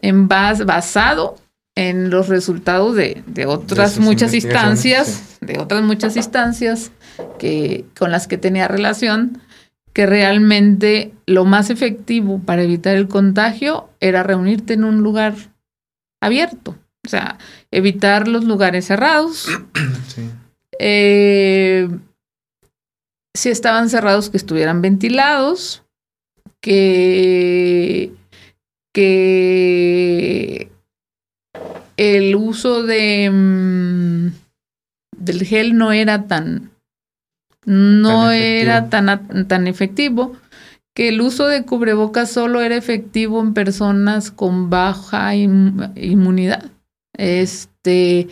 en 0.00 0.26
base, 0.26 0.64
basado 0.64 1.36
en 1.76 2.10
los 2.10 2.28
resultados 2.28 2.96
de, 2.96 3.22
de 3.26 3.46
otras 3.46 3.94
de 3.94 4.00
muchas 4.00 4.34
instancias, 4.34 5.38
sí. 5.38 5.46
de 5.46 5.58
otras 5.60 5.82
muchas 5.82 6.16
instancias 6.16 6.90
que, 7.38 7.84
con 7.96 8.10
las 8.10 8.26
que 8.26 8.36
tenía 8.36 8.66
relación, 8.66 9.40
que 9.92 10.06
realmente 10.06 11.14
lo 11.26 11.44
más 11.44 11.70
efectivo 11.70 12.40
para 12.40 12.62
evitar 12.62 12.96
el 12.96 13.06
contagio 13.06 13.90
era 14.00 14.24
reunirte 14.24 14.74
en 14.74 14.82
un 14.82 15.02
lugar 15.02 15.34
abierto, 16.20 16.76
o 17.04 17.08
sea, 17.08 17.38
evitar 17.70 18.28
los 18.28 18.44
lugares 18.44 18.86
cerrados. 18.86 19.48
Sí. 20.08 20.28
Eh, 20.78 21.88
si 23.34 23.48
estaban 23.48 23.88
cerrados, 23.88 24.28
que 24.28 24.36
estuvieran 24.36 24.82
ventilados, 24.82 25.84
que 26.60 28.12
que 28.92 30.70
el 31.96 32.36
uso 32.36 32.82
de 32.82 33.30
mm, 33.30 34.26
del 35.16 35.44
gel 35.44 35.76
no 35.76 35.92
era 35.92 36.26
tan 36.26 36.70
no 37.64 38.26
tan 38.26 38.34
era 38.34 38.90
tan, 38.90 39.48
tan 39.48 39.66
efectivo 39.66 40.36
que 40.94 41.08
el 41.08 41.22
uso 41.22 41.46
de 41.46 41.64
cubrebocas 41.64 42.30
solo 42.30 42.60
era 42.60 42.76
efectivo 42.76 43.40
en 43.40 43.54
personas 43.54 44.30
con 44.30 44.68
baja 44.68 45.34
in, 45.34 45.90
inmunidad 45.96 46.70
este 47.14 48.28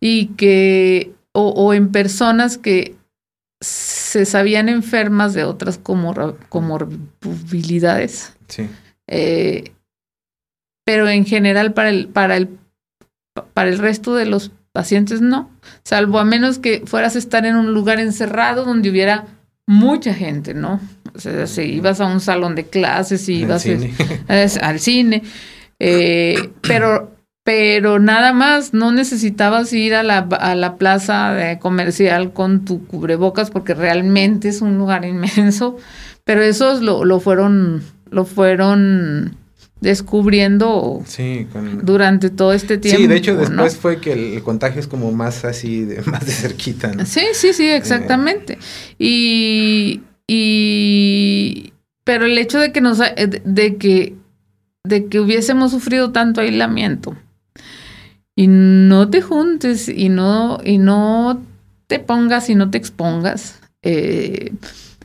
y 0.00 0.26
que 0.36 1.12
o, 1.32 1.48
o, 1.48 1.74
en 1.74 1.90
personas 1.90 2.58
que 2.58 2.96
se 3.60 4.24
sabían 4.24 4.68
enfermas 4.68 5.34
de 5.34 5.44
otras 5.44 5.78
comor 5.78 6.38
comorbilidades 6.48 8.34
sí. 8.48 8.68
eh, 9.08 9.72
pero 10.84 11.08
en 11.08 11.24
general 11.24 11.72
para 11.72 11.88
el, 11.88 12.08
para 12.08 12.36
el, 12.36 12.58
para 13.54 13.68
el 13.68 13.78
resto 13.78 14.14
de 14.14 14.26
los 14.26 14.52
pacientes 14.72 15.20
no, 15.20 15.50
salvo 15.82 16.18
a 16.18 16.24
menos 16.24 16.58
que 16.58 16.82
fueras 16.84 17.16
a 17.16 17.18
estar 17.18 17.46
en 17.46 17.56
un 17.56 17.72
lugar 17.72 18.00
encerrado 18.00 18.64
donde 18.64 18.90
hubiera 18.90 19.26
mucha 19.66 20.12
gente, 20.12 20.52
¿no? 20.52 20.80
O 21.14 21.18
sea, 21.18 21.46
si 21.46 21.62
ibas 21.62 22.00
a 22.00 22.06
un 22.06 22.20
salón 22.20 22.54
de 22.54 22.64
clases, 22.64 23.28
y 23.28 23.42
ibas 23.42 23.62
cine. 23.62 23.94
A, 24.28 24.66
al 24.66 24.80
cine, 24.80 25.22
eh, 25.78 26.50
pero, 26.60 27.13
pero 27.44 27.98
nada 27.98 28.32
más, 28.32 28.72
no 28.72 28.90
necesitabas 28.90 29.70
ir 29.74 29.94
a 29.94 30.02
la, 30.02 30.18
a 30.18 30.54
la 30.54 30.76
plaza 30.76 31.34
de 31.34 31.58
comercial 31.58 32.32
con 32.32 32.64
tu 32.64 32.86
cubrebocas 32.86 33.50
porque 33.50 33.74
realmente 33.74 34.48
es 34.48 34.62
un 34.62 34.78
lugar 34.78 35.04
inmenso, 35.04 35.76
pero 36.24 36.42
esos 36.42 36.80
lo, 36.80 37.04
lo 37.04 37.20
fueron, 37.20 37.82
lo 38.10 38.24
fueron 38.24 39.36
descubriendo 39.82 41.02
sí, 41.04 41.46
con... 41.52 41.84
durante 41.84 42.30
todo 42.30 42.54
este 42.54 42.78
tiempo. 42.78 43.02
Sí, 43.02 43.06
de 43.06 43.16
hecho 43.16 43.36
después 43.36 43.74
¿no? 43.74 43.80
fue 43.80 44.00
que 44.00 44.14
el, 44.14 44.34
el, 44.36 44.42
contagio 44.42 44.80
es 44.80 44.88
como 44.88 45.12
más 45.12 45.44
así, 45.44 45.84
de, 45.84 46.00
más 46.06 46.24
de 46.24 46.32
cerquita. 46.32 46.92
¿no? 46.92 47.04
Sí, 47.04 47.26
sí, 47.34 47.52
sí, 47.52 47.68
exactamente. 47.68 48.54
Eh. 48.54 48.58
Y, 48.98 50.02
y, 50.26 51.74
pero 52.04 52.24
el 52.24 52.38
hecho 52.38 52.58
de 52.58 52.72
que 52.72 52.80
nos, 52.80 53.00
de 53.00 53.76
que, 53.76 54.16
de 54.82 55.06
que 55.08 55.20
hubiésemos 55.20 55.72
sufrido 55.72 56.10
tanto 56.10 56.40
aislamiento 56.40 57.14
y 58.36 58.46
no 58.48 59.08
te 59.10 59.22
juntes 59.22 59.88
y 59.88 60.08
no, 60.08 60.58
y 60.64 60.78
no 60.78 61.42
te 61.86 61.98
pongas 61.98 62.50
y 62.50 62.54
no 62.54 62.70
te 62.70 62.78
expongas, 62.78 63.60
eh, 63.82 64.52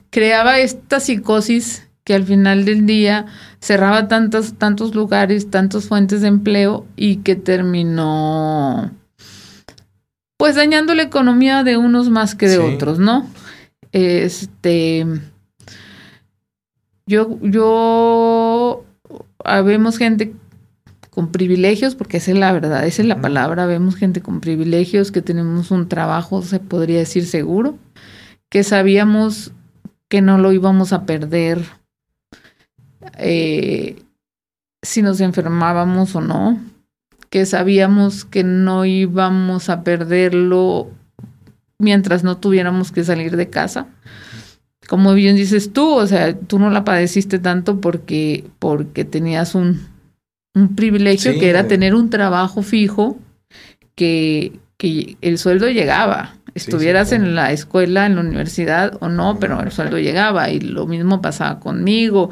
creaba 0.10 0.60
esta 0.60 1.00
psicosis 1.00 1.88
que 2.04 2.16
al 2.16 2.24
final 2.24 2.66
del 2.66 2.86
día 2.86 3.28
cerraba 3.60 4.08
tantos, 4.08 4.54
tantos 4.58 4.96
lugares, 4.96 5.52
tantas 5.52 5.86
fuentes 5.86 6.22
de 6.22 6.30
empleo 6.30 6.86
y 6.96 7.18
que 7.18 7.36
terminó 7.36 8.92
pues 10.38 10.56
dañando 10.56 10.96
la 10.96 11.04
economía 11.04 11.64
de 11.64 11.78
unos 11.78 12.10
más 12.10 12.34
que 12.34 12.48
de 12.48 12.56
sí. 12.56 12.62
otros, 12.62 12.98
¿no? 12.98 13.28
Este 13.92 15.06
yo, 17.06 17.38
yo 17.42 18.86
vemos 19.66 19.98
gente 19.98 20.34
con 21.20 21.34
privilegios, 21.34 21.96
porque 21.96 22.16
esa 22.16 22.32
es 22.32 22.38
la 22.38 22.54
verdad, 22.54 22.88
esa 22.88 23.02
es 23.02 23.08
la 23.10 23.20
palabra, 23.20 23.66
vemos 23.66 23.98
gente 23.98 24.22
con 24.22 24.40
privilegios, 24.40 25.12
que 25.12 25.22
tenemos 25.22 25.70
un 25.70 25.90
trabajo, 25.90 26.42
se 26.44 26.62
podría 26.62 27.00
decir 27.00 27.26
seguro, 27.26 27.78
que 28.48 28.64
sabíamos 28.64 29.52
que 30.08 30.22
no 30.22 30.38
lo 30.38 30.54
íbamos 30.54 30.94
a 30.94 31.06
perder 31.06 31.60
eh, 33.18 34.02
si 34.82 35.02
nos 35.02 35.20
enfermábamos 35.20 36.16
o 36.16 36.22
no, 36.22 36.58
que 37.30 37.46
sabíamos 37.46 38.24
que 38.24 38.46
no 38.46 38.86
íbamos 38.86 39.68
a 39.68 39.84
perderlo 39.84 40.90
mientras 41.80 42.24
no 42.24 42.38
tuviéramos 42.38 42.94
que 42.94 43.04
salir 43.04 43.36
de 43.36 43.50
casa. 43.50 43.88
Como 44.88 45.14
bien 45.14 45.36
dices 45.36 45.74
tú, 45.74 45.96
o 45.96 46.08
sea, 46.08 46.34
tú 46.40 46.60
no 46.60 46.70
la 46.70 46.86
padeciste 46.86 47.40
tanto 47.40 47.82
porque, 47.82 48.46
porque 48.58 49.04
tenías 49.04 49.54
un, 49.54 49.82
un 50.54 50.76
privilegio 50.76 51.34
sí, 51.34 51.40
que 51.40 51.50
era 51.50 51.68
tener 51.68 51.94
un 51.96 52.10
trabajo 52.10 52.62
fijo 52.62 53.18
que, 53.96 54.54
que 54.78 55.18
el 55.22 55.38
sueldo 55.38 55.70
llegaba. 55.70 56.36
Estuvieras 56.56 57.10
sí, 57.10 57.16
sí, 57.16 57.20
claro. 57.20 57.30
en 57.30 57.36
la 57.36 57.52
escuela, 57.52 58.06
en 58.06 58.16
la 58.16 58.22
universidad 58.22 58.98
o 59.00 59.10
no, 59.10 59.40
pero 59.40 59.62
el 59.62 59.72
sueldo 59.72 60.00
llegaba 60.00 60.50
y 60.50 60.60
lo 60.60 60.88
mismo 60.88 61.22
pasaba 61.22 61.60
conmigo. 61.60 62.32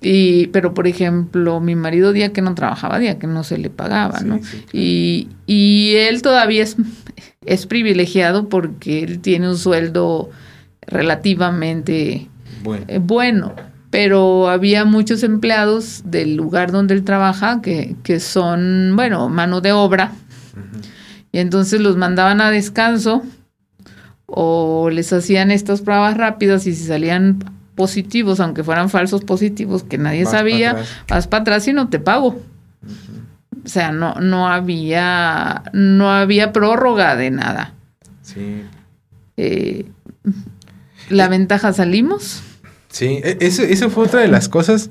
Y, 0.00 0.48
pero 0.48 0.74
por 0.74 0.86
ejemplo, 0.86 1.60
mi 1.60 1.76
marido 1.76 2.12
día 2.12 2.32
que 2.32 2.42
no 2.42 2.54
trabajaba, 2.54 2.98
día 2.98 3.18
que 3.18 3.26
no 3.26 3.44
se 3.44 3.56
le 3.56 3.70
pagaba, 3.70 4.20
¿no? 4.20 4.38
Y, 4.72 5.28
y 5.46 5.94
él 5.96 6.20
todavía 6.20 6.62
es, 6.62 6.76
es 7.46 7.66
privilegiado 7.66 8.48
porque 8.48 9.02
él 9.02 9.20
tiene 9.20 9.48
un 9.48 9.56
sueldo 9.56 10.30
relativamente 10.86 12.28
bueno, 12.62 12.84
eh, 12.88 12.98
bueno 12.98 13.54
pero 13.94 14.48
había 14.48 14.84
muchos 14.84 15.22
empleados 15.22 16.02
del 16.04 16.34
lugar 16.34 16.72
donde 16.72 16.94
él 16.94 17.04
trabaja 17.04 17.62
que, 17.62 17.94
que 18.02 18.18
son, 18.18 18.94
bueno, 18.96 19.28
mano 19.28 19.60
de 19.60 19.70
obra, 19.70 20.10
y 21.30 21.38
entonces 21.38 21.80
los 21.80 21.96
mandaban 21.96 22.40
a 22.40 22.50
descanso 22.50 23.22
o 24.26 24.90
les 24.90 25.12
hacían 25.12 25.52
estas 25.52 25.80
pruebas 25.80 26.16
rápidas 26.16 26.66
y 26.66 26.74
si 26.74 26.86
salían 26.86 27.38
positivos, 27.76 28.40
aunque 28.40 28.64
fueran 28.64 28.90
falsos 28.90 29.22
positivos, 29.22 29.84
que 29.84 29.96
nadie 29.96 30.26
sabía, 30.26 30.74
vas 31.08 31.28
para 31.28 31.42
atrás 31.42 31.68
y 31.68 31.72
no 31.72 31.88
te 31.88 32.00
pago. 32.00 32.42
O 33.64 33.68
sea, 33.68 33.92
no, 33.92 34.16
no 34.16 34.48
había, 34.48 35.62
no 35.72 36.10
había 36.10 36.52
prórroga 36.52 37.14
de 37.14 37.30
nada. 37.30 37.74
Sí. 38.22 38.64
Eh, 39.36 39.86
la 41.10 41.28
ventaja 41.28 41.72
salimos. 41.72 42.42
Sí, 42.94 43.20
e, 43.24 43.38
eso, 43.40 43.62
eso 43.64 43.90
fue 43.90 44.04
otra 44.04 44.20
de 44.20 44.28
las 44.28 44.48
cosas 44.48 44.88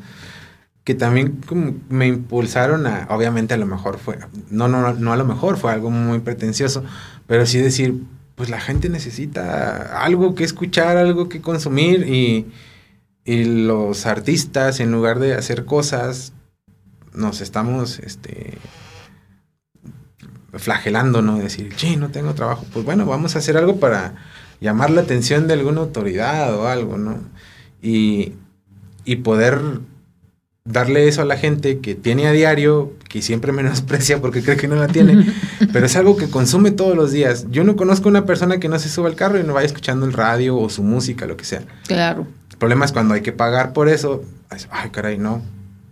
que 0.83 0.93
también 0.93 1.39
me 1.87 2.07
impulsaron 2.07 2.85
a, 2.85 3.07
obviamente 3.09 3.53
a 3.53 3.57
lo 3.57 3.65
mejor 3.65 3.97
fue, 3.97 4.19
no, 4.49 4.67
no, 4.67 4.93
no 4.93 5.13
a 5.13 5.15
lo 5.15 5.23
mejor, 5.23 5.55
fue 5.55 5.71
algo 5.71 5.89
muy 5.89 6.19
pretencioso, 6.19 6.83
pero 7.27 7.45
sí 7.45 7.59
decir, 7.59 8.03
pues 8.35 8.49
la 8.49 8.59
gente 8.59 8.89
necesita 8.89 10.03
algo 10.03 10.35
que 10.35 10.43
escuchar, 10.43 10.97
algo 10.97 11.29
que 11.29 11.39
consumir 11.39 12.05
y, 12.05 12.51
y 13.23 13.45
los 13.45 14.05
artistas 14.05 14.81
en 14.81 14.91
lugar 14.91 15.19
de 15.19 15.35
hacer 15.35 15.63
cosas, 15.63 16.33
nos 17.13 17.39
estamos, 17.39 17.99
este, 17.99 18.57
flagelando, 20.55 21.21
¿no? 21.21 21.37
Decir, 21.37 21.71
sí, 21.77 21.95
no 21.95 22.09
tengo 22.09 22.33
trabajo, 22.33 22.65
pues 22.73 22.83
bueno, 22.83 23.05
vamos 23.05 23.37
a 23.37 23.39
hacer 23.39 23.55
algo 23.55 23.79
para 23.79 24.15
llamar 24.59 24.89
la 24.89 24.99
atención 24.99 25.47
de 25.47 25.53
alguna 25.53 25.79
autoridad 25.79 26.53
o 26.53 26.67
algo, 26.67 26.97
¿no? 26.97 27.31
Y, 27.83 28.33
y 29.05 29.17
poder 29.17 29.59
darle 30.65 31.09
eso 31.09 31.21
a 31.21 31.25
la 31.25 31.37
gente 31.37 31.79
que 31.79 31.93
tiene 31.93 32.25
a 32.25 32.31
diario, 32.31 32.93
que 33.09 33.21
siempre 33.21 33.51
menosprecia 33.51 34.21
porque 34.21 34.41
cree 34.41 34.57
que 34.57 34.67
no 34.67 34.75
la 34.75 34.87
tiene, 34.87 35.25
pero 35.73 35.85
es 35.85 35.95
algo 35.95 36.15
que 36.15 36.29
consume 36.29 36.71
todos 36.71 36.95
los 36.95 37.11
días. 37.11 37.47
Yo 37.51 37.63
no 37.63 37.75
conozco 37.75 38.09
una 38.09 38.25
persona 38.25 38.59
que 38.59 38.69
no 38.69 38.79
se 38.79 38.89
suba 38.89 39.09
al 39.09 39.15
carro 39.15 39.39
y 39.39 39.43
no 39.43 39.53
vaya 39.53 39.67
escuchando 39.67 40.05
el 40.05 40.13
radio 40.13 40.57
o 40.57 40.69
su 40.69 40.83
música, 40.83 41.25
lo 41.25 41.37
que 41.37 41.45
sea. 41.45 41.63
Claro. 41.87 42.27
El 42.51 42.57
problema 42.57 42.85
es 42.85 42.91
cuando 42.91 43.13
hay 43.13 43.21
que 43.21 43.33
pagar 43.33 43.73
por 43.73 43.89
eso. 43.89 44.23
Ay, 44.69 44.89
caray, 44.91 45.17
no. 45.17 45.41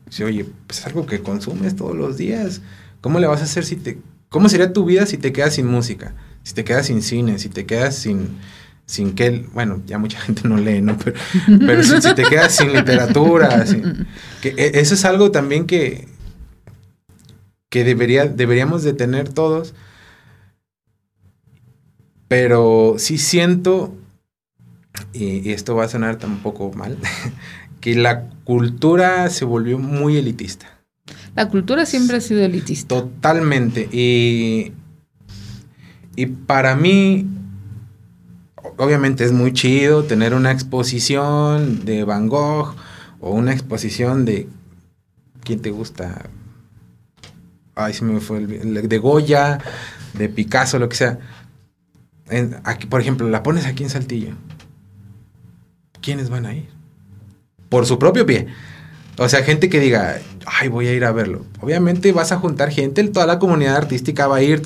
Dice, 0.05 0.23
oye, 0.23 0.45
pues 0.67 0.79
es 0.79 0.87
algo 0.87 1.05
que 1.05 1.21
consumes 1.21 1.75
todos 1.75 1.95
los 1.95 2.17
días. 2.17 2.61
¿Cómo 3.01 3.19
le 3.19 3.27
vas 3.27 3.41
a 3.41 3.45
hacer 3.45 3.65
si 3.65 3.75
te... 3.75 3.99
¿Cómo 4.29 4.47
sería 4.47 4.71
tu 4.71 4.85
vida 4.85 5.05
si 5.05 5.17
te 5.17 5.33
quedas 5.33 5.55
sin 5.55 5.67
música? 5.67 6.13
Si 6.43 6.53
te 6.53 6.63
quedas 6.63 6.85
sin 6.85 7.01
cine, 7.01 7.39
si 7.39 7.49
te 7.49 7.65
quedas 7.65 7.95
sin 7.95 8.29
sin 8.91 9.15
que, 9.15 9.45
bueno, 9.53 9.81
ya 9.85 9.97
mucha 9.97 10.19
gente 10.25 10.47
no 10.49 10.57
lee, 10.57 10.81
¿no? 10.81 10.97
Pero, 10.97 11.17
pero 11.65 11.81
si, 11.81 12.13
te 12.13 12.23
quedas 12.23 12.53
sin 12.53 12.73
literatura, 12.73 13.63
que 14.41 14.49
e, 14.49 14.81
eso 14.81 14.95
es 14.95 15.05
algo 15.05 15.31
también 15.31 15.65
que, 15.65 16.09
que 17.69 17.85
debería, 17.85 18.25
deberíamos 18.25 18.83
de 18.83 18.91
tener 18.91 19.29
todos, 19.29 19.73
pero 22.27 22.95
sí 22.97 23.17
siento, 23.17 23.95
y, 25.13 25.47
y 25.47 25.53
esto 25.53 25.73
va 25.73 25.85
a 25.85 25.87
sonar 25.87 26.17
tampoco 26.17 26.73
mal, 26.73 26.97
que 27.79 27.95
la 27.95 28.29
cultura 28.43 29.29
se 29.29 29.45
volvió 29.45 29.79
muy 29.79 30.17
elitista. 30.17 30.79
La 31.33 31.47
cultura 31.47 31.85
siempre 31.85 32.17
ha 32.17 32.21
sido 32.21 32.43
elitista. 32.43 32.89
Totalmente. 32.89 33.87
Y, 33.89 34.73
y 36.17 36.25
para 36.25 36.75
mí, 36.75 37.25
obviamente 38.81 39.23
es 39.23 39.31
muy 39.31 39.53
chido 39.53 40.05
tener 40.05 40.33
una 40.33 40.51
exposición 40.51 41.85
de 41.85 42.03
Van 42.03 42.27
Gogh 42.27 42.73
o 43.19 43.29
una 43.29 43.53
exposición 43.53 44.25
de 44.25 44.47
quién 45.43 45.61
te 45.61 45.69
gusta 45.69 46.31
ay 47.75 47.93
se 47.93 48.03
me 48.03 48.19
fue 48.19 48.39
el, 48.39 48.89
de 48.89 48.97
Goya 48.97 49.59
de 50.15 50.29
Picasso 50.29 50.79
lo 50.79 50.89
que 50.89 50.95
sea. 50.95 51.19
Aquí 52.63 52.87
por 52.87 53.01
ejemplo 53.01 53.29
la 53.29 53.43
pones 53.43 53.67
aquí 53.67 53.83
en 53.83 53.91
Saltillo. 53.91 54.33
Quiénes 56.01 56.31
van 56.31 56.47
a 56.47 56.55
ir 56.55 56.67
por 57.69 57.85
su 57.85 57.99
propio 57.99 58.25
pie. 58.25 58.47
O 59.19 59.29
sea 59.29 59.43
gente 59.43 59.69
que 59.69 59.79
diga 59.79 60.17
ay 60.47 60.69
voy 60.69 60.87
a 60.87 60.93
ir 60.93 61.05
a 61.05 61.11
verlo 61.11 61.45
obviamente 61.59 62.11
vas 62.13 62.31
a 62.31 62.37
juntar 62.37 62.71
gente 62.71 63.07
toda 63.09 63.27
la 63.27 63.37
comunidad 63.37 63.75
artística 63.75 64.25
va 64.25 64.37
a 64.37 64.41
ir 64.41 64.63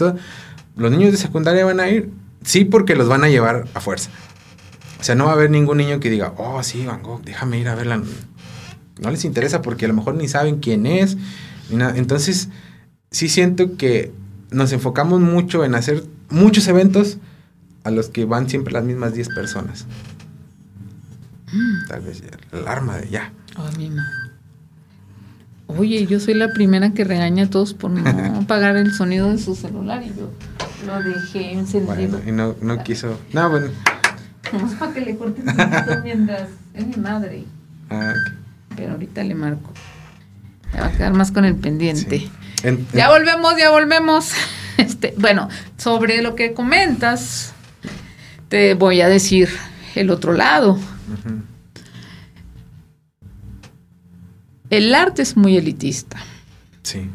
los 0.78 0.90
niños 0.90 1.12
de 1.12 1.18
secundaria 1.18 1.66
van 1.66 1.82
a 1.82 1.90
ir 1.90 2.12
Sí, 2.45 2.63
porque 2.63 2.95
los 2.95 3.09
van 3.09 3.23
a 3.23 3.30
llevar 3.30 3.67
a 3.73 3.81
fuerza. 3.81 4.11
O 4.99 5.03
sea, 5.03 5.15
no 5.15 5.26
va 5.26 5.31
a 5.31 5.34
haber 5.34 5.49
ningún 5.49 5.77
niño 5.77 5.99
que 5.99 6.09
diga, 6.09 6.34
oh, 6.38 6.61
sí, 6.63 6.85
Van 6.85 7.03
Gogh, 7.03 7.23
déjame 7.23 7.59
ir 7.59 7.67
a 7.67 7.76
verla. 7.76 8.01
No 8.99 9.11
les 9.11 9.26
interesa 9.26 9.61
porque 9.61 9.85
a 9.85 9.88
lo 9.88 9.93
mejor 9.93 10.15
ni 10.15 10.27
saben 10.27 10.59
quién 10.59 10.85
es. 10.85 11.17
Ni 11.69 11.77
nada. 11.77 11.97
Entonces, 11.97 12.49
sí 13.11 13.27
siento 13.27 13.77
que 13.77 14.11
nos 14.51 14.72
enfocamos 14.72 15.19
mucho 15.19 15.65
en 15.65 15.76
hacer 15.76 16.03
muchos 16.30 16.67
eventos 16.67 17.17
a 17.84 17.91
los 17.91 18.09
que 18.09 18.26
van 18.26 18.49
siempre 18.49 18.73
las 18.73 18.84
mismas 18.84 19.13
10 19.13 19.30
personas. 19.30 19.85
Tal 21.88 22.01
vez 22.01 22.22
el 22.51 22.59
alarma 22.59 22.97
de 22.97 23.09
ya. 23.09 23.34
Oh, 23.57 23.69
Oye, 25.68 26.06
yo 26.06 26.20
soy 26.20 26.36
la 26.36 26.50
primera 26.54 26.92
que 26.92 27.04
regaña 27.04 27.46
a 27.46 27.50
todos 27.50 27.74
por 27.74 27.92
no 27.92 28.40
apagar 28.42 28.76
el 28.78 28.94
sonido 28.94 29.32
de 29.32 29.38
su 29.38 29.56
celular 29.56 30.04
y 30.04 30.10
yo 30.10 30.30
lo 30.86 31.02
dejé 31.02 31.54
encendido. 31.54 32.22
y 32.26 32.32
no, 32.32 32.56
no 32.62 32.84
quiso. 32.84 33.20
No, 33.34 33.50
bueno. 33.50 33.68
Vamos 34.54 34.74
para 34.76 34.94
que 34.94 35.02
le 35.02 35.18
corten 35.18 35.44
mientras 36.04 36.50
es 36.74 36.88
mi 36.88 36.96
madre. 36.98 37.44
Ah, 37.90 38.14
Pero 38.76 38.92
ahorita 38.94 39.24
le 39.24 39.34
marco. 39.36 39.72
Me 40.74 40.80
va 40.82 40.88
a 40.88 40.92
quedar 40.92 41.14
más 41.14 41.32
con 41.32 41.46
el 41.46 41.56
pendiente. 41.56 42.30
ya 42.94 43.10
volvemos, 43.10 43.58
ya 43.58 43.72
volvemos. 43.72 44.32
Este, 44.78 45.14
bueno, 45.18 45.48
sobre 45.78 46.22
lo 46.22 46.36
que 46.36 46.54
comentas, 46.54 47.54
te 48.50 48.74
voy 48.74 49.00
a 49.00 49.08
decir 49.08 49.48
el 49.96 50.10
otro 50.10 50.34
lado. 50.34 50.78
El 54.70 54.94
arte 54.96 55.22
es 55.22 55.38
muy 55.38 55.58
elitista. 55.58 56.18
Sí 56.84 57.10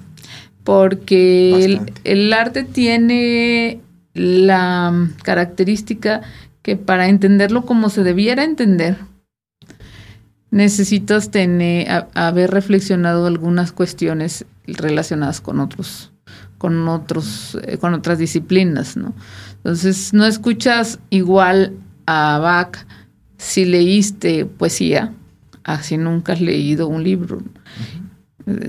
porque 0.65 1.81
el, 2.05 2.33
arte 2.33 2.65
tiene 2.65 3.81
la 4.15 5.09
característica 5.23 6.21
que 6.63 6.77
para 6.77 7.09
entenderlo 7.09 7.65
como 7.65 7.89
se 7.89 8.05
debiera 8.05 8.45
entender, 8.45 8.99
necesitas 10.51 11.31
tener, 11.31 12.07
haber 12.15 12.51
reflexionado 12.51 13.27
algunas 13.27 13.73
cuestiones 13.73 14.45
relacionadas 14.67 15.41
con 15.41 15.61
otros, 15.61 16.13
con 16.59 16.87
otros, 16.89 17.59
eh, 17.63 17.79
con 17.79 17.95
otras 17.95 18.19
disciplinas, 18.19 18.97
¿no? 18.97 19.15
Entonces, 19.57 20.13
no 20.13 20.27
escuchas 20.27 20.99
igual 21.11 21.73
a 22.07 22.39
Bach 22.39 22.87
si 23.39 23.65
leíste 23.65 24.45
poesía, 24.45 25.15
así 25.75 25.97
nunca 25.97 26.33
has 26.33 26.41
leído 26.41 26.87
un 26.89 27.03
libro. 27.03 27.43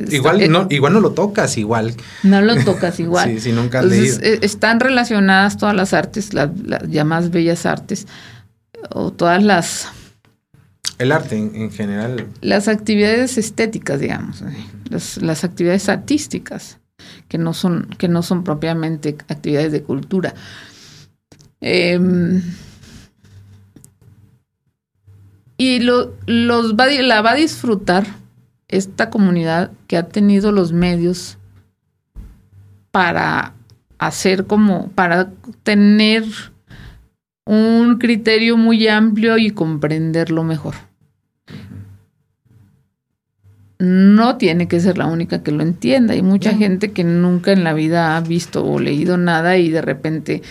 Igual 0.10 0.52
no, 0.52 0.68
igual 0.70 0.94
no 0.94 1.00
lo 1.00 1.12
tocas 1.12 1.58
igual. 1.58 1.96
No 2.24 2.42
lo 2.42 2.56
tocas 2.64 3.00
igual. 3.00 3.30
sí, 3.34 3.40
si 3.40 3.52
nunca 3.52 3.80
has 3.80 3.86
leído. 3.86 4.20
Eh, 4.22 4.40
están 4.42 4.80
relacionadas 4.80 5.58
todas 5.58 5.76
las 5.76 5.94
artes, 5.94 6.34
las, 6.34 6.50
llamadas 6.88 7.32
bellas 7.32 7.66
artes, 7.66 8.08
o 8.90 9.12
todas 9.12 9.44
las... 9.44 9.88
El 10.98 11.12
arte 11.12 11.36
en, 11.36 11.72
general. 11.72 12.28
Las 12.42 12.68
actividades 12.68 13.38
estéticas, 13.38 14.00
digamos, 14.00 14.42
eh, 14.42 14.56
las, 14.90 15.44
actividades 15.44 15.90
artísticas, 15.90 16.78
que 17.28 17.40
no 17.40 17.54
son, 17.54 17.88
que 17.98 18.08
no 18.08 18.22
son 18.22 18.44
propiamente 18.44 19.16
actividades 19.28 19.72
de 19.72 19.82
cultura. 19.82 20.36
Em, 21.60 22.42
y 25.62 25.80
lo, 25.80 26.16
los 26.26 26.74
la 26.76 27.22
va 27.22 27.34
a 27.34 27.36
disfrutar 27.36 28.08
esta 28.68 29.12
comunidad 29.12 29.70
que 29.86 29.96
ha 29.96 30.08
tenido 30.08 30.52
los 30.52 30.74
medios 30.74 31.38
para 32.90 33.54
hacer 34.00 34.48
como, 34.48 34.90
para 34.94 35.30
tener 35.62 36.24
un 37.46 38.00
criterio 38.00 38.58
muy 38.58 38.88
amplio 38.88 39.38
y 39.38 39.52
comprenderlo 39.52 40.44
mejor. 40.44 40.74
No 43.78 44.38
tiene 44.38 44.68
que 44.68 44.80
ser 44.80 44.98
la 44.98 45.06
única 45.06 45.44
que 45.44 45.52
lo 45.52 45.62
entienda. 45.62 46.16
Hay 46.16 46.24
mucha 46.24 46.56
gente 46.56 46.92
que 46.92 47.04
nunca 47.04 47.52
en 47.52 47.64
la 47.64 47.74
vida 47.74 48.18
ha 48.18 48.22
visto 48.22 48.66
o 48.66 48.80
leído 48.80 49.16
nada 49.16 49.58
y 49.58 49.70
de 49.70 49.82
repente 49.84 50.42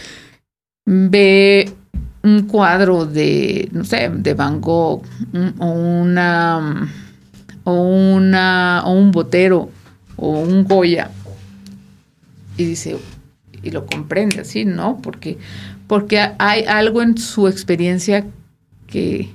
ve 0.87 1.73
un 2.23 2.43
cuadro 2.47 3.07
de, 3.07 3.69
no 3.73 3.85
sé, 3.85 4.11
de 4.13 4.35
Van 4.35 4.61
Gogh 4.61 5.03
o 5.59 5.67
una 5.67 6.89
o, 7.65 7.73
una, 7.73 8.83
o 8.85 8.93
un 8.93 9.11
botero 9.11 9.71
o 10.17 10.41
un 10.41 10.65
Goya 10.65 11.11
y 12.57 12.65
dice, 12.65 12.99
y 13.63 13.71
lo 13.71 13.87
comprende 13.87 14.41
así, 14.41 14.65
¿no? 14.65 15.01
Porque, 15.03 15.39
porque 15.87 16.21
hay 16.39 16.65
algo 16.65 17.01
en 17.01 17.17
su 17.17 17.49
experiencia 17.49 18.27
que, 18.87 19.31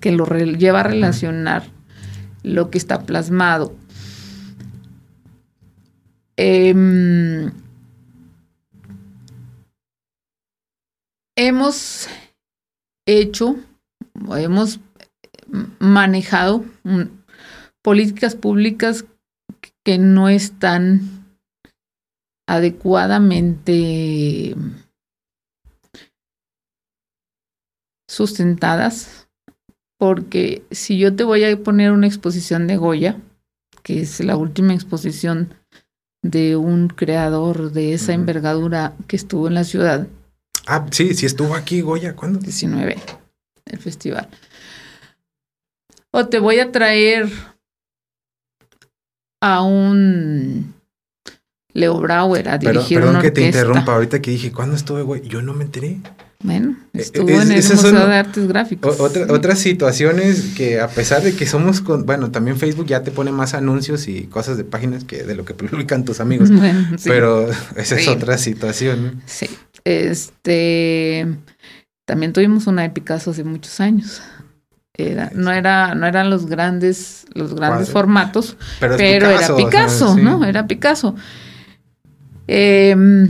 que 0.00 0.12
lo 0.12 0.26
lleva 0.26 0.80
a 0.80 0.84
relacionar 0.84 1.64
lo 2.42 2.70
que 2.70 2.78
está 2.78 3.02
plasmado. 3.02 3.74
Em, 6.36 7.50
hemos 11.48 12.06
hecho, 13.06 13.56
hemos 14.36 14.80
manejado 15.78 16.66
políticas 17.82 18.34
públicas 18.34 19.06
que 19.82 19.96
no 19.96 20.28
están 20.28 21.24
adecuadamente 22.46 24.54
sustentadas, 28.06 29.28
porque 29.98 30.62
si 30.70 30.98
yo 30.98 31.16
te 31.16 31.24
voy 31.24 31.44
a 31.44 31.62
poner 31.62 31.92
una 31.92 32.06
exposición 32.06 32.66
de 32.66 32.76
Goya, 32.76 33.18
que 33.82 34.02
es 34.02 34.20
la 34.20 34.36
última 34.36 34.74
exposición 34.74 35.54
de 36.22 36.56
un 36.56 36.88
creador 36.88 37.72
de 37.72 37.94
esa 37.94 38.12
envergadura 38.12 38.94
que 39.08 39.16
estuvo 39.16 39.48
en 39.48 39.54
la 39.54 39.64
ciudad. 39.64 40.06
Ah, 40.72 40.86
sí, 40.92 41.14
sí 41.14 41.26
estuvo 41.26 41.56
aquí 41.56 41.80
Goya, 41.80 42.14
¿cuándo? 42.14 42.38
19, 42.38 42.96
el 43.66 43.78
festival. 43.80 44.28
O 46.12 46.26
te 46.26 46.38
voy 46.38 46.60
a 46.60 46.70
traer 46.70 47.28
a 49.40 49.62
un 49.62 50.72
Leo 51.72 51.98
Brauer 51.98 52.48
a 52.48 52.58
dirigir 52.58 52.98
Pero, 52.98 53.06
perdón 53.06 53.22
que 53.22 53.32
te 53.32 53.46
interrumpa, 53.46 53.94
ahorita 53.94 54.22
que 54.22 54.30
dije, 54.30 54.52
¿cuándo 54.52 54.76
estuve, 54.76 55.02
güey? 55.02 55.22
Yo 55.22 55.42
no 55.42 55.54
me 55.54 55.64
enteré. 55.64 55.98
Bueno, 56.42 56.74
eh, 56.94 57.00
estuvo 57.00 57.28
en 57.28 57.52
el 57.52 57.56
Museo 57.56 58.06
de 58.08 58.14
Artes 58.14 58.48
Gráficas. 58.48 58.98
otras 58.98 59.58
situaciones 59.58 60.54
que 60.56 60.80
a 60.80 60.88
pesar 60.88 61.22
de 61.22 61.34
que 61.34 61.44
somos, 61.46 61.82
con, 61.82 62.06
bueno, 62.06 62.30
también 62.30 62.56
Facebook 62.56 62.86
ya 62.86 63.02
te 63.02 63.10
pone 63.10 63.30
más 63.30 63.52
anuncios 63.52 64.08
y 64.08 64.22
cosas 64.22 64.56
de 64.56 64.64
páginas 64.64 65.04
que 65.04 65.22
de 65.22 65.34
lo 65.34 65.44
que 65.44 65.52
publican 65.54 66.04
tus 66.04 66.20
amigos. 66.20 66.50
Pero 67.04 67.50
esa 67.76 67.96
es 67.96 68.08
otra 68.08 68.38
situación. 68.38 69.20
Sí, 69.26 69.50
este, 69.84 71.26
también 72.06 72.32
tuvimos 72.32 72.66
una 72.66 72.82
de 72.82 72.90
Picasso 72.90 73.32
hace 73.32 73.44
muchos 73.44 73.78
años. 73.80 74.22
Era, 74.94 75.30
no 75.34 75.52
era, 75.52 75.94
no 75.94 76.06
eran 76.06 76.30
los 76.30 76.46
grandes, 76.46 77.26
los 77.34 77.54
grandes 77.54 77.90
formatos, 77.90 78.56
pero, 78.80 78.96
era 78.96 79.56
Picasso, 79.56 80.16
¿no? 80.16 80.44
Era 80.44 80.66
Picasso. 80.66 81.14
Eh, 82.48 83.28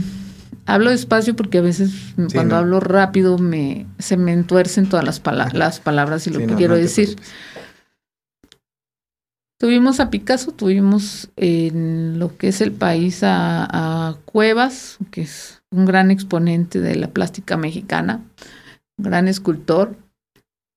hablo 0.71 0.89
despacio 0.89 1.35
porque 1.35 1.57
a 1.57 1.61
veces 1.61 1.91
cuando 2.33 2.55
hablo 2.55 2.79
rápido 2.79 3.37
me, 3.37 3.85
se 3.99 4.15
me 4.15 4.31
entuercen 4.31 4.87
todas 4.87 5.05
las, 5.05 5.21
las 5.53 5.79
palabras 5.79 6.27
y 6.27 6.29
lo 6.29 6.39
que 6.39 6.55
quiero 6.55 6.75
decir. 6.75 7.17
Tuvimos 9.59 9.99
a 9.99 10.09
Picasso, 10.09 10.53
tuvimos 10.53 11.29
en 11.35 12.17
lo 12.19 12.35
que 12.37 12.47
es 12.47 12.61
el 12.61 12.71
país 12.71 13.19
a, 13.23 14.17
Cuevas, 14.25 14.97
que 15.11 15.21
es 15.21 15.61
un 15.69 15.85
gran 15.85 16.09
exponente 16.09 16.79
de 16.79 16.95
la 16.95 17.09
plástica 17.09 17.57
mexicana, 17.57 18.21
un 18.97 19.05
gran 19.05 19.27
escultor. 19.27 19.97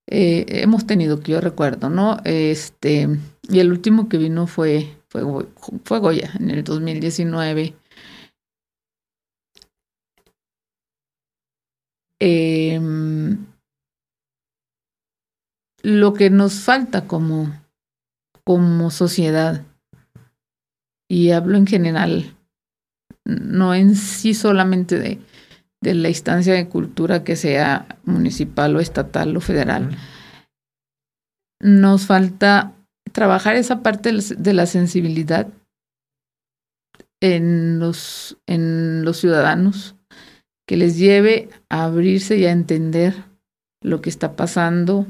Eh, 0.07 0.45
hemos 0.49 0.87
tenido 0.87 1.21
que 1.21 1.33
yo 1.33 1.41
recuerdo, 1.41 1.89
¿no? 1.89 2.19
Este, 2.25 3.09
y 3.49 3.61
el 3.61 3.71
último 3.71 4.09
que 4.09 4.19
vino 4.19 4.47
fue, 4.47 4.99
fue, 5.09 5.23
fue 5.85 5.99
Goya 6.01 6.33
en 6.39 6.51
el 6.51 6.63
2019 6.63 7.75
Em, 12.21 13.47
lo 15.83 16.15
que 16.15 16.31
nos 16.31 16.61
falta 16.61 17.07
como, 17.07 17.53
como 18.45 18.91
sociedad, 18.91 19.65
y 21.09 21.31
hablo 21.31 21.57
en 21.57 21.67
general, 21.67 22.37
no 23.25 23.75
en 23.75 23.95
sí 23.95 24.35
solamente 24.35 24.99
de, 24.99 25.21
de 25.83 25.95
la 25.95 26.09
instancia 26.09 26.55
de 26.55 26.69
cultura 26.69 27.25
que 27.25 27.37
sea 27.37 27.99
municipal 28.05 28.75
o 28.75 28.81
estatal 28.81 29.37
o 29.37 29.41
federal, 29.41 29.97
nos 31.61 32.07
falta 32.07 32.73
trabajar 33.13 33.57
esa 33.57 33.83
parte 33.83 34.13
de 34.13 34.53
la 34.55 34.67
sensibilidad 34.67 35.49
en 37.21 37.79
los, 37.79 38.39
en 38.47 39.05
los 39.05 39.19
ciudadanos, 39.19 39.94
que 40.67 40.77
les 40.77 40.97
lleve 40.97 41.49
a 41.69 41.85
abrirse 41.85 42.37
y 42.39 42.47
a 42.47 42.53
entender 42.53 43.15
lo 43.83 44.01
que 44.01 44.11
está 44.11 44.37
pasando 44.37 45.07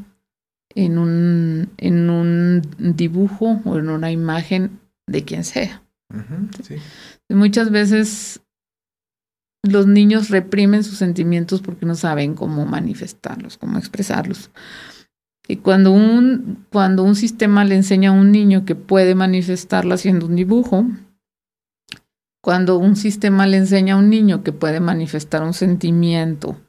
en 0.74 0.98
un, 0.98 1.70
en 1.78 2.10
un 2.10 2.62
dibujo 2.78 3.60
o 3.64 3.78
en 3.78 3.88
una 3.88 4.10
imagen 4.10 4.80
de 5.06 5.24
quien 5.24 5.44
sea. 5.44 5.82
Muchas 7.28 7.70
veces 7.70 8.40
los 9.62 9.86
niños 9.86 10.28
reprimen 10.28 10.84
sus 10.84 10.98
sentimientos 10.98 11.62
porque 11.62 11.86
no 11.86 11.94
saben 11.94 12.34
cómo 12.34 12.66
manifestarlos, 12.66 13.56
cómo 13.56 13.78
expresarlos. 13.78 14.50
Y 15.46 15.56
cuando 15.56 15.92
un, 15.92 16.66
cuando 16.70 17.02
un 17.02 17.16
sistema 17.16 17.64
le 17.64 17.76
enseña 17.76 18.10
a 18.10 18.12
un 18.12 18.32
niño 18.32 18.64
que 18.64 18.74
puede 18.74 19.14
manifestarlo 19.14 19.94
haciendo 19.94 20.26
un 20.26 20.36
dibujo, 20.36 20.86
cuando 22.44 22.76
un 22.76 22.94
sistema 22.94 23.46
le 23.46 23.56
enseña 23.56 23.94
a 23.94 23.96
un 23.96 24.10
niño 24.10 24.42
que 24.42 24.52
puede 24.52 24.78
manifestar 24.78 25.42
un 25.42 25.54
sentimiento 25.54 26.60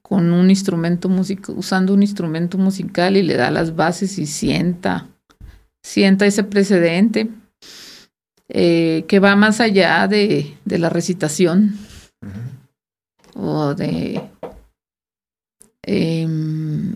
con 0.00 0.32
un 0.32 0.48
instrumento 0.48 1.08
musical, 1.08 1.56
usando 1.58 1.92
un 1.92 2.02
instrumento 2.02 2.56
musical 2.56 3.16
y 3.16 3.24
le 3.24 3.34
da 3.34 3.50
las 3.50 3.74
bases 3.74 4.16
y 4.16 4.26
sienta, 4.26 5.08
sienta 5.82 6.24
ese 6.24 6.44
precedente 6.44 7.28
eh, 8.48 9.06
que 9.08 9.18
va 9.18 9.34
más 9.34 9.58
allá 9.58 10.06
de, 10.06 10.56
la 10.66 10.88
recitación 10.88 11.76
o 13.34 13.74
de 13.74 14.22
em, 15.82 16.94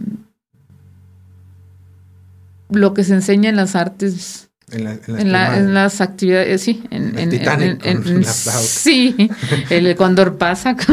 lo 2.70 2.94
que 2.94 3.02
se 3.02 3.14
enseña 3.14 3.50
en 3.50 3.56
las 3.56 3.74
artes 3.74 4.51
en, 4.72 5.74
las 5.74 6.00
actividades, 6.00 6.62
sí. 6.62 6.82
En, 6.90 7.18
el 7.18 7.28
Titanic, 7.28 7.84
en, 7.84 8.24
sí, 8.24 9.30
el 9.68 9.94
Condor 9.96 10.38
pasa. 10.38 10.74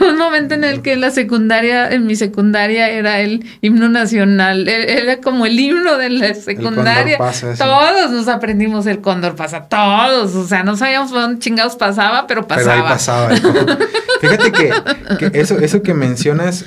un 0.00 0.16
momento 0.18 0.54
en 0.54 0.64
el 0.64 0.82
que 0.82 0.94
en 0.94 1.00
la 1.00 1.10
secundaria, 1.10 1.90
en 1.90 2.06
mi 2.06 2.16
secundaria 2.16 2.88
era 2.90 3.20
el 3.20 3.46
himno 3.60 3.88
nacional, 3.88 4.68
e, 4.68 5.00
era 5.00 5.20
como 5.20 5.46
el 5.46 5.58
himno 5.58 5.96
de 5.96 6.10
la 6.10 6.34
secundaria. 6.34 7.18
todos 7.18 8.10
nos 8.10 8.26
aprendimos 8.28 8.86
el 8.86 9.00
Cóndor 9.00 9.36
pasa, 9.36 9.68
todos, 9.68 10.34
o 10.34 10.46
sea, 10.46 10.64
no 10.64 10.76
sabíamos 10.76 11.10
dónde 11.10 11.38
chingados 11.38 11.76
pasaba, 11.76 12.26
pero 12.26 12.48
pasaba. 12.48 12.72
Pero 12.72 12.84
ahí 12.84 12.92
pasaba. 12.92 13.30
Fíjate 14.20 14.52
que, 14.52 14.72
que, 15.18 15.40
eso, 15.40 15.58
eso 15.58 15.82
que 15.82 15.94
mencionas 15.94 16.64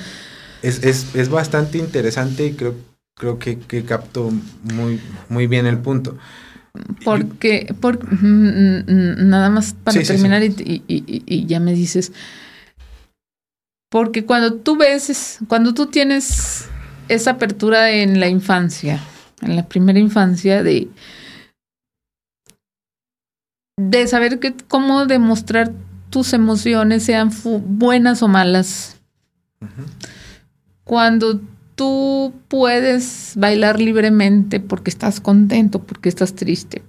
es, 0.62 0.82
es, 0.82 1.14
es 1.14 1.28
bastante 1.28 1.78
interesante 1.78 2.46
y 2.46 2.52
creo 2.52 2.74
creo 3.18 3.38
que, 3.38 3.58
que 3.58 3.84
capto 3.84 4.30
muy, 4.62 5.00
muy 5.28 5.46
bien 5.46 5.66
el 5.66 5.78
punto. 5.78 6.16
Porque, 7.04 7.74
por, 7.80 7.98
mm, 8.04 8.84
mm, 8.86 9.28
nada 9.28 9.50
más 9.50 9.74
para 9.74 10.00
terminar 10.00 10.42
Y, 10.42 10.82
y, 10.86 11.46
ya 11.46 11.60
me 11.60 11.74
dices, 11.74 12.12
porque 13.90 14.24
cuando 14.24 14.54
tú 14.54 14.76
ves, 14.76 15.38
cuando 15.48 15.74
tú 15.74 15.86
tienes 15.86 16.68
esa 17.08 17.32
apertura 17.32 17.90
en 17.90 18.20
la 18.20 18.28
infancia, 18.28 19.00
en 19.42 19.56
la 19.56 19.66
primera 19.66 19.98
infancia 19.98 20.62
de, 20.62 20.88
de 23.76 24.06
saber 24.06 24.38
que, 24.38 24.54
cómo 24.68 25.06
demostrar 25.06 25.72
tus 26.10 26.32
emociones, 26.32 27.02
sean 27.02 27.30
buenas 27.66 28.22
o 28.22 28.28
malas, 28.28 29.00
cuando 30.84 31.40
tú 31.78 32.34
puedes 32.48 33.34
bailar 33.36 33.78
libremente 33.78 34.58
porque 34.58 34.90
estás 34.90 35.20
contento, 35.20 35.84
porque 35.84 36.08
estás 36.08 36.34
triste. 36.34 36.82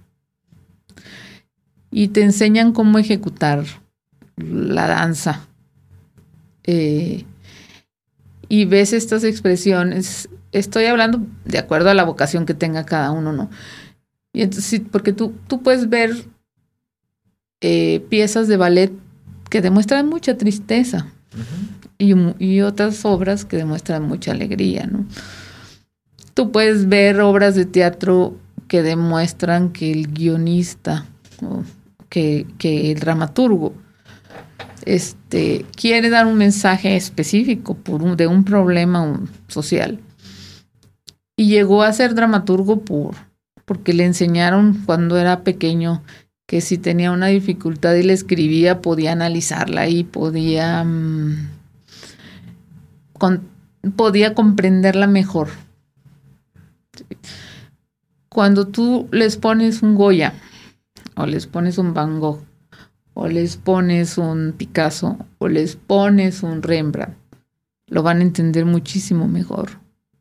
Y 1.91 2.07
te 2.07 2.23
enseñan 2.23 2.73
cómo 2.73 2.97
ejecutar 2.97 3.65
la 4.35 4.87
danza. 4.87 5.47
Eh, 6.63 7.23
y 8.47 8.65
ves 8.65 8.93
estas 8.93 9.23
expresiones. 9.23 10.27
Estoy 10.51 10.85
hablando 10.85 11.21
de 11.45 11.59
acuerdo 11.59 11.91
a 11.91 11.93
la 11.93 12.03
vocación 12.03 12.47
que 12.47 12.55
tenga 12.55 12.83
cada 12.83 13.11
uno, 13.11 13.31
¿no? 13.31 13.51
Y 14.33 14.41
entonces, 14.41 14.81
porque 14.91 15.13
tú, 15.13 15.35
tú 15.47 15.61
puedes 15.61 15.87
ver 15.87 16.15
eh, 17.61 18.03
piezas 18.09 18.47
de 18.47 18.57
ballet 18.57 18.91
que 19.51 19.61
demuestran 19.61 20.07
mucha 20.07 20.35
tristeza 20.35 21.13
y, 21.99 22.61
otras 22.61 23.03
obras 23.05 23.45
que 23.45 23.57
demuestran 23.57 24.07
mucha 24.07 24.31
alegría, 24.31 24.87
¿no? 24.87 25.05
Tú 26.33 26.51
puedes 26.51 26.87
ver 26.87 27.19
obras 27.19 27.55
de 27.55 27.65
teatro 27.65 28.35
que 28.67 28.81
demuestran 28.81 29.71
que 29.71 29.91
el 29.91 30.07
guionista, 30.07 31.05
que, 32.07 32.47
que 32.57 32.91
el 32.91 32.99
dramaturgo, 32.99 33.73
este, 34.85 35.65
quiere 35.75 36.09
dar 36.09 36.25
un 36.25 36.37
mensaje 36.37 36.95
específico 36.95 37.75
por 37.75 38.15
de 38.15 38.27
un 38.27 38.45
problema 38.45 39.21
social. 39.47 39.99
Y 41.35 41.47
llegó 41.47 41.83
a 41.83 41.93
ser 41.93 42.15
dramaturgo 42.15 42.81
por, 42.81 43.15
porque 43.65 43.93
le 43.93 44.05
enseñaron 44.05 44.81
cuando 44.85 45.17
era 45.17 45.43
pequeño 45.43 46.01
que 46.47 46.61
si 46.61 46.77
tenía 46.77 47.11
una 47.11 47.27
dificultad 47.27 47.93
y 47.93 48.03
le 48.03 48.13
escribía, 48.13 48.81
podía 48.81 49.11
analizarla 49.11 49.87
y 49.87 50.03
podía, 50.03 50.83
podía 53.95 54.33
comprenderla 54.33 55.07
mejor. 55.07 55.49
Cuando 58.29 58.67
tú 58.67 59.07
les 59.11 59.37
pones 59.37 59.81
un 59.81 59.95
Goya 59.95 60.33
o 61.15 61.25
les 61.25 61.47
pones 61.47 61.77
un 61.77 61.93
Van 61.93 62.19
Gogh 62.19 62.41
o 63.13 63.27
les 63.27 63.57
pones 63.57 64.17
un 64.17 64.53
Picasso 64.57 65.17
o 65.39 65.47
les 65.47 65.75
pones 65.75 66.43
un 66.43 66.61
Rembrandt, 66.61 67.17
lo 67.87 68.03
van 68.03 68.19
a 68.19 68.23
entender 68.23 68.65
muchísimo 68.65 69.27
mejor. 69.27 69.79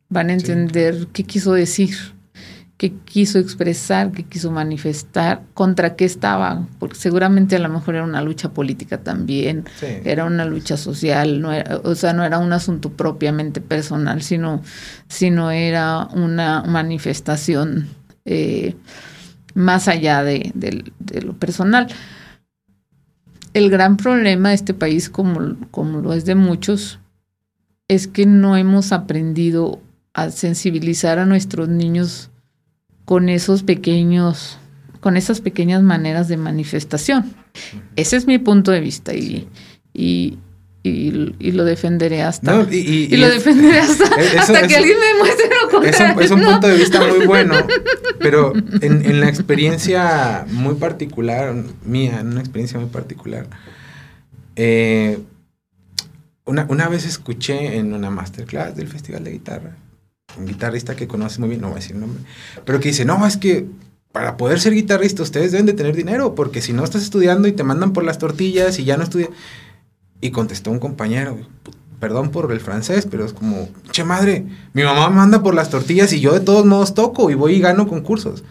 Van 0.09 0.29
a 0.29 0.33
entender 0.33 1.07
qué 1.13 1.23
quiso 1.23 1.53
decir, 1.53 1.95
qué 2.79 2.93
quiso 2.93 3.39
expresar, 3.39 4.13
qué 4.13 4.23
quiso 4.23 4.51
manifestar, 4.51 5.41
contra 5.53 5.97
qué 5.97 6.05
estaba, 6.05 6.65
porque 6.79 6.95
seguramente 6.95 7.57
a 7.57 7.59
lo 7.59 7.67
mejor 7.67 7.95
era 7.95 8.05
una 8.05 8.21
lucha 8.21 8.53
política 8.53 8.99
también, 8.99 9.65
era 10.05 10.23
una 10.23 10.45
lucha 10.45 10.77
social, 10.77 11.41
no 11.41 11.51
o 11.83 11.95
sea, 11.95 12.13
no 12.13 12.23
era 12.23 12.39
un 12.39 12.53
asunto 12.53 12.89
propiamente 12.89 13.59
personal, 13.59 14.21
sino, 14.21 14.61
sino 15.09 15.51
era 15.51 16.07
una 16.13 16.63
manifestación 16.63 17.89
eh, 18.23 18.77
más 19.55 19.89
allá 19.89 20.23
de, 20.23 20.53
lo 21.21 21.33
personal. 21.33 21.89
El 23.53 23.69
gran 23.69 23.97
problema 23.97 24.49
de 24.49 24.55
este 24.55 24.73
país, 24.73 25.09
como, 25.09 25.57
como 25.71 25.99
lo 25.99 26.13
es 26.13 26.23
de 26.23 26.35
muchos, 26.35 26.99
es 27.89 28.07
que 28.07 28.25
no 28.25 28.55
hemos 28.55 28.93
aprendido 28.93 29.81
a 30.13 30.29
sensibilizar 30.29 31.19
a 31.19 31.25
nuestros 31.25 31.67
niños 31.67 32.29
con 33.09 33.27
esos 33.27 33.63
pequeños, 33.63 34.59
con 34.99 35.17
esas 35.17 35.41
pequeñas 35.41 35.81
maneras 35.81 36.27
de 36.27 36.37
manifestación. 36.37 37.33
Ese 37.95 38.17
es 38.17 38.27
mi 38.27 38.37
punto 38.37 38.69
de 38.69 38.81
vista 38.81 39.15
y, 39.15 39.47
y, 39.95 40.37
y, 40.83 41.51
lo 41.53 41.65
defenderé 41.65 42.21
hasta. 42.21 42.67
y, 42.69 43.17
lo 43.17 43.27
defenderé 43.27 43.79
hasta, 44.37 44.67
que 44.67 44.75
alguien 44.75 44.97
me 44.99 45.17
muestre 45.17 45.47
lo 45.59 45.69
contrario. 45.71 46.21
Es 46.21 46.29
un, 46.29 46.43
punto 46.43 46.67
de 46.67 46.77
vista 46.77 47.03
muy 47.03 47.25
bueno, 47.25 47.55
pero 48.19 48.53
en, 48.55 49.03
en, 49.03 49.19
la 49.19 49.27
experiencia 49.27 50.45
muy 50.51 50.75
particular, 50.75 51.55
mía, 51.83 52.19
en 52.19 52.27
una 52.27 52.41
experiencia 52.41 52.77
muy 52.79 52.89
particular, 52.89 53.47
eh, 54.55 55.17
una, 56.45 56.67
una 56.69 56.87
vez 56.87 57.07
escuché 57.07 57.77
en 57.77 57.91
una 57.91 58.11
masterclass 58.11 58.75
del 58.75 58.87
Festival 58.87 59.23
de 59.23 59.31
Guitarra, 59.31 59.77
un 60.37 60.45
guitarrista 60.45 60.95
que 60.95 61.07
conoce 61.07 61.39
muy 61.39 61.49
bien, 61.49 61.61
no 61.61 61.67
voy 61.67 61.77
a 61.77 61.81
decir 61.81 61.95
nombre, 61.95 62.21
pero 62.65 62.79
que 62.79 62.89
dice, 62.89 63.05
no, 63.05 63.25
es 63.25 63.37
que 63.37 63.67
para 64.11 64.37
poder 64.37 64.59
ser 64.59 64.73
guitarrista 64.73 65.23
ustedes 65.23 65.51
deben 65.51 65.65
de 65.65 65.73
tener 65.73 65.95
dinero, 65.95 66.35
porque 66.35 66.61
si 66.61 66.73
no 66.73 66.83
estás 66.83 67.03
estudiando 67.03 67.47
y 67.47 67.51
te 67.51 67.63
mandan 67.63 67.93
por 67.93 68.03
las 68.03 68.17
tortillas 68.17 68.79
y 68.79 68.83
ya 68.85 68.97
no 68.97 69.03
estudias 69.03 69.29
y 70.21 70.31
contestó 70.31 70.71
un 70.71 70.79
compañero, 70.79 71.37
perdón 71.99 72.31
por 72.31 72.51
el 72.51 72.59
francés, 72.59 73.07
pero 73.09 73.25
es 73.25 73.33
como, 73.33 73.69
che 73.91 74.03
madre, 74.03 74.45
mi 74.73 74.83
mamá 74.83 75.09
manda 75.09 75.43
por 75.43 75.53
las 75.53 75.69
tortillas 75.69 76.11
y 76.13 76.19
yo 76.19 76.33
de 76.33 76.39
todos 76.39 76.65
modos 76.65 76.93
toco 76.93 77.29
y 77.29 77.35
voy 77.35 77.55
y 77.55 77.59
gano 77.59 77.87
concursos. 77.87 78.43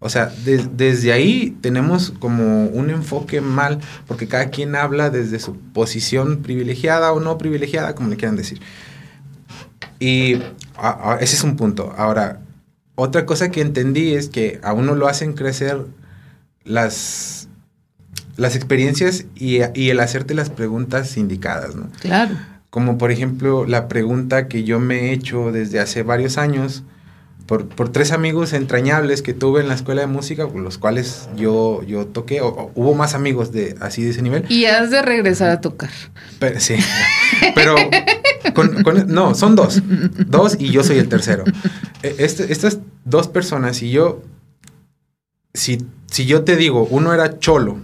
O 0.00 0.10
sea, 0.10 0.26
desde 0.26 1.12
ahí 1.12 1.56
tenemos 1.62 2.12
como 2.18 2.66
un 2.66 2.90
enfoque 2.90 3.40
mal, 3.40 3.80
porque 4.06 4.28
cada 4.28 4.50
quien 4.50 4.76
habla 4.76 5.08
desde 5.08 5.38
su 5.38 5.56
posición 5.56 6.42
privilegiada 6.42 7.12
o 7.12 7.20
no 7.20 7.38
privilegiada, 7.38 7.94
como 7.94 8.10
le 8.10 8.16
quieran 8.16 8.36
decir. 8.36 8.60
Y 9.98 10.34
ese 11.20 11.36
es 11.36 11.44
un 11.44 11.56
punto. 11.56 11.94
Ahora, 11.96 12.40
otra 12.94 13.26
cosa 13.26 13.50
que 13.50 13.60
entendí 13.60 14.14
es 14.14 14.28
que 14.28 14.60
a 14.62 14.72
uno 14.72 14.94
lo 14.94 15.08
hacen 15.08 15.32
crecer 15.32 15.84
las 16.64 17.48
las 18.36 18.56
experiencias 18.56 19.26
y, 19.36 19.60
el 19.60 20.00
hacerte 20.00 20.34
las 20.34 20.50
preguntas 20.50 21.16
indicadas, 21.16 21.76
¿no? 21.76 21.88
Claro. 22.00 22.36
Como 22.70 22.98
por 22.98 23.12
ejemplo 23.12 23.64
la 23.64 23.86
pregunta 23.86 24.48
que 24.48 24.64
yo 24.64 24.80
me 24.80 25.02
he 25.02 25.12
hecho 25.12 25.52
desde 25.52 25.78
hace 25.78 26.02
varios 26.02 26.38
años 26.38 26.82
por, 27.46 27.90
tres 27.90 28.12
amigos 28.12 28.52
entrañables 28.52 29.20
que 29.20 29.34
tuve 29.34 29.60
en 29.60 29.68
la 29.68 29.74
escuela 29.74 30.00
de 30.00 30.06
música, 30.06 30.46
con 30.46 30.64
los 30.64 30.78
cuales 30.78 31.28
yo, 31.36 31.82
yo 31.82 32.06
toqué, 32.06 32.40
o, 32.40 32.70
hubo 32.74 32.94
más 32.94 33.14
amigos 33.14 33.52
de 33.52 33.76
así 33.80 34.02
de 34.02 34.10
ese 34.10 34.22
nivel. 34.22 34.44
Y 34.48 34.64
has 34.64 34.90
de 34.90 35.02
regresar 35.02 35.50
a 35.50 35.60
tocar. 35.60 35.90
sí, 36.58 36.76
pero 37.54 37.76
no, 39.06 39.34
son 39.34 39.56
dos, 39.56 39.82
dos 40.26 40.56
y 40.58 40.70
yo 40.70 40.82
soy 40.82 40.98
el 40.98 41.08
tercero. 41.08 41.44
E, 42.02 42.14
este, 42.18 42.52
estas 42.52 42.78
dos 43.04 43.28
personas 43.28 43.82
y 43.82 43.90
yo, 43.90 44.22
si, 45.52 45.86
si 46.10 46.24
yo 46.24 46.44
te 46.44 46.56
digo, 46.56 46.86
uno 46.90 47.12
era 47.12 47.38
cholo, 47.38 47.78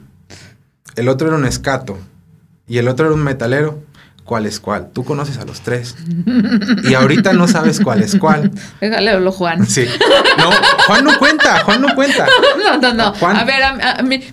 el 0.96 1.08
otro 1.08 1.28
era 1.28 1.36
un 1.36 1.44
escato 1.44 1.98
y 2.66 2.78
el 2.78 2.88
otro 2.88 3.06
era 3.06 3.14
un 3.14 3.24
metalero. 3.24 3.82
¿Cuál 4.30 4.46
es 4.46 4.60
cuál? 4.60 4.90
Tú 4.92 5.04
conoces 5.04 5.38
a 5.38 5.44
los 5.44 5.60
tres. 5.62 5.96
Y 6.88 6.94
ahorita 6.94 7.32
no 7.32 7.48
sabes 7.48 7.80
cuál 7.80 8.00
es 8.00 8.14
cuál. 8.14 8.52
Déjale 8.80 9.10
hablo 9.10 9.32
Juan. 9.32 9.66
Sí. 9.66 9.86
No, 10.38 10.52
Juan 10.86 11.04
no 11.04 11.18
cuenta, 11.18 11.64
Juan 11.64 11.82
no 11.82 11.96
cuenta. 11.96 12.28
No, 12.64 12.76
no, 12.76 12.94
no. 12.94 13.26
A 13.26 13.42
ver, 13.42 13.64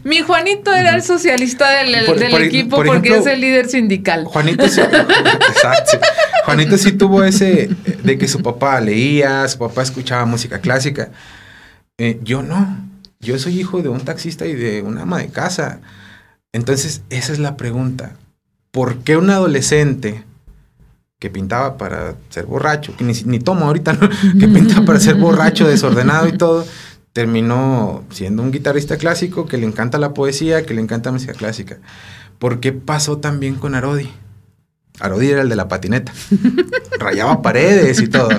mi, 0.03 0.19
Juanito 0.19 0.71
era 0.71 0.93
el 0.93 1.01
socialista 1.01 1.67
del, 1.71 1.95
equipo 1.95 2.83
porque 2.83 3.17
es 3.17 3.25
el 3.25 3.41
líder 3.41 3.69
sindical. 3.69 4.25
Juanito 4.25 4.67
sí. 4.69 4.81
exacto. 4.81 5.97
Juanito 6.45 6.77
sí 6.77 6.91
tuvo 6.91 7.23
ese 7.23 7.67
de 8.03 8.17
que 8.19 8.27
su 8.27 8.43
papá 8.43 8.79
leía, 8.79 9.47
su 9.47 9.57
papá 9.57 9.81
escuchaba 9.81 10.25
música 10.25 10.59
clásica. 10.59 11.09
Eh, 11.97 12.19
yo 12.21 12.43
no. 12.43 12.87
Yo 13.19 13.39
soy 13.39 13.59
hijo 13.59 13.81
de 13.81 13.89
un 13.89 14.01
taxista 14.01 14.45
y 14.45 14.53
de 14.53 14.83
una 14.83 15.01
ama 15.01 15.17
de 15.17 15.29
casa. 15.29 15.79
Entonces, 16.53 17.01
esa 17.09 17.33
es 17.33 17.39
la 17.39 17.57
pregunta. 17.57 18.11
¿Por 18.77 18.99
qué 18.99 19.17
un 19.17 19.31
adolescente 19.31 20.23
que 21.17 21.31
pintaba 21.31 21.77
para 21.77 22.13
ser 22.29 22.45
borracho, 22.45 22.95
que 22.95 23.03
ni, 23.03 23.13
ni 23.25 23.39
tomo 23.39 23.65
ahorita, 23.65 23.93
¿no? 23.93 24.07
que 24.39 24.47
pintaba 24.47 24.85
para 24.85 24.99
ser 24.99 25.15
borracho, 25.15 25.67
desordenado 25.67 26.27
y 26.27 26.33
todo, 26.33 26.63
terminó 27.11 28.03
siendo 28.11 28.43
un 28.43 28.51
guitarrista 28.51 28.97
clásico 28.97 29.47
que 29.47 29.57
le 29.57 29.65
encanta 29.65 29.97
la 29.97 30.13
poesía, 30.13 30.63
que 30.63 30.75
le 30.75 30.81
encanta 30.81 31.09
la 31.09 31.13
música 31.13 31.33
clásica? 31.33 31.79
¿Por 32.37 32.59
qué 32.59 32.71
pasó 32.71 33.17
también 33.17 33.55
con 33.55 33.73
Arodi? 33.73 34.11
Arodi 34.99 35.29
era 35.29 35.41
el 35.41 35.49
de 35.49 35.55
la 35.55 35.67
patineta. 35.67 36.11
Rayaba 36.99 37.41
paredes 37.41 38.01
y 38.01 38.07
todo. 38.07 38.29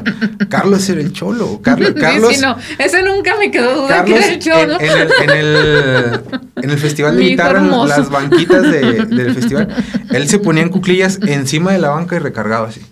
Carlos 0.49 0.89
era 0.89 1.01
el 1.01 1.13
cholo. 1.13 1.61
Carlos, 1.63 1.93
Carlos. 1.99 2.35
Sí, 2.35 2.41
no. 2.41 2.57
Ese 2.79 3.03
nunca 3.03 3.37
me 3.37 3.51
quedó 3.51 3.83
duda 3.83 4.05
que 4.05 4.17
era 4.17 4.27
el 4.27 4.39
cholo. 4.41 4.79
En, 4.81 5.31
el, 5.31 6.21
en, 6.57 6.71
el, 6.71 6.79
festival 6.79 7.17
de 7.17 7.23
guitarra, 7.23 7.61
las 7.61 8.11
banquitas 8.11 8.63
del 8.71 9.35
festival, 9.35 9.69
él 10.11 10.29
se 10.29 10.39
ponía 10.39 10.63
en 10.63 10.71
cuclillas 10.71 11.21
encima 11.23 11.73
de 11.73 11.79
la 11.79 11.91
banca 11.91 12.17
y 12.17 12.19
recargaba 12.19 12.69
así. 12.69 12.83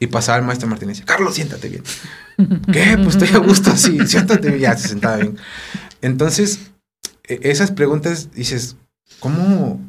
Y 0.00 0.06
pasaba 0.06 0.38
el 0.38 0.44
maestro 0.44 0.68
Martínez 0.68 0.98
y 0.98 1.00
decía, 1.00 1.16
Carlos, 1.16 1.34
siéntate 1.34 1.68
bien. 1.68 1.82
¿Qué? 2.72 2.96
Pues 3.02 3.16
estoy 3.16 3.30
a 3.34 3.38
gusto 3.38 3.72
así, 3.72 3.98
siéntate 4.06 4.48
bien. 4.48 4.60
Ya 4.60 4.76
se 4.76 4.88
sentaba 4.88 5.16
bien. 5.16 5.36
Entonces, 6.02 6.70
e, 7.24 7.40
esas 7.42 7.72
preguntas 7.72 8.28
dices, 8.32 8.76
¿cómo, 9.18 9.80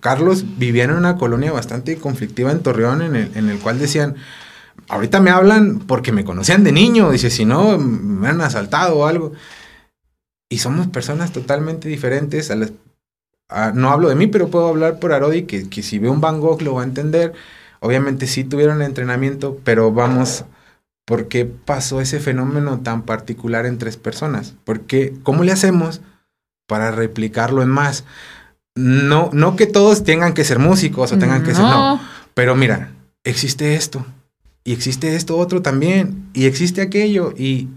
Carlos 0.00 0.58
vivía 0.58 0.84
en 0.84 0.92
una 0.92 1.16
colonia 1.16 1.52
bastante 1.52 1.96
conflictiva 1.96 2.50
en 2.50 2.62
Torreón, 2.62 3.02
en 3.02 3.14
el, 3.14 3.36
en 3.36 3.48
el 3.48 3.58
cual 3.60 3.78
decían, 3.78 4.16
ahorita 4.88 5.20
me 5.20 5.30
hablan 5.30 5.78
porque 5.80 6.12
me 6.12 6.24
conocían 6.24 6.64
de 6.64 6.72
niño, 6.72 7.10
dice, 7.10 7.30
si 7.30 7.44
no, 7.44 7.78
me 7.78 8.28
han 8.28 8.40
asaltado 8.40 8.98
o 8.98 9.06
algo. 9.06 9.32
Y 10.48 10.58
somos 10.58 10.88
personas 10.88 11.32
totalmente 11.32 11.88
diferentes. 11.88 12.52
no 13.74 13.90
hablo 13.90 14.08
de 14.08 14.14
mí, 14.14 14.26
pero 14.26 14.48
puedo 14.48 14.68
hablar 14.68 14.98
por 14.98 15.12
Arodi, 15.12 15.44
que, 15.44 15.68
que 15.68 15.82
si 15.82 15.98
ve 15.98 16.10
un 16.10 16.20
Van 16.20 16.40
Gogh 16.40 16.62
lo 16.62 16.74
va 16.74 16.82
a 16.82 16.86
entender. 16.86 17.32
Obviamente 17.80 18.26
sí 18.26 18.44
tuvieron 18.44 18.82
entrenamiento, 18.82 19.60
pero 19.64 19.92
vamos, 19.92 20.44
¿por 21.04 21.28
qué 21.28 21.44
pasó 21.44 22.00
ese 22.00 22.20
fenómeno 22.20 22.80
tan 22.80 23.02
particular 23.02 23.66
en 23.66 23.78
tres 23.78 23.96
personas? 23.96 24.54
Porque, 24.64 25.14
¿cómo 25.22 25.44
le 25.44 25.52
hacemos 25.52 26.00
para 26.66 26.90
replicarlo 26.90 27.62
en 27.62 27.68
más? 27.68 28.04
No, 28.74 29.30
no 29.32 29.56
que 29.56 29.66
todos 29.66 30.04
tengan 30.04 30.34
que 30.34 30.44
ser 30.44 30.58
músicos 30.58 31.12
o 31.12 31.18
tengan 31.18 31.42
que 31.42 31.54
ser, 31.54 31.64
no. 31.64 32.00
Pero 32.34 32.56
mira, 32.56 32.90
existe 33.24 33.74
esto 33.74 34.06
y 34.64 34.72
existe 34.72 35.14
esto 35.14 35.36
otro 35.36 35.62
también 35.62 36.30
y 36.32 36.46
existe 36.46 36.80
aquello 36.80 37.34
y, 37.36 37.68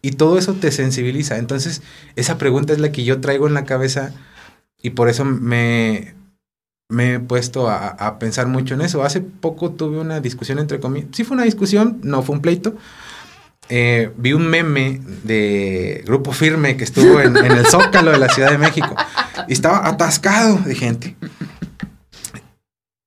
y 0.00 0.12
todo 0.12 0.38
eso 0.38 0.54
te 0.54 0.72
sensibiliza. 0.72 1.38
Entonces, 1.38 1.82
esa 2.16 2.38
pregunta 2.38 2.72
es 2.72 2.78
la 2.78 2.92
que 2.92 3.04
yo 3.04 3.20
traigo 3.20 3.46
en 3.46 3.54
la 3.54 3.64
cabeza 3.64 4.14
y 4.80 4.90
por 4.90 5.08
eso 5.08 5.24
me, 5.24 6.14
me 6.88 7.14
he 7.14 7.20
puesto 7.20 7.68
a, 7.68 7.88
a 7.88 8.18
pensar 8.18 8.46
mucho 8.46 8.74
en 8.74 8.80
eso. 8.80 9.02
Hace 9.02 9.20
poco 9.20 9.72
tuve 9.72 9.98
una 9.98 10.20
discusión 10.20 10.58
entre 10.58 10.80
comillas. 10.80 11.10
Sí 11.12 11.24
fue 11.24 11.34
una 11.34 11.44
discusión, 11.44 12.00
no 12.02 12.22
fue 12.22 12.36
un 12.36 12.42
pleito, 12.42 12.74
eh, 13.68 14.10
vi 14.16 14.32
un 14.32 14.46
meme 14.48 15.00
de 15.22 16.02
Grupo 16.04 16.32
Firme 16.32 16.76
que 16.76 16.84
estuvo 16.84 17.20
en, 17.20 17.36
el 17.36 17.66
Zócalo 17.66 18.10
de 18.10 18.18
la 18.18 18.28
Ciudad 18.28 18.50
de 18.50 18.58
México 18.58 18.94
y 19.48 19.52
estaba 19.52 19.86
atascado 19.86 20.58
de 20.58 20.74
gente. 20.74 21.16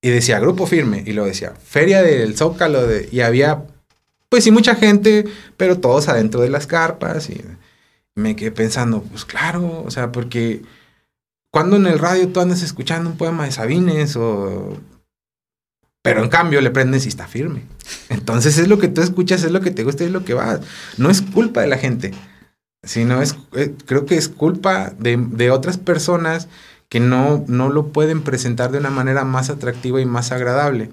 y 0.01 0.09
decía 0.09 0.39
Grupo 0.39 0.67
Firme, 0.67 1.03
y 1.05 1.13
lo 1.13 1.25
decía 1.25 1.53
Feria 1.63 2.01
del 2.03 2.37
Zócalo, 2.37 2.85
de, 2.85 3.09
y 3.11 3.21
había, 3.21 3.63
pues 4.29 4.43
sí, 4.43 4.51
mucha 4.51 4.75
gente, 4.75 5.25
pero 5.57 5.79
todos 5.79 6.09
adentro 6.09 6.41
de 6.41 6.49
las 6.49 6.67
carpas, 6.67 7.29
y 7.29 7.41
me 8.15 8.35
quedé 8.35 8.51
pensando, 8.51 9.01
pues 9.01 9.25
claro, 9.25 9.83
o 9.85 9.91
sea, 9.91 10.11
porque 10.11 10.61
cuando 11.55 11.77
en 11.77 11.87
el 11.87 11.99
radio 11.99 12.27
tú 12.27 12.41
andas 12.41 12.61
escuchando 12.63 13.09
un 13.09 13.15
poema 13.15 13.45
de 13.45 13.51
Sabines 13.53 14.17
o... 14.17 14.77
Pero 16.01 16.21
en 16.21 16.29
cambio 16.29 16.59
le 16.59 16.69
prendes 16.69 17.05
y 17.05 17.07
está 17.07 17.27
firme. 17.27 17.63
Entonces 18.09 18.57
es 18.57 18.67
lo 18.67 18.77
que 18.77 18.89
tú 18.89 19.01
escuchas, 19.01 19.41
es 19.43 19.51
lo 19.51 19.61
que 19.61 19.71
te 19.71 19.85
gusta, 19.85 20.03
es 20.03 20.11
lo 20.11 20.25
que 20.25 20.33
va. 20.33 20.59
No 20.97 21.09
es 21.09 21.21
culpa 21.21 21.61
de 21.61 21.67
la 21.67 21.77
gente, 21.77 22.11
sino 22.85 23.21
es, 23.21 23.37
eh, 23.53 23.73
creo 23.85 24.05
que 24.05 24.15
es 24.15 24.29
culpa 24.29 24.93
de, 24.97 25.17
de 25.17 25.51
otras 25.51 25.77
personas 25.77 26.47
que 26.89 26.99
no, 26.99 27.43
no 27.47 27.69
lo 27.69 27.87
pueden 27.87 28.21
presentar 28.21 28.71
de 28.71 28.77
una 28.77 28.89
manera 28.89 29.25
más 29.25 29.49
atractiva 29.49 29.99
y 30.01 30.05
más 30.05 30.31
agradable, 30.31 30.91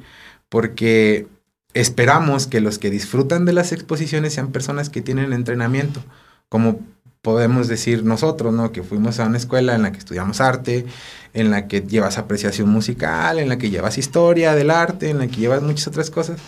porque 0.49 1.27
esperamos 1.75 2.47
que 2.47 2.61
los 2.61 2.79
que 2.79 2.91
disfrutan 2.91 3.45
de 3.45 3.53
las 3.53 3.73
exposiciones 3.73 4.35
sean 4.35 4.53
personas 4.53 4.91
que 4.91 5.03
tienen 5.03 5.33
entrenamiento, 5.33 6.03
como 6.49 6.81
podemos 7.23 7.69
decir 7.69 8.05
nosotros, 8.05 8.53
¿no? 8.53 8.73
Que 8.73 8.83
fuimos 8.83 9.21
a 9.21 9.27
una 9.27 9.39
escuela 9.39 9.75
en 9.75 9.83
la 9.83 9.93
que 9.93 9.99
estudiamos 9.99 10.41
arte, 10.41 10.87
en 11.35 11.51
la 11.51 11.69
que 11.69 11.83
llevas 11.83 12.19
apreciación 12.19 12.69
musical, 12.69 13.39
en 13.39 13.49
la 13.49 13.59
que 13.59 13.71
llevas 13.71 13.97
historia 13.97 14.55
del 14.55 14.71
arte, 14.71 15.11
en 15.11 15.19
la 15.19 15.29
que 15.29 15.37
llevas 15.37 15.63
muchas 15.63 15.87
otras 15.89 16.11
cosas, 16.11 16.41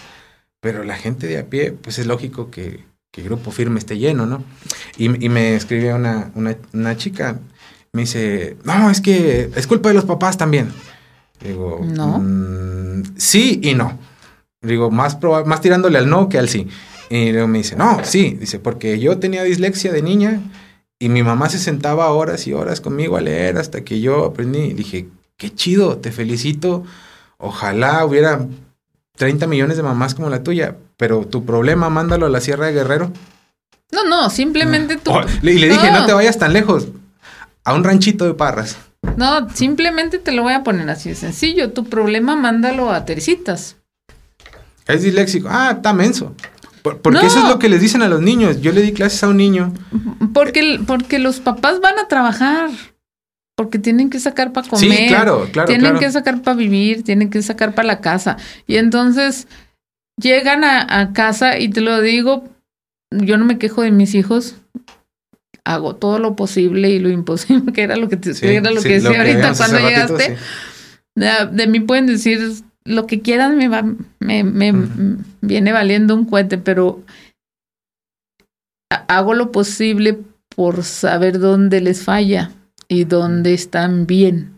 pero 0.61 0.85
la 0.85 0.97
gente 0.97 1.27
de 1.27 1.39
a 1.39 1.47
pie, 1.47 1.73
pues 1.73 1.99
es 1.99 2.07
lógico 2.07 2.51
que, 2.51 2.85
que 3.15 3.21
el 3.21 3.29
grupo 3.29 3.53
firme 3.53 3.79
esté 3.79 3.97
lleno, 3.97 4.27
¿no? 4.27 4.43
Y, 4.97 5.09
me 5.09 5.55
escribe 5.55 5.95
una, 5.95 6.33
una, 6.35 6.57
una 6.73 6.97
chica, 6.97 7.39
me 7.93 8.03
dice, 8.03 8.57
no, 8.65 8.91
es 8.91 9.01
que 9.01 9.51
es 9.55 9.67
culpa 9.69 9.91
de 9.91 9.95
los 9.95 10.05
papás 10.05 10.37
también. 10.37 10.73
Digo, 11.41 11.81
no. 11.85 12.19
Mm, 12.19 13.17
sí 13.17 13.61
y 13.63 13.75
no. 13.75 13.99
Digo, 14.61 14.91
más, 14.91 15.19
más 15.47 15.61
tirándole 15.61 15.99
al 15.99 16.11
no 16.11 16.29
que 16.29 16.39
al 16.39 16.49
sí. 16.49 16.67
Y 17.09 17.31
luego 17.31 17.47
me 17.47 17.59
dice, 17.59 17.77
no, 17.77 18.01
sí, 18.03 18.37
dice, 18.41 18.59
porque 18.59 18.99
yo 18.99 19.19
tenía 19.19 19.45
dislexia 19.45 19.93
de 19.93 20.03
niña 20.03 20.41
y 20.99 21.09
mi 21.09 21.23
mamá 21.23 21.49
se 21.49 21.59
sentaba 21.59 22.11
horas 22.11 22.47
y 22.49 22.53
horas 22.53 22.81
conmigo 22.81 23.17
a 23.17 23.21
leer 23.21 23.59
hasta 23.59 23.85
que 23.85 24.01
yo 24.01 24.25
aprendí. 24.25 24.61
Y 24.61 24.73
dije, 24.73 25.09
qué 25.37 25.55
chido, 25.55 25.99
te 25.99 26.11
felicito. 26.11 26.83
Ojalá 27.39 28.05
hubiera 28.05 28.49
30 29.17 29.47
millones 29.47 29.77
de 29.77 29.85
mamás 29.85 30.15
como 30.15 30.31
la 30.31 30.43
tuya, 30.43 30.77
pero 30.97 31.27
tu 31.27 31.45
problema, 31.45 31.91
mándalo 31.91 32.27
a 32.27 32.31
la 32.31 32.41
Sierra 32.41 32.67
de 32.67 32.73
Guerrero. 32.73 33.13
No, 33.93 34.05
no, 34.05 34.31
simplemente 34.31 34.97
tú. 34.97 35.13
y 35.43 35.59
le 35.59 35.69
dije, 35.69 35.91
no 35.93 36.07
te 36.07 36.13
vayas 36.13 36.39
tan 36.39 36.53
lejos 36.53 36.89
a 37.65 37.75
un 37.75 37.85
ranchito 37.85 38.25
de 38.25 38.35
parras. 38.35 38.77
No, 39.17 39.49
simplemente 39.51 40.19
te 40.19 40.33
lo 40.33 40.43
voy 40.43 40.55
a 40.55 40.63
poner 40.63 40.89
así 40.91 41.11
de 41.11 41.15
sencillo. 41.15 41.73
Tu 41.73 41.85
problema, 41.85 42.37
mándalo 42.37 42.91
a 42.91 43.05
Teresitas. 43.05 43.77
Es 44.87 45.03
disléxico. 45.03 45.49
Ah, 45.51 45.73
está 45.77 45.93
menso. 45.93 46.35
Porque 46.83 47.25
eso 47.25 47.39
es 47.39 47.49
lo 47.49 47.59
que 47.59 47.71
les 47.71 47.81
dicen 47.81 48.03
a 48.03 48.09
los 48.09 48.21
niños. 48.21 48.61
Yo 48.61 48.73
le 48.73 48.83
di 48.83 48.93
clases 48.93 49.23
a 49.25 49.29
un 49.29 49.39
niño. 49.39 49.73
Porque, 50.35 50.81
porque 50.87 51.19
los 51.19 51.41
papás 51.41 51.81
van 51.81 51.99
a 51.99 52.09
trabajar. 52.09 52.71
Porque 53.57 53.79
tienen 53.79 54.11
que 54.11 54.21
sacar 54.21 54.53
para 54.53 54.69
comer. 54.69 54.91
Sí, 54.91 55.07
claro, 55.07 55.49
claro. 55.51 55.69
Tienen 55.69 55.99
que 55.99 56.11
sacar 56.11 56.43
para 56.43 56.57
vivir, 56.57 57.05
tienen 57.05 57.31
que 57.31 57.41
sacar 57.41 57.75
para 57.75 57.87
la 57.87 58.01
casa. 58.01 58.37
Y 58.67 58.77
entonces 58.77 59.47
llegan 60.21 60.65
a, 60.65 61.01
a, 61.01 61.13
casa 61.13 61.59
y 61.59 61.69
te 61.69 61.81
lo 61.81 62.01
digo, 62.01 62.45
yo 63.11 63.37
no 63.37 63.45
me 63.45 63.59
quejo 63.59 63.83
de 63.83 63.91
mis 63.91 64.15
hijos 64.15 64.57
hago 65.65 65.97
todo 65.97 66.19
lo 66.19 66.37
posible 66.37 66.91
y 66.91 66.99
lo 66.99 67.09
imposible, 67.09 67.73
que 67.73 67.83
era 67.83 67.97
lo 67.97 68.09
que, 68.09 68.17
te, 68.17 68.57
era 68.57 68.71
lo 68.71 68.83
que 68.83 69.01
decía 69.01 69.19
ahorita 69.19 69.55
cuando 69.57 69.79
llegaste. 69.79 70.37
de, 71.15 71.67
mí 71.67 71.81
pueden 71.81 72.07
decir 72.07 72.41
lo 72.85 73.07
que 73.07 73.21
quieran, 73.23 73.57
me, 73.57 73.69
va, 73.69 73.83
me, 74.21 74.45
me 74.45 74.73
viene 75.41 75.73
valiendo 75.73 76.15
un 76.15 76.27
cohete, 76.27 76.59
pero 76.59 77.03
hago 79.09 79.35
lo 79.35 79.51
posible 79.51 80.19
por 80.55 80.85
saber 80.85 81.39
dónde 81.39 81.81
les 81.81 82.03
falla 82.03 82.53
y 82.87 83.05
dónde 83.05 83.55
están 83.55 84.07
bien. 84.07 84.54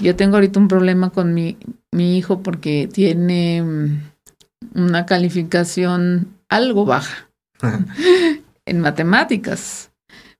Yo 0.00 0.16
tengo 0.16 0.36
ahorita 0.36 0.58
un 0.58 0.68
problema 0.68 1.10
con 1.10 1.34
mi, 1.34 1.56
mi 1.92 2.16
hijo 2.16 2.42
porque 2.42 2.88
tiene 2.92 3.62
mm, 3.62 4.00
una 4.74 5.06
calificación 5.06 6.34
algo 6.48 6.84
baja. 6.84 7.28
en 8.70 8.80
matemáticas. 8.80 9.90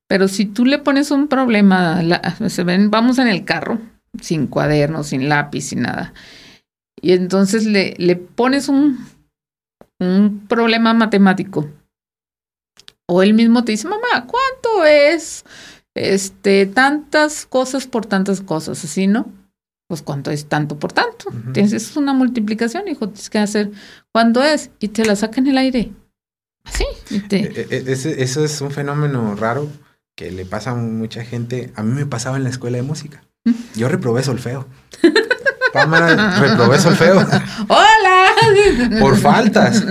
Pero 0.08 0.28
si 0.28 0.46
tú 0.46 0.64
le 0.64 0.78
pones 0.78 1.10
un 1.10 1.28
problema, 1.28 2.00
se 2.48 2.64
ven, 2.64 2.90
vamos 2.90 3.18
en 3.18 3.28
el 3.28 3.44
carro, 3.44 3.78
sin 4.20 4.46
cuaderno, 4.46 5.04
sin 5.04 5.28
lápiz, 5.28 5.62
sin 5.62 5.82
nada, 5.82 6.14
y 7.00 7.12
entonces 7.12 7.64
le, 7.64 7.94
le 7.98 8.16
pones 8.16 8.68
un, 8.68 9.06
un 10.00 10.46
problema 10.48 10.94
matemático, 10.94 11.70
o 13.08 13.22
él 13.22 13.34
mismo 13.34 13.64
te 13.64 13.72
dice, 13.72 13.88
mamá, 13.88 14.26
¿cuánto 14.26 14.84
es 14.84 15.44
este, 15.94 16.66
tantas 16.66 17.46
cosas 17.46 17.86
por 17.86 18.06
tantas 18.06 18.40
cosas? 18.40 18.84
Así, 18.84 19.06
¿no? 19.06 19.26
Pues 19.90 20.02
cuánto 20.02 20.30
es 20.30 20.46
tanto 20.46 20.78
por 20.78 20.92
tanto. 20.92 21.30
Entonces 21.32 21.72
es 21.72 21.96
una 21.96 22.14
multiplicación, 22.14 22.86
hijo, 22.86 23.08
tienes 23.08 23.28
que 23.28 23.38
hacer 23.38 23.72
cuánto 24.12 24.40
es 24.40 24.70
y 24.78 24.86
te 24.86 25.04
la 25.04 25.16
saca 25.16 25.40
en 25.40 25.48
el 25.48 25.58
aire. 25.58 25.90
Sí. 26.70 26.84
E, 27.10 27.66
e, 27.68 27.84
ese, 27.88 28.22
eso 28.22 28.44
es 28.44 28.60
un 28.60 28.70
fenómeno 28.70 29.34
raro 29.34 29.68
que 30.14 30.30
le 30.30 30.46
pasa 30.46 30.70
a 30.70 30.74
mucha 30.76 31.24
gente. 31.24 31.72
A 31.74 31.82
mí 31.82 31.92
me 31.92 32.06
pasaba 32.06 32.36
en 32.36 32.44
la 32.44 32.50
escuela 32.50 32.76
de 32.76 32.84
música. 32.84 33.24
Yo 33.74 33.88
reprobé 33.88 34.22
solfeo. 34.22 34.68
Pámara, 35.72 36.38
reprobé 36.40 36.78
solfeo. 36.78 37.26
¡Hola! 37.68 38.20
por 39.00 39.16
faltas. 39.16 39.84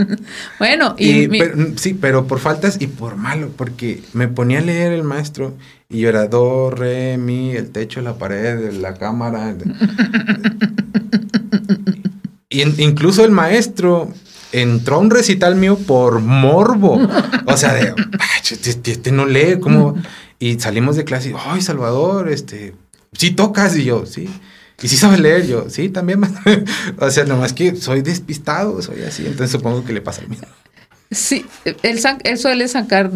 Bueno, 0.57 0.95
y, 0.97 1.29
sí, 1.77 1.93
pero 1.93 2.27
por 2.27 2.39
faltas 2.39 2.77
y 2.79 2.87
por 2.87 3.15
malo, 3.15 3.51
porque 3.55 4.01
me 4.13 4.27
ponía 4.27 4.59
a 4.59 4.61
leer 4.61 4.91
el 4.91 5.03
maestro 5.03 5.55
y 5.89 5.99
yo 5.99 6.09
era 6.09 6.27
do, 6.27 6.69
re, 6.69 7.17
mi, 7.17 7.51
el 7.51 7.71
techo, 7.71 8.01
la 8.01 8.17
pared, 8.17 8.73
la 8.73 8.93
cámara. 8.95 9.55
y 12.49 12.61
incluso 12.83 13.23
el 13.23 13.31
maestro 13.31 14.11
entró 14.51 14.95
a 14.95 14.99
un 14.99 15.09
recital 15.09 15.55
mío 15.55 15.77
por 15.77 16.19
morbo. 16.19 16.99
O 17.45 17.57
sea, 17.57 17.73
de, 17.73 17.93
este, 18.43 18.69
este, 18.69 18.91
este, 18.91 19.11
no 19.11 19.25
lee, 19.25 19.59
como... 19.59 19.95
Y 20.41 20.57
salimos 20.59 20.95
de 20.95 21.03
clase 21.03 21.31
y, 21.31 21.33
ay, 21.37 21.61
Salvador, 21.61 22.29
este, 22.29 22.73
sí 23.11 23.31
tocas. 23.31 23.75
Y 23.75 23.83
yo, 23.83 24.05
sí. 24.05 24.29
Y 24.81 24.87
sí 24.87 24.97
sabes 24.97 25.19
leer, 25.19 25.45
yo, 25.45 25.69
sí, 25.69 25.89
también. 25.89 26.21
o 26.97 27.09
sea, 27.09 27.25
nomás 27.25 27.53
que 27.53 27.75
soy 27.75 28.01
despistado, 28.01 28.81
soy 28.81 29.03
así. 29.03 29.25
Entonces 29.25 29.51
supongo 29.51 29.83
que 29.83 29.93
le 29.93 30.01
pasa 30.01 30.21
al 30.21 30.29
mismo. 30.29 30.47
Sí, 31.11 31.45
él, 31.65 31.99
él 32.23 32.37
suele 32.37 32.67
sacar 32.67 33.11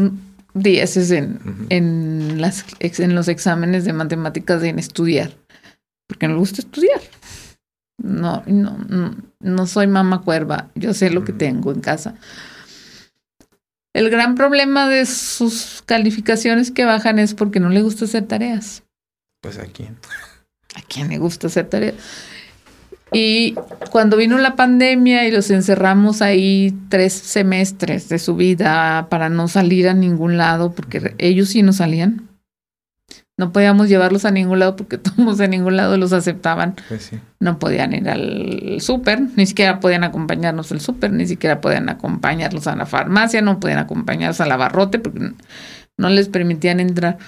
dieces 0.54 1.12
en, 1.12 1.40
en, 1.70 2.42
las, 2.42 2.66
en 2.80 3.16
los 3.16 3.28
exámenes 3.28 3.86
de 3.86 3.94
matemáticas 3.94 4.62
de 4.62 4.70
en 4.70 4.80
estudiar, 4.80 5.38
porque 6.08 6.28
no 6.28 6.34
le 6.34 6.40
gusta 6.40 6.62
estudiar. 6.62 7.02
No, 7.98 8.44
no, 8.48 8.78
no, 9.40 9.68
soy 9.68 9.88
mamá 9.88 10.22
cuerva. 10.22 10.70
Yo 10.76 10.94
sé 10.94 11.10
lo 11.10 11.24
que 11.24 11.32
tengo 11.32 11.72
en 11.72 11.80
casa. 11.80 12.16
El 13.94 14.10
gran 14.10 14.36
problema 14.36 14.90
de 14.90 15.06
sus 15.06 15.84
calificaciones 15.86 16.72
que 16.72 16.86
bajan 16.86 17.20
es 17.20 17.36
porque 17.36 17.60
no 17.60 17.70
le 17.70 17.84
gusta 17.84 18.06
hacer 18.06 18.28
tareas. 18.28 18.84
Pues 19.42 19.60
a 19.60 19.66
quién. 19.66 19.98
¿A 20.76 20.82
quién 20.82 21.10
le 21.10 21.18
gusta 21.18 21.48
hacer 21.48 21.68
tareas? 21.70 21.96
Y 23.14 23.56
cuando 23.92 24.18
vino 24.18 24.38
la 24.40 24.56
pandemia 24.56 25.28
y 25.28 25.32
los 25.32 25.52
encerramos 25.52 26.22
ahí 26.24 26.76
tres 26.90 27.14
semestres 27.14 28.10
de 28.10 28.18
su 28.18 28.36
vida 28.36 29.08
para 29.10 29.30
no 29.30 29.48
salir 29.48 29.88
a 29.88 29.94
ningún 29.94 30.38
lado, 30.38 30.74
porque 30.74 31.14
ellos 31.20 31.50
sí 31.50 31.62
no 31.62 31.74
salían. 31.74 32.28
No 33.38 33.52
podíamos 33.52 33.90
llevarlos 33.90 34.26
a 34.26 34.32
ningún 34.32 34.60
lado 34.60 34.76
porque 34.76 34.98
todos 35.00 35.40
en 35.40 35.52
ningún 35.52 35.78
lado 35.78 35.98
los 35.98 36.12
aceptaban. 36.12 36.76
Pues 36.88 37.12
no 37.40 37.60
podían 37.60 37.94
ir 37.94 38.10
al 38.10 38.78
súper, 38.80 39.22
ni 39.36 39.46
siquiera 39.46 39.80
podían 39.80 40.04
acompañarnos 40.04 40.72
al 40.72 40.82
súper, 40.82 41.12
ni 41.12 41.28
siquiera 41.28 41.62
podían 41.62 41.90
acompañarlos 41.90 42.66
a 42.66 42.76
la 42.76 42.88
farmacia, 42.88 43.42
no 43.42 43.60
podían 43.60 43.80
acompañarnos 43.80 44.42
al 44.42 44.52
abarrote 44.52 44.98
porque 44.98 45.32
no 45.98 46.10
les 46.10 46.30
permitían 46.30 46.80
entrar. 46.80 47.20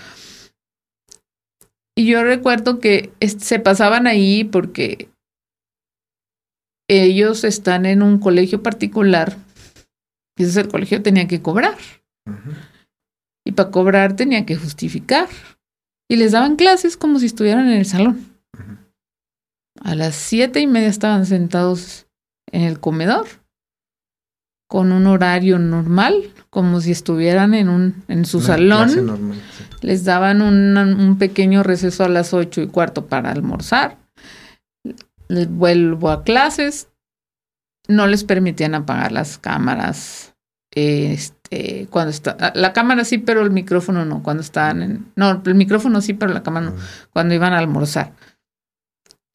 Y 1.98 2.06
yo 2.08 2.24
recuerdo 2.24 2.80
que 2.80 3.14
se 3.22 3.60
pasaban 3.60 4.06
ahí 4.06 4.44
porque 4.44 5.10
ellos 6.90 7.44
están 7.44 7.86
en 7.86 8.04
un 8.04 8.20
colegio 8.20 8.62
particular. 8.62 9.38
Y 10.38 10.44
ese 10.44 10.62
el 10.62 10.68
colegio 10.68 11.02
tenía 11.02 11.28
que 11.28 11.42
cobrar. 11.42 11.78
Y 13.46 13.54
para 13.54 13.72
cobrar 13.72 14.16
tenía 14.16 14.46
que 14.46 14.58
justificar. 14.58 15.30
Y 16.10 16.18
les 16.18 16.34
daban 16.34 16.58
clases 16.58 16.98
como 16.98 17.20
si 17.20 17.28
estuvieran 17.28 17.68
en 17.68 17.78
el 17.78 17.86
salón. 17.86 18.38
A 19.82 19.96
las 19.96 20.16
siete 20.16 20.60
y 20.60 20.68
media 20.68 20.90
estaban 20.90 21.26
sentados 21.26 22.08
en 22.52 22.64
el 22.64 22.80
comedor 22.80 23.28
con 24.68 24.92
un 24.92 25.08
horario 25.08 25.60
normal, 25.60 26.16
como 26.50 26.82
si 26.82 26.92
estuvieran 26.92 27.54
en 27.54 27.70
un 27.70 28.04
en 28.08 28.26
su 28.26 28.42
salón. 28.42 29.36
Les 29.82 30.04
daban 30.04 30.42
un 30.42 31.18
pequeño 31.18 31.64
receso 31.64 32.04
a 32.04 32.10
las 32.10 32.34
ocho 32.34 32.62
y 32.62 32.68
cuarto 32.68 33.06
para 33.08 33.32
almorzar. 33.32 33.98
vuelvo 35.50 36.10
a 36.10 36.24
clases, 36.24 36.88
no 37.88 38.08
les 38.08 38.24
permitían 38.24 38.76
apagar 38.76 39.12
las 39.12 39.38
cámaras. 39.38 40.34
Este, 40.72 41.88
cuando 41.90 42.10
está, 42.10 42.52
la 42.54 42.74
cámara 42.74 43.06
sí, 43.06 43.18
pero 43.18 43.42
el 43.42 43.52
micrófono 43.52 44.04
no, 44.04 44.24
cuando 44.24 44.42
estaban 44.42 44.82
en, 44.82 45.06
no, 45.16 45.42
el 45.46 45.56
micrófono 45.56 46.02
sí, 46.02 46.14
pero 46.14 46.34
la 46.34 46.44
cámara 46.44 46.66
no, 46.66 46.76
cuando 47.14 47.34
iban 47.34 47.54
a 47.54 47.60
almorzar. 47.60 48.14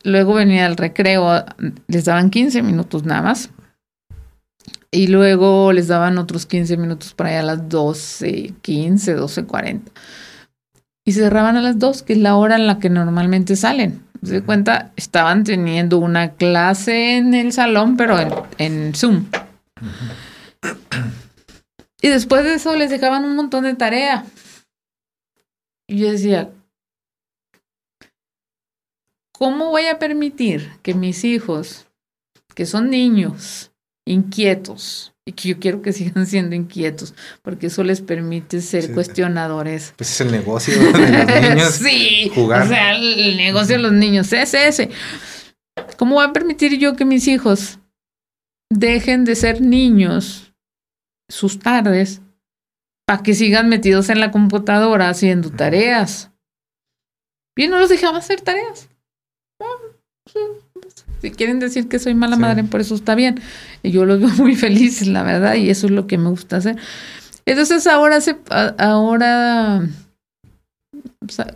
Luego 0.03 0.35
venía 0.35 0.67
el 0.67 0.77
recreo, 0.77 1.45
les 1.87 2.05
daban 2.05 2.31
15 2.31 2.63
minutos 2.63 3.05
nada 3.05 3.23
más. 3.23 3.51
Y 4.93 5.07
luego 5.07 5.73
les 5.73 5.87
daban 5.87 6.19
otros 6.19 6.47
15 6.47 6.77
minutos 6.77 7.15
para 7.15 7.31
allá 7.31 7.41
a 7.41 7.43
las 7.45 7.69
12, 7.69 8.55
15, 8.61 9.15
12, 9.15 9.45
40. 9.45 9.93
Y 11.05 11.13
cerraban 11.13 11.57
a 11.57 11.63
las 11.63 11.79
2, 11.79 12.03
que 12.03 12.15
es 12.15 12.19
la 12.19 12.37
hora 12.37 12.57
en 12.57 12.67
la 12.67 12.79
que 12.81 12.91
normalmente 12.91 13.55
salen. 13.55 14.03
Se 14.23 14.43
cuenta, 14.43 14.93
estaban 14.97 15.45
teniendo 15.45 15.99
una 15.99 16.33
clase 16.33 17.17
en 17.17 17.35
el 17.35 17.53
salón, 17.53 17.97
pero 17.97 18.49
en, 18.59 18.95
Zoom. 18.95 19.27
Y 22.03 22.09
después 22.09 22.45
de 22.45 22.55
eso 22.55 22.75
les 22.77 22.91
dejaban 22.91 23.25
un 23.25 23.37
montón 23.37 23.65
de 23.65 23.75
tarea. 23.75 24.25
Y 25.87 25.99
yo 25.99 26.11
decía, 26.11 26.51
¿cómo 29.33 29.71
voy 29.71 29.87
a 29.87 29.99
permitir 29.99 30.71
que 30.83 30.95
mis 30.95 31.25
hijos, 31.25 31.87
que 32.55 32.67
son 32.67 32.91
niños, 32.91 33.70
inquietos, 34.07 35.13
y 35.25 35.33
que 35.33 35.51
yo 35.51 35.59
quiero 35.59 35.83
que 35.83 35.93
sigan 35.95 36.27
siendo 36.27 36.55
inquietos, 36.55 37.15
porque 37.43 37.69
eso 37.69 37.85
les 37.85 38.01
permite 38.01 38.61
ser 38.61 38.93
cuestionadores. 38.93 39.95
Pues 39.97 40.11
es 40.11 40.21
el 40.21 40.31
negocio 40.31 40.79
de 40.79 40.93
los 40.93 41.01
niños. 41.51 41.75
sí, 41.75 42.31
jugar. 42.35 42.63
o 42.63 42.69
sea, 42.69 42.97
el 42.97 43.37
negocio 43.37 43.77
de 43.77 43.83
los 43.83 43.93
niños 43.93 44.33
es 44.33 44.55
ese. 44.55 44.91
¿Cómo 45.97 46.17
voy 46.17 46.27
a 46.27 46.33
permitir 46.33 46.79
yo 46.79 46.97
que 46.97 47.05
mis 47.05 47.27
hijos 47.29 47.79
dejen 48.71 49.25
de 49.25 49.35
ser 49.35 49.61
niños 49.61 50.53
sus 51.29 51.59
tardes 51.59 52.21
para 53.07 53.23
que 53.23 53.35
sigan 53.35 53.69
metidos 53.69 54.09
en 54.09 54.21
la 54.21 54.31
computadora 54.31 55.09
haciendo 55.09 55.51
tareas? 55.51 56.31
Y 57.57 57.69
no 57.69 57.79
los 57.79 57.91
dejaba 57.91 58.19
hacer 58.19 58.41
tareas. 58.41 58.89
Si 61.21 61.31
quieren 61.31 61.59
decir 61.59 61.89
que 61.89 61.99
soy 61.99 62.15
mala 62.15 62.37
madre, 62.37 62.65
por 62.65 62.81
eso 62.81 62.95
está 62.95 63.15
bien. 63.15 63.41
Y 63.83 63.91
yo 63.91 64.05
los 64.05 64.21
veo 64.21 64.31
muy 64.31 64.57
felices, 64.57 65.09
la 65.09 65.23
verdad, 65.23 65.55
y 65.55 65.71
eso 65.71 65.87
es 65.87 65.93
lo 65.93 66.07
que 66.07 66.19
me 66.19 66.31
gusta 66.31 66.57
hacer. 66.57 66.77
Entonces 67.47 67.87
ahora 67.87 68.21
se, 68.21 68.37
ahora 68.79 69.83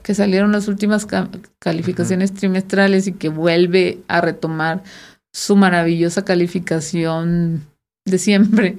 que 0.02 0.14
salieron 0.14 0.52
las 0.52 0.68
últimas 0.68 1.06
calificaciones 1.58 2.32
trimestrales 2.32 3.06
y 3.06 3.12
que 3.12 3.28
vuelve 3.28 3.98
a 4.08 4.20
retomar 4.20 4.82
su 5.32 5.56
maravillosa 5.56 6.24
calificación 6.24 7.66
de 8.06 8.18
siempre, 8.18 8.78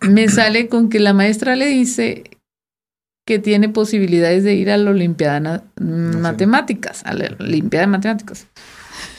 me 0.00 0.28
sale 0.28 0.68
con 0.68 0.88
que 0.88 1.00
la 1.00 1.12
maestra 1.12 1.56
le 1.56 1.66
dice 1.66 2.24
que 3.26 3.38
tiene 3.40 3.68
posibilidades 3.68 4.44
de 4.44 4.54
ir 4.54 4.70
a 4.70 4.76
la 4.76 4.90
Olimpiada 4.90 5.64
Matemáticas, 5.80 7.02
a 7.04 7.14
la 7.14 7.34
Olimpiada 7.40 7.86
de 7.86 7.92
Matemáticas. 7.92 8.46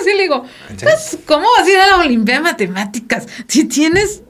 Así 0.00 0.14
le 0.16 0.22
digo, 0.22 0.44
pues, 0.80 1.18
¿cómo 1.26 1.46
vas 1.56 1.66
a 1.66 1.70
ir 1.70 1.78
a 1.78 1.86
la 1.88 1.98
Olimpiada 1.98 2.40
de 2.40 2.44
Matemáticas? 2.44 3.26
Si 3.48 3.64
tienes, 3.64 4.22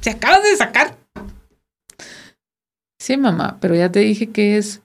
si 0.00 0.10
acabas 0.10 0.42
de 0.42 0.56
sacar. 0.56 0.96
Sí, 2.98 3.16
mamá, 3.16 3.58
pero 3.60 3.74
ya 3.74 3.90
te 3.90 4.00
dije 4.00 4.30
que 4.30 4.56
es 4.56 4.82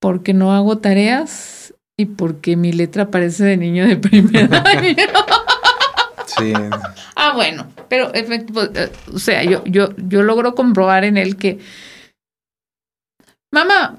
porque 0.00 0.34
no 0.34 0.52
hago 0.52 0.78
tareas 0.78 1.74
y 1.96 2.06
porque 2.06 2.56
mi 2.56 2.72
letra 2.72 3.10
parece 3.10 3.44
de 3.44 3.56
niño 3.56 3.86
de 3.86 3.96
primer 3.96 4.54
año. 4.66 4.96
Sí. 6.26 6.52
Ah, 7.16 7.32
bueno, 7.34 7.72
pero 7.88 8.12
pues, 8.12 8.70
eh, 8.74 8.92
o 9.12 9.18
sea, 9.18 9.42
yo, 9.44 9.64
yo, 9.64 9.90
yo 9.96 10.22
logro 10.22 10.54
comprobar 10.54 11.04
en 11.04 11.16
él 11.16 11.36
que, 11.36 11.58
mamá, 13.50 13.96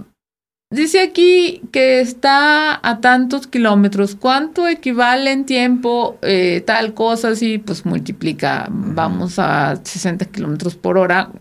Dice 0.71 1.01
aquí 1.01 1.63
que 1.71 1.99
está 1.99 2.79
a 2.87 3.01
tantos 3.01 3.47
kilómetros. 3.47 4.15
¿Cuánto 4.15 4.67
equivale 4.67 5.31
en 5.31 5.45
tiempo 5.45 6.19
eh, 6.21 6.61
tal 6.63 6.93
cosa? 6.93 7.35
Si 7.35 7.57
pues 7.57 7.87
multiplica, 7.87 8.67
vamos 8.69 9.39
a 9.39 9.79
60 9.83 10.25
kilómetros 10.25 10.75
por 10.75 10.99
hora. 10.99 11.31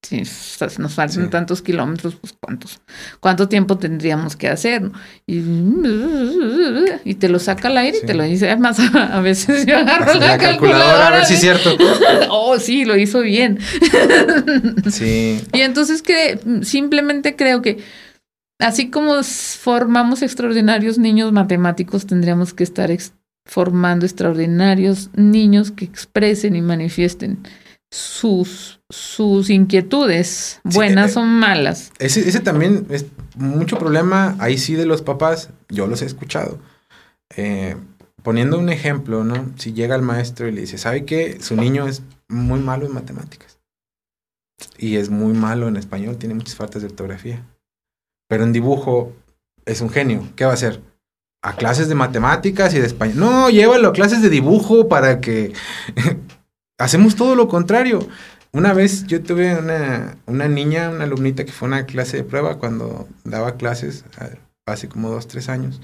Si 0.00 0.22
nos 0.78 0.94
faltan 0.94 1.28
tantos 1.28 1.60
kilómetros, 1.60 2.14
pues 2.14 2.32
cuántos, 2.40 2.80
cuánto 3.18 3.48
tiempo 3.48 3.78
tendríamos 3.78 4.36
que 4.36 4.46
hacer. 4.46 4.92
Y, 5.26 5.42
te 7.14 7.28
lo 7.28 7.40
saca 7.40 7.66
al 7.66 7.78
aire 7.78 7.98
y 8.00 8.06
te 8.06 8.14
lo 8.14 8.22
dice. 8.22 8.48
Además, 8.48 8.78
a 8.94 9.20
veces 9.20 9.66
yo 9.66 9.76
agarro 9.76 10.14
la, 10.14 10.38
calculadora, 10.38 11.08
a 11.08 11.10
ver 11.10 11.24
si 11.24 11.34
es 11.34 11.40
cierto. 11.40 11.76
oh, 12.30 12.60
sí, 12.60 12.84
lo 12.84 12.96
hizo 12.96 13.22
bien. 13.22 13.58
sí. 14.88 15.42
Y 15.52 15.62
entonces 15.62 16.00
que 16.02 16.38
simplemente 16.62 17.34
creo 17.34 17.60
que 17.60 17.78
así 18.58 18.90
como 18.90 19.22
formamos 19.22 20.22
extraordinarios 20.22 20.98
niños 20.98 21.32
matemáticos, 21.32 22.06
tendríamos 22.06 22.54
que 22.54 22.64
estar 22.64 22.90
formando 23.46 24.04
extraordinarios 24.04 25.10
niños 25.14 25.70
que 25.70 25.84
expresen 25.84 26.56
y 26.56 26.62
manifiesten 26.62 27.38
sus, 27.90 28.80
sus 28.90 29.48
inquietudes, 29.48 30.60
buenas 30.64 31.16
eh, 31.16 31.20
o 31.20 31.22
malas. 31.22 31.92
Ese, 31.98 32.28
ese, 32.28 32.40
también 32.40 32.86
es 32.90 33.06
mucho 33.36 33.78
problema, 33.78 34.36
ahí 34.40 34.58
sí, 34.58 34.74
de 34.74 34.84
los 34.84 35.00
papás, 35.00 35.50
yo 35.70 35.86
los 35.86 36.02
he 36.02 36.04
escuchado. 36.04 36.58
Eh, 37.36 37.76
poniendo 38.22 38.58
un 38.58 38.68
ejemplo, 38.68 39.24
¿no? 39.24 39.52
Si 39.56 39.72
llega 39.72 39.96
el 39.96 40.02
maestro 40.02 40.48
y 40.48 40.52
le 40.52 40.62
dice, 40.62 40.76
¿sabe 40.76 41.06
qué? 41.06 41.38
Su 41.40 41.56
niño 41.56 41.86
es 41.86 42.02
muy 42.28 42.60
malo 42.60 42.86
en 42.86 42.92
matemáticas. 42.92 43.58
Y 44.76 44.96
es 44.96 45.08
muy 45.08 45.32
malo 45.32 45.68
en 45.68 45.76
español, 45.76 46.18
tiene 46.18 46.34
muchas 46.34 46.56
faltas 46.56 46.82
de 46.82 46.88
ortografía 46.88 47.42
pero 48.28 48.44
en 48.44 48.52
dibujo 48.52 49.12
es 49.66 49.80
un 49.80 49.90
genio. 49.90 50.22
¿Qué 50.36 50.44
va 50.44 50.52
a 50.52 50.54
hacer? 50.54 50.80
A 51.42 51.56
clases 51.56 51.88
de 51.88 51.94
matemáticas 51.94 52.74
y 52.74 52.78
de 52.78 52.86
español. 52.86 53.18
No, 53.18 53.50
llévalo 53.50 53.88
a 53.88 53.92
clases 53.92 54.22
de 54.22 54.30
dibujo 54.30 54.88
para 54.88 55.20
que... 55.20 55.52
Hacemos 56.78 57.16
todo 57.16 57.34
lo 57.34 57.48
contrario. 57.48 58.06
Una 58.52 58.72
vez 58.72 59.04
yo 59.06 59.20
tuve 59.20 59.56
una, 59.56 60.16
una, 60.26 60.46
niña, 60.46 60.90
una 60.90 61.04
alumnita 61.04 61.44
que 61.44 61.50
fue 61.50 61.66
a 61.66 61.70
una 61.70 61.86
clase 61.86 62.18
de 62.18 62.24
prueba 62.24 62.58
cuando 62.58 63.08
daba 63.24 63.56
clases 63.56 64.04
hace 64.64 64.88
como 64.88 65.10
dos, 65.10 65.26
tres 65.26 65.48
años. 65.48 65.80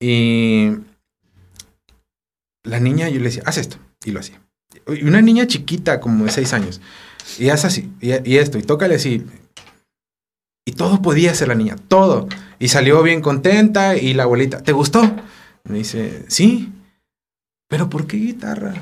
Y 0.00 0.76
la 2.62 2.78
niña, 2.78 3.08
yo 3.08 3.18
le 3.18 3.26
decía, 3.26 3.42
haz 3.46 3.58
esto. 3.58 3.78
Y 4.04 4.12
lo 4.12 4.20
hacía. 4.20 4.40
Y 4.86 5.04
una 5.04 5.22
niña 5.22 5.46
chiquita, 5.46 6.00
como 6.00 6.24
de 6.24 6.30
seis 6.30 6.52
años. 6.52 6.80
Y 7.38 7.48
haz 7.48 7.64
así. 7.64 7.90
Y, 8.00 8.12
y 8.30 8.38
esto. 8.38 8.58
Y 8.58 8.62
tócale 8.62 8.94
así. 8.94 9.26
Y 10.66 10.72
todo 10.72 11.00
podía 11.00 11.30
hacer 11.30 11.48
la 11.48 11.54
niña, 11.54 11.76
todo. 11.88 12.28
Y 12.58 12.68
salió 12.68 13.02
bien 13.02 13.22
contenta 13.22 13.96
y 13.96 14.14
la 14.14 14.24
abuelita, 14.24 14.62
¿te 14.62 14.72
gustó? 14.72 15.02
Me 15.64 15.78
dice, 15.78 16.24
sí. 16.28 16.72
Pero 17.68 17.88
¿por 17.88 18.06
qué 18.06 18.16
guitarra? 18.16 18.74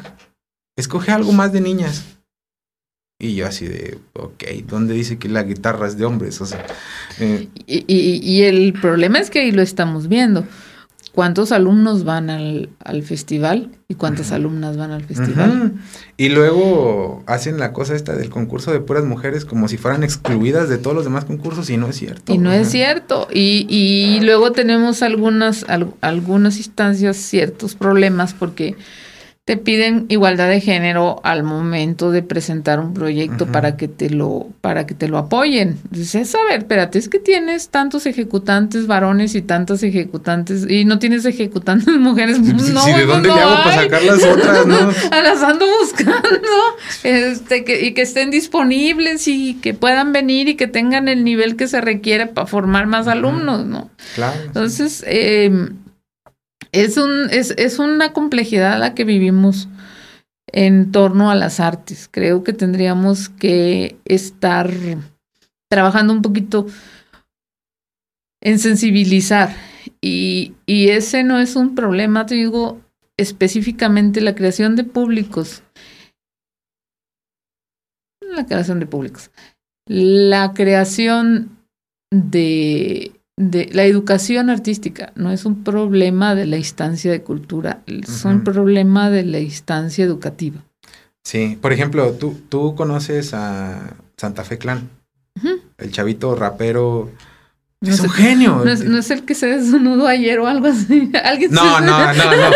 Escoge 0.76 1.12
algo 1.12 1.32
más 1.32 1.52
de 1.52 1.60
niñas. 1.60 2.04
Y 3.20 3.34
yo 3.34 3.46
así 3.46 3.66
de, 3.66 3.98
ok, 4.14 4.44
¿dónde 4.66 4.94
dice 4.94 5.18
que 5.18 5.28
la 5.28 5.42
guitarra 5.42 5.86
es 5.86 5.96
de 5.96 6.04
hombres? 6.04 6.40
O 6.40 6.46
sea, 6.46 6.66
eh, 7.20 7.48
y, 7.66 7.84
y, 7.86 8.42
el 8.42 8.72
problema 8.72 9.18
es 9.18 9.30
que 9.30 9.40
ahí 9.40 9.52
lo 9.52 9.62
estamos 9.62 10.08
viendo 10.08 10.44
cuántos 11.14 11.52
alumnos 11.52 12.02
van 12.04 12.28
al, 12.28 12.68
festival 13.04 13.70
y 13.88 13.94
cuántas 13.94 14.32
alumnas 14.32 14.76
van 14.76 14.90
al 14.90 15.04
festival. 15.04 15.74
Y 16.16 16.28
luego 16.28 17.22
hacen 17.26 17.58
la 17.58 17.72
cosa 17.72 17.94
esta 17.94 18.14
del 18.16 18.30
concurso 18.30 18.72
de 18.72 18.80
puras 18.80 19.04
mujeres 19.04 19.44
como 19.44 19.68
si 19.68 19.76
fueran 19.76 20.02
excluidas 20.02 20.68
de 20.68 20.78
todos 20.78 20.96
los 20.96 21.04
demás 21.04 21.24
concursos 21.24 21.70
y 21.70 21.76
no 21.76 21.88
es 21.88 21.96
cierto. 21.96 22.34
Y 22.34 22.38
no 22.38 22.52
es 22.52 22.68
cierto. 22.68 23.28
Y, 23.32 23.66
y 23.68 24.20
luego 24.24 24.50
tenemos 24.50 25.02
algunas, 25.02 25.64
algunas 26.00 26.56
instancias, 26.56 27.16
ciertos 27.16 27.76
problemas 27.76 28.34
porque 28.34 28.76
te 29.44 29.58
piden 29.58 30.06
igualdad 30.08 30.48
de 30.48 30.62
género 30.62 31.20
al 31.22 31.42
momento 31.42 32.10
de 32.10 32.22
presentar 32.22 32.80
un 32.80 32.94
proyecto 32.94 33.46
para 33.46 33.76
que 33.76 33.88
te 33.88 34.08
lo 34.08 34.48
para 34.62 34.86
que 34.86 34.94
te 34.94 35.06
lo 35.06 35.18
apoyen. 35.18 35.78
Dices, 35.90 36.34
a 36.34 36.42
ver, 36.48 36.60
espérate, 36.60 36.98
es 36.98 37.10
que 37.10 37.18
tienes 37.18 37.68
tantos 37.68 38.06
ejecutantes 38.06 38.86
varones 38.86 39.34
y 39.34 39.42
tantas 39.42 39.82
ejecutantes 39.82 40.64
y 40.66 40.86
no 40.86 40.98
tienes 40.98 41.26
ejecutantes 41.26 41.94
mujeres. 41.98 42.40
no, 42.40 42.86
¿de 42.86 43.04
dónde 43.04 43.28
le 43.28 43.34
hago 43.34 43.54
para 43.64 43.82
sacar 43.82 44.02
las 44.02 44.24
otras, 44.24 44.66
no? 44.66 44.90
las 45.10 45.42
ando 45.42 45.66
buscando. 45.78 46.48
Este 47.02 47.64
que 47.64 47.84
y 47.84 47.92
que 47.92 48.00
estén 48.00 48.30
disponibles 48.30 49.28
y 49.28 49.56
que 49.60 49.74
puedan 49.74 50.14
venir 50.14 50.48
y 50.48 50.54
que 50.54 50.68
tengan 50.68 51.06
el 51.06 51.22
nivel 51.22 51.56
que 51.56 51.68
se 51.68 51.82
requiere 51.82 52.28
para 52.28 52.46
formar 52.46 52.86
más 52.86 53.08
alumnos, 53.08 53.66
¿no? 53.66 53.90
Claro. 54.14 54.40
Entonces, 54.46 55.04
eh, 55.06 55.68
es, 56.74 56.96
un, 56.96 57.30
es, 57.30 57.54
es 57.56 57.78
una 57.78 58.12
complejidad 58.12 58.78
la 58.78 58.94
que 58.94 59.04
vivimos 59.04 59.68
en 60.52 60.92
torno 60.92 61.30
a 61.30 61.34
las 61.34 61.60
artes. 61.60 62.08
Creo 62.10 62.44
que 62.44 62.52
tendríamos 62.52 63.28
que 63.28 63.96
estar 64.04 64.70
trabajando 65.70 66.12
un 66.12 66.22
poquito 66.22 66.66
en 68.42 68.58
sensibilizar 68.58 69.56
Y, 70.00 70.54
y 70.66 70.90
ese 70.90 71.24
no 71.24 71.38
es 71.38 71.56
un 71.56 71.74
problema, 71.74 72.26
te 72.26 72.34
digo, 72.34 72.80
específicamente 73.16 74.20
la 74.20 74.34
creación 74.34 74.76
de 74.76 74.84
públicos. 74.84 75.62
La 78.20 78.46
creación 78.46 78.80
de 78.80 78.86
públicos. 78.86 79.30
La 79.86 80.52
creación 80.54 81.58
de, 82.10 83.12
de 83.36 83.68
la 83.72 83.84
educación 83.84 84.50
artística 84.50 85.12
no 85.16 85.30
es 85.30 85.44
un 85.44 85.64
problema 85.64 86.34
de 86.34 86.46
la 86.46 86.56
instancia 86.56 87.10
de 87.10 87.22
cultura, 87.22 87.82
es 87.86 88.24
un 88.24 88.44
problema 88.44 89.10
de 89.10 89.24
la 89.24 89.40
instancia 89.40 90.04
educativa. 90.04 90.64
Sí, 91.24 91.58
por 91.60 91.72
ejemplo, 91.72 92.12
tú, 92.12 92.36
tú 92.48 92.74
conoces 92.74 93.34
a 93.34 93.96
Santa 94.16 94.44
Fe 94.44 94.58
Clan, 94.58 94.88
el 95.78 95.90
chavito 95.90 96.36
rapero 96.36 97.10
es 97.86 98.00
un 98.00 98.10
genio. 98.10 98.64
No 98.64 98.98
es, 98.98 99.10
el 99.10 99.24
que 99.24 99.34
se 99.34 99.46
desnudó 99.46 100.06
ayer 100.06 100.38
o 100.38 100.46
algo 100.46 100.66
así. 100.68 101.10
¿Alguien 101.24 101.50
no, 101.52 101.80
no, 101.80 102.12
no, 102.14 102.14
no, 102.14 102.50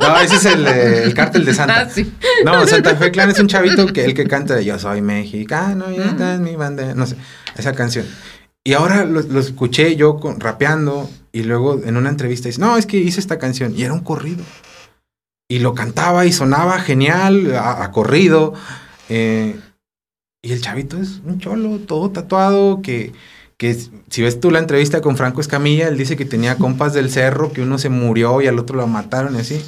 no. 0.08 0.20
ese 0.20 0.36
es 0.36 0.44
el, 0.46 0.66
el 0.66 1.14
cártel 1.14 1.44
de 1.44 1.54
Santa. 1.54 1.80
Ah, 1.80 1.90
sí. 1.90 2.12
No, 2.44 2.66
Santa 2.66 2.96
Fe 2.96 3.10
Clan 3.10 3.30
es 3.30 3.38
un 3.38 3.48
chavito 3.48 3.86
que 3.86 4.04
el 4.04 4.14
que 4.14 4.26
canta 4.26 4.60
Yo 4.60 4.78
soy 4.78 5.02
mexicano 5.02 5.90
y 5.90 5.96
esta 5.96 6.34
es 6.34 6.40
mi 6.40 6.56
banda. 6.56 6.94
No 6.94 7.06
sé, 7.06 7.16
esa 7.56 7.72
canción. 7.72 8.06
Y 8.64 8.74
ahora 8.74 9.04
lo, 9.04 9.20
escuché 9.40 9.96
yo 9.96 10.16
con, 10.16 10.40
rapeando 10.40 11.08
y 11.32 11.44
luego 11.44 11.82
en 11.82 11.96
una 11.96 12.10
entrevista 12.10 12.48
dice, 12.48 12.60
no, 12.60 12.76
es 12.76 12.86
que 12.86 12.98
hice 12.98 13.20
esta 13.20 13.38
canción 13.38 13.74
y 13.76 13.82
era 13.82 13.94
un 13.94 14.00
corrido. 14.00 14.44
Y 15.48 15.58
lo 15.60 15.74
cantaba 15.74 16.26
y 16.26 16.32
sonaba 16.32 16.78
genial, 16.78 17.54
a, 17.56 17.90
corrido. 17.90 18.54
Eh, 19.08 19.58
y 20.42 20.52
el 20.52 20.60
chavito 20.60 20.98
es 20.98 21.20
un 21.24 21.38
cholo, 21.38 21.78
todo 21.80 22.10
tatuado, 22.10 22.82
que 22.82 23.12
que 23.60 23.76
si 24.08 24.22
ves 24.22 24.40
tú 24.40 24.50
la 24.50 24.58
entrevista 24.58 25.02
con 25.02 25.18
Franco 25.18 25.42
Escamilla, 25.42 25.88
él 25.88 25.98
dice 25.98 26.16
que 26.16 26.24
tenía 26.24 26.56
compas 26.56 26.94
del 26.94 27.10
cerro, 27.10 27.52
que 27.52 27.60
uno 27.60 27.76
se 27.76 27.90
murió 27.90 28.40
y 28.40 28.46
al 28.46 28.58
otro 28.58 28.74
lo 28.74 28.86
mataron 28.86 29.36
y 29.36 29.40
así. 29.40 29.62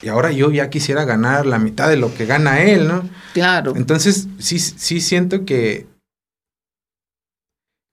Y 0.00 0.08
ahora 0.08 0.32
yo 0.32 0.50
ya 0.50 0.70
quisiera 0.70 1.04
ganar 1.04 1.44
la 1.44 1.58
mitad 1.58 1.90
de 1.90 1.98
lo 1.98 2.14
que 2.14 2.24
gana 2.24 2.62
él, 2.62 2.88
¿no? 2.88 3.06
Claro. 3.34 3.74
Entonces, 3.76 4.26
sí, 4.38 4.58
sí 4.58 5.02
siento 5.02 5.44
que, 5.44 5.86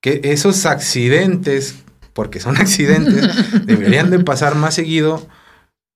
que 0.07 0.31
esos 0.31 0.65
accidentes, 0.65 1.83
porque 2.13 2.39
son 2.39 2.57
accidentes, 2.61 3.65
deberían 3.65 4.09
de 4.09 4.19
pasar 4.19 4.55
más 4.55 4.73
seguido, 4.73 5.27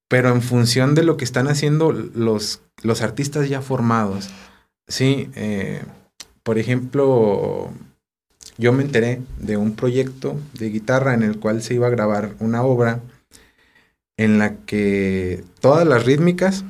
pero 0.09 0.29
en 0.29 0.41
función 0.41 0.95
de 0.95 1.03
lo 1.03 1.15
que 1.15 1.23
están 1.23 1.47
haciendo 1.47 1.91
los, 1.93 2.61
los 2.83 3.01
artistas 3.01 3.47
ya 3.47 3.61
formados. 3.61 4.29
Sí, 4.87 5.29
eh, 5.35 5.83
por 6.43 6.57
ejemplo, 6.57 7.71
yo 8.57 8.73
me 8.73 8.83
enteré 8.83 9.21
de 9.37 9.55
un 9.55 9.75
proyecto 9.75 10.37
de 10.53 10.69
guitarra 10.69 11.13
en 11.13 11.23
el 11.23 11.39
cual 11.39 11.61
se 11.61 11.75
iba 11.75 11.87
a 11.87 11.91
grabar 11.91 12.35
una 12.39 12.63
obra 12.63 12.99
en 14.17 14.37
la 14.37 14.57
que 14.65 15.45
todas 15.61 15.87
las 15.87 16.05
rítmicas 16.05 16.65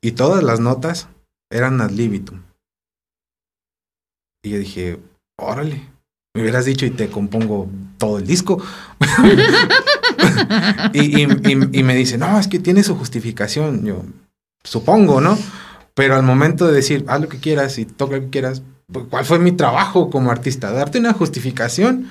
y 0.00 0.12
todas 0.12 0.42
las 0.42 0.58
notas 0.58 1.08
eran 1.50 1.80
ad 1.80 1.90
libitum. 1.90 2.42
Y 4.42 4.50
yo 4.50 4.58
dije, 4.58 4.98
órale, 5.38 5.95
me 6.36 6.42
hubieras 6.42 6.66
dicho 6.66 6.84
y 6.84 6.90
te 6.90 7.08
compongo 7.08 7.66
todo 7.96 8.18
el 8.18 8.26
disco. 8.26 8.62
y, 10.92 11.82
me 11.82 11.94
dice, 11.94 12.18
no, 12.18 12.38
es 12.38 12.46
que 12.46 12.58
tiene 12.58 12.82
su 12.82 12.94
justificación. 12.94 13.86
Yo, 13.86 14.02
supongo, 14.62 15.22
¿no? 15.22 15.38
Pero 15.94 16.14
al 16.14 16.22
momento 16.22 16.66
de 16.66 16.74
decir, 16.74 17.06
haz 17.08 17.22
lo 17.22 17.30
que 17.30 17.38
quieras 17.38 17.78
y 17.78 17.86
toca 17.86 18.16
lo 18.16 18.22
que 18.22 18.28
quieras, 18.28 18.62
pues, 18.92 19.06
¿cuál 19.08 19.24
fue 19.24 19.38
mi 19.38 19.52
trabajo 19.52 20.10
como 20.10 20.30
artista? 20.30 20.70
Darte 20.72 20.98
una 20.98 21.14
justificación. 21.14 22.10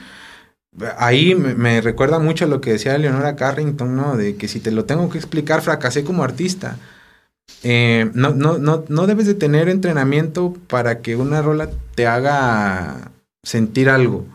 Ahí 0.98 1.36
me, 1.36 1.80
recuerda 1.82 2.18
mucho 2.18 2.48
lo 2.48 2.62
que 2.62 2.72
decía 2.72 2.98
Leonora 2.98 3.36
Carrington, 3.36 3.96
¿no? 3.96 4.18
De 4.18 4.38
que 4.38 4.48
si 4.48 4.60
te 4.60 4.72
lo 4.72 4.86
tengo 4.86 5.12
que 5.12 5.20
explicar, 5.20 5.62
fracasé 5.62 6.04
como 6.04 6.24
artista. 6.24 6.78
Eh, 7.62 8.10
no, 8.16 8.34
no, 8.34 8.58
no, 8.58 8.86
no 8.90 9.06
debes 9.06 9.28
de 9.28 9.36
tener 9.36 9.70
entrenamiento 9.70 10.56
para 10.68 11.02
que 11.02 11.16
una 11.16 11.44
rola 11.44 11.70
te 11.94 12.08
haga 12.08 13.12
sentir 13.46 13.90
algo. 13.90 14.26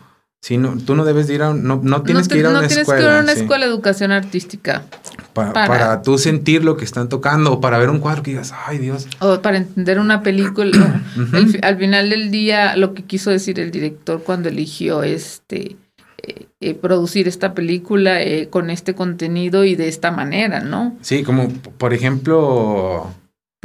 Si 0.43 0.57
no, 0.57 0.75
tú 0.75 0.95
no 0.95 1.05
debes 1.05 1.29
ir 1.29 1.43
a 1.43 1.53
no, 1.53 1.79
no 1.83 2.01
tienes 2.01 2.27
que 2.27 2.39
ir 2.39 2.47
a 2.47 2.49
una 2.49 2.65
escuela. 2.65 2.81
No 2.81 2.85
tienes 2.85 2.87
que 2.87 3.03
ir 3.03 3.09
a 3.09 3.21
una 3.21 3.31
escuela 3.31 3.65
de 3.65 3.71
educación 3.71 4.11
artística. 4.11 4.85
Para, 5.33 5.53
para, 5.53 6.01
tú 6.01 6.17
sentir 6.17 6.63
lo 6.63 6.77
que 6.77 6.83
están 6.83 7.09
tocando 7.09 7.53
o 7.53 7.61
para 7.61 7.77
ver 7.77 7.91
un 7.91 7.99
cuadro 7.99 8.23
que 8.23 8.31
digas, 8.31 8.51
ay 8.65 8.79
Dios. 8.79 9.07
O 9.19 9.39
para 9.41 9.57
entender 9.57 9.99
una 9.99 10.23
película. 10.23 11.03
al 11.61 11.77
final 11.77 12.09
del 12.09 12.31
día, 12.31 12.75
lo 12.75 12.95
que 12.95 13.03
quiso 13.03 13.29
decir 13.29 13.59
el 13.59 13.69
director 13.69 14.23
cuando 14.23 14.49
eligió 14.49 15.03
este 15.03 15.77
eh, 16.23 16.47
eh, 16.59 16.73
producir 16.73 17.27
esta 17.27 17.53
película 17.53 18.21
eh, 18.21 18.47
con 18.49 18.71
este 18.71 18.95
contenido 18.95 19.63
y 19.63 19.75
de 19.75 19.87
esta 19.87 20.09
manera, 20.09 20.61
¿no? 20.61 20.97
Sí, 21.01 21.21
como 21.21 21.49
por 21.49 21.93
ejemplo. 21.93 23.13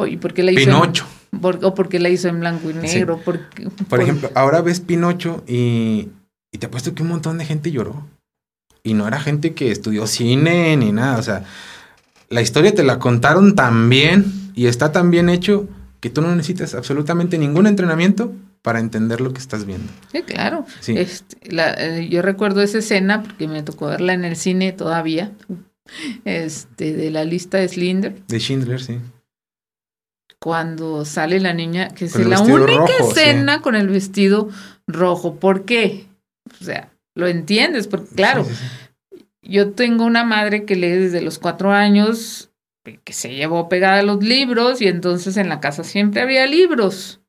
¿Y 0.07 0.19
por 0.19 0.35
qué 0.35 0.43
la 0.43 0.53
hizo 0.53 0.61
Pinocho. 0.61 1.07
O 1.43 1.75
porque 1.75 1.99
la 1.99 2.09
hizo 2.09 2.29
en 2.29 2.41
blanco 2.41 2.71
y 2.71 2.75
negro. 2.75 3.21
por, 3.25 4.01
ejemplo, 4.01 4.31
ahora 4.35 4.61
ves 4.63 4.81
Pinocho 4.81 5.43
y, 5.47 6.09
y 6.53 6.59
te 6.59 6.67
apuesto 6.67 6.95
que 6.95 7.03
un 7.03 7.09
montón 7.09 7.39
de 7.39 7.45
gente 7.45 7.71
lloró. 7.71 8.07
Y 8.83 8.95
no 8.95 9.09
era 9.09 9.19
gente 9.19 9.55
que 9.55 9.73
estudió 9.73 10.07
cine 10.07 10.77
ni 10.77 10.93
nada. 10.93 11.19
O 11.19 11.23
sea, 11.23 11.45
la 12.29 12.41
historia 12.41 12.75
te 12.75 12.85
la 12.85 12.99
contaron 12.99 13.55
tan 13.55 13.89
bien 13.89 14.25
y 14.55 14.67
está 14.67 14.93
tan 14.93 15.11
bien 15.11 15.29
hecho 15.29 15.69
que 16.01 16.11
tú 16.11 16.23
no 16.23 16.35
necesitas 16.35 16.75
absolutamente 16.75 17.39
ningún 17.39 17.67
entrenamiento 17.67 18.33
para 18.63 18.81
entender 18.81 19.21
lo 19.21 19.33
que 19.33 19.39
estás 19.39 19.65
viendo. 19.65 19.93
Sí, 20.13 20.23
claro. 20.23 20.67
Este, 20.87 21.37
eh, 21.51 22.09
yo 22.11 22.23
recuerdo 22.23 22.63
esa 22.63 22.79
escena 22.79 23.23
porque 23.23 23.47
me 23.49 23.63
tocó 23.63 23.87
verla 23.87 24.13
en 24.13 24.25
el 24.25 24.37
cine 24.37 24.73
todavía. 24.73 25.33
Este, 26.25 26.93
de 26.95 27.11
la 27.11 27.25
lista 27.25 27.59
de 27.59 27.69
Schindler. 27.69 28.23
De 28.27 28.41
Schindler, 28.41 28.81
sí. 28.81 28.99
Cuando 30.41 31.05
sale 31.05 31.41
la 31.41 31.53
niña, 31.53 31.89
que 31.89 32.05
es 32.05 32.17
la 32.17 32.41
única 32.41 32.93
escena 33.01 33.63
con 33.63 33.75
el 33.75 33.89
vestido 33.89 34.51
rojo. 34.87 35.37
¿Por 35.37 35.65
qué? 35.65 36.07
O 36.61 36.65
sea, 36.65 36.93
lo 37.15 37.27
entiendes, 37.27 37.89
porque 37.89 38.15
claro, 38.15 38.47
yo 39.43 39.73
tengo 39.73 40.05
una 40.05 40.25
madre 40.25 40.65
que 40.65 40.77
lee 40.77 40.91
desde 40.91 41.23
los 41.23 41.39
cuatro 41.39 41.73
años, 41.73 42.51
que 42.85 43.13
se 43.13 43.35
llevó 43.35 43.69
pegada 43.69 44.01
a 44.01 44.03
los 44.03 44.23
libros 44.23 44.81
y 44.81 44.89
entonces 44.89 45.37
en 45.37 45.49
la 45.49 45.61
casa 45.61 45.83
siempre 45.85 46.21
había 46.21 46.47
libros. 46.47 47.21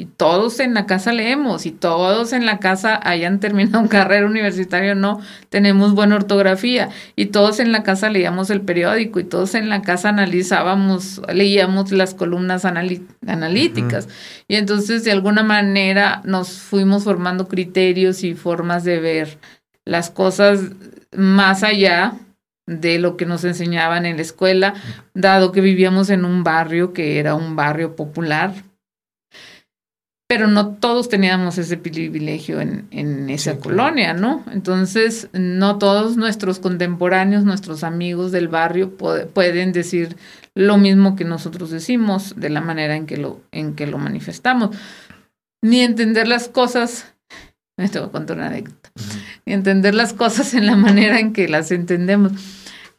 Y 0.00 0.04
todos 0.04 0.60
en 0.60 0.74
la 0.74 0.86
casa 0.86 1.12
leemos 1.12 1.66
y 1.66 1.72
todos 1.72 2.32
en 2.32 2.46
la 2.46 2.60
casa 2.60 3.00
hayan 3.02 3.40
terminado 3.40 3.80
una 3.80 3.88
carrera 3.88 4.26
universitaria 4.26 4.92
o 4.92 4.94
no, 4.94 5.20
tenemos 5.48 5.92
buena 5.92 6.14
ortografía 6.14 6.90
y 7.16 7.26
todos 7.26 7.58
en 7.58 7.72
la 7.72 7.82
casa 7.82 8.08
leíamos 8.08 8.50
el 8.50 8.60
periódico 8.60 9.18
y 9.18 9.24
todos 9.24 9.56
en 9.56 9.68
la 9.68 9.82
casa 9.82 10.10
analizábamos, 10.10 11.20
leíamos 11.34 11.90
las 11.90 12.14
columnas 12.14 12.64
analíticas. 12.64 14.08
Y 14.46 14.54
entonces 14.54 15.02
de 15.02 15.10
alguna 15.10 15.42
manera 15.42 16.22
nos 16.24 16.50
fuimos 16.50 17.02
formando 17.02 17.48
criterios 17.48 18.22
y 18.22 18.36
formas 18.36 18.84
de 18.84 19.00
ver 19.00 19.38
las 19.84 20.10
cosas 20.10 20.60
más 21.16 21.64
allá 21.64 22.14
de 22.66 23.00
lo 23.00 23.16
que 23.16 23.26
nos 23.26 23.42
enseñaban 23.42 24.06
en 24.06 24.14
la 24.14 24.22
escuela, 24.22 24.74
dado 25.12 25.50
que 25.50 25.60
vivíamos 25.60 26.08
en 26.10 26.24
un 26.24 26.44
barrio 26.44 26.92
que 26.92 27.18
era 27.18 27.34
un 27.34 27.56
barrio 27.56 27.96
popular, 27.96 28.52
pero 30.28 30.46
no 30.46 30.74
todos 30.74 31.08
teníamos 31.08 31.56
ese 31.56 31.78
privilegio 31.78 32.60
en, 32.60 32.86
en 32.90 33.30
esa 33.30 33.58
colonia, 33.58 34.12
¿no? 34.12 34.44
Entonces, 34.52 35.30
no 35.32 35.78
todos 35.78 36.18
nuestros 36.18 36.58
contemporáneos, 36.58 37.44
nuestros 37.44 37.82
amigos 37.82 38.30
del 38.30 38.48
barrio 38.48 38.94
pueden 38.94 39.72
decir 39.72 40.18
lo 40.54 40.76
mismo 40.76 41.16
que 41.16 41.24
nosotros 41.24 41.70
decimos 41.70 42.34
de 42.36 42.50
la 42.50 42.60
manera 42.60 42.94
en 42.94 43.06
que 43.06 43.16
lo, 43.16 43.40
en 43.52 43.74
que 43.74 43.86
lo 43.86 43.96
manifestamos. 43.96 44.76
Ni 45.62 45.80
entender 45.80 46.28
las 46.28 46.48
cosas, 46.48 47.14
esto 47.78 48.00
voy 48.00 48.10
a 48.10 48.12
contar 48.12 48.36
una 48.36 48.48
anécdota, 48.48 48.90
ni 49.46 49.54
entender 49.54 49.94
las 49.94 50.12
cosas 50.12 50.52
en 50.52 50.66
la 50.66 50.76
manera 50.76 51.20
en 51.20 51.32
que 51.32 51.48
las 51.48 51.70
entendemos. 51.70 52.32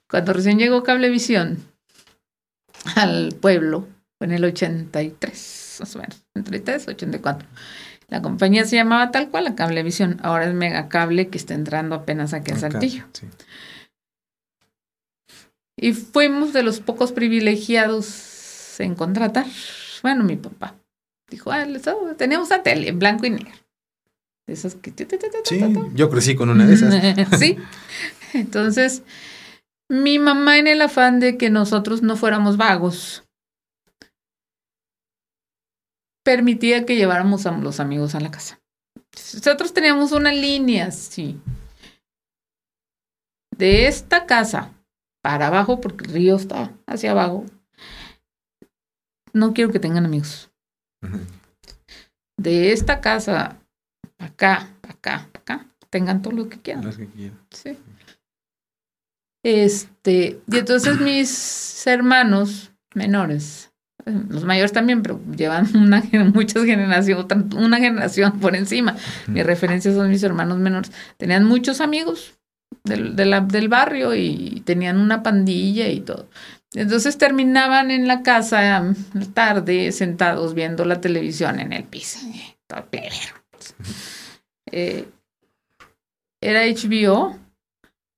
Cuando 0.10 0.34
recién 0.34 0.58
llegó 0.58 0.82
Cablevisión 0.82 1.60
al 2.96 3.36
pueblo, 3.40 3.88
fue 4.18 4.26
en 4.26 4.34
el 4.34 4.46
83 4.46 5.60
más 5.80 5.96
o 5.96 6.00
menos, 6.00 6.26
entre 6.40 6.60
3 6.60 6.86
y 6.88 6.90
84. 6.92 7.48
La 8.08 8.22
compañía 8.22 8.66
se 8.66 8.76
llamaba 8.76 9.12
tal 9.12 9.30
cual, 9.30 9.44
la 9.44 9.56
Cablevisión. 9.56 10.20
Ahora 10.24 10.46
es 10.46 10.54
Megacable, 10.54 11.28
que 11.28 11.38
está 11.38 11.54
entrando 11.54 11.96
apenas 11.96 12.34
aquí 12.34 12.52
en 12.52 12.60
Saltillo. 12.60 13.06
Y 15.78 15.94
fuimos 15.94 16.52
de 16.52 16.64
los 16.64 16.80
pocos 16.80 17.12
privilegiados 17.12 18.80
en 18.80 18.96
contratar. 18.96 19.46
Bueno, 20.02 20.24
mi 20.24 20.36
papá 20.36 20.76
dijo, 21.30 21.52
ah, 21.52 21.66
teníamos 22.18 22.52
a 22.52 22.64
tele 22.64 22.90
en 22.90 23.00
blanco 23.00 23.26
y 23.26 23.30
negro. 23.30 23.54
esas 24.48 24.76
que... 24.76 24.92
Sí, 25.44 25.62
yo 25.94 26.10
crecí 26.10 26.36
con 26.36 26.50
una 26.50 26.66
de 26.66 26.74
esas. 26.74 26.94
sí. 27.40 27.58
Entonces, 28.34 29.04
mi 29.88 30.20
mamá 30.20 30.58
en 30.58 30.68
el 30.68 30.82
afán 30.82 31.20
de 31.20 31.38
que 31.38 31.50
nosotros 31.50 32.02
no 32.02 32.16
fuéramos 32.16 32.58
vagos, 32.58 33.24
permitía 36.24 36.86
que 36.86 36.96
lleváramos 36.96 37.46
a 37.46 37.52
los 37.52 37.80
amigos 37.80 38.16
a 38.16 38.20
la 38.20 38.32
casa. 38.32 38.60
Nosotros 39.34 39.74
teníamos 39.74 40.12
una 40.12 40.32
línea, 40.32 40.92
sí. 40.92 41.40
de 43.58 43.88
esta 43.88 44.26
casa 44.26 44.74
para 45.22 45.48
abajo, 45.48 45.82
porque 45.82 46.06
el 46.06 46.14
río 46.14 46.36
está 46.36 46.72
hacia 46.86 47.12
abajo, 47.12 47.46
no 49.34 49.54
quiero 49.54 49.72
que 49.72 49.80
tengan 49.80 50.06
amigos. 50.06 50.50
De 52.38 52.72
esta 52.72 53.02
casa 53.02 53.60
para 54.18 54.32
acá, 54.32 54.70
para 54.82 54.94
acá, 54.94 55.30
para 55.32 55.42
acá, 55.42 55.68
tengan 55.90 56.22
todo 56.22 56.34
lo 56.34 56.50
que 56.50 56.60
quieran. 56.60 56.86
Los 56.86 56.98
que 56.98 57.08
quieran. 57.08 57.40
Sí. 57.52 57.78
Este, 59.44 60.42
y 60.48 60.58
entonces 60.58 61.00
mis 61.00 61.88
hermanos 61.88 62.72
menores, 62.94 63.69
los 64.06 64.44
mayores 64.44 64.72
también, 64.72 65.02
pero 65.02 65.20
llevan 65.36 65.68
una, 65.76 66.04
muchas 66.34 66.66
generaciones, 66.66 67.26
una 67.56 67.78
generación 67.78 68.40
por 68.40 68.56
encima. 68.56 68.96
Mi 69.28 69.44
referencia 69.44 69.94
son 69.94 70.10
mis 70.10 70.24
hermanos 70.24 70.58
menores. 70.58 70.92
Tenían 71.18 71.46
muchos 71.46 71.82
amigos 71.82 72.38
del, 72.84 73.16
del 73.16 73.70
barrio 73.70 74.16
y 74.16 74.62
tenían 74.66 74.98
una 74.98 75.24
pandilla 75.24 75.88
y 75.88 76.02
todo. 76.02 76.30
Entonces 76.74 77.18
terminaban 77.18 77.90
en 77.90 78.08
la 78.08 78.22
casa 78.22 78.94
tarde 79.34 79.92
sentados 79.92 80.54
viendo 80.54 80.86
la 80.86 81.02
televisión 81.02 81.60
en 81.60 81.74
el 81.74 81.84
piso. 81.84 82.20
Eh, 84.72 85.08
era 86.42 86.62
HBO, 86.66 87.38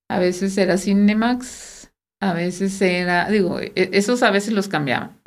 a 0.10 0.20
veces 0.20 0.58
era 0.58 0.78
Cinemax, 0.78 1.92
a 2.20 2.34
veces 2.34 2.82
era, 2.82 3.30
digo, 3.30 3.60
e, 3.60 3.72
esos 3.76 4.22
a 4.22 4.32
veces 4.32 4.54
los 4.54 4.68
cambiaban. 4.68 5.21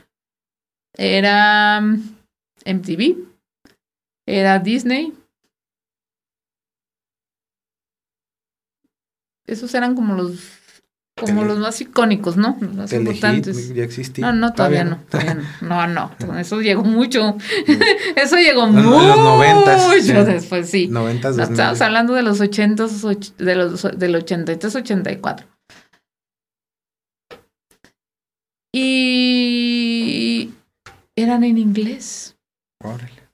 Era 0.97 1.81
MTV, 2.65 3.16
mm, 3.16 3.29
era 4.27 4.59
Disney. 4.59 5.12
Esos 9.47 9.75
eran 9.75 9.95
como 9.95 10.15
los 10.15 10.65
como 11.16 11.45
los 11.45 11.59
más 11.59 11.81
icónicos, 11.81 12.37
¿no? 12.37 12.57
Los 12.61 12.75
más 12.75 12.93
importantes. 12.93 13.73
Ya 13.73 13.85
existía. 13.85 14.27
No, 14.27 14.33
no, 14.33 14.53
todavía, 14.53 14.85
no, 14.85 14.99
todavía 15.09 15.35
no. 15.61 15.87
No, 15.87 15.87
no, 15.87 16.11
eso 16.39 16.61
llegó 16.61 16.83
mucho. 16.83 17.37
eso 18.16 18.37
llegó 18.37 18.66
mucho. 18.66 19.07
los 19.07 19.19
noventas. 19.19 19.89
Mucho 19.89 20.25
después, 20.25 20.69
sí. 20.69 20.89
Noventas, 20.89 21.39
Estamos 21.39 21.81
hablando 21.81 22.15
de 22.15 22.23
los 22.23 22.41
ochentas, 22.41 23.03
de 23.39 23.55
los, 23.55 23.83
del 23.97 24.16
83, 24.16 24.75
84. 24.75 25.47
Y 28.77 29.14
eran 31.24 31.44
en 31.44 31.59
inglés. 31.59 32.36
Órale. 32.82 33.24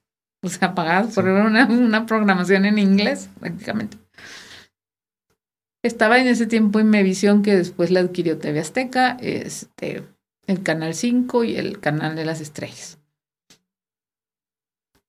O 0.42 0.48
sea, 0.48 0.74
pagados 0.74 1.14
por 1.14 1.26
una, 1.26 1.66
una 1.66 2.06
programación 2.06 2.64
en 2.64 2.78
inglés, 2.78 3.28
prácticamente. 3.38 3.98
Estaba 5.82 6.18
en 6.18 6.28
ese 6.28 6.46
tiempo 6.46 6.78
en 6.80 6.90
Mevisión, 6.90 7.42
que 7.42 7.54
después 7.54 7.90
la 7.90 8.00
adquirió 8.00 8.38
TV 8.38 8.60
Azteca, 8.60 9.16
este, 9.20 10.06
el 10.46 10.62
Canal 10.62 10.94
5 10.94 11.44
y 11.44 11.56
el 11.56 11.80
Canal 11.80 12.16
de 12.16 12.24
las 12.24 12.40
Estrellas. 12.40 12.98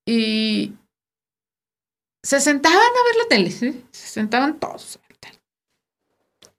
Y 0.05 0.73
se 2.23 2.39
sentaban 2.39 2.77
a 2.77 2.79
ver 2.79 3.15
la 3.17 3.27
tele, 3.29 3.51
se 3.51 3.83
sentaban 3.91 4.59
todos. 4.59 4.99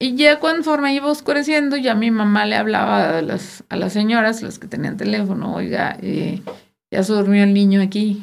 Y 0.02 0.16
ya 0.16 0.40
conforme 0.40 0.92
iba 0.96 1.06
oscureciendo, 1.06 1.76
ya 1.76 1.94
mi 1.94 2.10
mamá 2.10 2.44
le 2.44 2.56
hablaba 2.56 3.18
a 3.18 3.22
las, 3.22 3.62
a 3.68 3.76
las 3.76 3.92
señoras, 3.92 4.42
las 4.42 4.58
que 4.58 4.66
tenían 4.66 4.96
teléfono, 4.96 5.54
oiga, 5.54 5.96
eh, 6.02 6.42
ya 6.90 7.04
se 7.04 7.12
durmió 7.12 7.44
el 7.44 7.54
niño 7.54 7.80
aquí, 7.80 8.20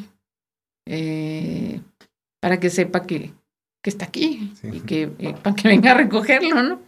eh, 0.85 1.79
para 2.41 2.59
que 2.59 2.69
sepa 2.69 3.03
que, 3.03 3.31
que 3.81 3.89
está 3.89 4.03
aquí 4.03 4.51
y 4.61 4.81
que 4.81 5.07
para 5.41 5.55
que 5.55 5.69
venga 5.69 5.91
a 5.91 5.93
recogerlo, 5.93 6.63
¿no? 6.63 6.81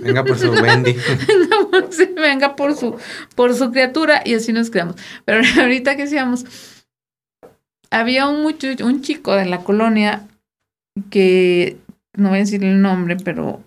Venga 0.00 0.24
por 0.24 0.38
su 0.38 0.50
Wendy. 0.50 0.96
venga, 2.16 2.56
por, 2.56 2.74
su 2.74 2.96
por 3.36 3.54
su 3.54 3.70
criatura 3.70 4.22
y 4.24 4.32
así 4.32 4.54
nos 4.54 4.70
quedamos. 4.70 4.96
Pero 5.26 5.42
ahorita 5.60 5.94
que 5.94 6.04
decíamos, 6.04 6.46
había 7.90 8.28
un 8.28 8.40
mucho, 8.40 8.68
un 8.82 9.02
chico 9.02 9.34
de 9.34 9.44
la 9.44 9.62
colonia 9.62 10.26
que 11.10 11.76
no 12.14 12.30
voy 12.30 12.38
a 12.38 12.40
decir 12.40 12.64
el 12.64 12.80
nombre, 12.80 13.18
pero 13.22 13.62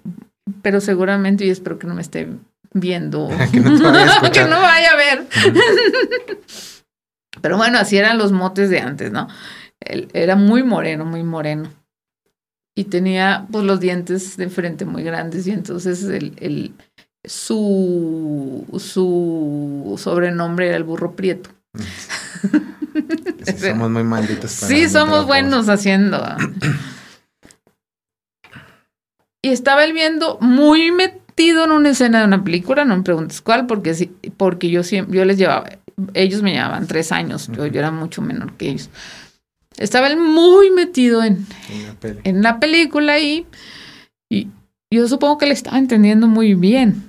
pero 0.61 0.81
seguramente 0.81 1.45
y 1.45 1.49
espero 1.49 1.80
que 1.80 1.88
no 1.88 1.95
me 1.95 2.01
esté 2.01 2.27
viendo, 2.73 3.30
que, 3.51 3.59
no 3.59 3.72
que 4.31 4.43
no 4.45 4.61
vaya 4.61 4.91
a 4.91 4.95
ver. 4.95 5.27
pero 7.41 7.57
bueno, 7.57 7.80
así 7.80 7.97
eran 7.97 8.17
los 8.17 8.31
motes 8.31 8.69
de 8.69 8.80
antes, 8.80 9.11
¿no? 9.11 9.27
Él 9.80 10.09
era 10.13 10.35
muy 10.35 10.63
moreno, 10.63 11.05
muy 11.05 11.23
moreno 11.23 11.69
y 12.76 12.85
tenía 12.85 13.47
pues 13.51 13.63
los 13.63 13.80
dientes 13.80 14.38
de 14.38 14.49
frente 14.49 14.85
muy 14.85 15.03
grandes 15.03 15.47
y 15.47 15.51
entonces 15.51 16.03
el, 16.03 16.34
el 16.38 16.73
su, 17.23 18.65
su 18.80 19.95
sobrenombre 19.97 20.67
era 20.67 20.77
el 20.77 20.84
burro 20.84 21.15
prieto. 21.15 21.49
somos 23.59 23.89
muy 23.89 24.03
malditos. 24.03 24.51
sí, 24.51 24.89
somos 24.89 25.26
buenos 25.26 25.69
haciendo. 25.69 26.22
y 29.45 29.49
estaba 29.49 29.84
él 29.84 29.93
viendo 29.93 30.39
muy 30.41 30.91
metido 30.91 31.65
en 31.65 31.72
una 31.72 31.91
escena 31.91 32.22
de 32.22 32.26
una 32.26 32.43
película, 32.43 32.84
no 32.84 32.97
me 32.97 33.03
preguntes 33.03 33.41
cuál, 33.41 33.67
porque 33.67 33.93
sí, 33.93 34.11
porque 34.38 34.72
yo 34.72 34.81
siempre, 34.81 35.15
yo 35.15 35.23
les 35.23 35.38
llevaba, 35.38 35.69
ellos 36.15 36.41
me 36.41 36.53
llevaban 36.53 36.88
tres 36.88 37.11
años, 37.11 37.47
yo, 37.55 37.67
yo 37.67 37.80
era 37.80 37.91
mucho 37.91 38.23
menor 38.23 38.53
que 38.53 38.69
ellos. 38.69 38.89
Estaba 39.77 40.07
él 40.07 40.17
muy 40.17 40.72
metido 40.72 41.23
en, 41.23 41.45
en, 42.23 42.41
la, 42.41 42.59
película 42.59 43.19
y, 43.19 43.45
y 44.31 44.47
yo 44.89 45.07
supongo 45.07 45.38
que 45.38 45.45
le 45.45 45.53
estaba 45.53 45.77
entendiendo 45.77 46.27
muy 46.27 46.55
bien. 46.55 47.07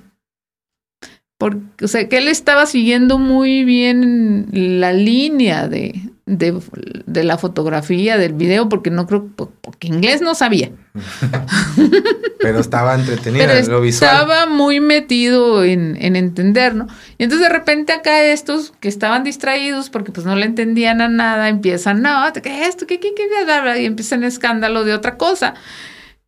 Porque, 1.39 1.85
o 1.85 1.87
sea, 1.87 2.07
que 2.07 2.19
él 2.19 2.27
estaba 2.27 2.67
siguiendo 2.67 3.17
muy 3.17 3.63
bien 3.63 4.47
la 4.51 4.93
línea 4.93 5.67
de, 5.67 6.06
de, 6.27 7.23
la 7.23 7.37
fotografía, 7.37 8.17
del 8.17 8.33
video, 8.33 8.67
porque 8.69 8.91
no 8.91 9.07
creo, 9.07 9.27
porque 9.35 9.87
inglés 9.87 10.21
no 10.21 10.35
sabía. 10.35 10.71
Pero 12.39 12.59
estaba 12.59 12.95
entretenido 12.95 13.49
en 13.49 13.71
lo 13.71 13.81
visual. 13.81 14.11
Estaba 14.13 14.45
muy 14.45 14.79
metido 14.79 15.63
en, 15.63 15.97
en, 15.99 16.15
entender, 16.15 16.75
¿no? 16.75 16.87
Y 17.17 17.23
entonces 17.23 17.47
de 17.47 17.53
repente 17.53 17.93
acá 17.93 18.21
estos 18.21 18.73
que 18.79 18.89
estaban 18.89 19.23
distraídos 19.23 19.89
porque 19.89 20.11
pues 20.11 20.25
no 20.25 20.35
le 20.35 20.45
entendían 20.45 21.01
a 21.01 21.07
nada, 21.07 21.49
empiezan, 21.49 22.01
no, 22.01 22.31
¿qué 22.43 22.61
es 22.61 22.69
esto? 22.69 22.85
¿Qué, 22.85 22.99
qué, 22.99 23.13
qué? 23.15 23.81
Y 23.81 23.85
empiezan 23.85 24.23
escándalo 24.23 24.83
de 24.83 24.93
otra 24.93 25.17
cosa. 25.17 25.55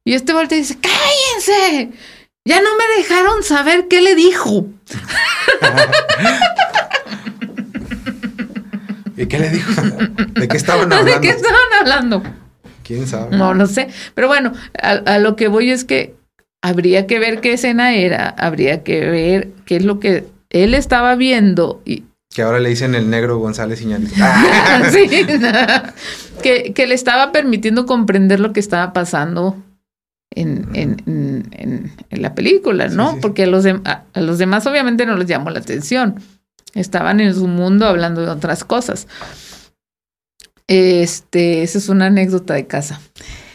Y 0.06 0.14
este 0.14 0.34
voltea 0.34 0.58
y 0.58 0.62
dice, 0.62 0.78
cállense. 0.80 1.92
Ya 2.46 2.62
no 2.62 2.70
me 2.78 2.98
dejaron 2.98 3.44
saber 3.44 3.88
qué 3.90 4.02
le 4.02 4.16
dijo. 4.16 4.66
¿Y 9.20 9.26
qué 9.28 9.38
le 9.38 9.50
dijo? 9.50 9.70
¿De 10.36 10.48
qué 10.48 10.56
estaban 10.56 10.94
hablando? 10.94 11.12
¿De 11.20 11.20
qué 11.20 11.30
estaban 11.30 11.58
hablando? 11.82 12.24
¿Quién 12.84 13.06
sabe? 13.06 13.36
No, 13.36 13.54
no 13.54 13.68
sé. 13.68 13.90
Pero 14.16 14.30
bueno, 14.30 14.54
a, 14.82 15.20
lo 15.20 15.36
que 15.36 15.50
voy 15.50 15.72
es 15.72 15.84
que 15.84 16.16
habría 16.62 17.06
que 17.06 17.20
ver 17.20 17.42
qué 17.42 17.54
escena 17.54 17.94
era, 17.94 18.30
habría 18.30 18.82
que 18.84 19.02
ver 19.10 19.50
qué 19.66 19.76
es 19.76 19.84
lo 19.84 20.00
que 20.00 20.26
él 20.50 20.74
estaba 20.74 21.16
viendo 21.16 21.82
y... 21.86 22.06
Que 22.34 22.44
ahora 22.44 22.60
le 22.60 22.70
dicen 22.70 22.96
el 22.96 23.10
negro 23.10 23.40
González 23.40 23.82
Iñárritu. 23.82 24.14
sí, 24.92 25.10
que, 26.42 26.74
que 26.74 26.88
le 26.88 26.96
estaba 26.96 27.34
permitiendo 27.34 27.86
comprender 27.86 28.40
lo 28.40 28.54
que 28.54 28.62
estaba 28.62 28.94
pasando 28.94 29.58
en, 30.30 30.70
en, 30.74 31.04
en, 31.08 31.92
en, 32.10 32.22
la 32.22 32.36
película, 32.36 32.88
¿no? 32.88 33.18
Porque 33.20 33.44
a 33.44 33.48
los, 33.48 33.66
a 33.66 34.06
los 34.14 34.38
demás 34.38 34.66
obviamente 34.66 35.06
no 35.06 35.18
les 35.18 35.28
llamó 35.28 35.50
la 35.50 35.60
atención. 35.60 36.22
Estaban 36.74 37.20
en 37.20 37.34
su 37.34 37.48
mundo 37.48 37.88
hablando 37.88 38.22
de 38.22 38.30
otras 38.30 38.64
cosas. 38.64 39.08
Este, 40.68 41.64
esa 41.64 41.78
es 41.80 41.90
una 41.90 42.08
anécdota 42.08 42.54
de 42.54 42.68
casa. 42.68 43.02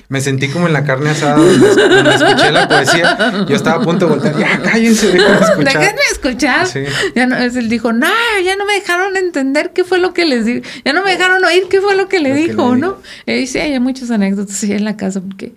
Me 0.08 0.20
sentí 0.20 0.48
como 0.48 0.66
en 0.66 0.74
la 0.74 0.84
carne 0.84 1.10
asada 1.10 1.36
donde, 1.36 1.68
escuché 2.14 2.52
la 2.52 2.68
poesía. 2.68 3.46
Yo 3.48 3.56
estaba 3.56 3.82
a 3.82 3.84
punto 3.84 4.06
de 4.06 4.12
voltear. 4.12 4.38
Ya, 4.38 4.60
cállense, 4.60 5.12
déjenme 5.12 5.36
escuchar. 5.40 5.64
Déjenme 5.64 6.00
escuchar. 6.12 6.66
Ya 7.14 7.26
no, 7.26 7.36
él 7.36 7.68
dijo, 7.68 7.92
no, 7.92 8.06
ya 8.44 8.56
no 8.56 8.66
me 8.66 8.74
dejaron 8.74 9.16
entender 9.16 9.72
qué 9.72 9.82
fue 9.82 9.98
lo 9.98 10.12
que 10.12 10.26
les 10.26 10.44
dijo. 10.44 10.60
Ya 10.84 10.92
no 10.92 11.02
me 11.02 11.12
dejaron 11.12 11.42
oír 11.44 11.64
qué 11.70 11.80
fue 11.80 11.96
lo 11.96 12.08
que 12.08 12.20
le 12.20 12.34
dijo, 12.34 12.76
¿no? 12.76 12.98
Y 13.26 13.46
sí, 13.46 13.58
hay 13.58 13.80
muchas 13.80 14.10
anécdotas 14.10 14.62
ahí 14.62 14.72
en 14.72 14.84
la 14.84 14.96
casa 14.96 15.20
porque 15.20 15.54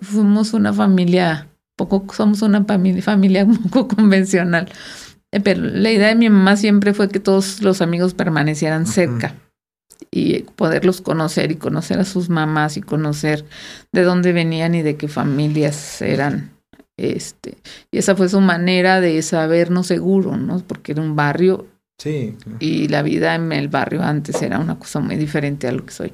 fuimos 0.00 0.54
una 0.54 0.72
familia, 0.72 1.48
poco, 1.76 2.04
somos 2.14 2.40
una 2.42 2.64
familia, 2.64 3.02
familia 3.02 3.46
poco 3.70 3.96
convencional. 3.96 4.68
Eh, 5.32 5.40
pero 5.40 5.62
la 5.62 5.90
idea 5.90 6.08
de 6.08 6.14
mi 6.14 6.28
mamá 6.28 6.56
siempre 6.56 6.94
fue 6.94 7.08
que 7.08 7.20
todos 7.20 7.62
los 7.62 7.80
amigos 7.80 8.14
permanecieran 8.14 8.86
cerca 8.86 9.34
y 10.10 10.40
poderlos 10.56 11.00
conocer 11.00 11.52
y 11.52 11.56
conocer 11.56 12.00
a 12.00 12.04
sus 12.04 12.28
mamás 12.28 12.76
y 12.76 12.80
conocer 12.80 13.44
de 13.92 14.02
dónde 14.02 14.32
venían 14.32 14.74
y 14.74 14.82
de 14.82 14.96
qué 14.96 15.08
familias 15.08 16.02
eran. 16.02 16.50
Este, 16.96 17.56
y 17.90 17.98
esa 17.98 18.16
fue 18.16 18.28
su 18.28 18.40
manera 18.40 19.00
de 19.00 19.22
sabernos 19.22 19.86
seguro, 19.86 20.36
¿no? 20.36 20.58
Porque 20.60 20.92
era 20.92 21.00
un 21.00 21.16
barrio 21.16 21.66
sí, 21.98 22.36
y 22.58 22.88
la 22.88 23.02
vida 23.02 23.34
en 23.34 23.52
el 23.52 23.68
barrio 23.68 24.02
antes 24.02 24.42
era 24.42 24.58
una 24.58 24.78
cosa 24.78 25.00
muy 25.00 25.16
diferente 25.16 25.68
a 25.68 25.72
lo 25.72 25.86
que 25.86 25.92
soy. 25.92 26.12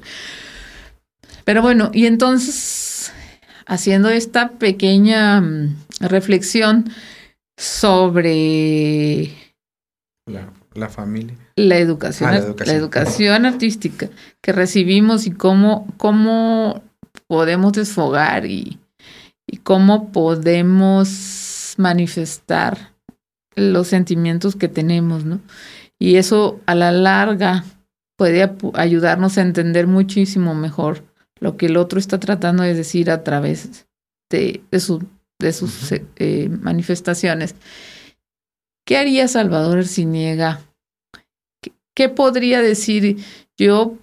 Pero 1.43 1.61
bueno, 1.61 1.91
y 1.93 2.05
entonces 2.05 3.11
haciendo 3.65 4.09
esta 4.09 4.51
pequeña 4.51 5.41
mm, 5.41 5.75
reflexión 6.01 6.89
sobre 7.57 9.33
la, 10.25 10.89
familia. 10.89 11.35
La 11.55 11.77
educación, 11.77 12.29
ah, 12.29 12.55
la 12.65 12.73
educación, 12.73 13.45
artística 13.45 14.09
que 14.41 14.53
recibimos 14.53 15.25
y 15.25 15.31
cómo, 15.31 15.87
cómo 15.97 16.83
podemos 17.27 17.73
desfogar 17.73 18.45
y, 18.45 18.79
y 19.47 19.57
cómo 19.57 20.11
podemos 20.11 21.73
manifestar 21.77 22.93
los 23.55 23.87
sentimientos 23.87 24.55
que 24.55 24.67
tenemos, 24.67 25.25
¿no? 25.25 25.41
Y 25.99 26.17
eso 26.17 26.59
a 26.67 26.75
la 26.75 26.91
larga 26.91 27.65
puede 28.17 28.51
ayudarnos 28.73 29.37
a 29.37 29.41
entender 29.41 29.87
muchísimo 29.87 30.53
mejor 30.53 31.03
lo 31.39 31.57
que 31.57 31.67
el 31.67 31.77
otro 31.77 31.99
está 31.99 32.19
tratando 32.19 32.63
de 32.63 32.73
decir 32.73 33.11
a 33.11 33.23
través 33.23 33.87
de, 34.29 34.61
su, 34.79 35.03
de 35.39 35.53
sus 35.53 35.91
eh, 35.91 36.49
manifestaciones. 36.49 37.55
¿Qué 38.85 38.97
haría 38.97 39.27
Salvador 39.27 39.79
Arciniega? 39.79 40.61
¿Qué, 41.61 41.73
¿Qué 41.95 42.09
podría 42.09 42.61
decir? 42.61 43.23
Yo 43.57 43.97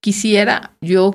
quisiera, 0.00 0.76
yo 0.80 1.14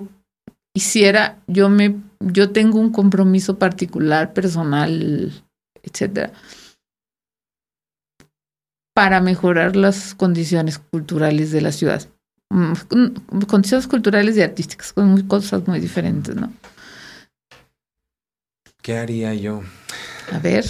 quisiera, 0.74 1.40
yo 1.48 1.70
me, 1.70 1.96
yo 2.20 2.52
tengo 2.52 2.80
un 2.80 2.92
compromiso 2.92 3.58
particular, 3.58 4.34
personal, 4.34 5.32
etcétera, 5.84 6.34
para 8.94 9.22
mejorar 9.22 9.76
las 9.76 10.14
condiciones 10.16 10.78
culturales 10.78 11.52
de 11.52 11.62
la 11.62 11.72
ciudad. 11.72 12.08
Mm, 12.50 12.74
condiciones 13.48 13.88
culturales 13.88 14.36
y 14.36 14.42
artísticas, 14.42 14.92
con 14.92 15.26
cosas 15.28 15.66
muy 15.68 15.80
diferentes, 15.80 16.36
¿no? 16.36 16.52
¿Qué 18.82 18.98
haría 18.98 19.34
yo? 19.34 19.62
A 20.32 20.40
ver. 20.40 20.66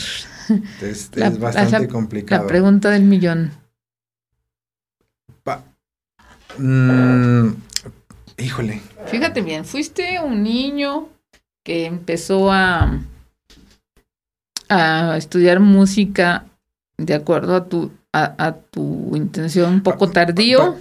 Es, 0.81 1.11
bastante 1.39 1.88
complicado. 1.88 2.43
La 2.43 2.47
pregunta 2.47 2.89
del 2.89 3.03
millón. 3.03 3.51
Mm, 6.57 7.53
híjole. 8.38 8.81
Fíjate 9.07 9.41
bien, 9.41 9.63
fuiste 9.63 10.19
un 10.19 10.43
niño 10.43 11.07
que 11.63 11.85
empezó 11.85 12.51
a, 12.51 12.99
a 14.67 15.15
estudiar 15.17 15.61
música 15.61 16.45
de 16.97 17.13
acuerdo 17.13 17.55
a 17.55 17.65
tu, 17.65 17.91
a, 18.11 18.55
tu 18.69 19.15
intención 19.15 19.75
un 19.75 19.83
poco 19.83 20.09
tardío. 20.09 20.75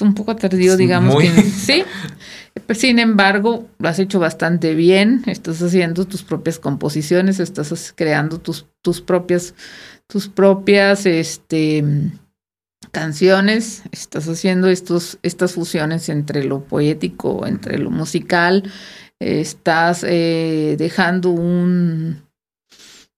un 0.00 0.14
poco 0.14 0.36
tardío, 0.36 0.76
digamos 0.76 1.16
que 1.16 1.30
sí. 1.42 1.84
Sin 2.70 2.98
embargo, 2.98 3.68
lo 3.78 3.88
has 3.88 3.98
hecho 3.98 4.18
bastante 4.18 4.74
bien. 4.74 5.22
Estás 5.26 5.62
haciendo 5.62 6.06
tus 6.06 6.22
propias 6.22 6.58
composiciones, 6.58 7.40
estás 7.40 7.92
creando 7.96 8.38
tus, 8.38 8.66
tus 8.82 9.00
propias, 9.00 9.54
tus 10.06 10.28
propias, 10.28 11.06
este 11.06 11.84
canciones, 12.90 13.82
estás 13.92 14.28
haciendo 14.28 14.68
estos, 14.68 15.18
estas 15.22 15.52
fusiones 15.52 16.08
entre 16.08 16.44
lo 16.44 16.64
poético, 16.64 17.46
entre 17.46 17.78
lo 17.78 17.90
musical, 17.90 18.70
estás 19.18 20.04
eh, 20.06 20.76
dejando 20.78 21.30
un, 21.30 22.22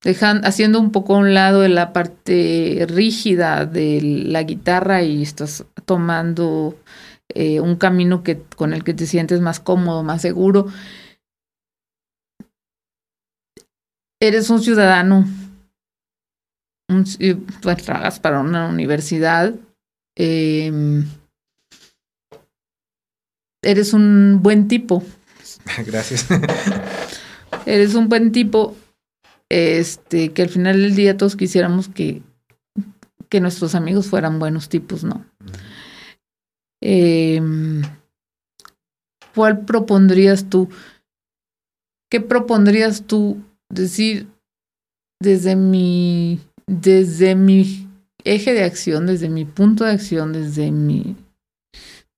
dejando, 0.02 0.46
haciendo 0.46 0.78
un 0.78 0.92
poco 0.92 1.14
a 1.14 1.18
un 1.18 1.34
lado 1.34 1.60
de 1.62 1.70
la 1.70 1.92
parte 1.92 2.86
rígida 2.88 3.64
de 3.66 4.00
la 4.26 4.42
guitarra 4.42 5.02
y 5.02 5.22
estás 5.22 5.64
tomando 5.86 6.76
eh, 7.28 7.60
un 7.60 7.76
camino 7.76 8.22
que, 8.22 8.42
con 8.56 8.74
el 8.74 8.84
que 8.84 8.94
te 8.94 9.06
sientes 9.06 9.40
más 9.40 9.60
cómodo, 9.60 10.02
más 10.02 10.22
seguro. 10.22 10.66
Eres 14.20 14.50
un 14.50 14.60
ciudadano 14.60 15.24
un, 16.88 17.04
pues, 17.62 17.82
trabajas 17.82 18.20
para 18.20 18.40
una 18.40 18.68
universidad, 18.68 19.54
em, 20.16 21.06
eres 23.62 23.92
un 23.92 24.40
buen 24.42 24.68
tipo. 24.68 25.02
Gracias. 25.86 26.26
eres 27.66 27.94
un 27.94 28.08
buen 28.08 28.32
tipo, 28.32 28.76
este, 29.48 30.32
que 30.32 30.42
al 30.42 30.48
final 30.48 30.80
del 30.80 30.94
día 30.94 31.16
todos 31.16 31.36
quisiéramos 31.36 31.88
que, 31.88 32.22
que 33.28 33.40
nuestros 33.40 33.74
amigos 33.74 34.06
fueran 34.06 34.38
buenos 34.38 34.68
tipos, 34.68 35.04
¿no? 35.04 35.24
Em, 36.86 37.80
¿Cuál 39.34 39.64
propondrías 39.64 40.50
tú? 40.50 40.68
¿Qué 42.10 42.20
propondrías 42.20 43.06
tú 43.06 43.42
decir 43.70 44.28
desde 45.18 45.56
mi 45.56 46.40
desde 46.66 47.34
mi 47.34 47.88
eje 48.24 48.52
de 48.52 48.64
acción, 48.64 49.06
desde 49.06 49.28
mi 49.30 49.46
punto 49.46 49.84
de 49.84 49.92
acción, 49.92 50.32
desde 50.32 50.70
mi, 50.70 51.16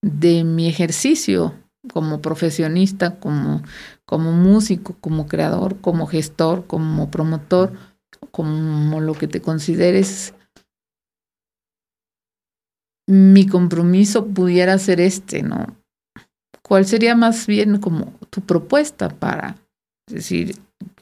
de 0.03 0.43
mi 0.43 0.69
ejercicio 0.69 1.55
como 1.93 2.21
profesionista, 2.21 3.21
como, 3.21 3.63
como 4.05 4.33
músico, 4.33 4.97
como 5.01 5.27
creador, 5.27 5.81
como 5.81 6.07
gestor, 6.07 6.67
como 6.67 7.11
promotor, 7.11 7.73
como 8.33 9.01
lo 9.01 9.15
que 9.15 9.29
te 9.29 9.41
consideres, 9.41 10.35
mi 13.07 13.47
compromiso 13.47 14.27
pudiera 14.27 14.79
ser 14.79 15.01
este, 15.01 15.43
¿no? 15.43 15.67
¿Cuál 16.63 16.87
sería 16.87 17.15
más 17.15 17.47
bien 17.47 17.79
como 17.79 18.13
tu 18.31 18.41
propuesta 18.41 19.09
para 19.09 19.57
decir, 20.09 20.57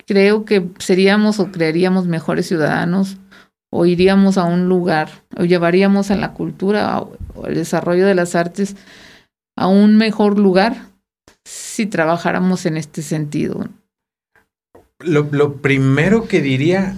creo 0.06 0.44
que 0.44 0.68
seríamos 0.78 1.40
o 1.40 1.51
crearíamos 1.51 2.06
mejores 2.06 2.47
ciudadanos 2.47 3.16
o 3.72 3.86
iríamos 3.86 4.39
a 4.39 4.44
un 4.44 4.68
lugar, 4.68 5.10
o 5.36 5.44
llevaríamos 5.44 6.10
a 6.10 6.16
la 6.16 6.32
cultura 6.32 7.01
o 7.01 7.47
el 7.47 7.55
desarrollo 7.55 8.06
de 8.06 8.14
las 8.14 8.35
artes 8.35 8.76
a 9.56 9.66
un 9.66 9.97
mejor 9.97 10.39
lugar 10.39 10.86
si 11.44 11.86
trabajáramos 11.86 12.66
en 12.66 12.76
este 12.76 13.02
sentido. 13.02 13.68
Lo, 15.01 15.26
lo 15.31 15.56
primero 15.56 16.28
que 16.28 16.40
diría 16.40 16.94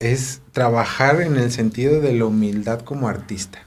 es 0.00 0.40
trabajar 0.52 1.20
en 1.20 1.36
el 1.36 1.50
sentido 1.50 2.00
de 2.00 2.14
la 2.14 2.24
humildad 2.26 2.80
como 2.80 3.08
artista. 3.08 3.63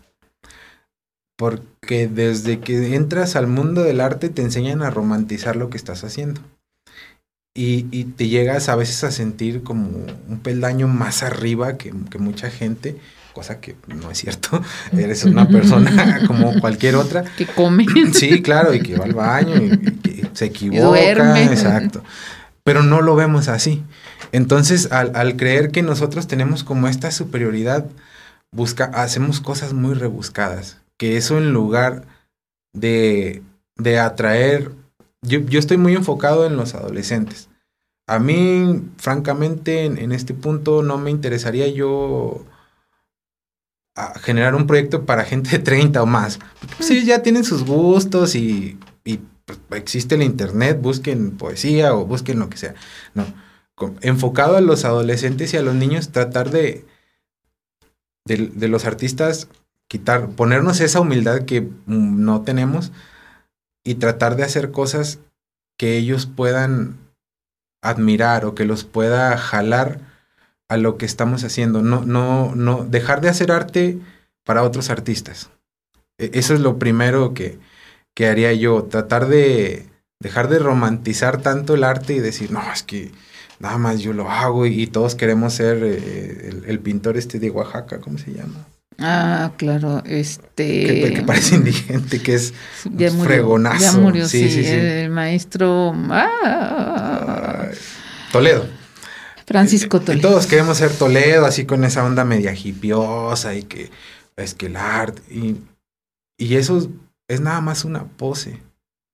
Porque 1.38 2.07
desde 2.07 2.59
que 2.59 2.95
entras 2.95 3.35
al 3.35 3.47
mundo 3.47 3.84
del 3.84 4.01
arte 4.01 4.30
te 4.30 4.41
enseñan 4.41 4.81
a 4.81 4.89
romantizar 4.89 5.55
lo 5.55 5.69
que 5.69 5.77
estás 5.77 6.03
haciendo 6.03 6.41
y, 7.57 8.03
te 8.03 8.27
llegas 8.27 8.69
a 8.69 8.76
veces 8.76 9.03
a 9.03 9.11
sentir 9.11 9.64
como 9.64 9.89
un 10.27 10.39
peldaño 10.39 10.88
más 10.88 11.23
arriba 11.23 11.76
que, 11.77 11.91
mucha 12.19 12.51
gente, 12.51 12.97
cosa 13.34 13.59
que 13.59 13.76
no 13.88 14.11
es 14.11 14.19
cierto. 14.19 14.61
Eres 14.97 15.23
una 15.23 15.47
persona 15.47 16.22
como 16.27 16.59
cualquier 16.59 16.95
otra. 16.95 17.23
Que 17.35 17.47
come. 17.47 17.85
Sí, 18.14 18.43
claro, 18.43 18.73
y 18.76 18.81
que 18.81 18.95
va 18.95 19.05
al 19.05 19.14
baño 19.14 19.55
y, 19.55 19.69
que 19.97 20.30
se 20.34 20.45
equivoca. 20.45 21.41
Exacto. 21.43 22.03
Pero 22.64 22.84
no 22.84 23.01
lo 23.01 23.15
vemos 23.15 23.47
así. 23.47 23.84
Entonces, 24.31 24.91
al, 24.91 25.35
creer 25.35 25.72
que 25.72 25.81
nosotros 25.81 26.27
tenemos 26.27 26.64
como 26.64 26.88
esta 26.88 27.09
superioridad, 27.09 27.88
busca, 28.51 28.85
hacemos 28.85 29.39
cosas 29.39 29.73
muy 29.73 29.95
rebuscadas. 29.95 30.77
Que 30.98 31.18
eso 31.18 31.38
en 31.38 31.53
lugar 31.53 32.06
de, 32.74 33.44
de 33.76 33.99
atraer 33.99 34.72
yo, 35.22 35.40
yo, 35.40 35.60
estoy 35.60 35.78
muy 35.78 35.94
enfocado 35.94 36.45
en 36.45 36.57
los 36.57 36.76
adolescentes. 36.76 37.49
A 38.07 38.19
mí, 38.19 38.82
francamente, 38.98 39.86
en, 39.86 40.11
este 40.11 40.34
punto 40.34 40.84
no 40.84 40.98
me 40.98 41.11
interesaría 41.11 41.68
yo 41.68 42.45
generar 44.22 44.56
un 44.56 44.68
proyecto 44.68 45.06
para 45.06 45.26
gente 45.26 45.49
de 45.49 45.60
30 45.60 46.03
o 46.03 46.06
más. 46.06 46.40
sí, 46.80 47.03
ya 47.06 47.24
tienen 47.24 47.44
sus 47.44 47.65
gustos 47.65 48.36
y, 48.36 48.80
y 49.03 49.19
pues, 49.45 49.60
existe 49.72 50.15
el 50.15 50.24
internet, 50.24 50.80
busquen 50.80 51.36
poesía 51.36 51.95
o 51.95 52.06
busquen 52.06 52.40
lo 52.40 52.49
que 52.49 52.57
sea. 52.57 52.76
No, 53.15 53.26
enfocado 54.02 54.56
a 54.56 54.61
los 54.61 54.86
adolescentes 54.86 55.53
y 55.53 55.57
a 55.57 55.64
los 55.64 55.76
niños, 55.76 56.11
tratar 56.11 56.52
de, 56.52 56.86
de 58.26 58.68
los 58.68 58.86
artistas 58.86 59.49
quitar, 59.88 60.30
ponernos 60.30 60.80
esa 60.81 60.99
humildad 60.99 61.43
que 61.43 61.61
mm, 61.61 62.23
no 62.23 62.41
tenemos 62.41 62.91
y 63.84 63.95
tratar 63.95 64.35
de 64.35 64.43
hacer 64.43 64.72
cosas 64.72 65.19
que 65.77 65.97
ellos 65.97 66.26
puedan 66.26 66.97
admirar 67.81 68.45
o 68.45 68.55
que 68.55 68.65
los 68.65 68.84
pueda 68.84 69.38
jalar 69.38 69.99
a 70.69 70.77
lo 70.77 70.97
que 70.97 71.05
estamos 71.05 71.43
haciendo. 71.43 71.81
No, 71.81 72.03
no, 72.03 72.53
no, 72.55 72.84
dejar 72.84 73.22
de 73.22 73.30
hacer 73.30 73.51
arte 73.51 73.99
para 74.45 74.64
otros 74.64 74.89
artistas. 74.89 75.49
E, 76.18 76.31
eso 76.34 76.53
es 76.53 76.59
lo 76.59 76.77
primero 76.80 77.34
que, 77.34 77.59
que 78.15 78.27
haría 78.27 78.53
yo, 78.53 78.84
tratar 78.84 79.27
de 79.27 79.88
dejar 80.19 80.49
de 80.49 80.59
romantizar 80.59 81.41
tanto 81.41 81.76
el 81.76 81.84
arte 81.84 82.14
y 82.14 82.19
decir, 82.19 82.51
no, 82.51 82.61
es 82.73 82.84
que 82.84 83.11
nada 83.59 83.77
más 83.77 83.99
yo 83.99 84.14
lo 84.14 84.30
hago 84.30 84.65
y, 84.65 84.88
todos 84.88 85.15
queremos 85.15 85.53
ser 85.53 85.84
eh, 85.84 86.49
el, 86.49 86.65
el, 86.65 86.80
pintor 86.80 87.18
este 87.18 87.39
de 87.39 87.51
Oaxaca, 87.51 87.99
¿cómo 87.99 88.18
se 88.18 88.34
llama? 88.34 88.65
Ah, 88.99 89.52
claro, 89.57 90.03
este... 90.06 91.14
Que, 91.14 91.22
parece 91.22 91.56
indigente, 91.56 92.22
que 92.22 92.34
es 92.34 92.53
fregonazo. 93.24 93.80
Ya 93.80 93.91
murió, 93.94 94.28
sí, 94.28 94.49
sí, 94.49 94.65
el 94.65 95.10
maestro... 95.11 95.94
Ah. 96.10 97.68
Toledo. 98.32 98.68
Francisco 99.45 100.02
Toledo. 100.02 100.30
todos 100.30 100.48
queremos 100.48 100.78
ser 100.78 100.91
Toledo, 100.91 101.45
así 101.45 101.65
con 101.65 101.84
esa 101.84 102.03
onda 102.03 102.26
media 102.26 102.53
hipiosa 102.53 103.56
y 103.56 103.64
que 103.64 103.90
es 104.36 104.53
que 104.53 104.65
el 104.65 104.76
arte. 104.76 105.22
Y, 105.34 105.57
y 106.38 106.56
eso 106.56 106.90
es 107.28 107.40
nada 107.40 107.61
más 107.61 107.86
una 107.86 108.06
pose. 108.06 108.61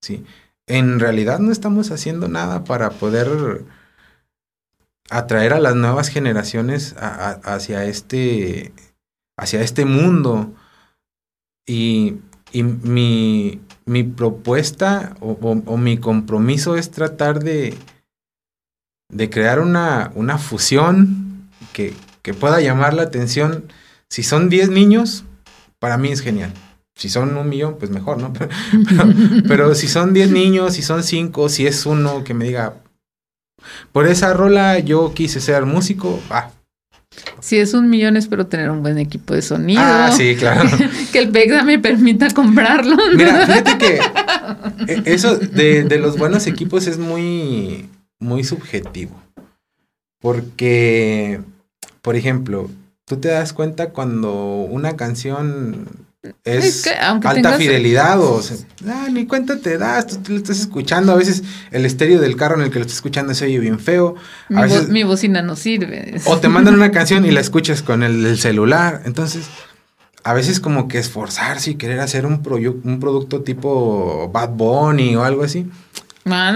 ¿sí? 0.02 0.26
En 0.68 1.00
realidad 1.00 1.40
no 1.40 1.52
estamos 1.52 1.92
haciendo 1.92 2.28
nada 2.30 2.64
para 2.64 2.90
poder 2.92 3.66
atraer 5.10 5.54
a 5.54 5.60
las 5.60 5.76
nuevas 5.76 6.10
generaciones 6.10 6.96
hacia, 6.98 7.86
este, 7.86 8.74
hacia 9.38 9.62
este 9.62 9.86
mundo. 9.86 10.54
Y, 11.66 12.16
y 12.52 12.64
mi, 12.64 13.62
mi, 13.86 14.04
propuesta 14.04 15.16
o, 15.22 15.78
mi 15.78 15.98
compromiso 15.98 16.76
es 16.76 16.92
tratar 16.92 17.44
de, 17.44 17.74
de 19.10 19.30
crear 19.30 19.60
una, 19.60 20.12
una 20.16 20.38
fusión 20.38 21.50
que, 21.72 21.94
que, 22.22 22.34
pueda 22.34 22.60
llamar 22.62 22.94
la 22.94 23.04
atención. 23.04 23.72
Si 24.10 24.24
son 24.24 24.50
10 24.50 24.70
niños, 24.70 25.24
para 25.80 25.98
mí 25.98 26.10
es 26.12 26.22
genial. 26.22 26.54
Si 26.96 27.10
son 27.10 27.36
un 27.36 27.50
millón, 27.50 27.78
pues 27.78 27.92
mejor, 27.92 28.20
¿no? 28.20 28.32
Pero, 29.48 29.74
si 29.74 29.88
son 29.88 30.14
10 30.14 30.32
niños, 30.32 30.76
si 30.76 30.82
son 30.82 31.04
5, 31.04 31.50
si 31.50 31.66
es 31.66 31.86
uno 31.86 32.24
que 32.24 32.34
me 32.34 32.46
diga, 32.46 32.76
por 33.92 34.08
esa 34.08 34.34
rola 34.34 34.80
yo 34.80 35.14
quise 35.14 35.42
ser 35.42 35.66
músico, 35.66 36.22
va. 36.32 36.53
Si 37.40 37.58
es 37.58 37.74
un 37.74 37.90
millón, 37.90 38.18
espero 38.18 38.48
tener 38.48 38.70
un 38.70 38.82
buen 38.82 38.98
equipo 38.98 39.34
de 39.34 39.42
sonido. 39.42 39.82
Ah, 39.84 40.12
sí, 40.16 40.36
claro. 40.36 40.70
que 41.12 41.20
el 41.20 41.30
PEGDA 41.30 41.64
me 41.64 41.80
permita 41.80 42.30
comprarlo. 42.32 42.96
Mira, 43.16 43.46
fíjate 43.46 43.78
que 43.78 44.00
eh, 44.88 45.02
eso 45.06 45.38
de, 45.38 45.84
de 45.84 46.00
los 46.00 46.18
buenos 46.18 46.48
equipos 46.48 46.88
es 46.88 46.98
muy, 46.98 47.90
muy 48.20 48.44
subjetivo. 48.44 49.22
Porque, 50.20 51.42
por 52.02 52.16
ejemplo, 52.16 52.70
tú 53.06 53.18
te 53.18 53.28
das 53.28 53.52
cuenta 53.52 53.90
cuando 53.90 54.34
una 54.62 54.96
canción 54.96 55.88
es, 56.46 56.88
alta 57.22 57.54
fidelidad 57.58 58.22
o 58.22 58.42
ah, 58.88 59.08
ni 59.12 59.26
cuenta 59.26 59.60
te 59.60 59.78
das, 59.78 60.08
tú, 60.24 60.32
lo 60.32 60.38
estás 60.38 60.60
escuchando, 60.60 61.12
a 61.12 61.16
veces 61.16 61.44
el 61.72 61.86
estéreo 61.86 62.22
del 62.22 62.38
carro 62.38 62.56
en 62.56 62.62
el 62.62 62.70
que 62.70 62.80
lo 62.80 62.82
estás 62.82 62.98
escuchando 62.98 63.34
se 63.34 63.46
oye 63.46 63.60
bien 63.60 63.80
feo. 63.80 64.16
mi, 64.90 65.04
bocina 65.04 65.42
no 65.42 65.58
sirve. 65.58 66.22
O 66.26 66.38
te 66.38 66.48
mandan 66.50 66.76
una 66.76 66.92
canción 66.92 67.26
y 67.26 67.32
la 67.32 67.42
escuchas 67.42 67.82
con 67.82 68.04
el, 68.04 68.38
celular, 68.38 69.02
entonces 69.06 69.48
a 70.24 70.34
veces 70.34 70.62
como 70.62 70.88
que 70.88 71.00
esforzarse 71.00 71.72
y 71.72 71.76
querer 71.76 72.00
hacer 72.00 72.26
un, 72.26 72.42
un 72.84 73.00
producto 73.02 73.42
tipo 73.42 74.30
Bad 74.32 74.52
Bunny 74.52 75.18
o 75.18 75.24
algo 75.26 75.44
así. 75.44 75.70
A 76.26 76.52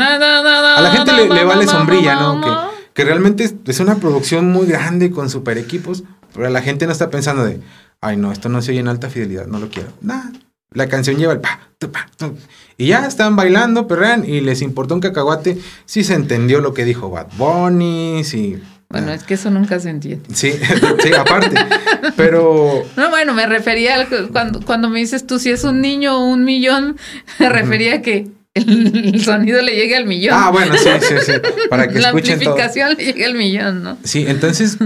la 0.82 0.92
gente 0.92 1.12
le, 1.12 1.44
vale 1.44 1.68
sombrilla, 1.68 2.16
¿no? 2.16 2.40
Que, 2.42 2.78
que 2.94 3.04
realmente 3.04 3.54
es 3.66 3.80
una 3.82 3.96
producción 3.96 4.50
muy 4.50 4.66
grande 4.66 5.12
con 5.12 5.30
super 5.30 5.58
equipos, 5.58 6.06
pero 6.34 6.50
la 6.50 6.62
gente 6.62 6.86
no 6.86 6.94
está 6.94 7.10
pensando 7.10 7.44
de 7.44 7.60
ay 8.02 8.18
no, 8.18 8.32
esto 8.32 8.50
no 8.50 8.62
se 8.62 8.72
oye 8.72 8.80
en 8.80 8.88
alta 8.88 9.10
fidelidad, 9.10 9.48
no 9.48 9.60
lo 9.60 9.70
quiero. 9.70 9.90
Nada. 10.02 10.32
La 10.74 10.88
canción 10.88 11.18
lleva 11.18 11.34
el 11.34 11.40
pa, 11.40 11.72
pa, 11.92 12.10
y 12.78 12.88
ya 12.88 13.08
estaban 13.08 13.36
bailando, 13.36 13.88
perrean, 13.88 14.26
y 14.28 14.42
les 14.42 14.62
importó 14.62 14.94
un 14.94 15.00
cacahuate 15.00 15.58
si 15.86 16.04
se 16.04 16.14
entendió 16.14 16.60
lo 16.60 16.74
que 16.74 16.86
dijo 16.86 17.10
Bad 17.10 17.28
Bunny, 17.38 18.24
si... 18.24 18.62
Bueno, 18.90 19.12
es 19.12 19.24
que 19.24 19.34
eso 19.34 19.50
nunca 19.50 19.80
se 19.80 19.90
entiende. 19.90 20.24
Sí, 20.34 20.54
sí, 21.04 21.14
aparte. 21.14 21.58
Pero. 22.16 22.84
No, 22.96 23.10
bueno, 23.10 23.34
me 23.34 23.46
refería 23.46 24.00
a 24.00 24.08
cuando, 24.32 24.62
cuando 24.62 24.90
me 24.90 25.00
dices 25.00 25.28
tú 25.28 25.40
si 25.40 25.50
es 25.50 25.66
un 25.66 25.82
niño 25.82 26.18
o 26.18 26.26
un 26.26 26.46
millón, 26.46 26.98
me 27.40 27.50
refería 27.50 27.96
a 27.96 28.02
que 28.02 28.30
el 28.54 29.22
sonido 29.24 29.62
le 29.62 29.76
llegue 29.76 29.98
al 29.98 30.06
millón. 30.06 30.36
Ah, 30.38 30.52
bueno, 30.52 30.74
sí, 30.78 30.90
sí, 31.02 31.16
sí. 31.26 31.34
Para 31.70 31.90
que 31.90 32.00
La 32.00 32.10
escuchen 32.10 32.36
amplificación 32.36 32.96
le 32.98 33.06
llegue 33.06 33.26
al 33.26 33.34
millón, 33.34 33.84
¿no? 33.84 33.98
Sí, 34.04 34.26
entonces 34.26 34.78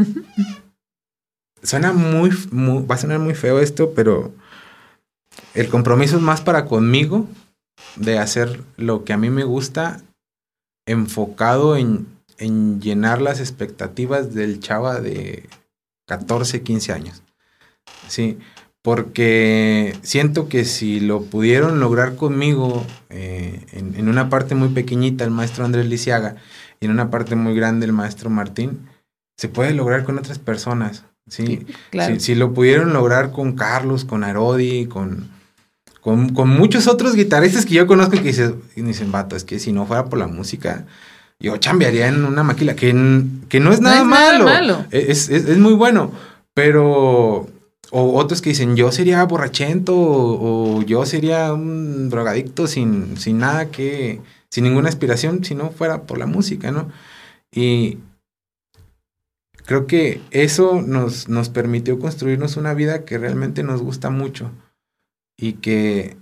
suena 1.64 1.94
muy, 1.94 2.30
va 2.52 2.96
a 2.96 2.98
sonar 2.98 3.20
muy 3.20 3.36
feo 3.36 3.60
esto, 3.60 3.94
pero 3.94 4.34
el 5.54 5.70
compromiso 5.70 6.18
es 6.18 6.22
más 6.22 6.42
para 6.42 6.66
conmigo 6.66 7.28
de 7.96 8.20
hacer 8.20 8.62
lo 8.78 9.04
que 9.04 9.14
a 9.14 9.18
mí 9.18 9.30
me 9.30 9.44
gusta, 9.44 10.02
enfocado 10.86 11.76
en, 11.78 12.08
en 12.38 12.82
llenar 12.82 13.22
las 13.22 13.40
expectativas 13.40 14.34
del 14.34 14.60
chava 14.60 15.00
de 15.00 15.48
14, 16.08 16.62
15 16.64 16.94
años. 16.94 17.24
Sí, 18.08 18.38
porque 18.82 19.98
siento 20.02 20.50
que 20.50 20.66
si 20.66 21.00
lo 21.00 21.24
pudieron 21.24 21.80
lograr 21.80 22.16
conmigo 22.16 22.86
eh, 23.10 23.66
en, 23.72 23.96
en, 23.96 24.10
una 24.10 24.30
parte 24.30 24.56
muy 24.56 24.70
pequeñita 24.70 25.24
el 25.24 25.32
maestro 25.32 25.66
Andrés 25.66 25.86
Lisiaga 25.86 26.36
y 26.80 26.86
en 26.86 26.92
una 26.92 27.12
parte 27.12 27.36
muy 27.36 27.56
grande 27.56 27.86
el 27.86 27.94
maestro 27.94 28.30
Martín, 28.30 28.88
se 29.38 29.50
puede 29.50 29.74
lograr 29.74 30.04
con 30.04 30.18
otras 30.18 30.40
personas. 30.40 31.06
Sí, 31.32 31.66
si, 32.18 32.36
lo 32.36 32.54
pudieron 32.54 32.92
lograr 32.92 33.32
con 33.32 33.54
Carlos, 33.54 34.04
con 34.04 34.26
Arodi, 34.26 34.88
con, 34.88 35.30
con, 36.02 36.50
muchos 36.50 36.88
otros 36.88 37.16
guitarristas 37.16 37.66
que 37.66 37.76
yo 37.76 37.88
conozco 37.88 38.18
que 38.18 38.24
dicen, 38.24 38.62
dicen, 38.76 39.14
vato, 39.14 39.38
es 39.38 39.46
que 39.46 39.58
si 39.58 39.72
no 39.72 39.86
fuera 39.86 40.08
por 40.08 40.20
la 40.20 40.28
música, 40.28 40.86
yo 41.40 41.56
chambearía 41.56 42.10
en 42.10 42.26
una 42.26 42.44
maquila, 42.44 42.76
que, 42.76 42.90
que 43.48 43.62
no 43.62 43.72
es 43.72 43.80
nada, 43.80 44.04
malo. 44.04 44.86
Es, 44.92 45.30
muy 45.58 45.74
bueno, 45.74 46.12
pero... 46.54 47.48
O 47.94 48.18
otros 48.18 48.42
que 48.42 48.50
dicen, 48.50 48.76
yo 48.76 48.92
sería 48.92 49.24
borrachento 49.24 49.94
o, 49.96 50.82
yo 50.84 51.06
sería 51.06 51.54
un 51.54 52.10
drogadicto 52.10 52.68
sin, 52.68 53.18
sin 53.18 53.40
nada 53.40 53.70
que, 53.70 54.22
sin 54.50 54.66
ninguna 54.66 54.90
aspiración 54.90 55.44
si 55.46 55.56
no 55.56 55.72
fuera 55.72 56.04
por 56.04 56.18
la 56.18 56.26
música, 56.26 56.72
¿no? 56.72 56.90
Y, 57.54 57.98
creo 59.66 59.88
que 59.88 60.22
eso 60.32 60.82
nos, 60.82 61.30
nos 61.30 61.50
permitió 61.50 62.00
construirnos 62.00 62.58
una 62.58 62.74
vida 62.74 63.06
que 63.06 63.18
realmente 63.18 63.64
nos 63.64 63.82
gusta 63.82 64.10
mucho 64.10 64.52
y 65.38 65.54
que, 65.54 66.18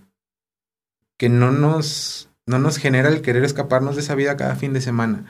que 1.18 1.30
no, 1.30 1.52
nos, 1.52 2.30
no 2.45 2.60
nos 2.60 2.78
genera 2.78 3.10
el 3.10 3.22
querer 3.22 3.44
escaparnos 3.44 3.95
de 3.95 4.02
esa 4.02 4.16
vida 4.16 4.38
cada 4.38 4.56
fin 4.56 4.74
de 4.74 4.82
semana. 4.82 5.26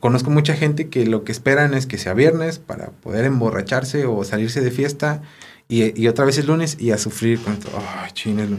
Conozco 0.00 0.30
mucha 0.30 0.54
gente 0.54 0.88
que 0.88 1.06
lo 1.06 1.24
que 1.24 1.32
esperan 1.32 1.72
es 1.72 1.86
que 1.86 1.98
sea 1.98 2.14
viernes 2.14 2.58
para 2.58 2.90
poder 2.90 3.24
emborracharse 3.24 4.06
o 4.06 4.22
salirse 4.24 4.60
de 4.60 4.70
fiesta 4.70 5.22
y, 5.66 6.06
otra 6.08 6.26
vez 6.26 6.36
es 6.38 6.46
lunes 6.46 6.76
y 6.78 6.90
a 6.90 6.98
sufrir 6.98 7.40
con 7.40 7.54
esto. 7.54 7.68
Ay, 7.74 8.10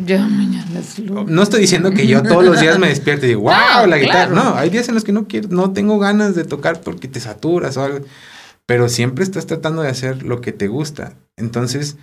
Ya 0.05 0.27
mañana 0.27 0.79
es 0.79 0.97
lunes. 0.99 1.27
No 1.27 1.43
estoy 1.43 1.61
diciendo 1.61 1.91
que 1.91 2.07
yo 2.07 2.23
todos 2.23 2.43
los 2.43 2.59
días 2.59 2.79
me 2.79 2.89
despierto 2.89 3.25
y 3.25 3.29
digo, 3.29 3.41
wow, 3.43 3.87
la 3.87 3.97
guitarra. 3.97 4.33
No, 4.33 4.55
hay 4.55 4.69
días 4.69 4.89
en 4.89 4.95
los 4.95 5.03
que 5.03 5.11
no 5.11 5.27
quiero, 5.27 5.49
no 5.49 5.71
tengo 5.71 5.99
ganas 5.99 6.35
de 6.35 6.45
tocar 6.45 6.81
porque 6.81 7.07
te 7.07 7.19
saturas 7.19 7.77
o 7.77 7.83
algo. 7.83 7.99
Pero 8.65 8.89
siempre 8.89 9.23
estás 9.23 9.45
tratando 9.45 9.83
de 9.83 9.89
hacer 9.89 10.23
lo 10.23 10.41
que 10.41 10.51
te 10.51 10.67
gusta. 10.67 11.13
Entonces, 11.37 11.97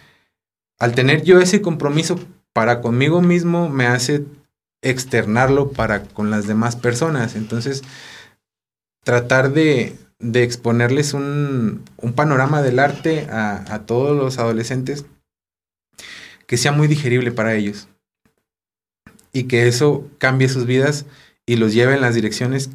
al 0.79 0.95
tener 0.95 1.24
yo 1.24 1.41
ese 1.41 1.61
compromiso 1.61 2.20
para 2.53 2.81
conmigo 2.81 3.20
mismo, 3.20 3.69
me 3.69 3.87
hace 3.87 4.24
externarlo 4.83 5.73
para 5.73 6.05
con 6.05 6.31
las 6.31 6.47
demás 6.47 6.77
personas. 6.77 7.35
Entonces, 7.35 7.83
tratar 9.03 9.53
de, 9.53 9.97
de 10.23 10.44
exponerles 10.44 11.12
un, 11.15 11.85
un, 11.99 12.12
panorama 12.15 12.62
del 12.62 12.78
arte 12.78 13.27
a, 13.31 13.74
a, 13.74 13.86
todos 13.86 14.16
los 14.16 14.39
adolescentes 14.39 15.05
que 16.47 16.57
sea 16.57 16.73
muy 16.73 16.86
digerible 16.86 17.32
para 17.32 17.55
ellos 17.55 17.89
y 19.32 19.44
que 19.44 19.66
eso 19.66 20.09
cambie 20.19 20.49
sus 20.49 20.65
vidas 20.65 21.07
y 21.44 21.57
los 21.57 21.74
lleve 21.74 21.94
en 21.94 22.01
las 22.01 22.15
direcciones 22.15 22.70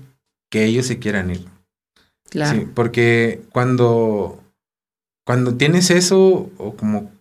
que 0.49 0.65
ellos 0.65 0.85
se 0.85 0.99
quieran 0.99 1.31
ir. 1.31 1.45
Claro. 2.29 2.59
Sí, 2.59 2.67
porque 2.75 3.41
cuando, 3.51 4.43
cuando 5.25 5.55
tienes 5.55 5.89
eso, 5.89 6.51
o 6.57 6.75
como, 6.75 7.11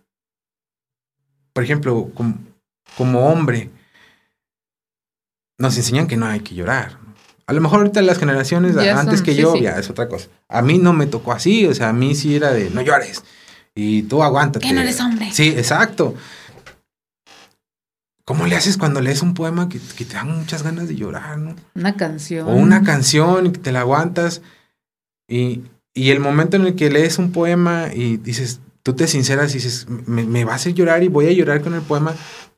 por 1.53 1.63
ejemplo, 1.63 2.11
como, 2.13 2.37
como 2.97 3.29
hombre, 3.29 3.69
nos 5.57 5.77
enseñan 5.77 6.07
que 6.07 6.17
no 6.17 6.25
hay 6.25 6.41
que 6.41 6.55
llorar. 6.55 7.06
A 7.47 7.53
lo 7.53 7.61
mejor 7.61 7.79
ahorita 7.79 8.01
las 8.01 8.19
generaciones 8.19 8.75
antes 8.77 9.21
que 9.21 9.35
yo, 9.35 9.55
ya 9.55 9.79
es 9.79 9.89
otra 9.89 10.09
cosa. 10.09 10.27
A 10.49 10.61
mí 10.61 10.77
no 10.77 10.93
me 10.93 11.07
tocó 11.07 11.31
así, 11.31 11.65
o 11.65 11.73
sea, 11.73 11.89
a 11.89 11.93
mí 11.93 12.13
sí 12.13 12.35
era 12.35 12.51
de 12.51 12.69
no 12.69 12.81
llores 12.81 13.23
y 13.77 14.03
tú 14.03 14.23
aguántate. 14.23 14.67
Que 14.67 14.73
no 14.73 14.81
eres 14.81 14.99
hombre. 14.99 15.29
Sí, 15.31 15.49
exacto. 15.49 16.15
¿Cómo 18.25 18.45
le 18.45 18.57
haces 18.57 18.77
cuando 18.77 18.99
lees 18.99 19.21
un 19.21 19.33
poema 19.33 19.69
que, 19.69 19.79
que, 19.95 20.03
te 20.03 20.15
dan 20.15 20.35
muchas 20.37 20.63
ganas 20.63 20.89
de 20.89 20.95
llorar, 20.95 21.37
no? 21.37 21.55
Una 21.75 21.95
canción. 21.95 22.47
O 22.49 22.53
una 22.53 22.83
canción 22.83 23.45
y 23.45 23.51
que 23.51 23.59
te 23.59 23.71
la 23.71 23.81
aguantas. 23.81 24.41
Y, 25.29 25.61
y 25.93 26.09
el 26.09 26.19
momento 26.19 26.57
en 26.57 26.65
el 26.65 26.75
que 26.75 26.89
lees 26.89 27.19
un 27.19 27.31
poema 27.31 27.89
y 27.93 28.17
dices, 28.17 28.59
tú 28.83 28.93
te 28.93 29.07
sinceras 29.07 29.51
y 29.51 29.55
dices, 29.55 29.87
me, 29.87 30.23
me 30.25 30.43
vas 30.43 30.53
a 30.53 30.55
hacer 30.55 30.73
llorar 30.73 31.03
y 31.03 31.07
voy 31.07 31.27
a 31.27 31.31
llorar 31.31 31.61
con 31.61 31.73
el 31.73 31.81
poema, 31.81 32.15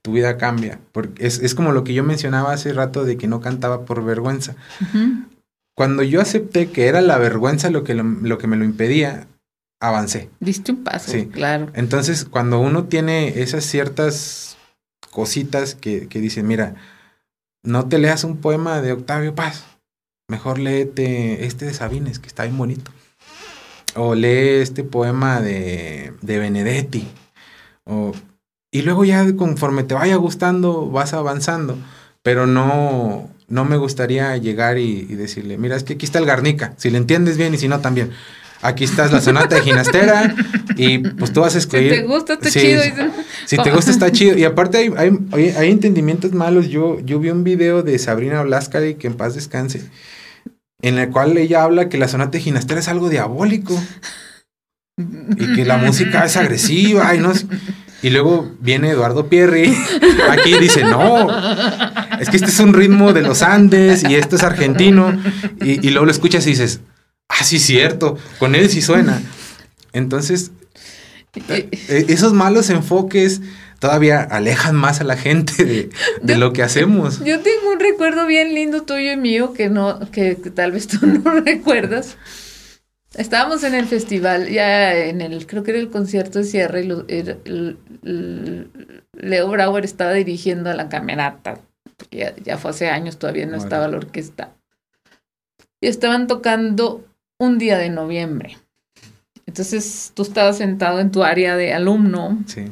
tu 0.10 0.14
vida 0.14 0.38
cambia. 0.38 0.80
Porque 0.92 1.28
es, 1.28 1.40
es, 1.40 1.54
como 1.54 1.72
lo 1.72 1.84
que 1.84 1.94
yo 1.94 2.04
mencionaba 2.04 2.52
hace 2.52 2.74
rato 2.74 3.06
de 3.06 3.18
que 3.18 3.28
no 3.28 3.42
cantaba 3.42 3.86
por 3.86 4.04
vergüenza. 4.04 4.56
Cuando 5.76 6.02
yo 6.02 6.20
acepté 6.20 6.72
que 6.72 6.88
era 6.88 7.02
la 7.02 7.20
vergüenza 7.20 7.70
lo 7.70 7.84
que, 7.84 7.94
lo, 7.94 8.38
que 8.40 8.48
me 8.48 8.58
lo 8.58 8.66
impedía, 8.66 9.28
avancé. 9.80 10.30
Diste 10.40 10.72
un 10.72 10.84
paso, 10.84 11.12
sí. 11.12 11.28
claro. 11.28 11.70
Entonces, 11.76 12.26
cuando 12.26 12.60
uno 12.60 12.86
tiene 12.86 13.42
esas 13.42 13.64
ciertas 13.64 14.58
cositas 15.12 15.76
que, 15.76 16.08
que 16.08 16.20
dicen, 16.20 16.48
mira, 16.48 16.76
no 17.64 17.88
te 17.88 18.00
leas 18.00 18.24
un 18.24 18.38
poema 18.38 18.82
de 18.82 18.94
Octavio 18.94 19.36
Paz. 19.36 19.64
mejor 20.28 20.58
léete 20.60 21.46
este 21.46 21.66
de 21.66 21.74
Sabines, 21.74 22.20
que 22.20 22.28
está 22.28 22.44
bien 22.44 22.58
bonito. 22.58 22.92
O 23.96 24.16
lee 24.16 24.62
este 24.62 24.84
poema 24.84 25.40
de, 25.40 26.14
de 26.22 26.40
Benedetti. 26.40 27.08
O, 27.86 28.14
y 28.72 28.84
luego 28.84 29.04
ya 29.06 29.36
conforme 29.36 29.84
te 29.84 29.96
vaya 29.96 30.16
gustando, 30.16 30.90
vas 30.90 31.14
avanzando. 31.14 31.78
Pero 32.22 32.46
no, 32.46 33.30
no 33.48 33.66
me 33.66 33.78
gustaría 33.78 34.36
llegar 34.38 34.78
y, 34.78 35.04
decirle, 35.04 35.58
mira, 35.58 35.76
es 35.76 35.84
que 35.84 35.94
aquí 35.94 36.06
está 36.06 36.20
el 36.20 36.26
Garnica, 36.26 36.74
si 36.78 36.90
le 36.90 36.98
entiendes 36.98 37.38
bien 37.38 37.54
y 37.54 37.58
si 37.58 37.68
no 37.68 37.80
también. 37.80 38.12
Aquí 38.62 38.84
está 38.84 39.08
la 39.08 39.22
sonata 39.22 39.56
de 39.56 39.62
ginastera 39.62 40.36
y 40.76 40.98
pues 40.98 41.32
tú 41.32 41.40
vas 41.40 41.56
a 41.56 41.60
escoger. 41.60 41.94
Si 41.94 42.02
te 42.02 42.06
gusta, 42.06 42.34
está 42.34 42.50
chido. 42.50 42.82
Si 43.46 43.58
te 43.58 43.72
gusta, 43.72 43.92
está 43.92 44.12
chido. 44.12 44.38
Y 44.38 44.44
aparte 44.44 44.78
hay, 44.80 44.92
hay, 44.98 45.50
hay, 45.52 45.72
entendimientos 45.72 46.34
malos. 46.34 46.68
Yo, 46.68 47.00
yo 47.00 47.20
vi 47.20 47.30
un 47.30 47.46
video 47.46 47.84
de 47.84 47.98
Sabrina 47.98 48.44
y 48.86 48.94
que 48.96 49.08
en 49.08 49.14
paz 49.14 49.36
descanse, 49.36 49.90
en 50.82 50.98
el 50.98 51.10
cual 51.10 51.38
ella 51.38 51.64
habla 51.64 51.88
que 51.88 51.98
la 51.98 52.10
sonata 52.10 52.32
de 52.32 52.42
ginastera 52.42 52.82
es 52.82 52.90
algo 52.90 53.08
diabólico 53.08 53.82
y 55.38 55.56
que 55.56 55.64
la 55.64 55.78
música 55.78 56.26
es 56.26 56.36
agresiva 56.36 57.16
y 57.16 57.20
no 57.20 57.32
y 58.02 58.10
luego 58.10 58.52
viene 58.60 58.92
Eduardo 58.92 59.28
Pierri 59.28 59.76
aquí 60.30 60.58
dice 60.60 60.84
no 60.84 61.28
es 62.20 62.30
que 62.30 62.38
este 62.38 62.50
es 62.50 62.60
un 62.60 62.74
ritmo 62.74 63.14
de 63.14 63.22
los 63.22 63.42
Andes 63.42 64.04
y 64.04 64.16
esto 64.16 64.36
es 64.36 64.44
argentino 64.44 65.18
y, 65.62 65.86
y 65.86 65.92
luego 65.92 66.06
lo 66.06 66.12
escuchas 66.12 66.46
y 66.48 66.52
dices 66.52 66.82
ah 67.28 67.44
sí 67.44 67.60
cierto 67.60 68.18
con 68.40 68.56
él 68.56 68.70
sí 68.70 68.82
suena 68.82 69.22
entonces 69.94 70.52
eh, 71.36 71.70
esos 72.08 72.34
malos 72.34 72.70
enfoques 72.70 73.42
todavía 73.80 74.22
alejan 74.22 74.76
más 74.76 75.00
a 75.00 75.04
la 75.04 75.16
gente 75.16 75.90
de, 76.22 76.38
lo 76.38 76.54
que 76.54 76.64
hacemos. 76.64 77.24
Yo 77.24 77.40
tengo 77.40 77.72
un 77.72 77.80
recuerdo 77.80 78.26
bien 78.26 78.54
lindo 78.54 78.84
tuyo 78.84 79.12
y 79.12 79.18
mío 79.18 79.54
que 79.54 79.70
no, 79.70 80.00
que 80.12 80.36
tal 80.36 80.72
vez 80.72 80.88
tú 80.88 81.06
no 81.06 81.40
recuerdas. 81.46 82.18
Estábamos 83.16 83.64
en 83.64 83.74
el 83.74 83.86
festival, 83.88 84.50
ya 84.50 84.96
en 84.96 85.22
el, 85.22 85.48
creo 85.48 85.64
que 85.64 85.72
era 85.72 85.80
el 85.80 85.90
concierto 85.90 86.40
de 86.40 86.46
cierre, 86.46 86.84
y 86.84 86.90
Leo 89.14 89.50
Brauer 89.50 89.84
estaba 89.84 90.14
dirigiendo 90.14 90.70
a 90.70 90.76
la 90.76 90.90
camerata, 90.90 91.60
porque 91.98 92.36
ya, 92.44 92.58
fue 92.58 92.72
hace 92.72 92.90
años, 92.90 93.18
todavía 93.18 93.48
no 93.48 93.58
estaba 93.58 93.88
la 93.88 93.98
orquesta. 93.98 94.54
Y 95.82 95.88
estaban 95.88 96.28
tocando 96.28 97.04
un 97.40 97.58
día 97.58 97.78
de 97.78 97.90
noviembre. 97.90 98.58
Entonces 99.48 100.12
tú 100.14 100.22
estabas 100.22 100.58
sentado 100.58 101.00
en 101.00 101.12
tu 101.12 101.24
área 101.24 101.56
de 101.56 101.74
alumno. 101.74 102.38
Sí. 102.46 102.66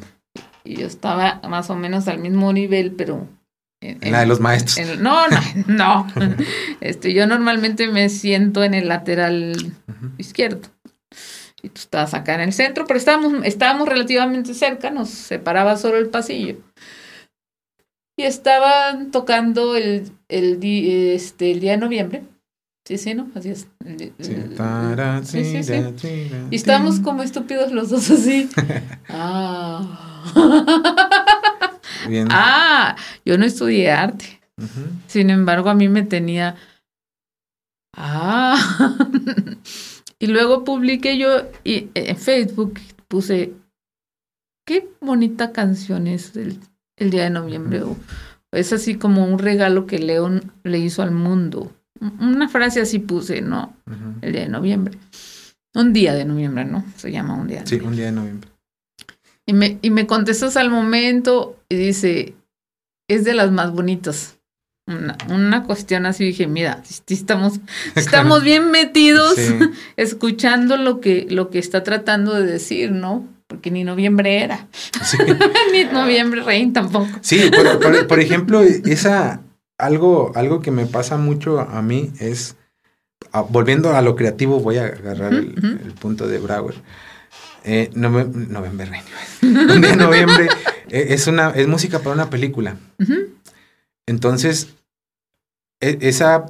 Y 0.63 0.75
yo 0.75 0.85
estaba 0.85 1.41
más 1.47 1.69
o 1.69 1.75
menos 1.75 2.07
al 2.07 2.19
mismo 2.19 2.53
nivel, 2.53 2.91
pero 2.91 3.27
en, 3.81 4.11
la 4.11 4.21
de 4.21 4.25
los 4.25 4.39
maestros. 4.39 4.97
no, 4.99 5.27
no, 5.27 5.39
no. 5.67 6.07
Este, 6.81 7.13
yo 7.13 7.27
normalmente 7.27 7.87
me 7.87 8.09
siento 8.09 8.63
en 8.63 8.73
el 8.73 8.87
lateral 8.87 9.73
izquierdo. 10.17 10.61
Y 11.61 11.69
tú 11.69 11.81
estabas 11.81 12.13
acá 12.13 12.35
en 12.35 12.41
el 12.41 12.53
centro, 12.53 12.85
pero 12.85 12.99
estábamos, 12.99 13.33
estábamos 13.43 13.89
relativamente 13.89 14.53
cerca, 14.53 14.91
nos 14.91 15.09
separaba 15.09 15.75
solo 15.77 15.97
el 15.97 16.09
pasillo. 16.09 16.57
Y 18.15 18.23
estaban 18.23 19.11
tocando 19.11 19.75
el, 19.75 20.11
el, 20.27 20.59
este, 20.63 21.51
el 21.51 21.59
día 21.59 21.71
de 21.71 21.77
noviembre. 21.77 22.23
Sí, 22.87 22.97
sí, 22.97 23.13
¿no? 23.13 23.29
Así 23.35 23.49
es. 23.49 23.67
Sí, 25.23 25.43
sí, 25.43 25.63
sí, 25.63 26.31
Y 26.49 26.55
estábamos 26.55 27.01
como 27.01 27.21
estúpidos 27.21 27.73
los 27.73 27.89
dos 27.89 28.09
así. 28.09 28.49
ah. 29.09 30.23
Ah, 32.29 32.95
yo 33.25 33.37
no 33.37 33.45
estudié 33.45 33.91
arte. 33.91 34.39
Sin 35.07 35.29
embargo, 35.29 35.69
a 35.69 35.75
mí 35.75 35.87
me 35.87 36.03
tenía... 36.03 36.55
Ah. 37.95 38.95
y 40.19 40.27
luego 40.27 40.63
publiqué 40.63 41.17
yo 41.17 41.43
y 41.63 41.89
en 41.93 42.17
Facebook 42.17 42.79
puse, 43.07 43.53
qué 44.65 44.89
bonita 45.01 45.51
canción 45.51 46.07
es 46.07 46.35
el, 46.35 46.59
día 46.97 47.23
de 47.23 47.29
noviembre. 47.29 47.83
Es 48.51 48.73
así 48.73 48.95
como 48.95 49.25
un 49.25 49.39
regalo 49.39 49.85
que 49.85 49.99
León 49.99 50.51
le 50.63 50.79
hizo 50.79 51.01
al 51.01 51.11
mundo. 51.11 51.71
Una 52.19 52.47
frase 52.47 52.81
así 52.81 52.99
puse, 52.99 53.41
¿no? 53.41 53.75
El 54.21 54.31
día 54.33 54.41
de 54.41 54.49
noviembre. 54.49 54.97
Un 55.73 55.93
día 55.93 56.13
de 56.13 56.25
noviembre, 56.25 56.65
¿no? 56.65 56.83
Se 56.95 57.11
llama 57.11 57.35
un 57.35 57.47
día. 57.47 57.61
De 57.61 57.67
sí, 57.67 57.75
un 57.75 57.95
día 57.95 58.05
de 58.05 58.11
noviembre. 58.11 58.49
Y 59.47 59.53
me, 59.53 59.79
y 59.81 59.89
me 59.89 60.05
contestas 60.05 60.57
al 60.57 60.69
momento 60.69 61.55
y 61.69 61.77
dice, 61.77 62.35
es 63.07 63.23
de 63.23 63.33
las 63.33 63.51
más 63.51 63.71
bonitas. 63.71 64.37
Una, 64.87 65.17
una 65.29 65.63
cuestión 65.63 66.05
así 66.05 66.25
dije, 66.25 66.47
mira, 66.47 66.83
estamos, 67.07 67.59
estamos 67.95 68.43
bien 68.43 68.71
metidos 68.71 69.35
escuchando 69.97 70.77
lo 70.77 71.01
que, 71.01 71.27
lo 71.29 71.49
que 71.49 71.59
está 71.59 71.83
tratando 71.83 72.33
de 72.33 72.45
decir, 72.45 72.91
¿no? 72.91 73.27
Porque 73.47 73.71
ni 73.71 73.83
noviembre 73.83 74.43
era. 74.43 74.67
ni 75.71 75.85
noviembre 75.85 76.43
rein 76.43 76.73
tampoco. 76.73 77.07
Sí, 77.21 77.49
por, 77.49 78.07
por, 78.07 78.19
ejemplo, 78.19 78.61
esa, 78.61 79.41
algo, 79.77 80.31
algo 80.35 80.61
que 80.61 80.71
me 80.71 80.85
pasa 80.85 81.17
mucho 81.17 81.59
a 81.59 81.81
mí 81.81 82.11
es, 82.19 82.57
volviendo 83.49 83.95
a 83.95 84.01
lo 84.01 84.15
creativo, 84.15 84.59
voy 84.59 84.77
a 84.77 84.87
agarrar 84.87 85.33
el, 85.33 85.79
el, 85.83 85.93
punto 85.93 86.27
de 86.27 86.39
Brauer. 86.39 86.75
Eh, 87.69 87.91
noviembre, 87.95 89.03
un 89.41 89.81
día 89.81 89.91
de 89.91 89.97
noviembre 89.97 90.47
eh, 90.87 91.07
es, 91.09 91.27
una, 91.27 91.49
es 91.49 91.67
música 91.67 91.99
para 91.99 92.15
una 92.15 92.29
película. 92.29 92.77
Entonces, 94.05 94.69
e, 95.81 95.97
esa, 95.99 96.45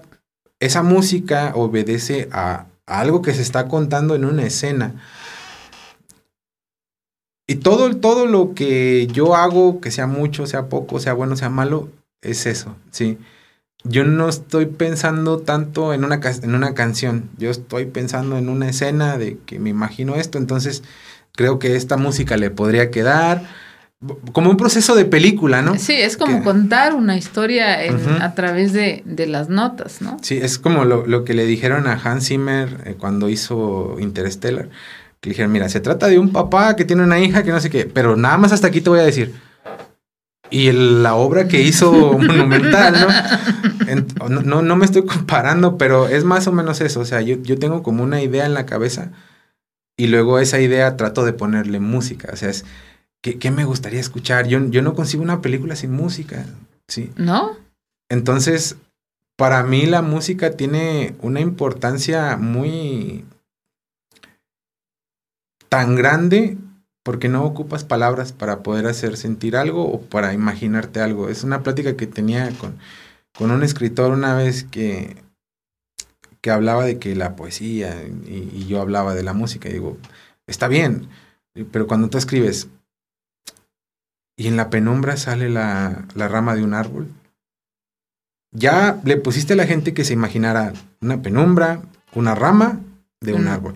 esa 0.60 0.84
música 0.84 1.54
obedece 1.56 2.30
a, 2.32 2.68
algo 2.86 3.24
que 3.24 3.34
se 3.34 3.42
está 3.42 3.68
contando 3.68 4.14
en 4.14 4.26
una 4.26 4.44
escena. 4.44 4.94
Y 7.48 7.56
todo, 7.56 7.98
todo 7.98 8.28
lo 8.28 8.54
que 8.54 9.08
yo 9.08 9.36
hago, 9.36 9.82
que 9.82 9.90
sea 9.90 10.06
mucho, 10.06 10.46
sea 10.46 10.70
poco, 10.70 11.00
sea 11.00 11.14
bueno, 11.14 11.36
sea 11.36 11.50
malo, 11.50 11.90
es 12.22 12.46
eso, 12.46 12.76
¿sí? 12.92 13.18
Yo 13.84 14.04
no 14.04 14.30
estoy 14.30 14.68
pensando 14.68 15.40
tanto 15.40 15.96
en 15.96 16.04
una, 16.04 16.20
en 16.44 16.54
una 16.54 16.76
canción, 16.76 17.32
yo 17.38 17.50
estoy 17.50 17.86
pensando 17.86 18.38
en 18.38 18.50
una 18.50 18.70
escena 18.70 19.18
de 19.18 19.40
que 19.48 19.58
me 19.58 19.72
imagino 19.72 20.16
esto, 20.16 20.38
entonces 20.38 20.84
creo 21.38 21.60
que 21.60 21.78
esta 21.78 21.96
música 21.96 22.36
le 22.36 22.50
podría 22.50 22.92
quedar 22.92 23.44
como 24.32 24.50
un 24.50 24.58
proceso 24.58 24.96
de 24.96 25.06
película, 25.06 25.62
¿no? 25.62 25.78
Sí, 25.80 25.94
es 25.94 26.18
como 26.18 26.44
contar 26.44 26.94
una 26.94 27.18
historia 27.18 27.80
a 28.22 28.36
través 28.36 28.74
de, 28.74 29.04
las 29.28 29.50
notas, 29.50 30.02
¿no? 30.02 30.18
Sí, 30.22 30.38
es 30.42 30.60
como 30.60 30.84
lo, 30.84 31.24
que 31.24 31.34
le 31.34 31.46
dijeron 31.46 31.88
a 31.88 31.94
Hans 31.94 32.28
Zimmer 32.28 32.82
eh, 32.86 32.96
cuando 33.00 33.30
hizo 33.30 33.96
Interstellar. 34.00 34.70
Que 35.20 35.30
le 35.30 35.34
dijeron, 35.34 35.52
mira, 35.52 35.68
se 35.70 35.80
trata 35.80 36.08
de 36.08 36.20
un 36.20 36.32
papá 36.32 36.76
que 36.76 36.86
tiene 36.86 37.04
una 37.04 37.20
hija 37.20 37.44
que 37.44 37.52
no 37.52 37.60
sé 37.60 37.72
qué, 37.72 37.86
pero 37.86 38.16
nada 38.16 38.38
más 38.38 38.52
hasta 38.52 38.68
aquí 38.68 38.82
te 38.82 38.90
voy 38.92 39.00
a 39.00 39.04
decir. 39.04 39.34
Y 40.52 40.72
la 40.72 41.16
obra 41.16 41.48
que 41.48 41.62
hizo 41.62 41.92
Monumental, 42.20 42.96
¿no? 44.20 44.42
¿no? 44.42 44.62
no, 44.62 44.76
me 44.76 44.86
estoy 44.86 45.06
comparando, 45.06 45.78
pero 45.78 46.08
es 46.08 46.24
más 46.24 46.46
o 46.48 46.52
menos 46.52 46.82
eso. 46.82 47.00
O 47.00 47.06
sea, 47.06 47.22
yo, 47.22 47.38
yo 47.42 47.58
tengo 47.58 47.82
como 47.82 48.04
una 48.04 48.22
idea 48.22 48.46
en 48.46 48.54
la 48.54 48.68
cabeza 48.68 49.12
y 49.98 50.08
luego 50.08 50.40
esa 50.40 50.60
idea 50.60 50.96
trato 50.96 51.26
de 51.26 51.34
ponerle 51.34 51.80
música. 51.80 52.30
O 52.32 52.36
sea, 52.36 52.50
es, 52.50 52.64
¿qué, 53.22 53.52
me 53.52 53.66
gustaría 53.66 54.00
escuchar? 54.00 54.48
Yo, 54.48 54.64
yo 54.70 54.82
no 54.84 54.94
consigo 54.94 55.24
una 55.24 55.42
película 55.42 55.76
sin 55.76 55.92
música. 55.92 56.46
¿sí? 56.88 57.12
¿No? 57.18 57.58
Entonces, 58.08 58.78
para 59.36 59.64
mí 59.64 59.88
la 59.88 60.04
música 60.04 60.52
tiene 60.52 61.16
una 61.22 61.42
importancia 61.42 62.38
muy 62.38 63.26
tan 65.68 65.96
grande 65.96 66.58
porque 67.04 67.30
no 67.30 67.44
ocupas 67.44 67.84
palabras 67.84 68.34
para 68.34 68.64
poder 68.64 68.86
hacer 68.86 69.18
sentir 69.18 69.58
algo 69.58 69.92
o 69.92 70.02
para 70.02 70.34
imaginarte 70.34 71.02
algo. 71.02 71.30
Es 71.30 71.44
una 71.44 71.64
plática 71.64 71.98
que 71.98 72.06
tenía 72.06 72.50
con, 72.60 72.78
con 73.38 73.52
un 73.52 73.64
escritor 73.64 74.12
una 74.12 74.36
vez 74.36 74.64
que 74.64 75.27
que 76.42 76.52
hablaba 76.52 76.86
de 76.86 77.00
que 77.00 77.16
la 77.16 77.36
poesía 77.36 77.96
y, 78.26 78.66
yo 78.68 78.82
hablaba 78.82 79.16
de 79.16 79.24
la 79.24 79.34
música. 79.34 79.70
Y 79.70 79.74
digo, 79.74 79.98
está 80.46 80.68
bien, 80.68 81.08
pero 81.72 81.88
cuando 81.88 82.10
tú 82.10 82.18
escribes 82.18 82.68
y 84.38 84.48
en 84.48 84.58
la 84.58 84.70
penumbra 84.70 85.18
sale 85.18 85.50
la, 85.50 86.06
la 86.14 86.28
rama 86.28 86.56
de 86.56 86.64
un 86.64 86.74
árbol, 86.74 87.08
ya 88.52 89.00
le 89.04 89.18
pusiste 89.18 89.54
a 89.54 89.56
la 89.56 89.66
gente 89.66 89.94
que 89.94 90.04
se 90.04 90.14
imaginara 90.14 90.74
una 91.02 91.22
penumbra, 91.22 91.82
una 92.14 92.36
rama 92.36 92.80
de 93.22 93.34
un 93.34 93.48
árbol. 93.48 93.76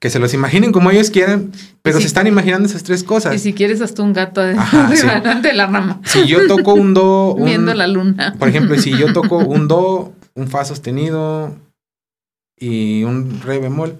Que 0.00 0.10
se 0.10 0.20
los 0.20 0.32
imaginen 0.32 0.70
como 0.70 0.92
ellos 0.92 1.10
quieran, 1.10 1.50
pero 1.82 2.00
se 2.00 2.06
están 2.06 2.28
imaginando 2.28 2.68
esas 2.68 2.84
tres 2.84 3.02
cosas. 3.02 3.34
Y 3.34 3.40
si 3.40 3.52
quieres 3.52 3.80
hasta 3.80 4.02
un 4.04 4.12
gato 4.12 4.40
de, 4.40 4.54
de 4.54 5.52
la 5.54 5.66
rama. 5.66 6.00
Si 6.04 6.24
yo 6.26 6.46
toco 6.46 6.74
un 6.74 6.94
do... 6.94 7.36
Viendo 7.40 7.74
la 7.74 7.88
luna. 7.88 8.36
Por 8.38 8.48
ejemplo, 8.48 8.78
si 8.78 8.96
yo 8.96 9.12
toco 9.12 9.38
un 9.44 9.66
do, 9.66 10.12
un 10.34 10.46
fa 10.46 10.64
sostenido, 10.64 11.56
y 12.58 13.04
un 13.04 13.40
re 13.40 13.58
bemol, 13.58 13.98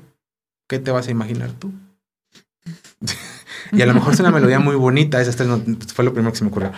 ¿qué 0.68 0.78
te 0.78 0.90
vas 0.90 1.08
a 1.08 1.10
imaginar 1.10 1.52
tú? 1.52 1.72
y 3.72 3.82
a 3.82 3.86
lo 3.86 3.94
mejor 3.94 4.14
es 4.14 4.20
una 4.20 4.30
melodía 4.30 4.60
muy 4.60 4.76
bonita, 4.76 5.20
esa 5.20 5.32
fue 5.32 6.04
lo 6.04 6.12
primero 6.12 6.32
que 6.32 6.38
se 6.38 6.44
me 6.44 6.50
ocurrió. 6.50 6.72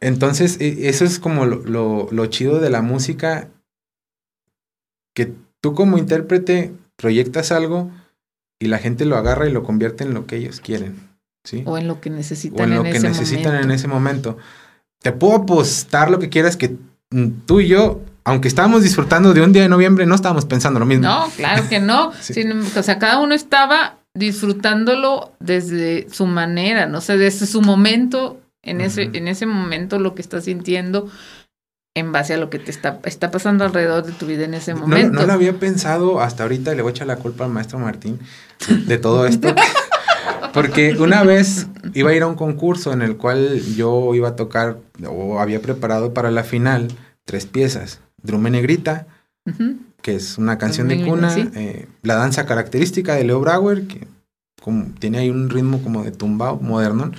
Entonces, 0.00 0.60
e, 0.60 0.88
eso 0.88 1.04
es 1.04 1.18
como 1.18 1.46
lo, 1.46 2.08
lo, 2.10 2.26
chido 2.26 2.60
de 2.60 2.70
la 2.70 2.82
música, 2.82 3.48
que 5.14 5.32
tú 5.60 5.74
como 5.74 5.98
intérprete 5.98 6.72
proyectas 6.96 7.52
algo 7.52 7.90
y 8.58 8.66
la 8.66 8.78
gente 8.78 9.04
lo 9.04 9.16
agarra 9.16 9.48
y 9.48 9.52
lo 9.52 9.62
convierte 9.62 10.04
en 10.04 10.14
lo 10.14 10.26
que 10.26 10.36
ellos 10.36 10.60
quieren, 10.60 10.96
¿sí? 11.44 11.62
O 11.66 11.78
en 11.78 11.88
lo 11.88 12.00
que 12.00 12.10
necesitan 12.10 12.60
o 12.60 12.64
en, 12.64 12.74
lo 12.74 12.82
que 12.82 13.00
necesitan 13.00 13.62
en 13.62 13.70
ese 13.70 13.88
momento. 13.88 14.36
Te 15.00 15.12
puedo 15.12 15.36
apostar 15.36 16.10
lo 16.10 16.18
que 16.18 16.28
quieras 16.28 16.56
que 16.56 16.76
tú 17.46 17.60
y 17.60 17.68
yo, 17.68 18.00
aunque 18.24 18.48
estábamos 18.48 18.82
disfrutando 18.82 19.34
de 19.34 19.42
un 19.42 19.52
día 19.52 19.62
de 19.62 19.68
noviembre, 19.68 20.06
no 20.06 20.14
estábamos 20.14 20.46
pensando 20.46 20.80
lo 20.80 20.86
mismo. 20.86 21.06
No, 21.06 21.30
claro 21.36 21.68
que 21.68 21.78
no. 21.78 22.08
o 22.76 22.82
sea, 22.82 22.98
cada 22.98 23.20
uno 23.20 23.34
estaba 23.34 23.98
disfrutándolo 24.14 25.32
desde 25.40 26.08
su 26.10 26.26
manera, 26.26 26.86
no 26.86 27.00
sé, 27.00 27.18
desde 27.18 27.46
su 27.46 27.60
momento, 27.60 28.40
en, 28.62 28.80
ese, 28.80 29.10
en 29.12 29.28
ese 29.28 29.44
momento 29.44 29.98
lo 29.98 30.14
que 30.14 30.22
está 30.22 30.40
sintiendo 30.40 31.10
en 31.96 32.12
base 32.12 32.34
a 32.34 32.38
lo 32.38 32.50
que 32.50 32.58
te 32.58 32.70
está, 32.70 33.00
está 33.04 33.30
pasando 33.30 33.64
alrededor 33.64 34.04
de 34.04 34.12
tu 34.12 34.26
vida 34.26 34.44
en 34.44 34.54
ese 34.54 34.74
momento. 34.74 35.12
No, 35.12 35.20
no 35.20 35.26
lo 35.26 35.32
había 35.32 35.58
pensado 35.58 36.20
hasta 36.20 36.42
ahorita, 36.44 36.74
le 36.74 36.82
voy 36.82 36.90
a 36.90 36.92
echar 36.92 37.06
la 37.06 37.16
culpa 37.16 37.44
al 37.44 37.50
maestro 37.50 37.78
Martín 37.78 38.18
de 38.86 38.98
todo 38.98 39.26
esto. 39.26 39.54
Porque 40.54 40.96
una 40.98 41.24
vez 41.24 41.66
iba 41.94 42.10
a 42.10 42.14
ir 42.14 42.22
a 42.22 42.26
un 42.28 42.36
concurso 42.36 42.92
en 42.92 43.02
el 43.02 43.16
cual 43.16 43.60
yo 43.76 44.14
iba 44.14 44.28
a 44.28 44.36
tocar 44.36 44.78
o 45.04 45.40
había 45.40 45.60
preparado 45.60 46.14
para 46.14 46.30
la 46.30 46.44
final 46.44 46.88
tres 47.24 47.46
piezas. 47.46 48.00
Drume 48.24 48.50
Negrita, 48.50 49.06
que 50.02 50.16
es 50.16 50.38
una 50.38 50.58
canción 50.58 50.88
de 50.88 51.04
cuna, 51.04 51.32
eh, 51.54 51.86
la 52.02 52.16
danza 52.16 52.46
característica 52.46 53.14
de 53.14 53.24
Leo 53.24 53.38
Brauer, 53.40 53.86
que 53.86 54.08
tiene 54.98 55.18
ahí 55.18 55.30
un 55.30 55.50
ritmo 55.50 55.82
como 55.82 56.02
de 56.02 56.10
tumbao 56.10 56.58
moderno, 56.58 57.12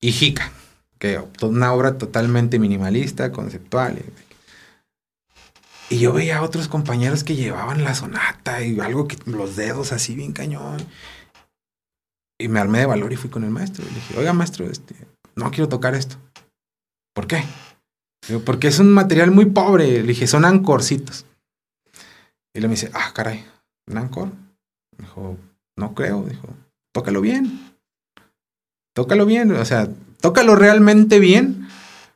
y 0.00 0.12
Jica, 0.12 0.52
que 0.98 1.20
una 1.42 1.72
obra 1.74 1.98
totalmente 1.98 2.58
minimalista, 2.58 3.32
conceptual. 3.32 3.98
Y 5.90 5.98
yo 5.98 6.12
veía 6.12 6.38
a 6.38 6.42
otros 6.42 6.68
compañeros 6.68 7.24
que 7.24 7.34
llevaban 7.34 7.82
la 7.82 7.94
sonata 7.94 8.62
y 8.62 8.78
algo 8.78 9.08
que 9.08 9.16
los 9.26 9.56
dedos 9.56 9.92
así 9.92 10.14
bien 10.14 10.32
cañón. 10.32 10.78
Y 12.38 12.46
me 12.46 12.60
armé 12.60 12.80
de 12.80 12.86
valor 12.86 13.12
y 13.12 13.16
fui 13.16 13.30
con 13.30 13.42
el 13.42 13.50
maestro. 13.50 13.84
Y 13.84 13.88
le 13.88 13.94
dije, 13.94 14.18
oiga, 14.18 14.32
maestro, 14.32 14.66
este, 14.66 14.94
no 15.34 15.50
quiero 15.50 15.68
tocar 15.68 15.94
esto. 15.94 16.16
¿Por 17.14 17.26
qué? 17.26 17.42
Porque 18.44 18.68
es 18.68 18.78
un 18.78 18.90
material 18.90 19.30
muy 19.30 19.46
pobre. 19.46 19.86
Le 19.86 20.02
dije, 20.02 20.26
son 20.26 20.44
ancorcitos. 20.44 21.24
Y 22.54 22.60
le 22.60 22.68
me 22.68 22.74
dice, 22.74 22.90
ah, 22.94 23.12
caray, 23.14 23.44
¿un 23.86 23.98
ancor? 23.98 24.30
Dijo, 24.98 25.36
no 25.76 25.94
creo. 25.94 26.24
Dijo, 26.28 26.48
tócalo 26.92 27.20
bien. 27.20 27.72
Tócalo 28.94 29.26
bien. 29.26 29.52
O 29.52 29.64
sea, 29.64 29.88
tócalo 30.20 30.56
realmente 30.56 31.20
bien 31.20 31.68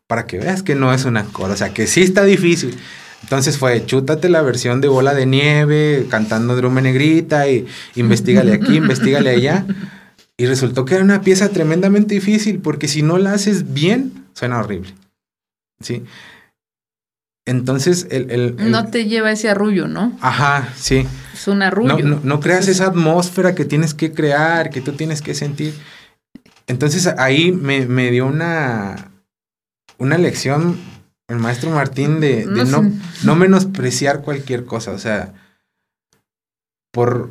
para 0.06 0.26
que 0.26 0.38
veas 0.38 0.62
que 0.62 0.74
no 0.74 0.92
es 0.92 1.04
un 1.04 1.16
ancor. 1.16 1.50
O 1.50 1.56
sea, 1.56 1.72
que 1.72 1.86
sí 1.86 2.02
está 2.02 2.24
difícil. 2.24 2.76
Entonces 3.22 3.56
fue, 3.56 3.86
chútate 3.86 4.28
la 4.28 4.42
versión 4.42 4.80
de 4.80 4.88
bola 4.88 5.14
de 5.14 5.26
nieve, 5.26 6.06
cantando 6.10 6.56
Drume 6.56 6.82
Negrita 6.82 7.48
y 7.48 7.66
investigale 7.94 8.52
aquí, 8.52 8.76
investigale 8.76 9.30
allá. 9.30 9.64
Y 10.36 10.46
resultó 10.46 10.84
que 10.84 10.96
era 10.96 11.04
una 11.04 11.20
pieza 11.20 11.50
tremendamente 11.50 12.14
difícil 12.14 12.58
porque 12.58 12.88
si 12.88 13.02
no 13.02 13.18
la 13.18 13.32
haces 13.32 13.72
bien, 13.72 14.26
suena 14.34 14.58
horrible. 14.58 14.92
¿Sí? 15.82 16.04
Entonces, 17.44 18.06
el, 18.10 18.54
No 18.70 18.86
te 18.88 19.06
lleva 19.06 19.32
ese 19.32 19.48
arrullo, 19.48 19.88
¿no? 19.88 20.16
Ajá, 20.20 20.72
sí. 20.76 21.06
Es 21.34 21.48
un 21.48 21.62
arrullo. 21.62 22.20
No, 22.22 22.40
creas 22.40 22.68
esa 22.68 22.86
atmósfera 22.86 23.54
que 23.54 23.64
tienes 23.64 23.94
que 23.94 24.12
crear, 24.12 24.70
que 24.70 24.80
tú 24.80 24.92
tienes 24.92 25.22
que 25.22 25.34
sentir. 25.34 25.74
Entonces, 26.68 27.06
ahí 27.18 27.50
me, 27.50 27.86
me 27.86 28.10
dio 28.12 28.26
una, 28.26 29.10
una 29.98 30.18
lección 30.18 30.78
el 31.32 31.38
maestro 31.38 31.70
Martín 31.70 32.20
de, 32.20 32.44
no, 32.44 32.84
no, 33.24 33.36
menospreciar 33.36 34.20
cualquier 34.22 34.64
cosa. 34.64 34.92
O 34.92 34.98
sea, 34.98 35.32
por, 36.92 37.30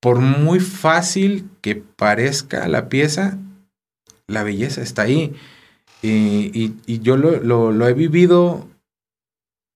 por 0.00 0.20
muy 0.20 0.58
fácil 0.58 1.48
que 1.60 1.76
parezca 1.76 2.66
la 2.66 2.88
pieza, 2.88 3.36
la 4.26 4.42
belleza 4.42 4.80
está 4.80 5.02
ahí. 5.02 5.34
Y, 6.02 7.00
yo 7.00 7.16
lo, 7.16 7.88
he 7.88 7.94
vivido 7.94 8.68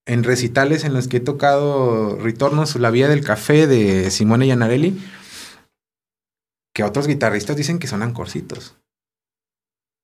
en 0.06 0.24
recitales 0.24 0.84
en 0.84 0.94
los 0.94 1.08
que 1.08 1.18
he 1.18 1.20
tocado 1.20 2.16
Ritornos, 2.16 2.76
La 2.76 2.90
Vía 2.90 3.08
del 3.08 3.24
Café 3.24 3.66
de 3.66 4.10
Simone 4.10 4.46
Yanarelli, 4.46 5.00
que 6.74 6.84
otros 6.84 7.06
guitarristas 7.06 7.56
dicen 7.56 7.78
que 7.78 7.86
son 7.86 8.02
ancorcitos. 8.02 8.76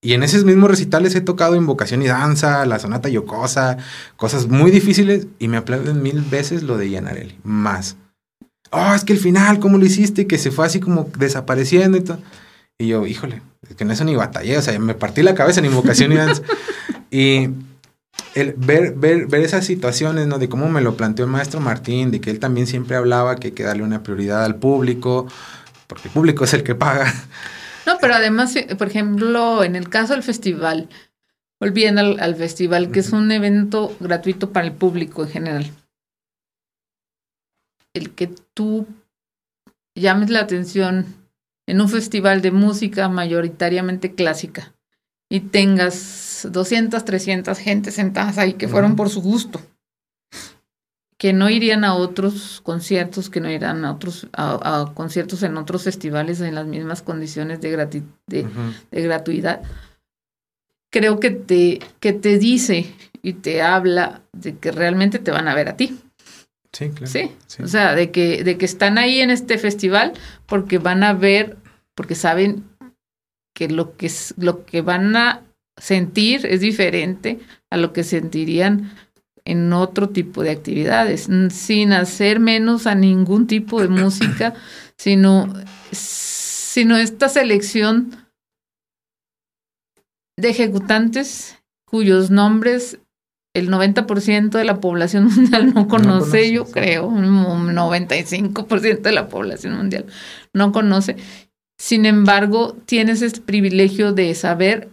Y 0.02 0.14
en 0.14 0.22
esos 0.22 0.44
mismos 0.44 0.70
recitales 0.70 1.14
he 1.14 1.20
tocado 1.20 1.56
Invocación 1.56 2.00
y 2.00 2.06
Danza, 2.06 2.64
la 2.64 2.78
Sonata 2.78 3.10
Yocosa, 3.10 3.76
cosas 4.16 4.48
muy 4.48 4.70
difíciles, 4.70 5.26
y 5.38 5.48
me 5.48 5.58
aplauden 5.58 6.02
mil 6.02 6.22
veces 6.22 6.62
lo 6.62 6.78
de 6.78 6.88
Yanarelli, 6.88 7.38
más. 7.42 7.96
Oh, 8.70 8.94
es 8.94 9.04
que 9.04 9.12
el 9.12 9.18
final, 9.18 9.58
¿cómo 9.58 9.76
lo 9.76 9.84
hiciste? 9.84 10.26
Que 10.26 10.38
se 10.38 10.50
fue 10.50 10.64
así 10.64 10.80
como 10.80 11.10
desapareciendo 11.18 11.98
y 11.98 12.02
todo. 12.02 12.20
Y 12.80 12.86
yo, 12.86 13.06
híjole, 13.06 13.42
es 13.68 13.76
que 13.76 13.84
en 13.84 13.90
eso 13.90 14.04
ni 14.04 14.16
batallé, 14.16 14.56
o 14.56 14.62
sea, 14.62 14.78
me 14.78 14.94
partí 14.94 15.22
la 15.22 15.34
cabeza 15.34 15.60
en 15.60 15.66
invocación 15.66 16.12
y 16.12 16.16
danza. 16.16 16.42
y 17.10 17.50
el 18.34 18.54
ver, 18.56 18.94
ver, 18.94 19.26
ver 19.26 19.42
esas 19.42 19.66
situaciones, 19.66 20.26
¿no? 20.26 20.38
De 20.38 20.48
cómo 20.48 20.66
me 20.70 20.80
lo 20.80 20.96
planteó 20.96 21.26
el 21.26 21.30
maestro 21.30 21.60
Martín, 21.60 22.10
de 22.10 22.22
que 22.22 22.30
él 22.30 22.40
también 22.40 22.66
siempre 22.66 22.96
hablaba 22.96 23.36
que 23.36 23.48
hay 23.48 23.52
que 23.52 23.64
darle 23.64 23.82
una 23.82 24.02
prioridad 24.02 24.46
al 24.46 24.56
público, 24.56 25.28
porque 25.88 26.08
el 26.08 26.14
público 26.14 26.44
es 26.44 26.54
el 26.54 26.62
que 26.62 26.74
paga. 26.74 27.12
No, 27.86 27.98
pero 28.00 28.14
además, 28.14 28.54
por 28.78 28.86
ejemplo, 28.86 29.62
en 29.62 29.76
el 29.76 29.90
caso 29.90 30.14
del 30.14 30.22
festival, 30.22 30.88
volviendo 31.60 32.00
al, 32.00 32.34
festival, 32.34 32.90
que 32.90 33.00
es 33.00 33.10
un 33.10 33.30
evento 33.30 33.94
gratuito 34.00 34.52
para 34.52 34.66
el 34.66 34.72
público 34.72 35.24
en 35.24 35.28
general, 35.28 35.70
el 37.92 38.14
que 38.14 38.30
tú 38.54 38.86
llames 39.94 40.30
la 40.30 40.40
atención 40.40 41.19
en 41.66 41.80
un 41.80 41.88
festival 41.88 42.42
de 42.42 42.50
música 42.50 43.08
mayoritariamente 43.08 44.14
clásica 44.14 44.74
y 45.30 45.40
tengas 45.40 46.48
200, 46.50 47.04
300 47.04 47.58
gentes 47.58 47.94
sentadas 47.94 48.38
ahí 48.38 48.54
que 48.54 48.68
fueron 48.68 48.96
por 48.96 49.08
su 49.08 49.22
gusto, 49.22 49.60
que 51.16 51.32
no 51.32 51.48
irían 51.48 51.84
a 51.84 51.94
otros 51.94 52.60
conciertos, 52.62 53.30
que 53.30 53.40
no 53.40 53.50
irían 53.50 53.84
a 53.84 53.92
otros 53.92 54.26
a, 54.32 54.90
conciertos 54.94 55.42
en 55.44 55.56
otros 55.56 55.84
festivales 55.84 56.40
en 56.40 56.56
las 56.56 56.66
mismas 56.66 57.02
condiciones 57.02 57.60
de, 57.60 58.04
de, 58.26 59.02
gratuidad, 59.02 59.62
creo 60.90 61.20
que 61.20 61.30
te, 61.30 61.78
que 62.00 62.12
te 62.12 62.38
dice 62.38 62.92
y 63.22 63.34
te 63.34 63.62
habla 63.62 64.22
de 64.32 64.56
que 64.56 64.72
realmente 64.72 65.18
te 65.18 65.30
van 65.30 65.46
a 65.46 65.54
ver 65.54 65.68
a 65.68 65.76
ti. 65.76 66.00
Sí, 66.72 66.90
claro. 66.90 67.06
Sí. 67.06 67.30
O 67.62 67.66
sea, 67.66 67.94
de 67.94 68.10
que, 68.10 68.44
de 68.44 68.56
que 68.56 68.64
están 68.64 68.98
ahí 68.98 69.20
en 69.20 69.30
este 69.30 69.58
festival 69.58 70.12
porque 70.46 70.78
van 70.78 71.02
a 71.02 71.12
ver 71.12 71.56
porque 71.94 72.14
saben 72.14 72.64
que 73.54 73.68
lo 73.68 73.96
que, 73.96 74.10
lo 74.36 74.64
que 74.64 74.80
van 74.80 75.16
a 75.16 75.42
sentir 75.76 76.46
es 76.46 76.60
diferente 76.60 77.40
a 77.70 77.76
lo 77.76 77.92
que 77.92 78.04
sentirían 78.04 78.90
en 79.44 79.72
otro 79.72 80.10
tipo 80.10 80.42
de 80.42 80.50
actividades, 80.50 81.28
sin 81.50 81.92
hacer 81.92 82.40
menos 82.40 82.86
a 82.86 82.94
ningún 82.94 83.46
tipo 83.46 83.80
de 83.80 83.88
música, 83.88 84.54
sino, 84.96 85.52
sino 85.90 86.96
esta 86.96 87.28
selección 87.28 88.16
de 90.36 90.50
ejecutantes 90.50 91.58
cuyos 91.84 92.30
nombres 92.30 92.98
el 93.54 93.70
90% 93.70 94.50
de 94.50 94.64
la 94.64 94.80
población 94.80 95.24
mundial 95.34 95.74
no 95.74 95.88
conoce, 95.88 96.52
yo 96.52 96.64
creo, 96.64 97.06
un 97.06 97.74
95% 97.74 99.00
de 99.00 99.12
la 99.12 99.28
población 99.28 99.76
mundial 99.76 100.06
no 100.54 100.72
conoce, 100.72 101.16
sin 101.80 102.04
embargo, 102.04 102.76
tienes 102.84 103.22
el 103.22 103.32
privilegio 103.40 104.12
de 104.12 104.34
saber 104.34 104.90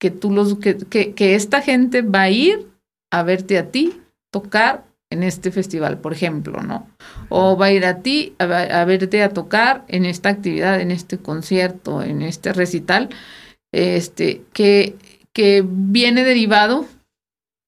que 0.00 0.10
tú 0.10 0.30
los, 0.30 0.58
que, 0.58 0.78
que, 0.78 1.34
esta 1.34 1.60
gente 1.60 2.00
va 2.00 2.22
a 2.22 2.30
ir 2.30 2.66
a 3.12 3.22
verte 3.22 3.58
a 3.58 3.70
ti 3.70 4.00
tocar 4.32 4.86
en 5.10 5.22
este 5.22 5.50
festival, 5.50 5.98
por 5.98 6.14
ejemplo, 6.14 6.62
¿no? 6.62 6.88
O 7.28 7.58
va 7.58 7.66
a 7.66 7.72
ir 7.72 7.84
a 7.84 8.00
ti 8.00 8.34
a, 8.38 8.46
verte 8.86 9.22
a 9.22 9.34
tocar 9.34 9.84
en 9.88 10.06
esta 10.06 10.30
actividad, 10.30 10.80
en 10.80 10.90
este 10.90 11.18
concierto, 11.18 12.02
en 12.02 12.22
este 12.22 12.54
recital, 12.54 13.10
este, 13.70 14.40
que, 14.54 14.96
que 15.34 15.62
viene 15.62 16.24
derivado 16.24 16.86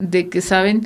de 0.03 0.29
que 0.29 0.41
saben 0.41 0.83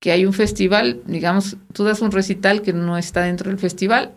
que 0.00 0.12
hay 0.12 0.24
un 0.24 0.32
festival, 0.32 1.02
digamos, 1.06 1.56
tú 1.72 1.84
das 1.84 2.00
un 2.00 2.12
recital 2.12 2.62
que 2.62 2.72
no 2.72 2.96
está 2.96 3.22
dentro 3.22 3.50
del 3.50 3.58
festival, 3.58 4.14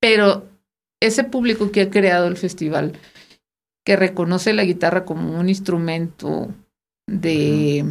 pero 0.00 0.46
ese 1.00 1.24
público 1.24 1.72
que 1.72 1.82
ha 1.82 1.90
creado 1.90 2.28
el 2.28 2.36
festival, 2.36 2.92
que 3.84 3.96
reconoce 3.96 4.52
la 4.52 4.64
guitarra 4.64 5.06
como 5.06 5.38
un 5.38 5.48
instrumento 5.48 6.54
de, 7.06 7.86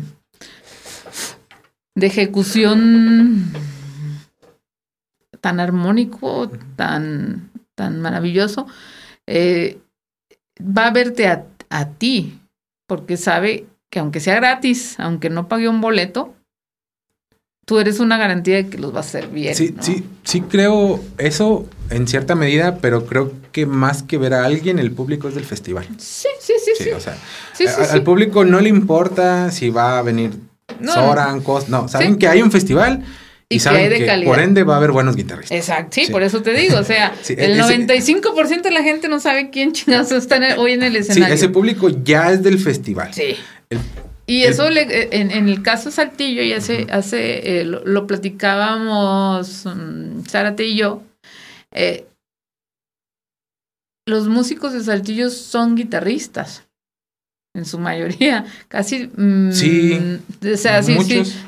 de 1.95 2.07
ejecución 2.07 3.51
tan 5.41 5.59
armónico, 5.59 6.51
tan, 6.75 7.49
tan 7.73 7.99
maravilloso, 7.99 8.67
eh, 9.25 9.79
va 10.61 10.87
a 10.87 10.91
verte 10.91 11.27
a, 11.27 11.47
a 11.69 11.89
ti, 11.93 12.39
porque 12.85 13.17
sabe 13.17 13.65
que 13.89 13.99
aunque 13.99 14.19
sea 14.19 14.35
gratis, 14.35 14.95
aunque 14.99 15.29
no 15.29 15.47
pague 15.47 15.67
un 15.67 15.81
boleto, 15.81 16.35
tú 17.65 17.79
eres 17.79 17.99
una 17.99 18.17
garantía 18.17 18.55
de 18.55 18.67
que 18.67 18.77
los 18.77 18.93
va 18.93 18.97
a 18.97 19.01
hacer 19.01 19.27
bien. 19.27 19.55
Sí, 19.55 19.75
sí, 19.79 20.03
sí 20.23 20.41
creo 20.41 20.99
eso 21.17 21.67
en 21.89 22.07
cierta 22.07 22.35
medida, 22.35 22.77
pero 22.77 23.05
creo 23.05 23.31
que 23.51 23.65
más 23.65 24.03
que 24.03 24.17
ver 24.17 24.33
a 24.33 24.45
alguien, 24.45 24.79
el 24.79 24.91
público 24.91 25.27
es 25.27 25.35
del 25.35 25.45
festival. 25.45 25.87
Sí, 25.97 26.27
sí, 26.39 26.53
sí, 26.63 26.83
sí. 26.83 26.89
O 26.91 26.99
sea, 26.99 27.15
al 27.91 28.03
público 28.03 28.45
no 28.45 28.59
le 28.59 28.69
importa 28.69 29.51
si 29.51 29.69
va 29.69 29.99
a 29.99 30.01
venir 30.01 30.31
Soran, 30.83 31.41
Cos, 31.41 31.69
no, 31.69 31.87
saben 31.87 32.17
que 32.17 32.27
hay 32.27 32.41
un 32.41 32.51
festival 32.51 33.03
y, 33.49 33.59
saben 33.59 33.89
que, 33.89 34.25
por 34.25 34.39
ende 34.39 34.63
va 34.63 34.75
a 34.75 34.77
haber 34.77 34.91
buenos 34.91 35.15
guitarristas. 35.15 35.57
Exacto, 35.57 35.89
sí, 35.91 36.11
por 36.11 36.21
eso 36.21 36.41
te 36.41 36.53
digo, 36.53 36.77
o 36.77 36.83
sea, 36.83 37.13
el 37.29 37.59
95% 37.59 38.61
de 38.61 38.71
la 38.71 38.83
gente 38.83 39.09
no 39.09 39.19
sabe 39.19 39.49
quién 39.49 39.73
chingados 39.73 40.11
está 40.11 40.39
hoy 40.57 40.73
en 40.73 40.83
el 40.83 40.95
escenario. 40.95 41.27
Sí, 41.27 41.33
ese 41.33 41.49
público 41.49 41.89
ya 41.89 42.31
es 42.31 42.43
del 42.43 42.59
festival. 42.59 43.13
Sí. 43.13 43.35
Y 44.25 44.43
eso 44.43 44.69
le, 44.69 45.09
en, 45.15 45.31
el 45.31 45.61
caso 45.63 45.91
Saltillo, 45.91 46.43
ya 46.43 46.57
hace, 46.57 46.87
hace 46.91 47.61
eh, 47.61 47.65
lo, 47.65 48.07
platicábamos 48.07 49.65
um, 49.65 50.23
Zárate 50.25 50.65
y 50.65 50.77
yo, 50.77 51.03
eh, 51.71 52.05
los 54.07 54.27
músicos 54.27 54.73
de 54.73 54.83
Saltillo 54.83 55.29
son 55.29 55.75
guitarristas 55.75 56.67
en 57.55 57.65
su 57.65 57.79
mayoría, 57.79 58.45
casi... 58.67 59.09
Mm, 59.15 59.51
sí. 59.51 60.19
O 60.41 60.57
sea, 60.57 60.83
si, 60.83 60.97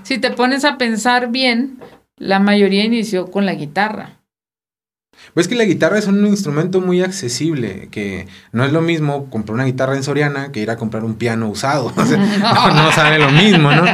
si, 0.04 0.18
te 0.18 0.32
pones 0.32 0.66
a 0.66 0.78
pensar 0.78 1.32
bien, 1.32 1.80
la 2.18 2.40
mayoría 2.40 2.84
inició 2.84 3.30
con 3.32 3.46
la 3.46 3.56
guitarra. 3.56 4.21
Pues 5.34 5.48
que 5.48 5.56
la 5.56 5.64
guitarra 5.64 5.98
es 5.98 6.08
un 6.08 6.26
instrumento 6.26 6.82
muy 6.82 7.02
accesible, 7.02 7.88
que 7.90 8.28
no 8.52 8.66
es 8.66 8.74
lo 8.74 8.82
mismo 8.82 9.30
comprar 9.30 9.56
una 9.56 9.66
guitarra 9.66 9.96
en 9.96 10.04
Soriana 10.04 10.52
que 10.52 10.60
ir 10.60 10.70
a 10.70 10.78
comprar 10.78 11.04
un 11.04 11.16
piano 11.16 11.50
usado. 11.50 11.94
no, 11.96 12.92
sale 12.96 13.20
lo 13.20 13.32
mismo, 13.32 13.72
¿no? 13.72 13.86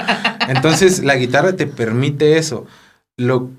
Entonces 0.47 1.03
la 1.03 1.15
guitarra 1.15 1.55
te 1.55 1.67
permite 1.67 2.37
eso. 2.37 2.65
Lo, 3.17 3.49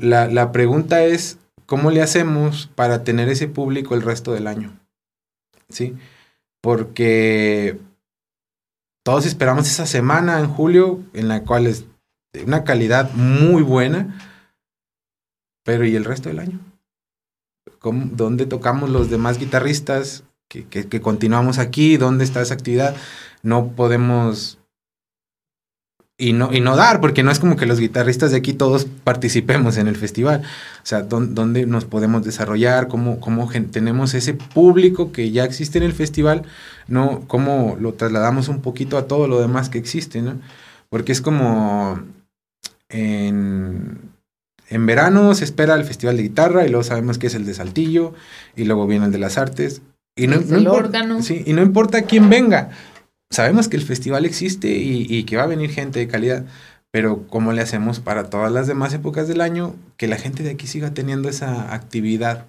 la, 0.00 0.26
la 0.28 0.52
pregunta 0.52 1.04
es, 1.04 1.38
¿cómo 1.66 1.90
le 1.90 2.02
hacemos 2.02 2.70
para 2.74 3.04
tener 3.04 3.28
ese 3.28 3.48
público 3.48 3.94
el 3.94 4.02
resto 4.02 4.32
del 4.32 4.46
año? 4.46 4.72
¿Sí? 5.68 5.94
Porque 6.60 7.78
todos 9.04 9.26
esperamos 9.26 9.66
esa 9.66 9.86
semana 9.86 10.38
en 10.38 10.48
julio 10.48 11.02
en 11.14 11.28
la 11.28 11.42
cual 11.42 11.66
es 11.66 11.84
de 12.32 12.44
una 12.44 12.64
calidad 12.64 13.12
muy 13.14 13.62
buena, 13.62 14.20
pero 15.64 15.86
¿y 15.86 15.96
el 15.96 16.04
resto 16.04 16.28
del 16.28 16.40
año? 16.40 16.58
¿Dónde 17.82 18.46
tocamos 18.46 18.90
los 18.90 19.10
demás 19.10 19.38
guitarristas 19.38 20.24
que, 20.48 20.64
que, 20.66 21.00
continuamos 21.00 21.58
aquí? 21.58 21.96
¿Dónde 21.96 22.24
está 22.24 22.40
esa 22.42 22.54
actividad? 22.54 22.96
No 23.42 23.68
podemos 23.68 24.58
y 26.20 26.32
no, 26.32 26.52
y 26.52 26.60
no 26.60 26.74
dar, 26.74 27.00
porque 27.00 27.22
no 27.22 27.30
es 27.30 27.38
como 27.38 27.54
que 27.54 27.64
los 27.64 27.78
guitarristas 27.78 28.32
de 28.32 28.38
aquí 28.38 28.52
todos 28.52 28.86
participemos 29.04 29.76
en 29.76 29.86
el 29.86 29.94
festival. 29.94 30.42
O 30.82 30.86
sea, 30.86 31.02
¿dónde, 31.02 31.64
nos 31.64 31.84
podemos 31.84 32.24
desarrollar? 32.24 32.88
¿Cómo, 32.88 33.20
cómo 33.20 33.48
tenemos 33.70 34.14
ese 34.14 34.34
público 34.34 35.12
que 35.12 35.30
ya 35.30 35.44
existe 35.44 35.78
en 35.78 35.84
el 35.84 35.92
festival? 35.92 36.42
¿no? 36.88 37.22
¿Cómo 37.28 37.76
lo 37.80 37.94
trasladamos 37.94 38.48
un 38.48 38.62
poquito 38.62 38.98
a 38.98 39.06
todo 39.06 39.28
lo 39.28 39.40
demás 39.40 39.68
que 39.68 39.78
existe? 39.78 40.20
¿no? 40.20 40.40
Porque 40.90 41.12
es 41.12 41.20
como 41.20 42.02
en, 42.88 44.10
en 44.68 44.86
verano 44.86 45.34
se 45.34 45.44
espera 45.44 45.74
el 45.74 45.84
festival 45.84 46.16
de 46.16 46.24
guitarra 46.24 46.66
y 46.66 46.68
luego 46.68 46.84
sabemos 46.84 47.18
que 47.18 47.28
es 47.28 47.34
el 47.34 47.46
de 47.46 47.54
Saltillo 47.54 48.14
y 48.56 48.64
luego 48.64 48.86
viene 48.86 49.06
el 49.06 49.12
de 49.12 49.18
las 49.18 49.38
artes. 49.38 49.82
Y 50.16 50.26
no, 50.26 50.36
el 50.36 50.66
órgano. 50.66 51.22
Sí, 51.22 51.44
y 51.46 51.52
no 51.52 51.62
importa 51.62 52.02
quién 52.02 52.28
venga 52.28 52.70
sabemos 53.30 53.68
que 53.68 53.76
el 53.76 53.82
festival 53.82 54.24
existe 54.24 54.68
y, 54.68 55.24
que 55.24 55.36
va 55.36 55.44
a 55.44 55.48
venir 55.48 55.70
gente 55.70 55.98
de 55.98 56.08
calidad, 56.08 56.44
pero 56.90 57.26
¿cómo 57.28 57.52
le 57.52 57.62
hacemos 57.62 58.00
para 58.00 58.30
todas 58.30 58.52
las 58.52 58.66
demás 58.66 58.94
épocas 58.94 59.28
del 59.28 59.40
año 59.40 59.76
que 59.96 60.08
la 60.08 60.16
gente 60.16 60.42
de 60.42 60.50
aquí 60.50 60.66
siga 60.66 60.94
teniendo 60.94 61.28
esa 61.28 61.74
actividad? 61.74 62.46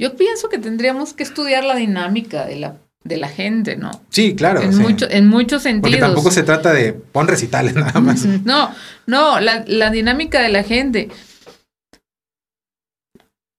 Yo 0.00 0.16
pienso 0.16 0.48
que 0.48 0.58
tendríamos 0.58 1.12
que 1.12 1.22
estudiar 1.22 1.64
la 1.64 1.76
dinámica 1.76 2.46
de 2.46 2.56
la, 2.56 2.76
de 3.04 3.18
la 3.18 3.28
gente, 3.28 3.76
¿no? 3.76 3.90
Sí, 4.08 4.34
claro. 4.34 4.62
En, 4.62 4.76
mucho, 4.78 5.06
en 5.10 5.28
muchos 5.28 5.62
sentidos. 5.62 5.90
Porque 5.90 6.00
tampoco 6.00 6.30
se 6.30 6.42
trata 6.42 6.72
de 6.72 6.94
pon 6.94 7.28
recitales 7.28 7.74
nada 7.74 8.00
más. 8.00 8.24
No, 8.24 8.70
no, 9.06 9.40
la, 9.40 9.64
la 9.66 9.90
dinámica 9.90 10.40
de 10.40 10.48
la 10.48 10.62
gente. 10.62 11.10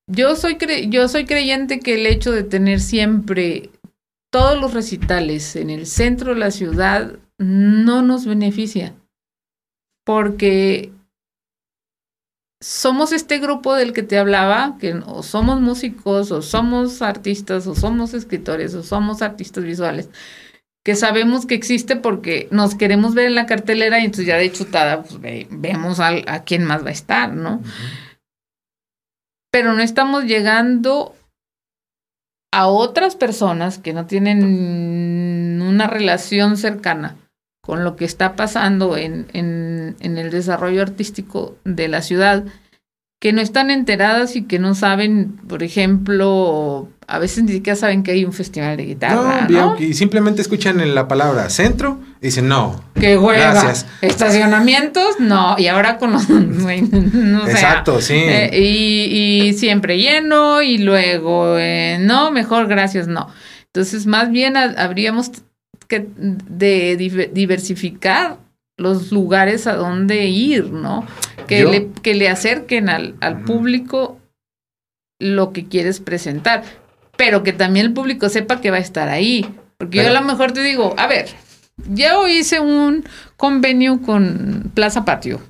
Yo 0.07 0.35
soy, 0.35 0.57
yo 0.89 1.07
soy 1.07 1.25
creyente 1.25 1.79
que 1.79 1.95
el 1.95 2.05
hecho 2.05 2.31
de 2.31 2.43
tener 2.43 2.79
siempre 2.79 3.69
todos 4.31 4.59
los 4.59 4.73
recitales 4.73 5.55
en 5.55 5.69
el 5.69 5.85
centro 5.87 6.33
de 6.33 6.39
la 6.39 6.51
ciudad 6.51 7.13
no 7.37 8.01
nos 8.01 8.25
beneficia, 8.25 8.93
porque 10.05 10.91
somos 12.61 13.11
este 13.11 13.39
grupo 13.39 13.73
del 13.75 13.93
que 13.93 14.03
te 14.03 14.17
hablaba, 14.17 14.77
que 14.79 14.93
o 15.05 15.23
somos 15.23 15.61
músicos, 15.61 16.31
o 16.31 16.41
somos 16.41 17.01
artistas, 17.01 17.67
o 17.67 17.75
somos 17.75 18.13
escritores, 18.13 18.73
o 18.73 18.83
somos 18.83 19.21
artistas 19.21 19.63
visuales, 19.63 20.09
que 20.83 20.95
sabemos 20.95 21.45
que 21.45 21.55
existe 21.55 21.95
porque 21.95 22.47
nos 22.51 22.75
queremos 22.75 23.13
ver 23.13 23.27
en 23.27 23.35
la 23.35 23.45
cartelera 23.45 23.99
y 23.99 24.05
entonces 24.05 24.27
ya 24.27 24.37
de 24.37 24.51
chutada 24.51 25.03
pues, 25.03 25.47
vemos 25.49 25.99
a, 25.99 26.09
a, 26.27 26.43
quién 26.43 26.63
más 26.63 26.83
va 26.83 26.89
a 26.89 26.93
estar, 26.93 27.33
¿no? 27.33 27.61
Pero 29.51 29.73
no 29.73 29.81
estamos 29.81 30.25
llegando 30.25 31.15
a 32.53 32.67
otras 32.67 33.15
personas 33.15 33.79
que 33.79 33.93
no 33.93 34.05
tienen 34.05 35.61
una 35.61 35.87
relación 35.87 36.57
cercana 36.57 37.17
con 37.65 37.83
lo 37.83 37.95
que 37.95 38.05
está 38.05 38.35
pasando 38.35 38.95
en, 38.95 39.27
en, 39.33 39.95
en 39.99 40.17
el 40.17 40.29
desarrollo 40.29 40.81
artístico 40.81 41.57
de 41.63 41.87
la 41.87 42.01
ciudad 42.01 42.45
que 43.19 43.33
no 43.33 43.41
están 43.41 43.71
enteradas 43.71 44.35
y 44.35 44.43
que 44.43 44.59
no 44.59 44.75
saben, 44.75 45.37
por 45.47 45.63
ejemplo, 45.63 46.89
a 47.07 47.17
veces 47.17 47.43
ni 47.43 47.53
siquiera 47.53 47.75
saben 47.75 48.03
que 48.03 48.11
hay 48.11 48.23
un 48.23 48.33
festival 48.33 48.77
de 48.77 48.85
guitarra. 48.85 49.47
No, 49.49 49.79
y 49.79 49.95
simplemente 49.95 50.43
escuchan 50.43 50.79
en 50.79 50.93
la 50.93 51.07
palabra 51.07 51.49
centro 51.49 51.99
y 52.21 52.25
dicen 52.25 52.47
no. 52.47 52.83
Qué 52.93 53.17
hueva. 53.17 53.51
Gracias. 53.51 53.87
Estacionamientos, 54.01 55.19
no. 55.19 55.55
Y 55.57 55.67
ahora 55.67 55.97
con 55.97 56.11
los. 56.11 56.29
Exacto, 57.49 57.99
sí. 57.99 58.13
Eh, 58.15 58.59
y, 58.59 59.53
siempre 59.53 59.97
lleno 59.97 60.61
y 60.61 60.77
luego, 60.77 61.57
eh, 61.57 61.97
no, 61.99 62.29
mejor 62.29 62.67
gracias, 62.67 63.07
no. 63.07 63.29
Entonces, 63.73 64.05
más 64.05 64.29
bien 64.29 64.55
habríamos 64.55 65.31
que 66.03 66.07
de 66.15 66.97
diversificar 67.33 68.37
los 68.77 69.11
lugares 69.11 69.67
a 69.67 69.75
donde 69.75 70.25
ir, 70.25 70.71
¿no? 70.71 71.05
Que, 71.47 71.63
le, 71.63 71.89
que 72.01 72.13
le 72.15 72.29
acerquen 72.29 72.89
al, 72.89 73.15
al 73.21 73.43
público 73.43 74.19
lo 75.19 75.53
que 75.53 75.65
quieres 75.65 75.99
presentar, 75.99 76.63
pero 77.17 77.43
que 77.43 77.53
también 77.53 77.85
el 77.85 77.93
público 77.93 78.29
sepa 78.29 78.61
que 78.61 78.71
va 78.71 78.77
a 78.77 78.81
estar 78.81 79.07
ahí. 79.07 79.45
Porque 79.77 79.97
yo 79.97 80.07
a 80.07 80.13
lo 80.13 80.21
mejor 80.21 80.51
te 80.51 80.61
digo, 80.61 80.93
a 80.97 81.07
ver, 81.07 81.27
yo 81.89 82.27
hice 82.27 82.59
un 82.59 83.05
convenio 83.37 84.01
con 84.01 84.71
Plaza 84.73 85.05
Patio 85.05 85.41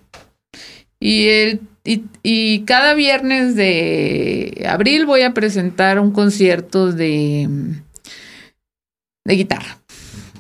y, 1.00 1.28
el, 1.28 1.62
y, 1.84 2.04
y 2.24 2.62
cada 2.62 2.94
viernes 2.94 3.56
de 3.56 4.66
abril 4.68 5.06
voy 5.06 5.22
a 5.22 5.34
presentar 5.34 6.00
un 6.00 6.12
concierto 6.12 6.92
de, 6.92 7.48
de 9.24 9.36
guitarra. 9.36 9.80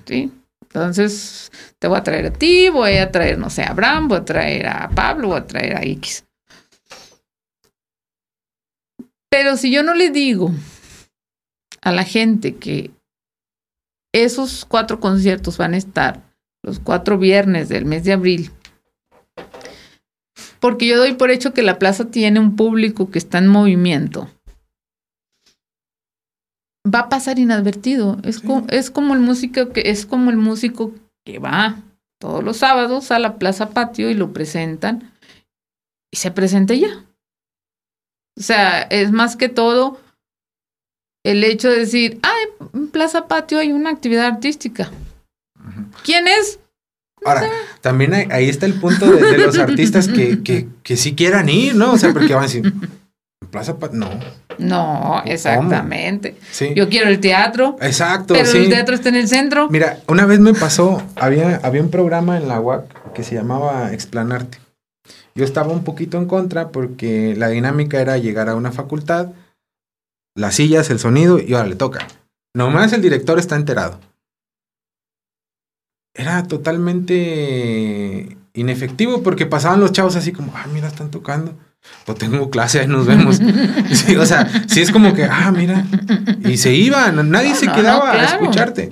¿Sí? 0.06 0.32
Entonces, 0.61 1.52
te 1.80 1.88
voy 1.88 1.98
a 1.98 2.03
traer 2.03 2.26
a 2.26 2.34
ti, 2.34 2.69
voy 2.69 2.98
a 2.98 3.11
traer, 3.11 3.38
no 3.38 3.49
sé, 3.49 3.64
a 3.64 3.69
Abraham, 3.69 4.10
voy 4.10 4.18
a 4.18 4.26
traer 4.26 4.68
a 4.68 4.90
Pablo, 4.90 5.30
voy 5.30 5.38
a 5.38 5.48
traer 5.48 5.77
a 5.77 5.84
X. 5.84 6.26
Pero 9.30 9.57
si 9.57 9.72
yo 9.72 9.84
no 9.84 9.94
le 9.94 10.11
digo 10.11 10.52
a 11.82 11.91
la 11.91 12.03
gente 12.03 12.56
que 12.56 12.91
esos 14.14 14.65
cuatro 14.65 14.99
conciertos 14.99 15.57
van 15.57 15.73
a 15.73 15.77
estar 15.77 16.22
los 16.64 16.80
cuatro 16.80 17.18
viernes 17.18 17.69
del 17.69 17.86
mes 17.86 18.03
de 18.03 18.14
abril, 18.14 18.52
porque 20.60 20.88
yo 20.88 20.98
doy 20.98 21.14
por 21.14 21.32
hecho 21.32 21.53
que 21.53 21.64
la 21.64 21.80
plaza 21.80 22.11
tiene 22.11 22.40
un 22.40 22.56
público 22.56 23.11
que 23.11 23.19
está 23.19 23.38
en 23.38 23.48
movimiento, 23.48 24.30
va 26.86 26.99
a 26.99 27.10
pasar 27.10 27.40
inadvertido. 27.40 28.18
Es, 28.24 28.40
como, 28.40 28.68
es 28.70 28.91
como 28.91 29.14
el 29.14 29.20
músico 29.20 29.70
que 29.70 29.90
es 29.90 30.06
como 30.06 30.30
el 30.30 30.38
músico 30.38 30.94
que 31.26 31.40
va 31.40 31.82
todos 32.20 32.44
los 32.44 32.57
sábados 32.57 33.12
a 33.12 33.20
la 33.20 33.38
Plaza 33.38 33.70
Patio 33.70 34.10
y 34.10 34.14
lo 34.14 34.34
presentan 34.34 35.12
y 36.12 36.18
se 36.18 36.32
presenta 36.32 36.74
ya. 36.74 37.06
O 38.38 38.41
sea, 38.41 38.82
es 38.84 39.12
más 39.12 39.36
que 39.36 39.49
todo 39.49 39.99
el 41.24 41.44
hecho 41.44 41.70
de 41.70 41.80
decir, 41.80 42.20
ah, 42.24 42.34
en 42.74 42.88
Plaza 42.90 43.28
Patio 43.28 43.60
hay 43.60 43.72
una 43.72 43.90
actividad 43.90 44.26
artística. 44.26 44.91
¿Quién 46.03 46.28
es? 46.28 46.60
Ahora, 47.26 47.49
también 47.82 48.14
ahí 48.32 48.49
está 48.49 48.68
el 48.68 48.80
punto 48.80 49.07
de, 49.07 49.38
los 49.40 49.57
artistas 49.57 50.07
que, 50.07 50.44
que, 50.44 50.68
que 50.84 50.95
sí 50.95 51.16
quieran 51.16 51.49
ir, 51.49 51.76
¿no? 51.76 51.94
O 51.94 51.98
sea, 51.98 52.14
porque 52.14 52.36
van 52.36 52.44
a 52.44 52.48
decir, 52.48 52.72
Plaza 53.56 53.77
no. 53.94 54.10
No, 54.57 55.22
exactamente. 55.23 56.36
Yo 56.76 56.90
quiero 56.90 57.07
el 57.07 57.22
teatro. 57.22 57.77
Exacto. 57.80 58.34
Pero 58.34 58.52
el 58.52 58.68
teatro 58.68 58.95
está 58.95 59.07
en 59.07 59.15
el 59.15 59.30
centro. 59.30 59.69
Mira, 59.69 59.99
una 60.10 60.26
vez 60.26 60.41
me 60.41 60.53
pasó, 60.53 61.02
había, 61.15 61.61
había 61.64 61.82
un 61.82 61.90
programa 61.90 62.36
en 62.36 62.49
la 62.49 62.60
UAC 62.60 63.14
que 63.14 63.23
se 63.23 63.34
llamaba 63.34 63.94
Explanarte. 63.94 64.57
Yo 65.36 65.45
estaba 65.45 65.72
un 65.72 65.86
poquito 65.86 66.18
en 66.18 66.26
contra 66.26 66.68
porque 66.68 67.34
la 67.38 67.48
dinámica 67.48 68.02
era 68.02 68.18
llegar 68.18 68.49
a 68.49 68.56
una 68.56 68.73
facultad, 68.73 69.30
las 70.36 70.56
sillas, 70.56 70.90
el 70.90 70.99
sonido 70.99 71.40
y 71.40 71.53
ahora 71.53 71.69
le 71.69 71.77
toca. 71.77 72.06
Nomás 72.53 72.91
el 72.91 73.02
director 73.02 73.40
está 73.40 73.56
enterado. 73.56 74.02
Era 76.14 76.44
totalmente 76.44 78.36
inefectivo 78.53 79.23
porque 79.23 79.45
pasaban 79.45 79.80
los 79.80 79.94
chavos 79.94 80.18
así 80.18 80.34
como, 80.34 80.52
ah, 80.57 80.68
mira, 80.73 80.90
están 80.90 81.10
tocando. 81.10 81.56
O 82.07 82.14
tengo 82.14 82.49
clase, 82.52 82.80
ahí 82.80 82.88
nos 82.88 83.07
vemos. 83.07 83.40
o 84.20 84.26
sea, 84.26 84.48
sí 84.68 84.82
es 84.82 84.91
como 84.91 85.14
que, 85.14 85.24
ah, 85.24 85.52
mira. 85.52 85.86
Y 86.44 86.57
se 86.57 86.74
iban, 86.74 87.30
nadie 87.32 87.56
se 87.56 87.68
quedaba 87.72 88.12
a 88.12 88.24
escucharte. 88.24 88.91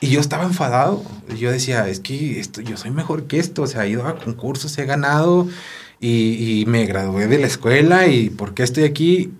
Y 0.00 0.08
yo 0.08 0.20
estaba 0.20 0.44
enfadado. 0.44 1.04
Yo 1.38 1.50
decía, 1.50 1.88
es 1.88 2.00
que 2.00 2.40
esto, 2.40 2.60
yo 2.60 2.76
soy 2.76 2.90
mejor 2.90 3.26
que 3.26 3.38
esto. 3.38 3.62
O 3.62 3.66
sea, 3.66 3.84
he 3.84 3.90
ido 3.90 4.06
a 4.06 4.18
concursos, 4.18 4.76
he 4.78 4.86
ganado 4.86 5.46
y, 6.00 6.60
y, 6.60 6.66
me 6.66 6.86
gradué 6.86 7.26
de 7.26 7.38
la 7.38 7.46
escuela. 7.46 8.06
¿Y 8.06 8.30
por 8.30 8.54
qué 8.54 8.62
estoy 8.62 8.84
aquí? 8.84 9.32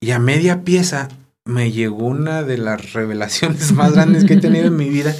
Y 0.00 0.10
a 0.10 0.18
media 0.18 0.62
pieza 0.64 1.08
me 1.44 1.70
llegó 1.70 2.06
una 2.06 2.42
de 2.42 2.58
las 2.58 2.92
revelaciones 2.92 3.72
más 3.72 3.92
grandes 3.92 4.24
que 4.24 4.34
he 4.34 4.40
tenido 4.40 4.66
en 4.66 4.76
mi 4.76 4.88
vida. 4.88 5.14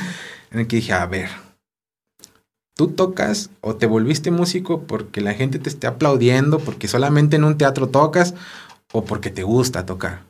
En 0.51 0.61
el 0.61 0.67
que 0.67 0.77
dije, 0.77 0.93
a 0.93 1.07
ver, 1.07 1.29
tú 2.75 2.89
tocas 2.89 3.51
o 3.61 3.77
te 3.77 3.87
volviste 3.87 4.31
músico 4.31 4.83
porque 4.83 5.21
la 5.21 5.35
gente 5.35 5.59
te 5.59 5.69
esté 5.69 5.87
aplaudiendo, 5.87 6.59
porque 6.59 6.89
solamente 6.89 7.37
en 7.37 7.45
un 7.45 7.57
teatro 7.57 7.89
tocas 7.89 8.35
o 8.93 9.05
porque 9.05 9.31
te 9.31 9.43
gusta 9.43 9.87
tocar. 9.87 10.23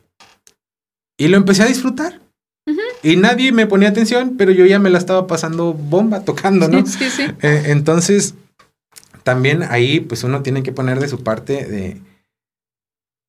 Y 1.17 1.27
lo 1.27 1.37
empecé 1.37 1.63
a 1.63 1.67
disfrutar. 1.67 2.21
Y 3.03 3.17
nadie 3.17 3.51
me 3.51 3.67
ponía 3.67 3.89
atención, 3.89 4.35
pero 4.37 4.51
yo 4.51 4.65
ya 4.65 4.79
me 4.79 4.89
la 4.89 4.97
estaba 4.97 5.27
pasando 5.27 5.73
bomba 5.73 6.21
tocando, 6.21 6.67
¿no? 6.67 6.83
Sí, 6.87 7.09
sí, 7.11 7.23
eh, 7.41 7.65
entonces, 7.67 8.33
también 9.23 9.61
ahí, 9.61 9.99
pues 9.99 10.23
uno 10.23 10.41
tiene 10.41 10.63
que 10.63 10.71
poner 10.71 10.99
de 10.99 11.07
su 11.07 11.21
parte 11.23 11.65
de 11.65 12.01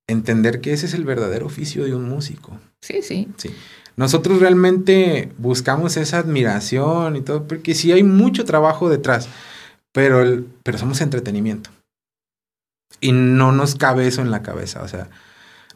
entender 0.09 0.63
que 0.63 0.73
ese 0.73 0.87
es 0.87 0.95
el 0.95 1.05
verdadero 1.05 1.47
oficio 1.47 1.85
de 1.85 1.95
un 1.95 2.09
músico. 2.09 2.59
Sí, 2.81 3.03
sí. 3.03 3.29
Sí. 3.37 3.51
Nosotros 3.97 4.41
realmente 4.41 5.33
buscamos 5.39 5.97
esa 5.97 6.19
admiración 6.19 7.17
y 7.17 7.23
todo, 7.23 7.49
porque 7.49 7.75
sí 7.75 7.93
hay 7.93 8.03
mucho 8.03 8.45
trabajo 8.45 8.91
detrás, 8.91 9.29
pero, 9.93 10.45
pero 10.63 10.79
somos 10.79 11.01
entretenimiento. 11.01 11.71
Y 13.01 13.13
no 13.13 13.53
nos 13.53 13.75
cabe 13.75 14.07
eso 14.07 14.21
en 14.21 14.31
la 14.31 14.43
cabeza. 14.43 14.83
O 14.83 14.89
sea, 14.89 15.09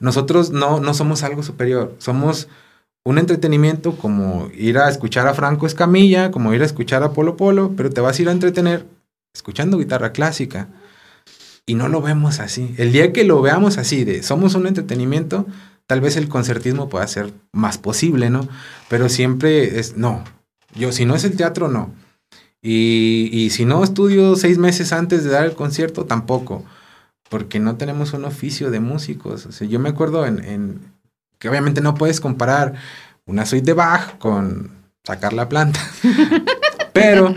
nosotros 0.00 0.50
no, 0.50 0.80
no 0.80 0.92
somos 0.92 1.22
algo 1.22 1.42
superior, 1.42 1.94
somos 1.98 2.48
un 3.04 3.18
entretenimiento 3.18 3.96
como 3.96 4.50
ir 4.54 4.78
a 4.78 4.88
escuchar 4.90 5.26
a 5.26 5.34
Franco 5.34 5.66
Escamilla, 5.66 6.30
como 6.30 6.52
ir 6.52 6.62
a 6.62 6.66
escuchar 6.66 7.02
a 7.02 7.12
Polo 7.12 7.36
Polo, 7.36 7.72
pero 7.76 7.90
te 7.90 8.02
vas 8.02 8.18
a 8.18 8.22
ir 8.22 8.28
a 8.28 8.32
entretener 8.32 8.86
escuchando 9.34 9.78
guitarra 9.78 10.12
clásica. 10.12 10.68
Y 11.66 11.74
no 11.74 11.88
lo 11.88 12.02
vemos 12.02 12.40
así. 12.40 12.74
El 12.78 12.92
día 12.92 13.12
que 13.12 13.24
lo 13.24 13.40
veamos 13.40 13.78
así, 13.78 14.04
de 14.04 14.22
somos 14.22 14.54
un 14.54 14.66
entretenimiento, 14.66 15.46
tal 15.90 16.00
vez 16.00 16.16
el 16.16 16.28
concertismo 16.28 16.88
pueda 16.88 17.04
ser 17.08 17.32
más 17.50 17.76
posible, 17.76 18.30
¿no? 18.30 18.46
Pero 18.88 19.08
siempre 19.08 19.80
es, 19.80 19.96
no, 19.96 20.22
yo 20.72 20.92
si 20.92 21.04
no 21.04 21.16
es 21.16 21.24
el 21.24 21.36
teatro, 21.36 21.66
no. 21.66 21.92
Y, 22.62 23.28
y 23.32 23.50
si 23.50 23.64
no 23.64 23.82
estudio 23.82 24.36
seis 24.36 24.56
meses 24.56 24.92
antes 24.92 25.24
de 25.24 25.30
dar 25.30 25.46
el 25.46 25.56
concierto, 25.56 26.04
tampoco. 26.04 26.64
Porque 27.28 27.58
no 27.58 27.74
tenemos 27.74 28.12
un 28.12 28.24
oficio 28.24 28.70
de 28.70 28.78
músicos. 28.78 29.46
O 29.46 29.50
sea, 29.50 29.66
yo 29.66 29.80
me 29.80 29.88
acuerdo 29.88 30.24
en 30.26 30.80
que 31.40 31.48
obviamente 31.48 31.80
no 31.80 31.96
puedes 31.96 32.20
comparar 32.20 32.74
una 33.26 33.44
suite 33.44 33.66
de 33.66 33.72
Bach 33.72 34.16
con 34.18 34.70
sacar 35.02 35.32
la 35.32 35.48
planta. 35.48 35.80
Pero 36.92 37.34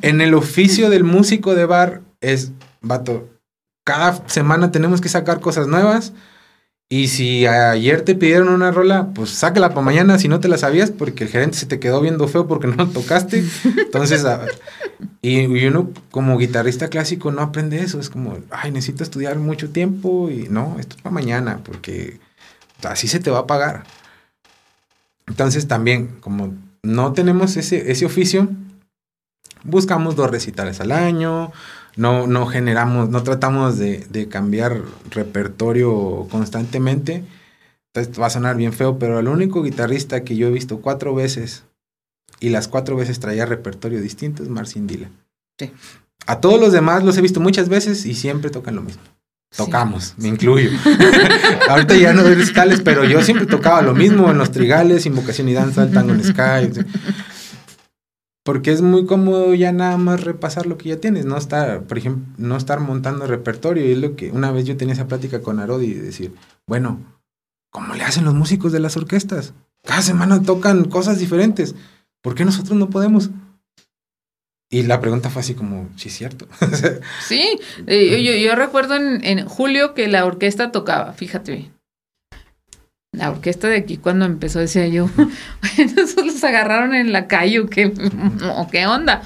en 0.00 0.22
el 0.22 0.32
oficio 0.32 0.88
del 0.88 1.04
músico 1.04 1.54
de 1.54 1.66
bar 1.66 2.00
es, 2.22 2.52
vato, 2.80 3.28
cada 3.84 4.26
semana 4.26 4.72
tenemos 4.72 5.02
que 5.02 5.10
sacar 5.10 5.40
cosas 5.40 5.66
nuevas. 5.66 6.14
Y 6.90 7.08
si 7.08 7.46
ayer 7.46 8.00
te 8.02 8.14
pidieron 8.14 8.48
una 8.48 8.70
rola, 8.70 9.08
pues 9.14 9.30
sácala 9.30 9.70
para 9.70 9.82
mañana 9.82 10.18
si 10.18 10.26
no 10.26 10.40
te 10.40 10.48
la 10.48 10.56
sabías, 10.56 10.90
porque 10.90 11.24
el 11.24 11.30
gerente 11.30 11.58
se 11.58 11.66
te 11.66 11.78
quedó 11.78 12.00
viendo 12.00 12.26
feo 12.28 12.48
porque 12.48 12.66
no 12.66 12.88
tocaste. 12.88 13.44
Entonces, 13.64 14.24
y, 15.20 15.40
y, 15.40 15.66
uno 15.66 15.90
como 16.10 16.38
guitarrista 16.38 16.88
clásico 16.88 17.30
no 17.30 17.42
aprende 17.42 17.80
eso. 17.80 18.00
Es 18.00 18.08
como, 18.08 18.38
ay, 18.50 18.70
necesito 18.70 19.02
estudiar 19.02 19.38
mucho 19.38 19.68
tiempo 19.68 20.30
y 20.30 20.48
no, 20.48 20.76
esto 20.80 20.96
es 20.96 21.02
para 21.02 21.12
mañana, 21.12 21.60
porque 21.62 22.20
así 22.82 23.06
se 23.06 23.20
te 23.20 23.30
va 23.30 23.40
a 23.40 23.46
pagar. 23.46 23.84
Entonces 25.26 25.68
también, 25.68 26.16
como 26.20 26.54
no 26.82 27.12
tenemos 27.12 27.58
ese, 27.58 27.90
ese 27.90 28.06
oficio, 28.06 28.48
buscamos 29.62 30.16
dos 30.16 30.30
recitales 30.30 30.80
al 30.80 30.92
año, 30.92 31.52
no, 31.98 32.28
no 32.28 32.46
generamos, 32.46 33.10
no 33.10 33.24
tratamos 33.24 33.76
de, 33.76 34.06
de, 34.08 34.28
cambiar 34.28 34.82
repertorio 35.10 36.28
constantemente. 36.30 37.24
Entonces 37.92 38.22
va 38.22 38.26
a 38.26 38.30
sonar 38.30 38.56
bien 38.56 38.72
feo, 38.72 39.00
pero 39.00 39.18
el 39.18 39.26
único 39.26 39.64
guitarrista 39.64 40.22
que 40.22 40.36
yo 40.36 40.46
he 40.46 40.52
visto 40.52 40.80
cuatro 40.80 41.12
veces 41.12 41.64
y 42.38 42.50
las 42.50 42.68
cuatro 42.68 42.94
veces 42.94 43.18
traía 43.18 43.46
repertorio 43.46 44.00
distinto 44.00 44.44
es 44.44 44.48
Marcin 44.48 44.86
Dila. 44.86 45.10
Sí. 45.58 45.72
A 46.24 46.40
todos 46.40 46.60
los 46.60 46.72
demás 46.72 47.02
los 47.02 47.18
he 47.18 47.20
visto 47.20 47.40
muchas 47.40 47.68
veces 47.68 48.06
y 48.06 48.14
siempre 48.14 48.50
tocan 48.50 48.76
lo 48.76 48.82
mismo. 48.82 49.02
Tocamos, 49.56 50.14
me 50.18 50.28
incluyo. 50.28 50.70
Ahorita 51.68 51.96
ya 51.96 52.12
no 52.12 52.22
doy 52.22 52.34
recitales, 52.34 52.80
pero 52.80 53.02
yo 53.04 53.22
siempre 53.22 53.46
tocaba 53.46 53.82
lo 53.82 53.94
mismo 53.94 54.30
en 54.30 54.38
los 54.38 54.52
trigales, 54.52 55.04
invocación 55.04 55.48
y 55.48 55.54
danza, 55.54 55.82
el 55.82 55.92
tango 55.92 56.12
en 56.12 56.22
sky. 56.22 56.70
Porque 58.48 58.72
es 58.72 58.80
muy 58.80 59.04
cómodo 59.04 59.52
ya 59.52 59.72
nada 59.72 59.98
más 59.98 60.24
repasar 60.24 60.64
lo 60.64 60.78
que 60.78 60.88
ya 60.88 60.96
tienes, 60.96 61.26
no 61.26 61.36
estar, 61.36 61.82
por 61.82 61.98
ejemplo, 61.98 62.32
no 62.38 62.56
estar 62.56 62.80
montando 62.80 63.26
repertorio. 63.26 63.86
Y 63.86 63.92
es 63.92 63.98
lo 63.98 64.16
que 64.16 64.30
una 64.30 64.50
vez 64.50 64.64
yo 64.64 64.78
tenía 64.78 64.94
esa 64.94 65.06
plática 65.06 65.42
con 65.42 65.60
Arodi 65.60 65.88
y 65.88 65.92
decir, 65.92 66.34
bueno, 66.66 66.98
¿cómo 67.68 67.94
le 67.94 68.04
hacen 68.04 68.24
los 68.24 68.32
músicos 68.32 68.72
de 68.72 68.80
las 68.80 68.96
orquestas? 68.96 69.52
Cada 69.84 70.00
semana 70.00 70.40
tocan 70.40 70.86
cosas 70.86 71.18
diferentes. 71.18 71.74
¿Por 72.22 72.34
qué 72.34 72.46
nosotros 72.46 72.78
no 72.78 72.88
podemos? 72.88 73.28
Y 74.70 74.84
la 74.84 75.02
pregunta 75.02 75.28
fue 75.28 75.40
así 75.40 75.52
como, 75.52 75.90
sí 75.96 76.08
es 76.08 76.16
cierto. 76.16 76.48
sí, 77.28 77.60
eh, 77.86 78.42
yo, 78.42 78.54
recuerdo 78.54 78.96
en, 78.96 79.44
julio 79.46 79.92
que 79.92 80.08
la 80.08 80.24
orquesta 80.24 80.72
tocaba, 80.72 81.12
fíjate. 81.12 81.70
La 83.12 83.30
orquesta 83.30 83.68
de 83.68 83.76
aquí 83.76 83.98
cuando 83.98 84.24
empezó 84.24 84.58
decía 84.58 84.88
yo, 84.88 85.10
esos 85.76 86.27
los 86.38 86.44
agarraron 86.44 86.94
en 86.94 87.12
la 87.12 87.26
calle 87.26 87.60
o 87.60 87.66
qué, 87.66 87.92
o 88.56 88.68
qué 88.68 88.86
onda. 88.86 89.22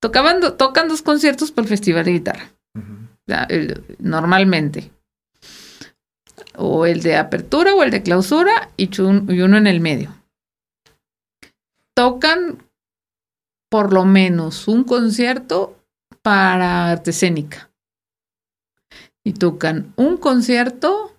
Tocaban, 0.00 0.40
tocan 0.56 0.88
dos 0.88 1.02
conciertos 1.02 1.52
para 1.52 1.64
el 1.64 1.68
festival 1.68 2.04
de 2.04 2.12
guitarra. 2.12 2.52
normalmente. 3.98 4.90
O 6.56 6.86
el 6.86 7.02
de 7.02 7.16
apertura 7.16 7.74
o 7.74 7.82
el 7.82 7.90
de 7.90 8.02
clausura 8.02 8.70
y, 8.76 8.90
y 8.94 9.40
uno 9.40 9.56
en 9.56 9.66
el 9.66 9.80
medio. 9.80 10.14
Tocan 11.94 12.62
por 13.70 13.92
lo 13.92 14.04
menos 14.04 14.68
un 14.68 14.84
concierto 14.84 15.78
para 16.22 16.90
arte 16.90 17.10
escénica. 17.10 17.70
Y 19.24 19.34
tocan 19.34 19.92
un 19.96 20.16
concierto 20.16 21.11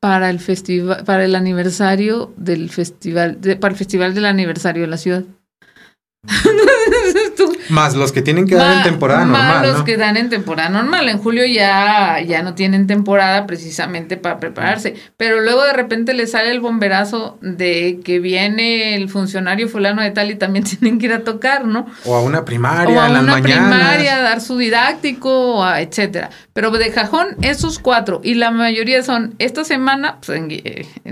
para 0.00 0.30
el 0.30 0.40
festival, 0.40 1.04
para 1.04 1.24
el 1.24 1.34
aniversario 1.34 2.32
del 2.36 2.70
festival, 2.70 3.38
para 3.60 3.72
el 3.72 3.78
festival 3.78 4.14
del 4.14 4.26
aniversario 4.26 4.82
de 4.82 4.88
la 4.88 4.96
ciudad. 4.96 5.24
Más 7.68 7.94
los 7.94 8.12
que 8.12 8.22
tienen 8.22 8.46
que 8.46 8.54
dar 8.54 8.78
en 8.78 8.82
temporada 8.82 9.24
normal. 9.24 9.60
Más 9.60 9.66
los 9.66 9.82
que 9.82 9.96
dan 9.96 10.16
en 10.16 10.30
temporada 10.30 10.68
normal. 10.68 11.08
En 11.08 11.18
julio 11.18 11.44
ya, 11.46 12.20
ya 12.20 12.42
no 12.42 12.54
tienen 12.54 12.86
temporada 12.86 13.46
precisamente 13.46 14.16
para 14.16 14.38
prepararse. 14.38 14.94
Pero 15.16 15.40
luego 15.40 15.64
de 15.64 15.72
repente 15.72 16.14
le 16.14 16.26
sale 16.26 16.50
el 16.50 16.60
bomberazo 16.60 17.38
de 17.40 18.00
que 18.04 18.18
viene 18.18 18.94
el 18.94 19.08
funcionario 19.08 19.68
fulano 19.68 20.02
de 20.02 20.10
tal 20.10 20.30
y 20.30 20.36
también 20.36 20.64
tienen 20.80 20.98
que 20.98 21.06
ir 21.06 21.12
a 21.12 21.24
tocar, 21.24 21.66
¿no? 21.66 21.86
O 22.04 22.16
a 22.16 22.22
una 22.22 22.44
primaria, 22.44 22.96
o 22.96 23.00
a 23.00 23.20
una 23.20 23.40
primaria, 23.40 24.16
a 24.16 24.22
dar 24.22 24.40
su 24.40 24.56
didáctico, 24.56 25.66
etcétera. 25.76 26.30
Pero 26.52 26.70
de 26.70 26.90
cajón, 26.90 27.36
esos 27.42 27.78
cuatro. 27.78 28.20
Y 28.22 28.34
la 28.34 28.50
mayoría 28.50 29.02
son, 29.02 29.34
esta 29.38 29.64
semana, 29.64 30.18
pues 30.24 30.38
en, 30.38 30.50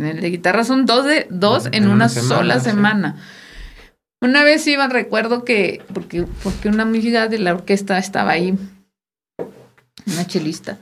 el 0.04 0.20
de 0.20 0.30
guitarra 0.30 0.64
son 0.64 0.86
dos 0.86 1.04
de 1.04 1.26
dos 1.30 1.68
en, 1.72 1.88
una, 1.88 2.08
sola 2.08 2.60
semana. 2.60 3.16
Una 4.26 4.42
vez 4.42 4.66
iba, 4.66 4.88
recuerdo 4.88 5.44
que, 5.44 5.82
porque, 5.94 6.26
porque 6.42 6.68
una 6.68 6.82
amiga 6.82 7.28
de 7.28 7.38
la 7.38 7.54
orquesta 7.54 7.96
estaba 7.96 8.32
ahí, 8.32 8.58
una 10.04 10.26
chelista. 10.26 10.78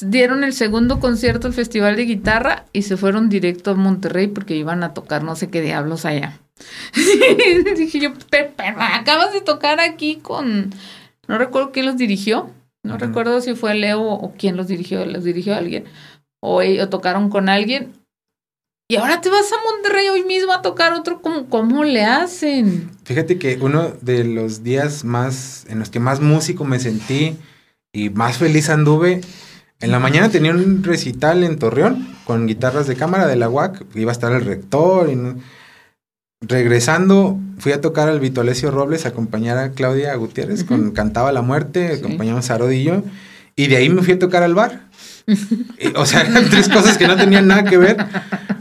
Dieron 0.00 0.42
el 0.42 0.52
segundo 0.52 0.98
concierto 0.98 1.46
al 1.46 1.52
Festival 1.52 1.94
de 1.94 2.06
Guitarra 2.06 2.64
y 2.72 2.82
se 2.82 2.96
fueron 2.96 3.28
directo 3.28 3.70
a 3.70 3.74
Monterrey 3.74 4.26
porque 4.26 4.56
iban 4.56 4.82
a 4.82 4.94
tocar 4.94 5.22
no 5.22 5.36
sé 5.36 5.48
qué 5.48 5.60
diablos 5.60 6.04
allá. 6.06 6.40
Dije 7.76 8.00
yo, 8.00 8.14
pero, 8.28 8.50
acabas 8.80 9.32
de 9.32 9.42
tocar 9.42 9.78
aquí 9.78 10.16
con... 10.16 10.74
No 11.28 11.38
recuerdo 11.38 11.70
quién 11.70 11.86
los 11.86 11.96
dirigió. 11.96 12.50
No 12.82 12.98
recuerdo 12.98 13.40
si 13.40 13.54
fue 13.54 13.76
Leo 13.76 14.02
o 14.02 14.34
quién 14.36 14.56
los 14.56 14.66
dirigió. 14.66 15.06
Los 15.06 15.22
dirigió 15.22 15.54
alguien. 15.54 15.84
O, 16.40 16.62
o 16.62 16.88
tocaron 16.88 17.30
con 17.30 17.48
alguien 17.48 17.92
Y 18.92 18.96
ahora 18.96 19.22
te 19.22 19.30
vas 19.30 19.50
a 19.50 19.56
Monterrey 19.72 20.10
hoy 20.10 20.22
mismo 20.22 20.52
a 20.52 20.60
tocar 20.60 20.92
otro, 20.92 21.22
¿cómo, 21.22 21.48
cómo 21.48 21.82
le 21.82 22.04
hacen? 22.04 22.90
Fíjate 23.04 23.38
que 23.38 23.56
uno 23.58 23.90
de 24.02 24.22
los 24.22 24.64
días 24.64 25.02
más, 25.02 25.64
en 25.70 25.78
los 25.78 25.88
que 25.88 25.98
más 25.98 26.20
músico 26.20 26.66
me 26.66 26.78
sentí 26.78 27.38
y 27.94 28.10
más 28.10 28.36
feliz 28.36 28.68
anduve, 28.68 29.22
en 29.80 29.92
la 29.92 29.98
mañana 29.98 30.28
tenía 30.28 30.50
un 30.50 30.84
recital 30.84 31.42
en 31.42 31.58
Torreón 31.58 32.06
con 32.26 32.46
guitarras 32.46 32.86
de 32.86 32.94
cámara 32.94 33.26
de 33.26 33.36
la 33.36 33.48
UAC, 33.48 33.82
iba 33.94 34.10
a 34.10 34.12
estar 34.12 34.30
el 34.30 34.44
rector 34.44 35.08
y 35.08 35.16
regresando 36.46 37.40
fui 37.60 37.72
a 37.72 37.80
tocar 37.80 38.10
al 38.10 38.20
Vito 38.20 38.42
Alessio 38.42 38.70
Robles, 38.70 39.06
a 39.06 39.08
acompañar 39.08 39.56
a 39.56 39.70
Claudia 39.70 40.14
Gutiérrez 40.16 40.64
con 40.64 40.90
Cantaba 40.90 41.32
la 41.32 41.40
Muerte, 41.40 41.94
acompañamos 41.94 42.50
a 42.50 42.58
Rodillo 42.58 43.02
y 43.56 43.68
de 43.68 43.76
ahí 43.76 43.88
me 43.88 44.02
fui 44.02 44.12
a 44.12 44.18
tocar 44.18 44.42
al 44.42 44.54
bar. 44.54 44.91
O 45.96 46.06
sea, 46.06 46.22
eran 46.22 46.48
tres 46.48 46.68
cosas 46.68 46.98
que 46.98 47.06
no 47.06 47.16
tenían 47.16 47.46
nada 47.46 47.64
que 47.64 47.76
ver, 47.76 47.96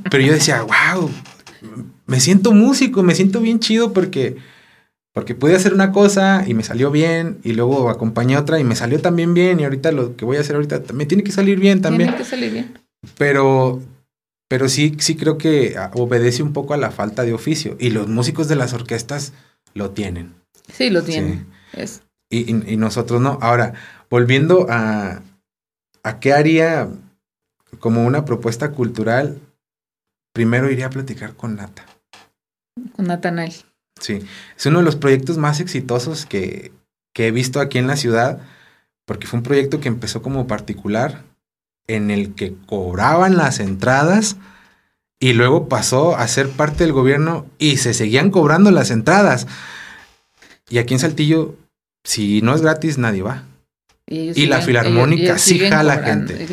pero 0.10 0.24
yo 0.24 0.34
decía, 0.34 0.62
wow, 0.62 1.10
me 2.06 2.20
siento 2.20 2.52
músico, 2.52 3.04
me 3.04 3.16
siento 3.16 3.40
bien 3.40 3.60
chido 3.60 3.94
porque 3.94 4.38
porque 5.14 5.36
pude 5.36 5.56
hacer 5.56 5.74
una 5.74 5.92
cosa 5.92 6.46
y 6.48 6.54
me 6.54 6.64
salió 6.64 6.90
bien, 6.90 7.40
y 7.44 7.54
luego 7.54 7.90
acompañé 7.90 8.38
otra 8.38 8.60
y 8.60 8.64
me 8.64 8.76
salió 8.76 9.02
también 9.02 9.34
bien, 9.34 9.60
y 9.60 9.66
ahorita 9.66 9.92
lo 9.92 10.16
que 10.16 10.24
voy 10.24 10.38
a 10.38 10.40
hacer 10.40 10.56
ahorita 10.56 10.82
me 10.94 11.06
tiene 11.06 11.24
que 11.24 11.32
salir 11.32 11.60
bien 11.60 11.82
también. 11.82 12.10
Tiene 12.10 12.24
que 12.24 12.30
salir 12.30 12.52
bien. 12.52 12.80
Pero, 13.18 13.82
pero 14.48 14.70
sí, 14.70 14.96
sí 15.00 15.16
creo 15.16 15.38
que 15.38 15.76
obedece 15.94 16.44
un 16.44 16.54
poco 16.54 16.74
a 16.74 16.78
la 16.78 16.92
falta 16.92 17.24
de 17.24 17.34
oficio. 17.34 17.76
Y 17.80 17.90
los 17.90 18.08
músicos 18.08 18.48
de 18.48 18.56
las 18.56 18.74
orquestas 18.74 19.34
lo 19.74 19.92
tienen. 19.92 20.34
Sí, 20.72 20.90
lo 20.90 21.04
tienen. 21.04 21.48
Y, 22.30 22.52
y, 22.52 22.78
nosotros 22.78 23.20
no. 23.20 23.38
Ahora, 23.42 23.74
volviendo 24.10 24.68
a, 24.70 25.22
a 26.04 26.20
qué 26.20 26.34
haría 26.34 26.90
como 27.80 28.06
una 28.06 28.26
propuesta 28.26 28.72
cultural, 28.72 29.40
primero 30.34 30.70
iría 30.70 30.88
a 30.88 30.92
platicar 30.92 31.36
con 31.36 31.56
Nata. 31.56 31.86
Con 32.96 33.08
Natanael. 33.08 33.54
Sí, 34.00 34.20
es 34.58 34.66
uno 34.66 34.80
de 34.80 34.86
los 34.86 34.96
proyectos 34.96 35.38
más 35.38 35.60
exitosos 35.60 36.26
que, 36.26 36.72
que 37.14 37.28
he 37.28 37.32
visto 37.32 37.60
aquí 37.60 37.78
en 37.78 37.88
la 37.88 37.98
ciudad, 37.98 38.42
porque 39.06 39.28
fue 39.28 39.38
un 39.38 39.44
proyecto 39.44 39.80
que 39.80 39.88
empezó 39.88 40.22
como 40.22 40.48
particular, 40.48 41.24
en 41.88 42.12
el 42.12 42.36
que 42.36 42.56
cobraban 42.68 43.38
las 43.38 43.60
entradas 43.60 44.38
y 45.20 45.34
luego 45.34 45.68
pasó 45.70 46.16
a 46.16 46.28
ser 46.28 46.50
parte 46.50 46.84
del 46.84 46.94
gobierno 46.94 47.46
y 47.58 47.78
se 47.78 47.94
seguían 47.94 48.32
cobrando 48.32 48.72
las 48.72 48.92
entradas. 48.92 49.48
Y 50.70 50.80
aquí 50.80 50.94
en 50.94 51.00
Saltillo, 51.00 51.58
si 52.04 52.42
no 52.42 52.56
es 52.56 52.62
gratis, 52.62 52.98
nadie 52.98 53.22
va. 53.22 53.44
Y, 54.12 54.46
la 54.48 54.62
filarmónica 54.62 55.38
sí 55.38 55.58
jala 55.58 56.00
gente. 56.00 56.46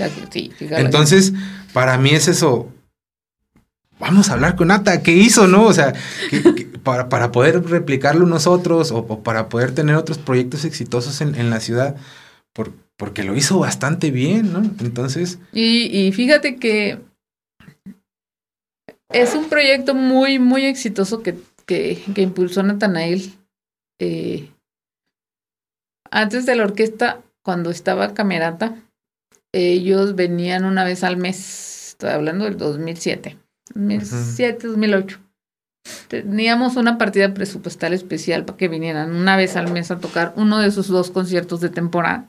Entonces, 0.61 1.33
para 1.73 1.99
mí 1.99 2.11
es 2.11 2.29
eso. 2.29 2.73
Vamos 3.99 4.31
a 4.31 4.35
hablar 4.35 4.55
con 4.55 4.71
Ata, 4.71 5.03
¿qué 5.03 5.11
hizo, 5.11 5.49
no? 5.49 5.65
O 5.65 5.73
sea, 5.73 5.93
para, 6.85 7.09
para, 7.09 7.33
poder 7.33 7.65
replicarlo 7.65 8.27
nosotros 8.27 8.93
o, 8.93 9.25
para 9.25 9.49
poder 9.49 9.75
tener 9.75 9.97
otros 9.97 10.19
proyectos 10.19 10.65
exitosos 10.65 11.21
en, 11.21 11.35
en 11.35 11.51
la 11.51 11.59
ciudad, 11.59 11.97
por, 12.53 12.73
porque 12.97 13.25
lo 13.25 13.35
hizo 13.35 13.59
bastante 13.59 14.13
bien, 14.13 14.53
¿no? 14.53 14.61
Entonces... 14.79 15.41
Y, 15.53 16.13
fíjate 16.13 16.57
que 16.57 17.01
es 19.09 19.35
un 19.35 19.49
proyecto 19.49 19.97
muy, 19.97 20.39
muy 20.39 20.65
exitoso 20.65 21.25
que, 21.25 21.35
que, 21.67 22.01
que 22.15 22.23
impulsó 22.23 22.63
Natanael. 22.63 23.33
Eh, 23.99 24.49
antes 26.09 26.47
de 26.47 26.55
la 26.55 26.63
orquesta, 26.63 27.21
cuando 27.49 27.71
estaba 27.71 28.13
Camerata, 28.13 28.77
ellos 29.55 30.15
venían 30.15 30.67
una 30.67 30.85
vez 30.85 31.03
al 31.03 31.17
mes, 31.17 31.93
estoy 31.93 32.11
hablando 32.11 32.45
del 32.45 32.59
2007, 32.59 33.39
2007, 33.75 34.67
2008. 34.67 35.19
Teníamos 36.09 36.77
una 36.77 36.99
partida 36.99 37.33
presupuestal 37.33 37.95
especial 37.95 38.45
para 38.45 38.59
que 38.59 38.69
vinieran 38.69 39.17
una 39.17 39.39
vez 39.39 39.57
al 39.57 39.73
mes 39.73 39.91
a 39.91 39.99
tocar 39.99 40.35
uno 40.37 40.59
de 40.59 40.71
sus 40.71 40.89
dos 40.89 41.11
conciertos 41.11 41.63
de 41.63 41.71
temporada. 41.71 42.27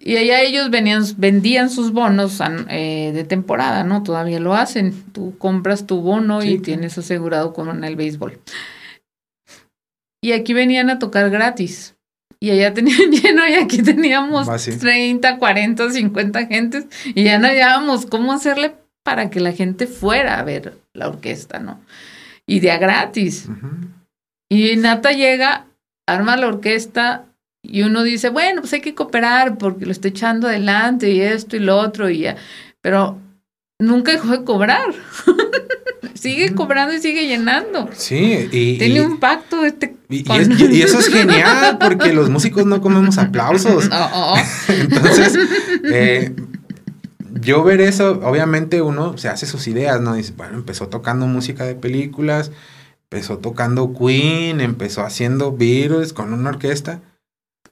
Y 0.00 0.16
allá 0.16 0.40
ellos 0.40 0.68
venían, 0.70 1.04
vendían 1.16 1.70
sus 1.70 1.92
bonos 1.92 2.40
eh, 2.68 3.12
de 3.14 3.22
temporada, 3.22 3.84
¿no? 3.84 4.02
Todavía 4.02 4.40
lo 4.40 4.56
hacen. 4.56 5.04
Tú 5.12 5.38
compras 5.38 5.86
tu 5.86 6.00
bono 6.00 6.42
y 6.42 6.58
tienes 6.58 6.98
asegurado 6.98 7.52
con 7.52 7.84
el 7.84 7.94
béisbol. 7.94 8.40
Y 10.20 10.32
aquí 10.32 10.52
venían 10.52 10.90
a 10.90 10.98
tocar 10.98 11.30
gratis. 11.30 11.95
Y 12.46 12.50
allá 12.52 12.72
tenían 12.72 13.10
lleno 13.10 13.44
y 13.48 13.54
aquí 13.54 13.82
teníamos 13.82 14.46
30, 14.78 15.36
40, 15.36 15.90
50 15.90 16.46
gentes. 16.46 16.86
Y 17.04 17.24
ya 17.24 17.40
no 17.40 17.48
hallábamos 17.48 18.06
cómo 18.06 18.32
hacerle 18.32 18.76
para 19.02 19.30
que 19.30 19.40
la 19.40 19.50
gente 19.50 19.88
fuera 19.88 20.38
a 20.38 20.44
ver 20.44 20.74
la 20.92 21.08
orquesta, 21.08 21.58
¿no? 21.58 21.80
Y 22.46 22.60
de 22.60 22.70
a 22.70 22.78
gratis. 22.78 23.48
Y 24.48 24.76
Nata 24.76 25.10
llega, 25.10 25.66
arma 26.06 26.36
la 26.36 26.46
orquesta, 26.46 27.24
y 27.64 27.82
uno 27.82 28.04
dice, 28.04 28.28
bueno, 28.28 28.60
pues 28.60 28.72
hay 28.74 28.80
que 28.80 28.94
cooperar 28.94 29.58
porque 29.58 29.84
lo 29.84 29.90
está 29.90 30.06
echando 30.06 30.46
adelante 30.46 31.10
y 31.10 31.22
esto 31.22 31.56
y 31.56 31.58
lo 31.58 31.76
otro 31.76 32.08
y 32.08 32.20
ya. 32.20 32.36
Pero 32.80 33.18
nunca 33.80 34.12
dejó 34.12 34.28
de 34.28 34.44
cobrar. 34.44 34.94
sigue 36.16 36.54
cobrando 36.54 36.94
y 36.94 37.00
sigue 37.00 37.26
llenando. 37.26 37.88
Sí, 37.94 38.48
y. 38.50 38.78
Tiene 38.78 39.02
un 39.02 39.18
pacto 39.18 39.64
este. 39.64 39.96
Y, 40.08 40.24
eso 40.82 40.98
es 40.98 41.08
genial 41.12 41.78
porque 41.78 42.12
los 42.12 42.30
músicos 42.30 42.66
no 42.66 42.80
comemos 42.80 43.18
aplausos. 43.18 43.88
Entonces, 44.68 45.38
eh, 45.84 46.34
yo 47.40 47.62
ver 47.64 47.80
eso, 47.80 48.20
obviamente 48.22 48.82
uno 48.82 49.18
se 49.18 49.28
hace 49.28 49.46
sus 49.46 49.66
ideas, 49.68 50.00
¿no? 50.00 50.14
Dice, 50.14 50.32
bueno, 50.36 50.54
empezó 50.54 50.88
tocando 50.88 51.26
música 51.26 51.64
de 51.64 51.74
películas, 51.74 52.50
empezó 53.10 53.38
tocando 53.38 53.92
Queen, 53.92 54.60
empezó 54.60 55.02
haciendo 55.02 55.56
Beatles 55.56 56.12
con 56.12 56.32
una 56.32 56.50
orquesta. 56.50 57.00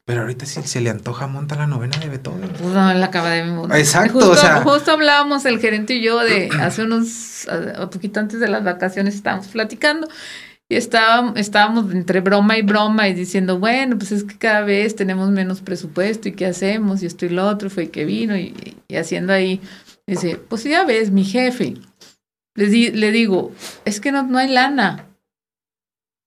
Pero 0.06 0.20
ahorita 0.20 0.44
si 0.44 0.62
se 0.62 0.80
le 0.82 0.90
antoja, 0.90 1.26
monta 1.26 1.54
la 1.56 1.66
novena 1.66 1.96
de 1.98 2.08
Beethoven. 2.08 2.50
Pues 2.50 2.74
no, 2.74 2.92
la 2.92 3.06
acaba 3.06 3.30
de 3.30 3.40
Exacto, 3.78 4.12
justo, 4.14 4.30
o 4.32 4.36
sea. 4.36 4.60
Justo 4.62 4.92
hablábamos 4.92 5.46
el 5.46 5.58
gerente 5.58 5.94
y 5.94 6.02
yo 6.02 6.18
de 6.18 6.50
hace 6.60 6.82
unos, 6.82 7.46
un 7.80 7.88
poquito 7.88 8.20
antes 8.20 8.38
de 8.38 8.48
las 8.48 8.62
vacaciones 8.64 9.14
estábamos 9.14 9.46
platicando 9.48 10.06
y 10.68 10.76
estábamos, 10.76 11.38
estábamos 11.38 11.90
entre 11.92 12.20
broma 12.20 12.58
y 12.58 12.62
broma 12.62 13.08
y 13.08 13.14
diciendo, 13.14 13.58
bueno, 13.58 13.96
pues 13.96 14.12
es 14.12 14.24
que 14.24 14.36
cada 14.36 14.60
vez 14.60 14.94
tenemos 14.94 15.30
menos 15.30 15.62
presupuesto 15.62 16.28
y 16.28 16.32
qué 16.32 16.46
hacemos 16.46 17.02
y 17.02 17.06
esto 17.06 17.24
y 17.24 17.30
lo 17.30 17.46
otro, 17.46 17.70
fue 17.70 17.90
que 17.90 18.04
vino 18.04 18.36
y, 18.36 18.76
haciendo 18.94 19.32
ahí, 19.32 19.62
dice, 20.06 20.36
pues 20.36 20.64
ya 20.64 20.84
ves, 20.84 21.10
mi 21.10 21.24
jefe, 21.24 21.74
le, 22.54 22.66
le 22.66 23.10
digo, 23.10 23.52
es 23.86 24.00
que 24.00 24.12
no, 24.12 24.22
no 24.22 24.36
hay 24.36 24.50
lana. 24.50 25.06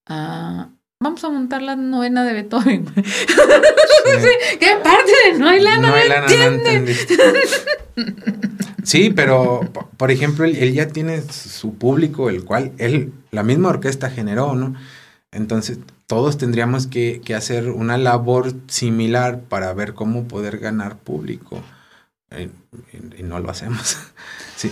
Ah, 0.08 0.70
vamos 1.00 1.24
a 1.24 1.30
montar 1.30 1.62
la 1.62 1.76
novena 1.76 2.24
de 2.24 2.34
Beethoven. 2.34 2.86
¿Qué 2.96 4.70
parte 4.84 5.12
de 5.26 5.40
no 5.40 5.50
hay 5.50 5.62
lana? 5.62 5.90
No 5.90 5.96
hay 5.96 6.10
lana, 6.10 6.28
sí, 8.84 9.12
pero 9.16 9.62
por 9.98 10.12
ejemplo, 10.12 10.46
él, 10.46 10.74
ya 10.74 10.88
tiene 10.88 11.22
su 11.22 11.76
público, 11.76 12.30
el 12.30 12.44
cual 12.44 12.72
él, 12.78 13.14
la 13.32 13.44
misma 13.44 13.70
orquesta 13.70 14.10
generó, 14.10 14.56
¿no? 14.56 14.76
Entonces, 15.32 15.80
todos 16.08 16.38
tendríamos 16.38 16.88
que, 16.88 17.22
hacer 17.36 17.70
una 17.70 17.98
labor 17.98 18.54
similar 18.68 19.42
para 19.42 19.74
ver 19.74 19.94
cómo 19.94 20.28
poder 20.28 20.58
ganar 20.58 20.98
público. 20.98 21.62
y 23.18 23.24
no 23.24 23.40
lo 23.40 23.50
hacemos. 23.50 23.98
sí. 24.56 24.72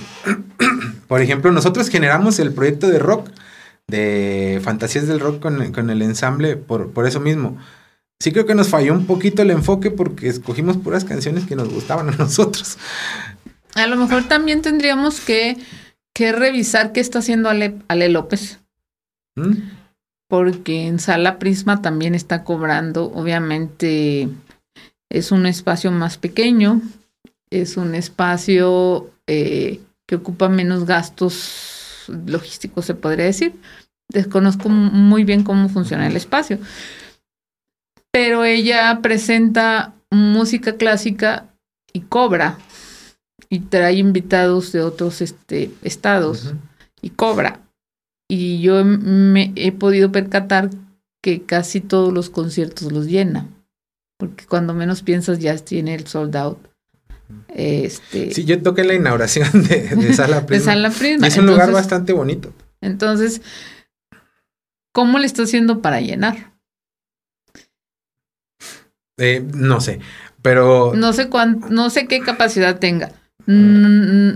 por 1.07 1.21
ejemplo, 1.21 1.51
nosotros 1.51 1.89
generamos 1.89 2.39
el 2.39 2.53
proyecto 2.53 2.87
de 2.87 2.99
rock 2.99 3.29
de 3.87 4.59
Fantasías 4.63 5.07
del 5.07 5.19
Rock 5.19 5.39
con, 5.39 5.89
el 5.89 6.01
ensamble 6.01 6.57
por, 6.57 6.91
por 6.91 7.05
eso 7.05 7.19
mismo. 7.19 7.57
Sí 8.19 8.31
creo 8.31 8.45
que 8.45 8.55
nos 8.55 8.69
falló 8.69 8.93
un 8.93 9.05
poquito 9.05 9.41
el 9.41 9.51
enfoque 9.51 9.91
porque 9.91 10.27
escogimos 10.27 10.77
puras 10.77 11.03
canciones 11.03 11.45
que 11.45 11.55
nos 11.55 11.69
gustaban 11.69 12.09
a 12.09 12.11
nosotros. 12.17 12.77
A 13.75 13.87
lo 13.87 13.97
mejor 13.97 14.23
también 14.27 14.61
tendríamos 14.61 15.19
que, 15.19 15.57
que 16.13 16.31
revisar 16.31 16.93
qué 16.93 17.01
está 17.01 17.19
haciendo 17.19 17.49
Ale, 17.49 17.75
Ale 17.87 18.09
López. 18.09 18.59
¿Mm? 19.35 19.53
Porque 20.27 20.87
en 20.87 20.99
Sala 20.99 21.37
Prisma 21.37 21.81
también 21.81 22.15
está 22.15 22.43
cobrando, 22.43 23.11
obviamente 23.13 24.29
es 25.09 25.31
un 25.31 25.45
espacio 25.45 25.91
más 25.91 26.17
pequeño, 26.17 26.81
es 27.51 27.77
un 27.77 27.93
espacio 27.93 29.11
eh, 29.27 29.81
que 30.07 30.15
ocupa 30.15 30.49
menos 30.49 30.85
gastos 30.85 31.74
logístico, 32.09 32.81
se 32.81 32.95
podría 32.95 33.25
decir. 33.25 33.55
Desconozco 34.09 34.69
muy 34.69 35.23
bien 35.23 35.43
cómo 35.43 35.69
funciona 35.69 36.07
el 36.07 36.15
espacio. 36.15 36.59
Pero 38.11 38.43
ella 38.43 38.99
presenta 39.01 39.93
música 40.11 40.77
clásica 40.77 41.49
y 41.91 42.01
cobra. 42.01 42.57
Y 43.49 43.59
trae 43.59 43.95
invitados 43.95 44.71
de 44.71 44.81
otros 44.81 45.21
este, 45.21 45.71
estados 45.81 46.53
y 47.01 47.09
cobra. 47.09 47.61
Y 48.27 48.61
yo 48.61 48.83
me 48.83 49.53
he 49.55 49.71
podido 49.71 50.11
percatar 50.11 50.69
que 51.21 51.43
casi 51.43 51.81
todos 51.81 52.13
los 52.13 52.29
conciertos 52.29 52.91
los 52.91 53.07
llena. 53.07 53.47
Porque 54.17 54.45
cuando 54.45 54.73
menos 54.73 55.03
piensas 55.03 55.39
ya 55.39 55.55
tiene 55.57 55.95
el 55.95 56.07
sold 56.07 56.35
out 56.35 56.74
Este, 57.49 58.31
sí, 58.31 58.45
yo 58.45 58.61
toqué 58.61 58.83
la 58.83 58.93
inauguración 58.93 59.63
de, 59.67 59.95
de 59.95 60.13
Sala 60.13 60.45
Prisma. 60.45 60.73
de 60.73 60.73
Sala 60.73 60.89
Prisma. 60.91 61.27
es 61.27 61.37
un 61.37 61.45
lugar 61.45 61.71
bastante 61.71 62.13
bonito. 62.13 62.53
Entonces, 62.81 63.41
¿cómo 64.91 65.19
le 65.19 65.25
está 65.25 65.43
haciendo 65.43 65.81
para 65.81 66.01
llenar? 66.01 66.53
Eh, 69.17 69.45
no 69.53 69.79
sé, 69.81 69.99
pero... 70.41 70.93
No 70.95 71.13
sé 71.13 71.29
no 71.69 71.89
sé 71.89 72.07
qué 72.07 72.19
capacidad 72.19 72.79
tenga. 72.79 73.11
Mm, 73.47 74.31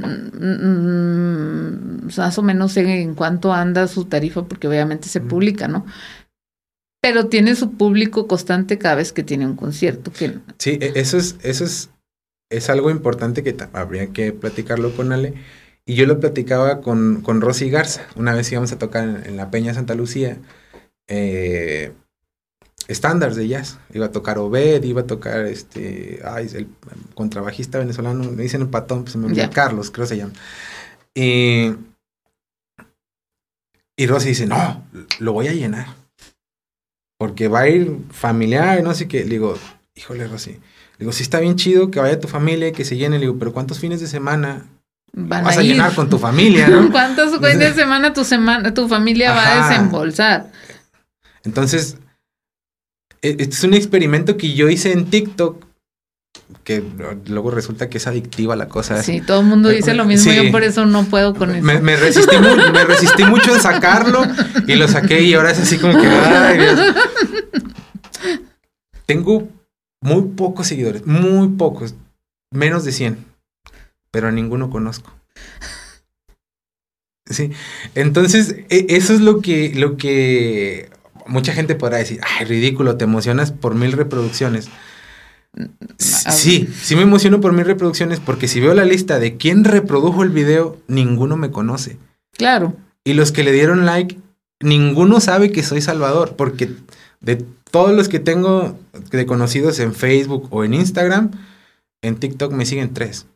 más 2.17 2.37
o 2.37 2.43
menos 2.43 2.73
sé 2.73 3.01
en 3.01 3.15
cuánto 3.15 3.53
anda 3.53 3.87
su 3.87 4.05
tarifa, 4.05 4.43
porque 4.43 4.67
obviamente 4.67 5.07
se 5.09 5.21
publica, 5.21 5.67
¿no? 5.67 5.85
Pero 7.01 7.27
tiene 7.27 7.55
su 7.55 7.71
público 7.71 8.27
constante 8.27 8.77
cada 8.77 8.95
vez 8.95 9.13
que 9.13 9.23
tiene 9.23 9.45
un 9.45 9.55
concierto. 9.55 10.11
Que... 10.11 10.37
Sí, 10.57 10.77
e, 10.81 10.93
eso 10.95 11.17
es, 11.17 11.37
eso 11.41 11.63
es, 11.63 11.89
es 12.49 12.69
algo 12.69 12.89
importante 12.89 13.43
que 13.43 13.55
habría 13.73 14.07
que 14.07 14.33
platicarlo 14.33 14.95
con 14.95 15.11
Ale. 15.11 15.33
Y 15.85 15.95
yo 15.95 16.05
lo 16.05 16.19
platicaba 16.19 16.81
con, 16.81 17.21
con 17.21 17.41
Rosy 17.41 17.69
Garza. 17.69 18.05
Una 18.15 18.33
vez 18.33 18.51
íbamos 18.51 18.71
a 18.71 18.77
tocar 18.77 19.23
en, 19.25 19.37
la 19.37 19.49
Peña 19.49 19.73
Santa 19.73 19.95
Lucía. 19.95 20.37
Eh, 21.07 21.91
estándares 22.87 23.35
de 23.35 23.47
jazz. 23.47 23.79
Iba 23.93 24.07
a 24.07 24.11
tocar 24.11 24.37
Obed, 24.37 24.83
iba 24.83 25.01
a 25.01 25.07
tocar 25.07 25.45
este, 25.45 26.21
ay, 26.25 26.49
el 26.53 26.67
contrabajista 27.13 27.79
venezolano, 27.79 28.31
me 28.31 28.43
dicen 28.43 28.61
el 28.61 28.69
patón, 28.69 29.03
pues 29.03 29.15
me 29.15 29.33
yeah. 29.33 29.49
Carlos, 29.49 29.91
creo 29.91 30.05
que 30.05 30.09
se 30.09 30.17
llama. 30.17 30.33
Y, 31.13 31.73
y 33.95 34.07
Rosy 34.07 34.29
dice, 34.29 34.47
no, 34.47 34.85
lo 35.19 35.33
voy 35.33 35.47
a 35.47 35.53
llenar. 35.53 35.87
Porque 37.17 37.47
va 37.47 37.61
a 37.61 37.69
ir 37.69 37.97
familiar, 38.11 38.81
no 38.81 38.93
sé 38.93 39.07
qué. 39.07 39.23
Le 39.23 39.31
digo, 39.31 39.57
híjole, 39.95 40.27
Rosy. 40.27 40.59
Digo, 40.99 41.13
sí 41.13 41.23
está 41.23 41.39
bien 41.39 41.55
chido 41.55 41.89
que 41.89 41.99
vaya 41.99 42.19
tu 42.19 42.27
familia, 42.27 42.73
que 42.73 42.83
se 42.83 42.97
llene. 42.97 43.17
Le 43.17 43.21
digo, 43.21 43.39
pero 43.39 43.53
¿cuántos 43.53 43.79
fines 43.79 44.01
de 44.01 44.07
semana 44.07 44.65
vas 45.13 45.57
a, 45.57 45.63
llenar 45.63 45.95
con 45.95 46.09
tu 46.09 46.19
familia, 46.19 46.67
¿no? 46.67 46.91
¿Cuántos 46.91 47.37
fines 47.37 47.59
de 47.59 47.73
semana 47.73 48.13
tu, 48.13 48.25
semana, 48.25 48.73
tu 48.73 48.87
familia 48.89 49.31
va 49.31 49.65
a 49.65 49.69
desembolsar? 49.69 50.51
Entonces, 51.45 51.97
e, 53.21 53.29
este 53.39 53.55
es 53.55 53.63
un 53.63 53.73
experimento 53.73 54.35
que 54.35 54.53
yo 54.53 54.69
hice 54.69 54.91
en 54.91 55.05
TikTok 55.05 55.65
que 56.63 56.83
luego 57.27 57.49
resulta 57.49 57.89
que 57.89 57.97
es 57.97 58.05
adictiva 58.05 58.55
la 58.55 58.67
cosa. 58.67 59.01
Sí, 59.01 59.21
todo 59.21 59.39
el 59.39 59.47
mundo 59.47 59.69
dice 59.69 59.93
lo 59.93 60.05
mismo, 60.05 60.31
yo 60.31 60.51
por 60.51 60.63
eso 60.63 60.85
no 60.85 61.05
puedo 61.05 61.33
con 61.33 61.55
eso. 61.55 61.63
Me, 61.63 61.95
resistí 61.95 62.35
me 62.73 62.83
resistí 62.85 63.23
mucho 63.23 63.55
en 63.55 63.61
sacarlo 63.61 64.23
y 64.67 64.75
lo 64.75 64.87
saqué 64.87 65.21
y 65.21 65.33
ahora 65.33 65.51
es 65.51 65.59
así 65.59 65.77
como 65.77 65.99
que... 65.99 66.07
Ay, 66.07 66.59
Tengo 69.05 69.49
muy 70.01 70.23
pocos 70.35 70.67
seguidores, 70.67 71.05
muy 71.05 71.49
pocos, 71.49 71.95
menos 72.51 72.85
de 72.85 72.91
100, 72.91 73.25
pero 74.11 74.27
a 74.27 74.31
ninguno 74.31 74.69
conozco. 74.69 75.13
Sí, 77.31 77.51
entonces 77.93 78.55
e, 78.69 78.87
eso 78.89 79.13
es 79.13 79.21
lo 79.21 79.39
que, 79.39 79.71
lo 79.75 79.97
que 79.97 80.89
mucha 81.27 81.53
gente 81.53 81.75
podrá 81.75 81.97
decir, 81.97 82.19
ay, 82.23 82.45
ridículo, 82.45 82.97
te 82.97 83.03
emocionas 83.03 83.51
por 83.51 83.75
mil 83.75 83.91
reproducciones. 83.91 84.67
Sí, 85.97 86.69
sí 86.81 86.95
me 86.95 87.03
emociono 87.03 87.41
por 87.41 87.53
mis 87.53 87.67
reproducciones 87.67 88.19
porque 88.19 88.47
si 88.47 88.59
veo 88.59 88.73
la 88.73 88.85
lista 88.85 89.19
de 89.19 89.37
quién 89.37 89.63
reprodujo 89.63 90.23
el 90.23 90.29
video, 90.29 90.77
ninguno 90.87 91.37
me 91.37 91.51
conoce. 91.51 91.97
Claro. 92.33 92.75
Y 93.03 93.13
los 93.13 93.31
que 93.31 93.43
le 93.43 93.51
dieron 93.51 93.85
like, 93.85 94.19
ninguno 94.59 95.19
sabe 95.19 95.51
que 95.51 95.63
soy 95.63 95.81
Salvador, 95.81 96.35
porque 96.35 96.71
de 97.21 97.43
todos 97.71 97.93
los 97.93 98.09
que 98.09 98.19
tengo 98.19 98.77
de 99.11 99.25
conocidos 99.25 99.79
en 99.79 99.93
Facebook 99.93 100.47
o 100.51 100.63
en 100.63 100.73
Instagram, 100.73 101.31
en 102.01 102.15
TikTok 102.17 102.51
me 102.53 102.65
siguen 102.65 102.93
tres. 102.93 103.27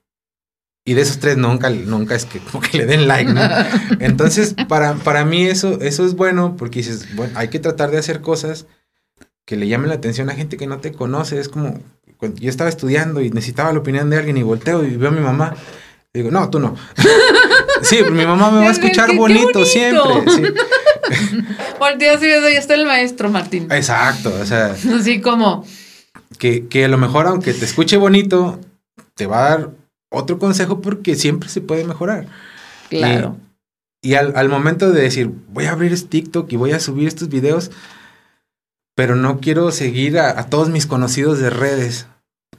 Y 0.85 0.95
de 0.95 1.01
esos 1.01 1.19
tres 1.19 1.37
nunca, 1.37 1.69
nunca 1.69 2.15
es 2.15 2.25
que, 2.25 2.41
que 2.71 2.77
le 2.77 2.85
den 2.85 3.07
like, 3.07 3.31
¿no? 3.31 3.41
Entonces, 3.99 4.55
para, 4.67 4.95
para 4.95 5.23
mí 5.25 5.43
eso, 5.43 5.79
eso 5.81 6.05
es 6.05 6.15
bueno 6.15 6.55
porque 6.57 6.79
dices, 6.79 7.15
bueno, 7.15 7.33
hay 7.37 7.47
que 7.49 7.59
tratar 7.59 7.91
de 7.91 7.97
hacer 7.97 8.21
cosas 8.21 8.65
que 9.45 9.55
le 9.55 9.67
llamen 9.67 9.89
la 9.89 9.95
atención 9.95 10.29
a 10.29 10.35
gente 10.35 10.57
que 10.57 10.67
no 10.67 10.79
te 10.79 10.91
conoce. 10.91 11.39
Es 11.39 11.49
como, 11.49 11.79
yo 12.35 12.49
estaba 12.49 12.69
estudiando 12.69 13.21
y 13.21 13.29
necesitaba 13.29 13.73
la 13.73 13.79
opinión 13.79 14.09
de 14.09 14.17
alguien 14.17 14.37
y 14.37 14.43
volteo 14.43 14.83
y 14.83 14.95
veo 14.95 15.09
a 15.09 15.13
mi 15.13 15.21
mamá. 15.21 15.55
digo, 16.13 16.31
no, 16.31 16.49
tú 16.49 16.59
no. 16.59 16.75
sí, 17.81 17.99
mi 18.11 18.25
mamá 18.25 18.51
me 18.51 18.59
va 18.59 18.67
a 18.67 18.71
escuchar 18.71 19.15
bonito, 19.15 19.65
siempre. 19.65 20.23
Sí. 20.29 20.43
Volteo 21.79 22.15
así, 22.15 22.25
ahí 22.25 22.55
está 22.55 22.75
el 22.75 22.85
maestro 22.85 23.29
Martín. 23.29 23.67
Exacto, 23.71 24.33
o 24.41 24.45
sea. 24.45 24.75
Así 24.97 25.21
como. 25.21 25.65
Que, 26.37 26.67
que 26.67 26.85
a 26.85 26.87
lo 26.87 26.97
mejor, 26.97 27.27
aunque 27.27 27.53
te 27.53 27.65
escuche 27.65 27.97
bonito, 27.97 28.59
te 29.15 29.27
va 29.27 29.45
a 29.45 29.49
dar 29.49 29.69
otro 30.09 30.39
consejo 30.39 30.81
porque 30.81 31.15
siempre 31.15 31.49
se 31.49 31.61
puede 31.61 31.83
mejorar. 31.83 32.27
Claro. 32.89 33.37
Y, 34.01 34.15
al, 34.15 34.35
al, 34.35 34.49
momento 34.49 34.91
de 34.91 35.01
decir, 35.01 35.31
voy 35.49 35.65
a 35.65 35.71
abrir 35.71 35.93
este 35.93 36.09
TikTok 36.09 36.51
y 36.51 36.57
voy 36.57 36.71
a 36.71 36.79
subir 36.79 37.07
estos 37.07 37.29
videos, 37.29 37.71
pero 38.95 39.15
no 39.15 39.39
quiero 39.39 39.71
seguir 39.71 40.19
a, 40.19 40.39
a 40.39 40.49
todos 40.49 40.69
mis 40.69 40.85
conocidos 40.85 41.39
de 41.39 41.49
redes 41.49 42.07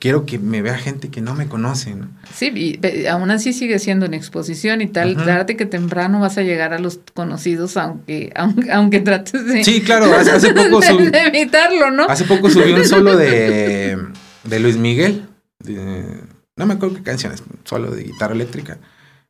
quiero 0.04 0.26
que 0.26 0.38
me 0.38 0.60
vea 0.60 0.76
gente 0.76 1.08
que 1.08 1.22
no 1.22 1.34
me 1.34 1.48
conoce. 1.48 1.94
¿no? 1.94 2.10
Sí, 2.30 2.52
y 2.54 3.06
aún 3.06 3.30
así 3.30 3.54
sigue 3.54 3.78
siendo 3.78 4.04
una 4.04 4.18
exposición 4.18 4.82
y 4.82 4.86
tal. 4.86 5.16
Uh 5.16 5.56
que 5.56 5.64
temprano 5.64 6.20
vas 6.20 6.36
a 6.36 6.42
llegar 6.42 6.74
a 6.74 6.78
los 6.78 7.00
conocidos, 7.14 7.78
aunque 7.78 8.30
aunque, 8.34 8.70
aunque 8.72 9.00
trates 9.00 9.46
de. 9.46 9.64
Sí, 9.64 9.80
claro, 9.80 10.14
hace, 10.14 10.52
poco 10.54 10.82
subí. 10.82 11.06
de, 11.06 11.20
evitarlo, 11.20 11.90
¿no? 11.90 12.04
Hace 12.04 12.24
poco 12.24 12.50
subí 12.50 12.72
un 12.72 12.84
solo 12.84 13.16
de, 13.16 13.96
de 14.44 14.60
Luis 14.60 14.76
Miguel. 14.76 15.26
no 15.64 16.66
me 16.66 16.74
acuerdo 16.74 16.96
qué 16.96 17.02
canciones, 17.02 17.42
solo 17.64 17.90
de 17.90 18.04
guitarra 18.04 18.34
eléctrica. 18.34 18.76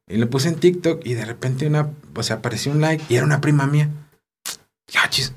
Y 0.09 0.17
le 0.17 0.27
puse 0.27 0.49
en 0.49 0.57
TikTok 0.57 1.07
y 1.07 1.15
de 1.15 1.25
repente 1.25 1.69
una, 1.69 1.89
o 2.17 2.23
sea, 2.25 2.37
apareció 2.37 2.73
un 2.73 2.81
like 2.81 3.05
y 3.09 3.15
era 3.15 3.25
una 3.25 3.41
prima 3.41 3.69
mía. 3.69 3.91
Ya, 4.89 5.09
chis 5.09 5.33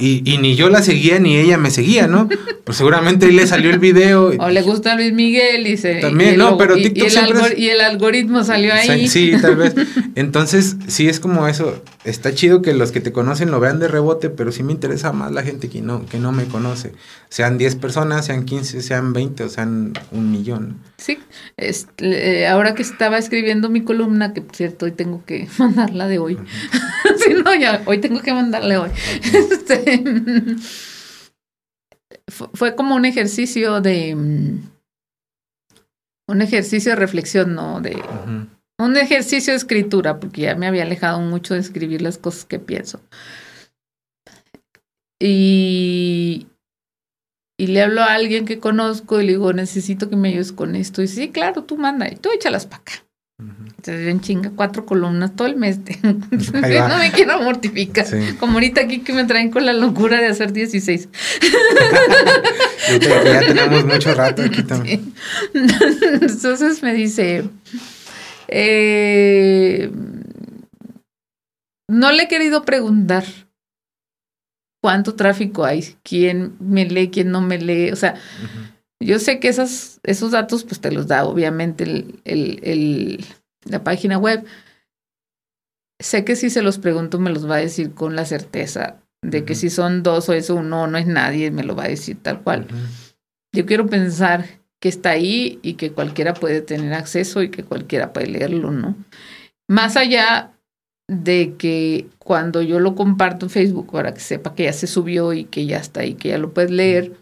y, 0.00 0.22
y, 0.32 0.38
ni 0.38 0.54
yo 0.54 0.68
la 0.68 0.80
seguía 0.80 1.18
ni 1.18 1.36
ella 1.36 1.58
me 1.58 1.72
seguía, 1.72 2.06
¿no? 2.06 2.28
Pues 2.62 2.78
seguramente 2.78 3.26
ahí 3.26 3.32
le 3.32 3.48
salió 3.48 3.70
el 3.70 3.80
video. 3.80 4.28
O 4.38 4.48
le 4.48 4.62
gusta 4.62 4.94
Luis 4.94 5.12
Miguel 5.12 5.66
y 5.66 5.76
se. 5.76 5.96
También, 5.96 6.38
no, 6.38 6.56
pero 6.56 6.76
TikTok 6.76 6.96
y, 6.96 7.00
el 7.00 7.10
siempre 7.10 7.54
y 7.58 7.68
el 7.70 7.80
algoritmo 7.80 8.44
salió 8.44 8.72
ahí. 8.72 9.08
Sí, 9.08 9.32
tal 9.42 9.56
vez. 9.56 9.74
Entonces, 10.14 10.76
sí 10.86 11.08
es 11.08 11.18
como 11.18 11.48
eso. 11.48 11.82
Está 12.04 12.32
chido 12.32 12.62
que 12.62 12.74
los 12.74 12.92
que 12.92 13.00
te 13.00 13.10
conocen 13.10 13.50
lo 13.50 13.58
vean 13.58 13.80
de 13.80 13.88
rebote, 13.88 14.30
pero 14.30 14.52
sí 14.52 14.62
me 14.62 14.72
interesa 14.72 15.12
más 15.12 15.32
la 15.32 15.42
gente 15.42 15.68
que 15.68 15.80
no, 15.80 16.06
que 16.06 16.18
no 16.18 16.30
me 16.30 16.44
conoce. 16.44 16.92
Sean 17.28 17.58
10 17.58 17.76
personas, 17.76 18.26
sean 18.26 18.44
15, 18.44 18.82
sean 18.82 19.12
20 19.12 19.44
o 19.44 19.48
sean 19.48 19.94
un 20.12 20.30
millón. 20.30 20.78
Sí. 20.96 21.18
Eh, 21.56 22.46
ahora 22.46 22.74
que 22.74 22.82
estaba 22.82 23.18
escribiendo 23.18 23.68
mi 23.68 23.82
columna, 23.82 24.32
que 24.32 24.42
por 24.42 24.54
cierto 24.54 24.86
hoy 24.86 24.92
tengo 24.92 25.24
que 25.24 25.48
mandarla 25.58 26.06
de 26.06 26.18
hoy. 26.18 26.38
sí, 27.24 27.34
no, 27.44 27.54
ya, 27.54 27.82
hoy 27.86 27.98
tengo 27.98 28.20
que 28.20 28.32
mandarle 28.32 28.78
hoy. 28.78 28.90
Este, 29.22 29.87
fue 32.28 32.74
como 32.74 32.94
un 32.94 33.04
ejercicio 33.04 33.80
de 33.80 34.14
mm, 34.14 34.58
un 36.28 36.42
ejercicio 36.42 36.92
de 36.92 36.96
reflexión, 36.96 37.54
¿no? 37.54 37.80
De 37.80 38.00
un 38.78 38.96
ejercicio 38.96 39.52
de 39.52 39.56
escritura, 39.56 40.20
porque 40.20 40.42
ya 40.42 40.54
me 40.54 40.66
había 40.66 40.82
alejado 40.82 41.20
mucho 41.20 41.54
de 41.54 41.60
escribir 41.60 42.02
las 42.02 42.18
cosas 42.18 42.44
que 42.44 42.58
pienso. 42.58 43.00
Y, 45.20 46.46
y 47.58 47.66
le 47.66 47.82
hablo 47.82 48.02
a 48.02 48.14
alguien 48.14 48.44
que 48.44 48.60
conozco 48.60 49.20
y 49.20 49.24
le 49.24 49.32
digo, 49.32 49.52
necesito 49.52 50.08
que 50.08 50.16
me 50.16 50.28
ayudes 50.28 50.52
con 50.52 50.76
esto. 50.76 51.00
Y 51.00 51.06
dice, 51.06 51.22
sí, 51.22 51.30
claro, 51.30 51.64
tú 51.64 51.76
manda, 51.76 52.08
y 52.08 52.16
tú 52.16 52.30
échalas 52.32 52.66
para 52.66 52.82
acá. 52.82 53.07
Entonces 53.40 54.08
en 54.08 54.20
chinga 54.20 54.50
cuatro 54.56 54.84
columnas 54.84 55.36
todo 55.36 55.46
el 55.46 55.54
mes. 55.54 55.78
no 56.02 56.98
me 56.98 57.12
quiero 57.12 57.40
mortificar. 57.40 58.06
Como 58.40 58.54
ahorita 58.54 58.80
aquí 58.80 59.00
que 59.00 59.12
me 59.12 59.24
traen 59.24 59.50
con 59.50 59.64
la 59.64 59.72
locura 59.72 60.20
de 60.20 60.26
hacer 60.26 60.52
16. 60.52 61.08
ya 63.00 63.40
tenemos 63.40 63.84
mucho 63.84 64.12
rato 64.14 64.42
aquí 64.42 64.62
también. 64.64 65.14
Entonces 65.54 66.82
me 66.82 66.92
dice, 66.94 67.48
eh, 68.48 69.90
no 71.88 72.10
le 72.10 72.24
he 72.24 72.28
querido 72.28 72.64
preguntar 72.64 73.24
cuánto 74.82 75.14
tráfico 75.14 75.64
hay, 75.64 75.94
quién 76.02 76.56
me 76.58 76.86
lee, 76.86 77.10
quién 77.10 77.30
no 77.30 77.40
me 77.40 77.58
lee. 77.58 77.92
O 77.92 77.96
sea, 77.96 78.16
yo 79.00 79.18
sé 79.18 79.38
que 79.40 79.48
esas, 79.48 80.00
esos 80.02 80.32
datos 80.32 80.64
pues 80.64 80.80
te 80.80 80.90
los 80.90 81.06
da 81.06 81.24
obviamente 81.24 81.84
el, 81.84 82.20
el, 82.24 82.60
el, 82.62 83.24
la 83.64 83.84
página 83.84 84.18
web. 84.18 84.44
Sé 86.00 86.24
que 86.24 86.36
si 86.36 86.50
se 86.50 86.62
los 86.62 86.78
pregunto 86.78 87.18
me 87.18 87.30
los 87.30 87.48
va 87.48 87.56
a 87.56 87.60
decir 87.60 87.92
con 87.92 88.16
la 88.16 88.24
certeza 88.24 89.00
de 89.22 89.44
que 89.44 89.54
si 89.54 89.70
son 89.70 90.02
dos 90.02 90.28
o 90.28 90.32
es 90.32 90.50
uno 90.50 90.86
no 90.86 90.98
es 90.98 91.06
nadie, 91.06 91.50
me 91.50 91.64
lo 91.64 91.74
va 91.74 91.84
a 91.84 91.88
decir 91.88 92.22
tal 92.22 92.42
cual. 92.42 92.66
Yo 93.52 93.66
quiero 93.66 93.86
pensar 93.86 94.46
que 94.80 94.88
está 94.88 95.10
ahí 95.10 95.58
y 95.62 95.74
que 95.74 95.92
cualquiera 95.92 96.34
puede 96.34 96.60
tener 96.60 96.92
acceso 96.94 97.42
y 97.42 97.50
que 97.50 97.64
cualquiera 97.64 98.12
puede 98.12 98.28
leerlo, 98.28 98.70
¿no? 98.70 98.96
Más 99.68 99.96
allá 99.96 100.52
de 101.08 101.54
que 101.58 102.06
cuando 102.18 102.62
yo 102.62 102.78
lo 102.80 102.94
comparto 102.94 103.46
en 103.46 103.50
Facebook 103.50 103.90
para 103.90 104.14
que 104.14 104.20
sepa 104.20 104.54
que 104.54 104.64
ya 104.64 104.72
se 104.72 104.86
subió 104.86 105.32
y 105.32 105.44
que 105.44 105.66
ya 105.66 105.78
está 105.78 106.00
ahí, 106.00 106.14
que 106.14 106.28
ya 106.28 106.38
lo 106.38 106.52
puedes 106.52 106.70
leer, 106.70 107.16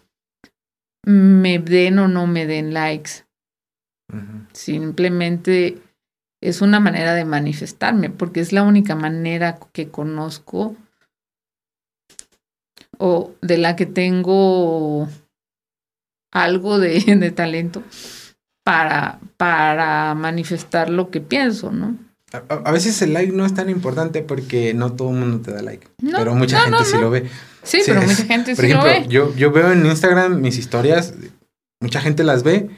me 1.07 1.59
den 1.59 1.99
o 1.99 2.09
no 2.09 2.27
me 2.27 2.47
den 2.47 2.75
likes. 2.75 3.25
Simplemente 4.53 5.81
es 6.43 6.61
una 6.61 6.81
manera 6.81 7.15
de 7.15 7.25
manifestarme, 7.25 8.11
porque 8.11 8.41
es 8.41 8.53
la 8.53 8.63
única 8.63 8.95
manera 8.95 9.59
que 9.73 9.89
conozco 9.89 10.77
o 12.99 13.35
de 13.41 13.59
la 13.59 13.77
que 13.77 13.87
tengo 13.87 15.09
algo 16.33 16.79
de, 16.79 17.01
de 17.19 17.31
talento 17.31 17.83
para, 18.65 19.21
para 19.37 20.15
manifestar 20.15 20.91
lo 20.91 21.11
que 21.11 21.21
pienso, 21.21 21.71
¿no? 21.71 21.97
A, 22.33 22.73
veces 22.73 23.01
el 23.03 23.13
like 23.13 23.33
no 23.33 23.47
es 23.47 23.55
tan 23.55 23.71
importante 23.71 24.21
porque 24.21 24.75
no 24.75 24.93
todo 24.93 25.11
el 25.11 25.17
mundo 25.17 25.41
te 25.41 25.53
da 25.53 25.63
like. 25.63 25.87
pero 26.01 26.35
mucha 26.35 26.61
gente 26.61 26.85
sí 26.85 26.99
lo 26.99 27.11
ve. 27.11 27.31
Sí, 27.63 27.83
pero 27.87 28.03
mucha 28.03 28.25
gente 28.25 28.57
sí 28.57 28.69
lo 28.69 28.83
ve. 28.83 29.07
Yo, 29.09 29.35
yo 29.37 29.53
veo 29.53 29.71
en 29.71 29.87
Instagram 29.87 30.41
mis 30.41 30.59
historias, 30.59 31.15
mucha 31.81 32.01
gente 32.01 32.25
las 32.25 32.43
ve, 32.43 32.69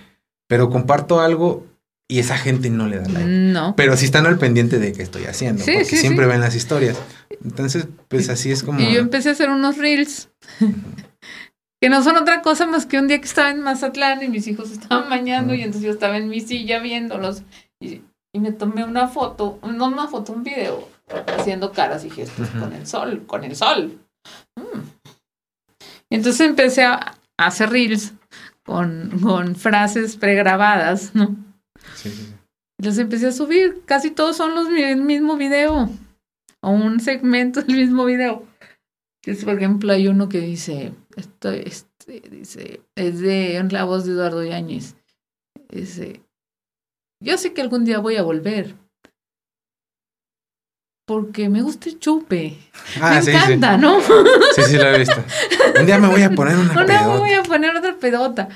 pero 0.48 0.68
comparto 0.68 1.20
algo 1.20 1.66
y 2.08 2.18
esa 2.18 2.36
gente 2.36 2.68
no 2.68 2.88
le 2.88 2.98
da 2.98 3.08
like. 3.08 3.26
No. 3.26 3.74
Pero 3.74 3.96
sí 3.96 4.04
están 4.04 4.26
al 4.26 4.38
pendiente 4.38 4.78
de 4.78 4.92
qué 4.92 5.02
estoy 5.02 5.24
haciendo, 5.24 5.64
porque 5.64 5.84
siempre 5.84 6.26
ven 6.26 6.40
las 6.40 6.54
historias. 6.54 6.98
Entonces, 7.42 7.88
pues 8.08 8.28
así 8.28 8.50
es 8.50 8.62
como... 8.62 8.80
Y 8.80 8.92
yo 8.92 9.00
empecé 9.00 9.30
a 9.30 9.32
hacer 9.32 9.48
unos 9.48 9.78
reels. 9.78 10.28
que 11.80 11.88
no 11.88 12.02
son 12.02 12.16
otra 12.16 12.42
cosa 12.42 12.66
más 12.66 12.86
que 12.86 12.98
un 12.98 13.08
día 13.08 13.18
que 13.18 13.26
estaba 13.26 13.50
en 13.50 13.60
Mazatlán 13.60 14.22
y 14.22 14.28
mis 14.28 14.46
hijos 14.46 14.70
estaban 14.70 15.08
bañando 15.08 15.54
y 15.54 15.60
entonces 15.60 15.82
yo 15.82 15.92
estaba 15.92 16.16
en 16.16 16.28
mi 16.28 16.40
silla 16.40 16.80
viéndolos 16.80 17.42
y, 17.80 18.02
me 18.34 18.52
tomé 18.52 18.84
una 18.84 19.08
foto, 19.08 19.58
no 19.62 19.86
una 19.86 20.06
foto, 20.06 20.32
un 20.32 20.42
video 20.42 20.88
haciendo 21.38 21.72
caras 21.72 22.04
y 22.04 22.10
gestos 22.10 22.48
con 22.50 22.72
el 22.72 22.86
sol, 22.86 23.24
con 23.26 23.44
el 23.44 23.56
sol. 23.56 23.98
Mm. 24.56 24.80
Y 26.10 26.14
entonces 26.16 26.46
empecé 26.46 26.84
a 26.84 27.14
hacer 27.38 27.70
reels 27.70 28.12
con, 28.64 29.18
con 29.22 29.56
frases 29.56 30.16
pregrabadas, 30.16 31.14
¿no? 31.14 31.36
Sí. 31.94 32.34
Los 32.78 32.98
empecé 32.98 33.28
a 33.28 33.32
subir, 33.32 33.82
casi 33.86 34.10
todos 34.10 34.36
son 34.36 34.54
los 34.54 34.68
el 34.68 35.02
mismo 35.02 35.36
video 35.36 35.90
o 36.60 36.70
un 36.70 37.00
segmento 37.00 37.62
del 37.62 37.76
mismo 37.76 38.04
video. 38.04 38.44
por 39.44 39.54
ejemplo, 39.54 39.92
hay 39.92 40.08
uno 40.08 40.28
que 40.28 40.40
dice, 40.40 40.92
esto, 41.16 41.50
este, 41.50 42.20
dice, 42.30 42.82
es 42.94 43.20
de 43.20 43.66
la 43.70 43.84
voz 43.84 44.04
de 44.04 44.12
Eduardo 44.12 44.44
Yáñez. 44.44 44.96
Dice, 45.68 46.22
yo 47.20 47.38
sé 47.38 47.52
que 47.52 47.60
algún 47.60 47.84
día 47.84 47.98
voy 47.98 48.16
a 48.16 48.22
volver. 48.22 48.74
Porque 51.06 51.48
me 51.48 51.62
gusta 51.62 51.88
el 51.88 51.98
chupe. 51.98 52.58
Ah, 53.00 53.20
me 53.24 53.32
encanta, 53.32 53.78
¿no? 53.78 53.98
Sí, 54.54 54.62
sí, 54.66 54.76
lo 54.76 54.88
he 54.88 54.98
visto. 54.98 55.24
Un 55.80 55.86
día 55.86 55.98
me 55.98 56.08
voy 56.08 56.22
a 56.22 56.30
poner 56.30 56.56
una 56.56 56.74
pedota. 56.74 56.80
Un 56.82 56.86
día 56.86 57.08
me 57.08 57.18
voy 57.18 57.32
a 57.32 57.42
poner 57.42 57.76
otra 57.76 57.96
pedota. 57.96 58.48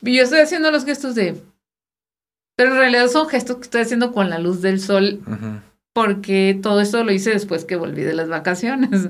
Y 0.00 0.16
yo 0.16 0.24
estoy 0.24 0.40
haciendo 0.40 0.72
los 0.72 0.84
gestos 0.84 1.14
de 1.14 1.40
pero 2.60 2.72
en 2.72 2.78
realidad 2.78 3.08
son 3.08 3.26
gestos 3.26 3.56
que 3.56 3.62
estoy 3.62 3.80
haciendo 3.80 4.12
con 4.12 4.28
la 4.28 4.38
luz 4.38 4.60
del 4.60 4.80
sol, 4.80 5.22
porque 5.94 6.60
todo 6.62 6.82
esto 6.82 7.02
lo 7.04 7.10
hice 7.10 7.30
después 7.30 7.64
que 7.64 7.74
volví 7.74 8.02
de 8.02 8.12
las 8.12 8.28
vacaciones. 8.28 9.08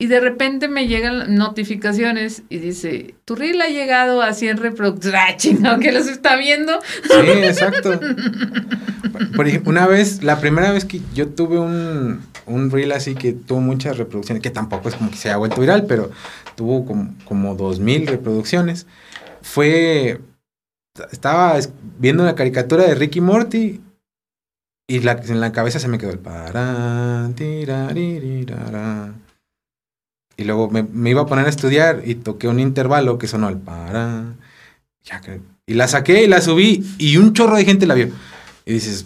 Y 0.00 0.06
de 0.06 0.20
repente 0.20 0.68
me 0.68 0.86
llegan 0.86 1.34
notificaciones 1.34 2.42
y 2.48 2.58
dice, 2.58 3.16
tu 3.24 3.34
reel 3.34 3.60
ha 3.60 3.66
llegado 3.66 4.22
a 4.22 4.32
100 4.32 4.58
reproducciones. 4.58 5.20
¡Ah, 5.28 5.36
chingado, 5.36 5.80
que 5.80 5.90
los 5.90 6.06
está 6.06 6.36
viendo! 6.36 6.78
Sí, 7.02 7.30
exacto. 7.42 7.98
Por 9.34 9.46
una 9.66 9.88
vez, 9.88 10.22
la 10.22 10.40
primera 10.40 10.70
vez 10.70 10.84
que 10.84 11.00
yo 11.14 11.28
tuve 11.28 11.58
un, 11.58 12.20
un 12.46 12.70
reel 12.70 12.92
así 12.92 13.16
que 13.16 13.32
tuvo 13.32 13.60
muchas 13.60 13.98
reproducciones, 13.98 14.40
que 14.40 14.50
tampoco 14.50 14.88
es 14.88 14.94
como 14.94 15.10
que 15.10 15.16
se 15.16 15.30
haya 15.30 15.38
vuelto 15.38 15.60
viral, 15.60 15.86
pero 15.86 16.12
tuvo 16.54 16.84
como, 16.84 17.14
como 17.24 17.56
2000 17.56 18.06
reproducciones, 18.06 18.86
fue 19.42 20.20
estaba 21.10 21.58
viendo 21.98 22.22
una 22.22 22.34
caricatura 22.34 22.84
de 22.84 22.94
Ricky 22.94 23.20
Morty 23.20 23.80
y 24.88 25.00
la, 25.00 25.12
en 25.12 25.40
la 25.40 25.52
cabeza 25.52 25.78
se 25.78 25.88
me 25.88 25.98
quedó 25.98 26.10
el 26.10 26.18
y 30.38 30.44
luego 30.44 30.70
me, 30.70 31.10
iba 31.10 31.22
a 31.22 31.26
poner 31.26 31.46
a 31.46 31.50
estudiar 31.50 32.02
y 32.06 32.14
toqué 32.14 32.46
un 32.46 32.60
intervalo 32.60 33.18
que 33.18 33.26
sonó 33.26 33.48
el 33.48 33.58
para. 33.58 34.36
y 35.66 35.74
la 35.74 35.88
saqué 35.88 36.22
y 36.22 36.28
la 36.28 36.40
subí 36.40 36.86
y 36.96 37.16
un 37.16 37.34
chorro 37.34 37.56
de 37.56 37.64
gente 37.64 37.86
la 37.86 37.94
vio. 37.94 38.10
Y 38.64 38.74
dices, 38.74 39.04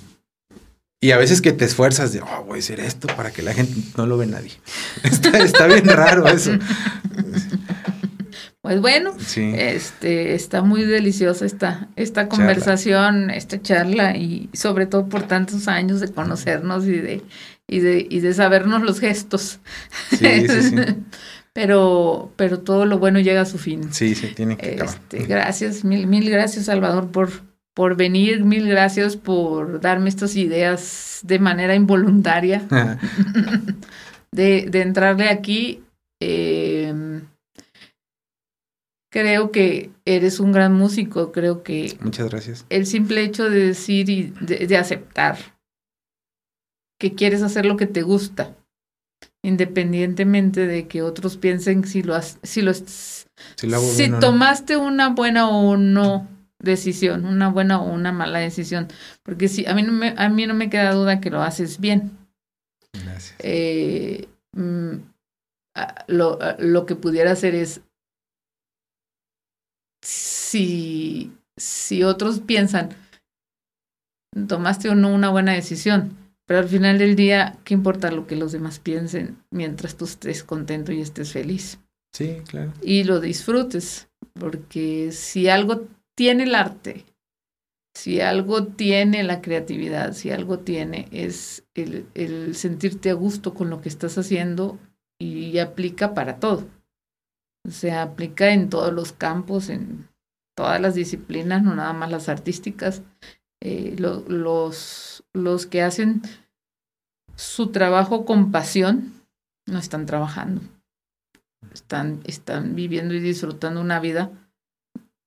y 1.01 1.11
a 1.13 1.17
veces 1.17 1.41
que 1.41 1.53
te 1.53 1.65
esfuerzas 1.65 2.13
de, 2.13 2.21
oh, 2.21 2.45
voy 2.47 2.59
a 2.59 2.61
hacer 2.61 2.81
esto 2.81 3.09
para 3.17 3.31
que 3.31 3.41
la 3.41 3.55
gente 3.55 3.75
no 3.97 4.07
lo 4.07 4.19
ve 4.19 4.27
nadie. 4.27 4.53
está, 5.03 5.39
está 5.39 5.67
bien 5.67 5.87
raro 5.87 6.29
eso. 6.29 6.53
Pues 8.61 8.81
bueno, 8.81 9.13
este 9.19 10.35
está 10.35 10.63
muy 10.63 10.85
deliciosa 10.85 11.47
esta, 11.47 11.89
esta 11.97 12.29
conversación, 12.29 13.31
esta 13.31 13.61
charla, 13.61 14.17
y 14.17 14.51
sobre 14.53 14.87
todo 14.87 15.09
por 15.09 15.23
tantos 15.23 15.67
años 15.67 15.99
de 15.99 16.13
conocernos 16.13 16.85
y 16.85 16.93
de, 16.93 17.23
y 17.73 17.81
de, 17.81 18.07
y 18.09 18.21
de 18.21 18.35
sabernos 18.35 18.83
los 18.83 19.01
gestos. 19.01 19.61
Sí, 20.11 20.49
sí, 20.49 20.63
sí. 20.63 20.77
pero, 21.53 22.33
pero 22.37 22.61
todo 22.61 22.87
lo 22.87 22.99
bueno 22.99 23.21
llega 23.21 23.43
a 23.43 23.47
su 23.47 23.59
fin. 23.59 23.93
Sí, 23.93 24.15
sí, 24.15 24.29
tiene 24.35 24.57
que 24.57 24.75
acabar. 24.75 24.95
Este, 24.95 25.27
gracias, 25.27 25.85
mil, 25.85 26.07
mil 26.07 26.29
gracias, 26.31 26.67
Salvador, 26.67 27.11
por, 27.11 27.31
por 27.75 27.97
venir, 27.97 28.45
mil 28.45 28.69
gracias 28.69 29.17
por 29.17 29.81
darme 29.81 30.09
estas 30.09 30.37
ideas 30.37 31.21
de 31.23 31.39
manera 31.39 31.75
involuntaria. 31.75 32.67
de, 34.33 34.67
de 34.69 34.83
entrarle 34.83 35.29
aquí. 35.29 35.83
Eh, 36.21 37.23
Creo 39.13 39.53
que 39.53 39.91
eres 40.07 40.41
un 40.41 40.53
gran 40.53 40.73
músico, 40.73 41.33
creo 41.33 41.63
que... 41.63 41.99
Muchas 42.01 42.31
gracias. 42.31 42.65
El 42.71 42.87
simple 42.87 43.23
hecho 43.23 43.51
de 43.51 43.67
decir 43.67 44.09
y 44.09 44.33
de, 44.41 44.75
aceptar 44.79 45.37
que 47.03 47.17
quieres 47.17 47.43
hacer 47.43 47.67
lo 47.67 47.77
que 47.77 47.89
te 47.89 48.03
gusta, 48.03 48.55
independientemente 49.45 50.69
de 50.69 50.87
que 50.87 51.03
otros 51.03 51.37
piensen 51.37 51.85
si 51.85 52.05
lo 52.05 52.15
has, 52.15 52.39
si 52.45 52.63
lo 52.63 52.73
si, 52.75 53.25
tomaste 54.21 54.77
una 54.77 55.09
buena 55.09 55.49
o 55.49 55.77
no 55.77 56.29
decisión, 56.61 57.25
una 57.25 57.49
buena 57.49 57.83
o 57.83 57.93
una 57.93 58.13
mala 58.13 58.39
decisión, 58.39 58.87
porque 59.25 59.49
si 59.49 59.67
a 59.67 59.75
mí 59.75 59.83
no 59.83 59.91
me, 59.91 60.15
a 60.17 60.29
mí 60.29 60.47
no 60.47 60.55
me 60.55 60.71
queda 60.71 60.93
duda 60.93 61.21
que 61.21 61.31
lo 61.31 61.43
haces 61.43 61.81
bien. 61.81 62.17
Gracias. 62.93 63.35
Eh, 63.41 64.29
mm, 64.53 64.93
lo, 66.07 66.39
lo 66.61 66.87
que 66.87 66.95
pudiera 66.95 67.33
hacer 67.33 67.57
es 67.57 67.81
si, 70.05 71.33
si 71.57 72.05
otros 72.05 72.39
piensan, 72.39 72.91
tomaste 74.47 74.89
o 74.89 74.95
no 74.95 75.13
una 75.13 75.31
buena 75.31 75.53
decisión, 75.53 76.22
pero 76.47 76.61
al 76.61 76.69
final 76.69 76.99
del 76.99 77.17
día, 77.17 77.59
¿qué 77.65 77.75
importa 77.75 78.11
lo 78.11 78.27
que 78.27 78.37
los 78.37 78.53
demás 78.53 78.79
piensen 78.79 79.39
mientras 79.51 79.97
tú 79.97 80.05
estés 80.05 80.45
contento 80.45 80.93
y 80.93 81.01
estés 81.01 81.33
feliz? 81.33 81.79
Sí, 82.13 82.43
claro. 82.47 82.73
Y 82.83 83.05
lo 83.05 83.21
disfrutes, 83.21 84.09
porque 84.35 85.13
si 85.13 85.49
algo 85.49 85.87
tiene 86.15 86.45
el 86.45 86.55
arte, 86.55 87.05
si 87.95 88.21
algo 88.21 88.65
tiene 88.65 89.23
la 89.23 89.41
creatividad, 89.41 90.13
si 90.13 90.31
algo 90.31 90.59
tiene, 90.59 91.09
es 91.13 91.65
el, 91.75 92.07
el 92.15 92.55
sentirte 92.55 93.11
a 93.11 93.15
gusto 93.15 93.55
con 93.55 93.71
lo 93.71 93.81
que 93.81 93.89
estás 93.89 94.19
haciendo 94.19 94.79
y 95.19 95.59
aplica 95.59 96.15
para 96.15 96.39
todo. 96.39 96.67
Se 97.69 97.93
aplica 97.93 98.53
en 98.53 98.69
todos 98.69 98.93
los 98.93 99.13
campos, 99.13 99.69
en 99.69 100.09
todas 100.57 100.81
las 100.81 100.95
disciplinas, 100.95 101.63
no 101.63 101.75
nada 101.75 101.93
más 101.93 102.11
las 102.11 102.29
artísticas. 102.29 103.03
Eh, 103.61 103.95
los, 103.99 105.12
los 105.35 105.67
que 105.67 105.83
hacen 105.83 106.23
su 107.37 107.69
trabajo 107.69 108.25
con 108.25 108.51
pasión 108.53 109.13
no 109.67 109.79
están 109.79 110.07
trabajando. 110.07 110.61
Están, 111.73 112.21
están 112.25 112.75
viviendo 112.75 113.15
y 113.15 113.21
disfrutando 113.21 113.81
una 113.81 114.01
vida 114.01 114.31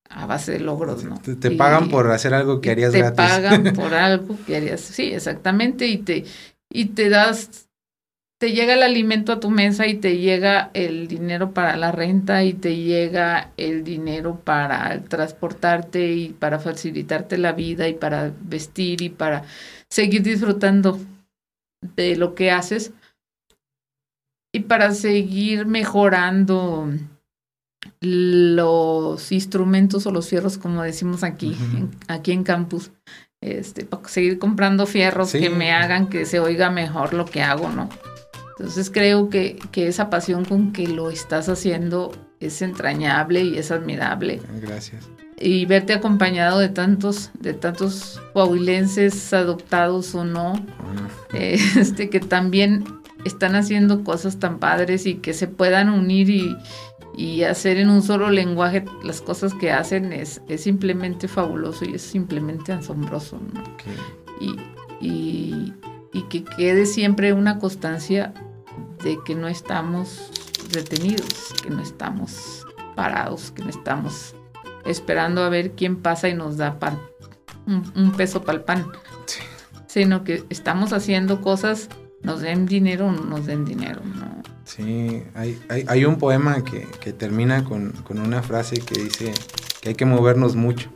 a 0.08 0.26
base 0.26 0.52
de 0.52 0.60
logros, 0.60 1.04
¿no? 1.04 1.18
Te, 1.18 1.50
pagan 1.50 1.88
por 1.88 2.10
hacer 2.10 2.34
algo 2.34 2.60
que 2.60 2.70
harías 2.70 2.92
gratis. 2.92 3.16
Te 3.16 3.22
pagan 3.22 3.64
por 3.74 3.94
algo 3.94 4.36
que 4.46 4.56
harías, 4.56 4.80
sí, 4.80 5.12
exactamente, 5.12 5.86
y 5.86 5.98
te, 5.98 6.24
y 6.70 6.86
te 6.86 7.08
das 7.08 7.66
te 8.38 8.52
llega 8.52 8.74
el 8.74 8.82
alimento 8.82 9.32
a 9.32 9.40
tu 9.40 9.50
mesa 9.50 9.86
y 9.86 9.94
te 9.94 10.18
llega 10.18 10.70
el 10.74 11.08
dinero 11.08 11.52
para 11.52 11.76
la 11.76 11.90
renta 11.90 12.44
y 12.44 12.52
te 12.52 12.76
llega 12.76 13.50
el 13.56 13.82
dinero 13.82 14.40
para 14.44 15.00
transportarte 15.04 16.12
y 16.12 16.28
para 16.30 16.58
facilitarte 16.58 17.38
la 17.38 17.52
vida 17.52 17.88
y 17.88 17.94
para 17.94 18.32
vestir 18.42 19.00
y 19.00 19.08
para 19.08 19.44
seguir 19.90 20.22
disfrutando 20.22 20.98
de 21.96 22.16
lo 22.16 22.34
que 22.34 22.50
haces 22.50 22.92
y 24.52 24.60
para 24.60 24.92
seguir 24.92 25.66
mejorando 25.66 26.90
los 28.00 29.30
instrumentos 29.32 30.06
o 30.06 30.10
los 30.10 30.28
fierros 30.28 30.58
como 30.58 30.82
decimos 30.82 31.22
aquí 31.22 31.56
aquí 32.08 32.32
en 32.32 32.42
campus 32.42 32.90
este 33.40 33.84
para 33.84 34.08
seguir 34.08 34.38
comprando 34.38 34.86
fierros 34.86 35.32
que 35.32 35.50
me 35.50 35.72
hagan 35.72 36.08
que 36.08 36.26
se 36.26 36.40
oiga 36.40 36.70
mejor 36.70 37.14
lo 37.14 37.26
que 37.26 37.42
hago 37.42 37.68
no 37.68 37.88
entonces 38.58 38.90
creo 38.90 39.28
que, 39.28 39.58
que 39.70 39.86
esa 39.86 40.08
pasión 40.08 40.46
con 40.46 40.72
que 40.72 40.88
lo 40.88 41.10
estás 41.10 41.48
haciendo 41.48 42.12
es 42.40 42.62
entrañable 42.62 43.42
y 43.42 43.58
es 43.58 43.70
admirable. 43.70 44.40
Gracias. 44.62 45.08
Y 45.38 45.66
verte 45.66 45.92
acompañado 45.92 46.58
de 46.58 46.68
tantos, 46.68 47.30
de 47.38 47.52
tantos 47.52 48.20
coahuilenses 48.32 49.32
adoptados 49.32 50.14
o 50.14 50.24
no, 50.24 50.54
eh, 51.32 51.58
este, 51.76 52.08
que 52.08 52.20
también 52.20 52.84
están 53.24 53.54
haciendo 53.54 54.04
cosas 54.04 54.38
tan 54.38 54.58
padres 54.58 55.04
y 55.06 55.16
que 55.16 55.34
se 55.34 55.48
puedan 55.48 55.88
unir 55.88 56.30
y, 56.30 56.56
hacer 57.44 57.78
en 57.78 57.88
un 57.88 58.02
solo 58.02 58.28
lenguaje 58.28 58.84
las 59.02 59.22
cosas 59.22 59.54
que 59.54 59.72
hacen 59.72 60.12
es, 60.12 60.42
es 60.48 60.62
simplemente 60.62 61.28
fabuloso 61.28 61.86
y 61.86 61.94
es 61.94 62.02
simplemente 62.02 62.74
asombroso. 62.74 63.40
Y, 64.38 64.56
y, 65.00 65.72
y 66.12 66.22
que 66.28 66.44
quede 66.44 66.84
siempre 66.84 67.32
una 67.32 67.58
constancia 67.58 68.34
de 69.02 69.18
que 69.24 69.34
no 69.34 69.48
estamos 69.48 70.30
detenidos, 70.70 71.54
que 71.62 71.70
no 71.70 71.80
estamos 71.80 72.66
parados, 72.94 73.50
que 73.50 73.62
no 73.62 73.70
estamos 73.70 74.35
esperando 74.86 75.42
a 75.42 75.48
ver 75.48 75.72
quién 75.72 75.96
pasa 75.96 76.28
y 76.28 76.34
nos 76.34 76.56
da 76.56 76.78
pan, 76.78 76.98
un, 77.66 78.12
peso 78.12 78.42
para 78.42 78.58
el 78.58 78.64
pan, 78.64 78.86
sino 79.86 80.24
que 80.24 80.44
estamos 80.50 80.92
haciendo 80.92 81.40
cosas, 81.40 81.88
nos 82.22 82.40
den 82.40 82.66
dinero 82.66 83.06
o 83.06 83.12
no 83.12 83.24
nos 83.24 83.46
den 83.46 83.64
dinero. 83.64 84.00
¿no? 84.04 84.42
Sí, 84.64 85.22
hay, 85.34 85.58
hay, 85.68 86.04
un 86.04 86.16
poema 86.16 86.62
que, 86.64 87.12
termina 87.12 87.64
con, 87.64 87.94
una 88.08 88.42
frase 88.42 88.76
que 88.80 89.00
dice 89.00 89.32
que 89.80 89.90
hay 89.90 89.94
que 89.94 90.04
movernos 90.04 90.56
mucho 90.56 90.90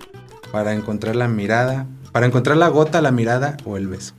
para 0.51 0.75
encontrar 0.75 1.15
la 1.17 1.29
mirada, 1.29 1.87
para 2.13 2.27
encontrar 2.27 2.57
la 2.57 2.69
gota, 2.69 3.01
la 3.01 3.13
mirada 3.13 3.57
o 3.65 3.77
el 3.77 3.87
beso. 3.87 4.15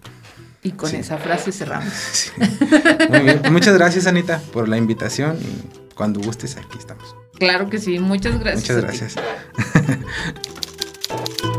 Y 0.63 0.71
con 0.71 0.93
esa 0.93 1.17
frase 1.17 1.51
cerramos. 1.51 2.31
Muy 3.09 3.19
bien. 3.19 3.41
Muchas 3.51 3.75
gracias, 3.75 4.07
Anita, 4.07 4.41
por 4.53 4.69
la 4.69 4.77
invitación 4.77 5.37
y 5.41 5.80
cuando 5.95 6.19
gustes, 6.21 6.57
aquí 6.57 6.77
estamos. 6.77 7.15
Claro 7.37 7.69
que 7.69 7.79
sí. 7.79 7.99
Muchas 7.99 8.39
gracias. 8.39 8.77
Muchas 8.77 8.81
gracias. 8.81 9.15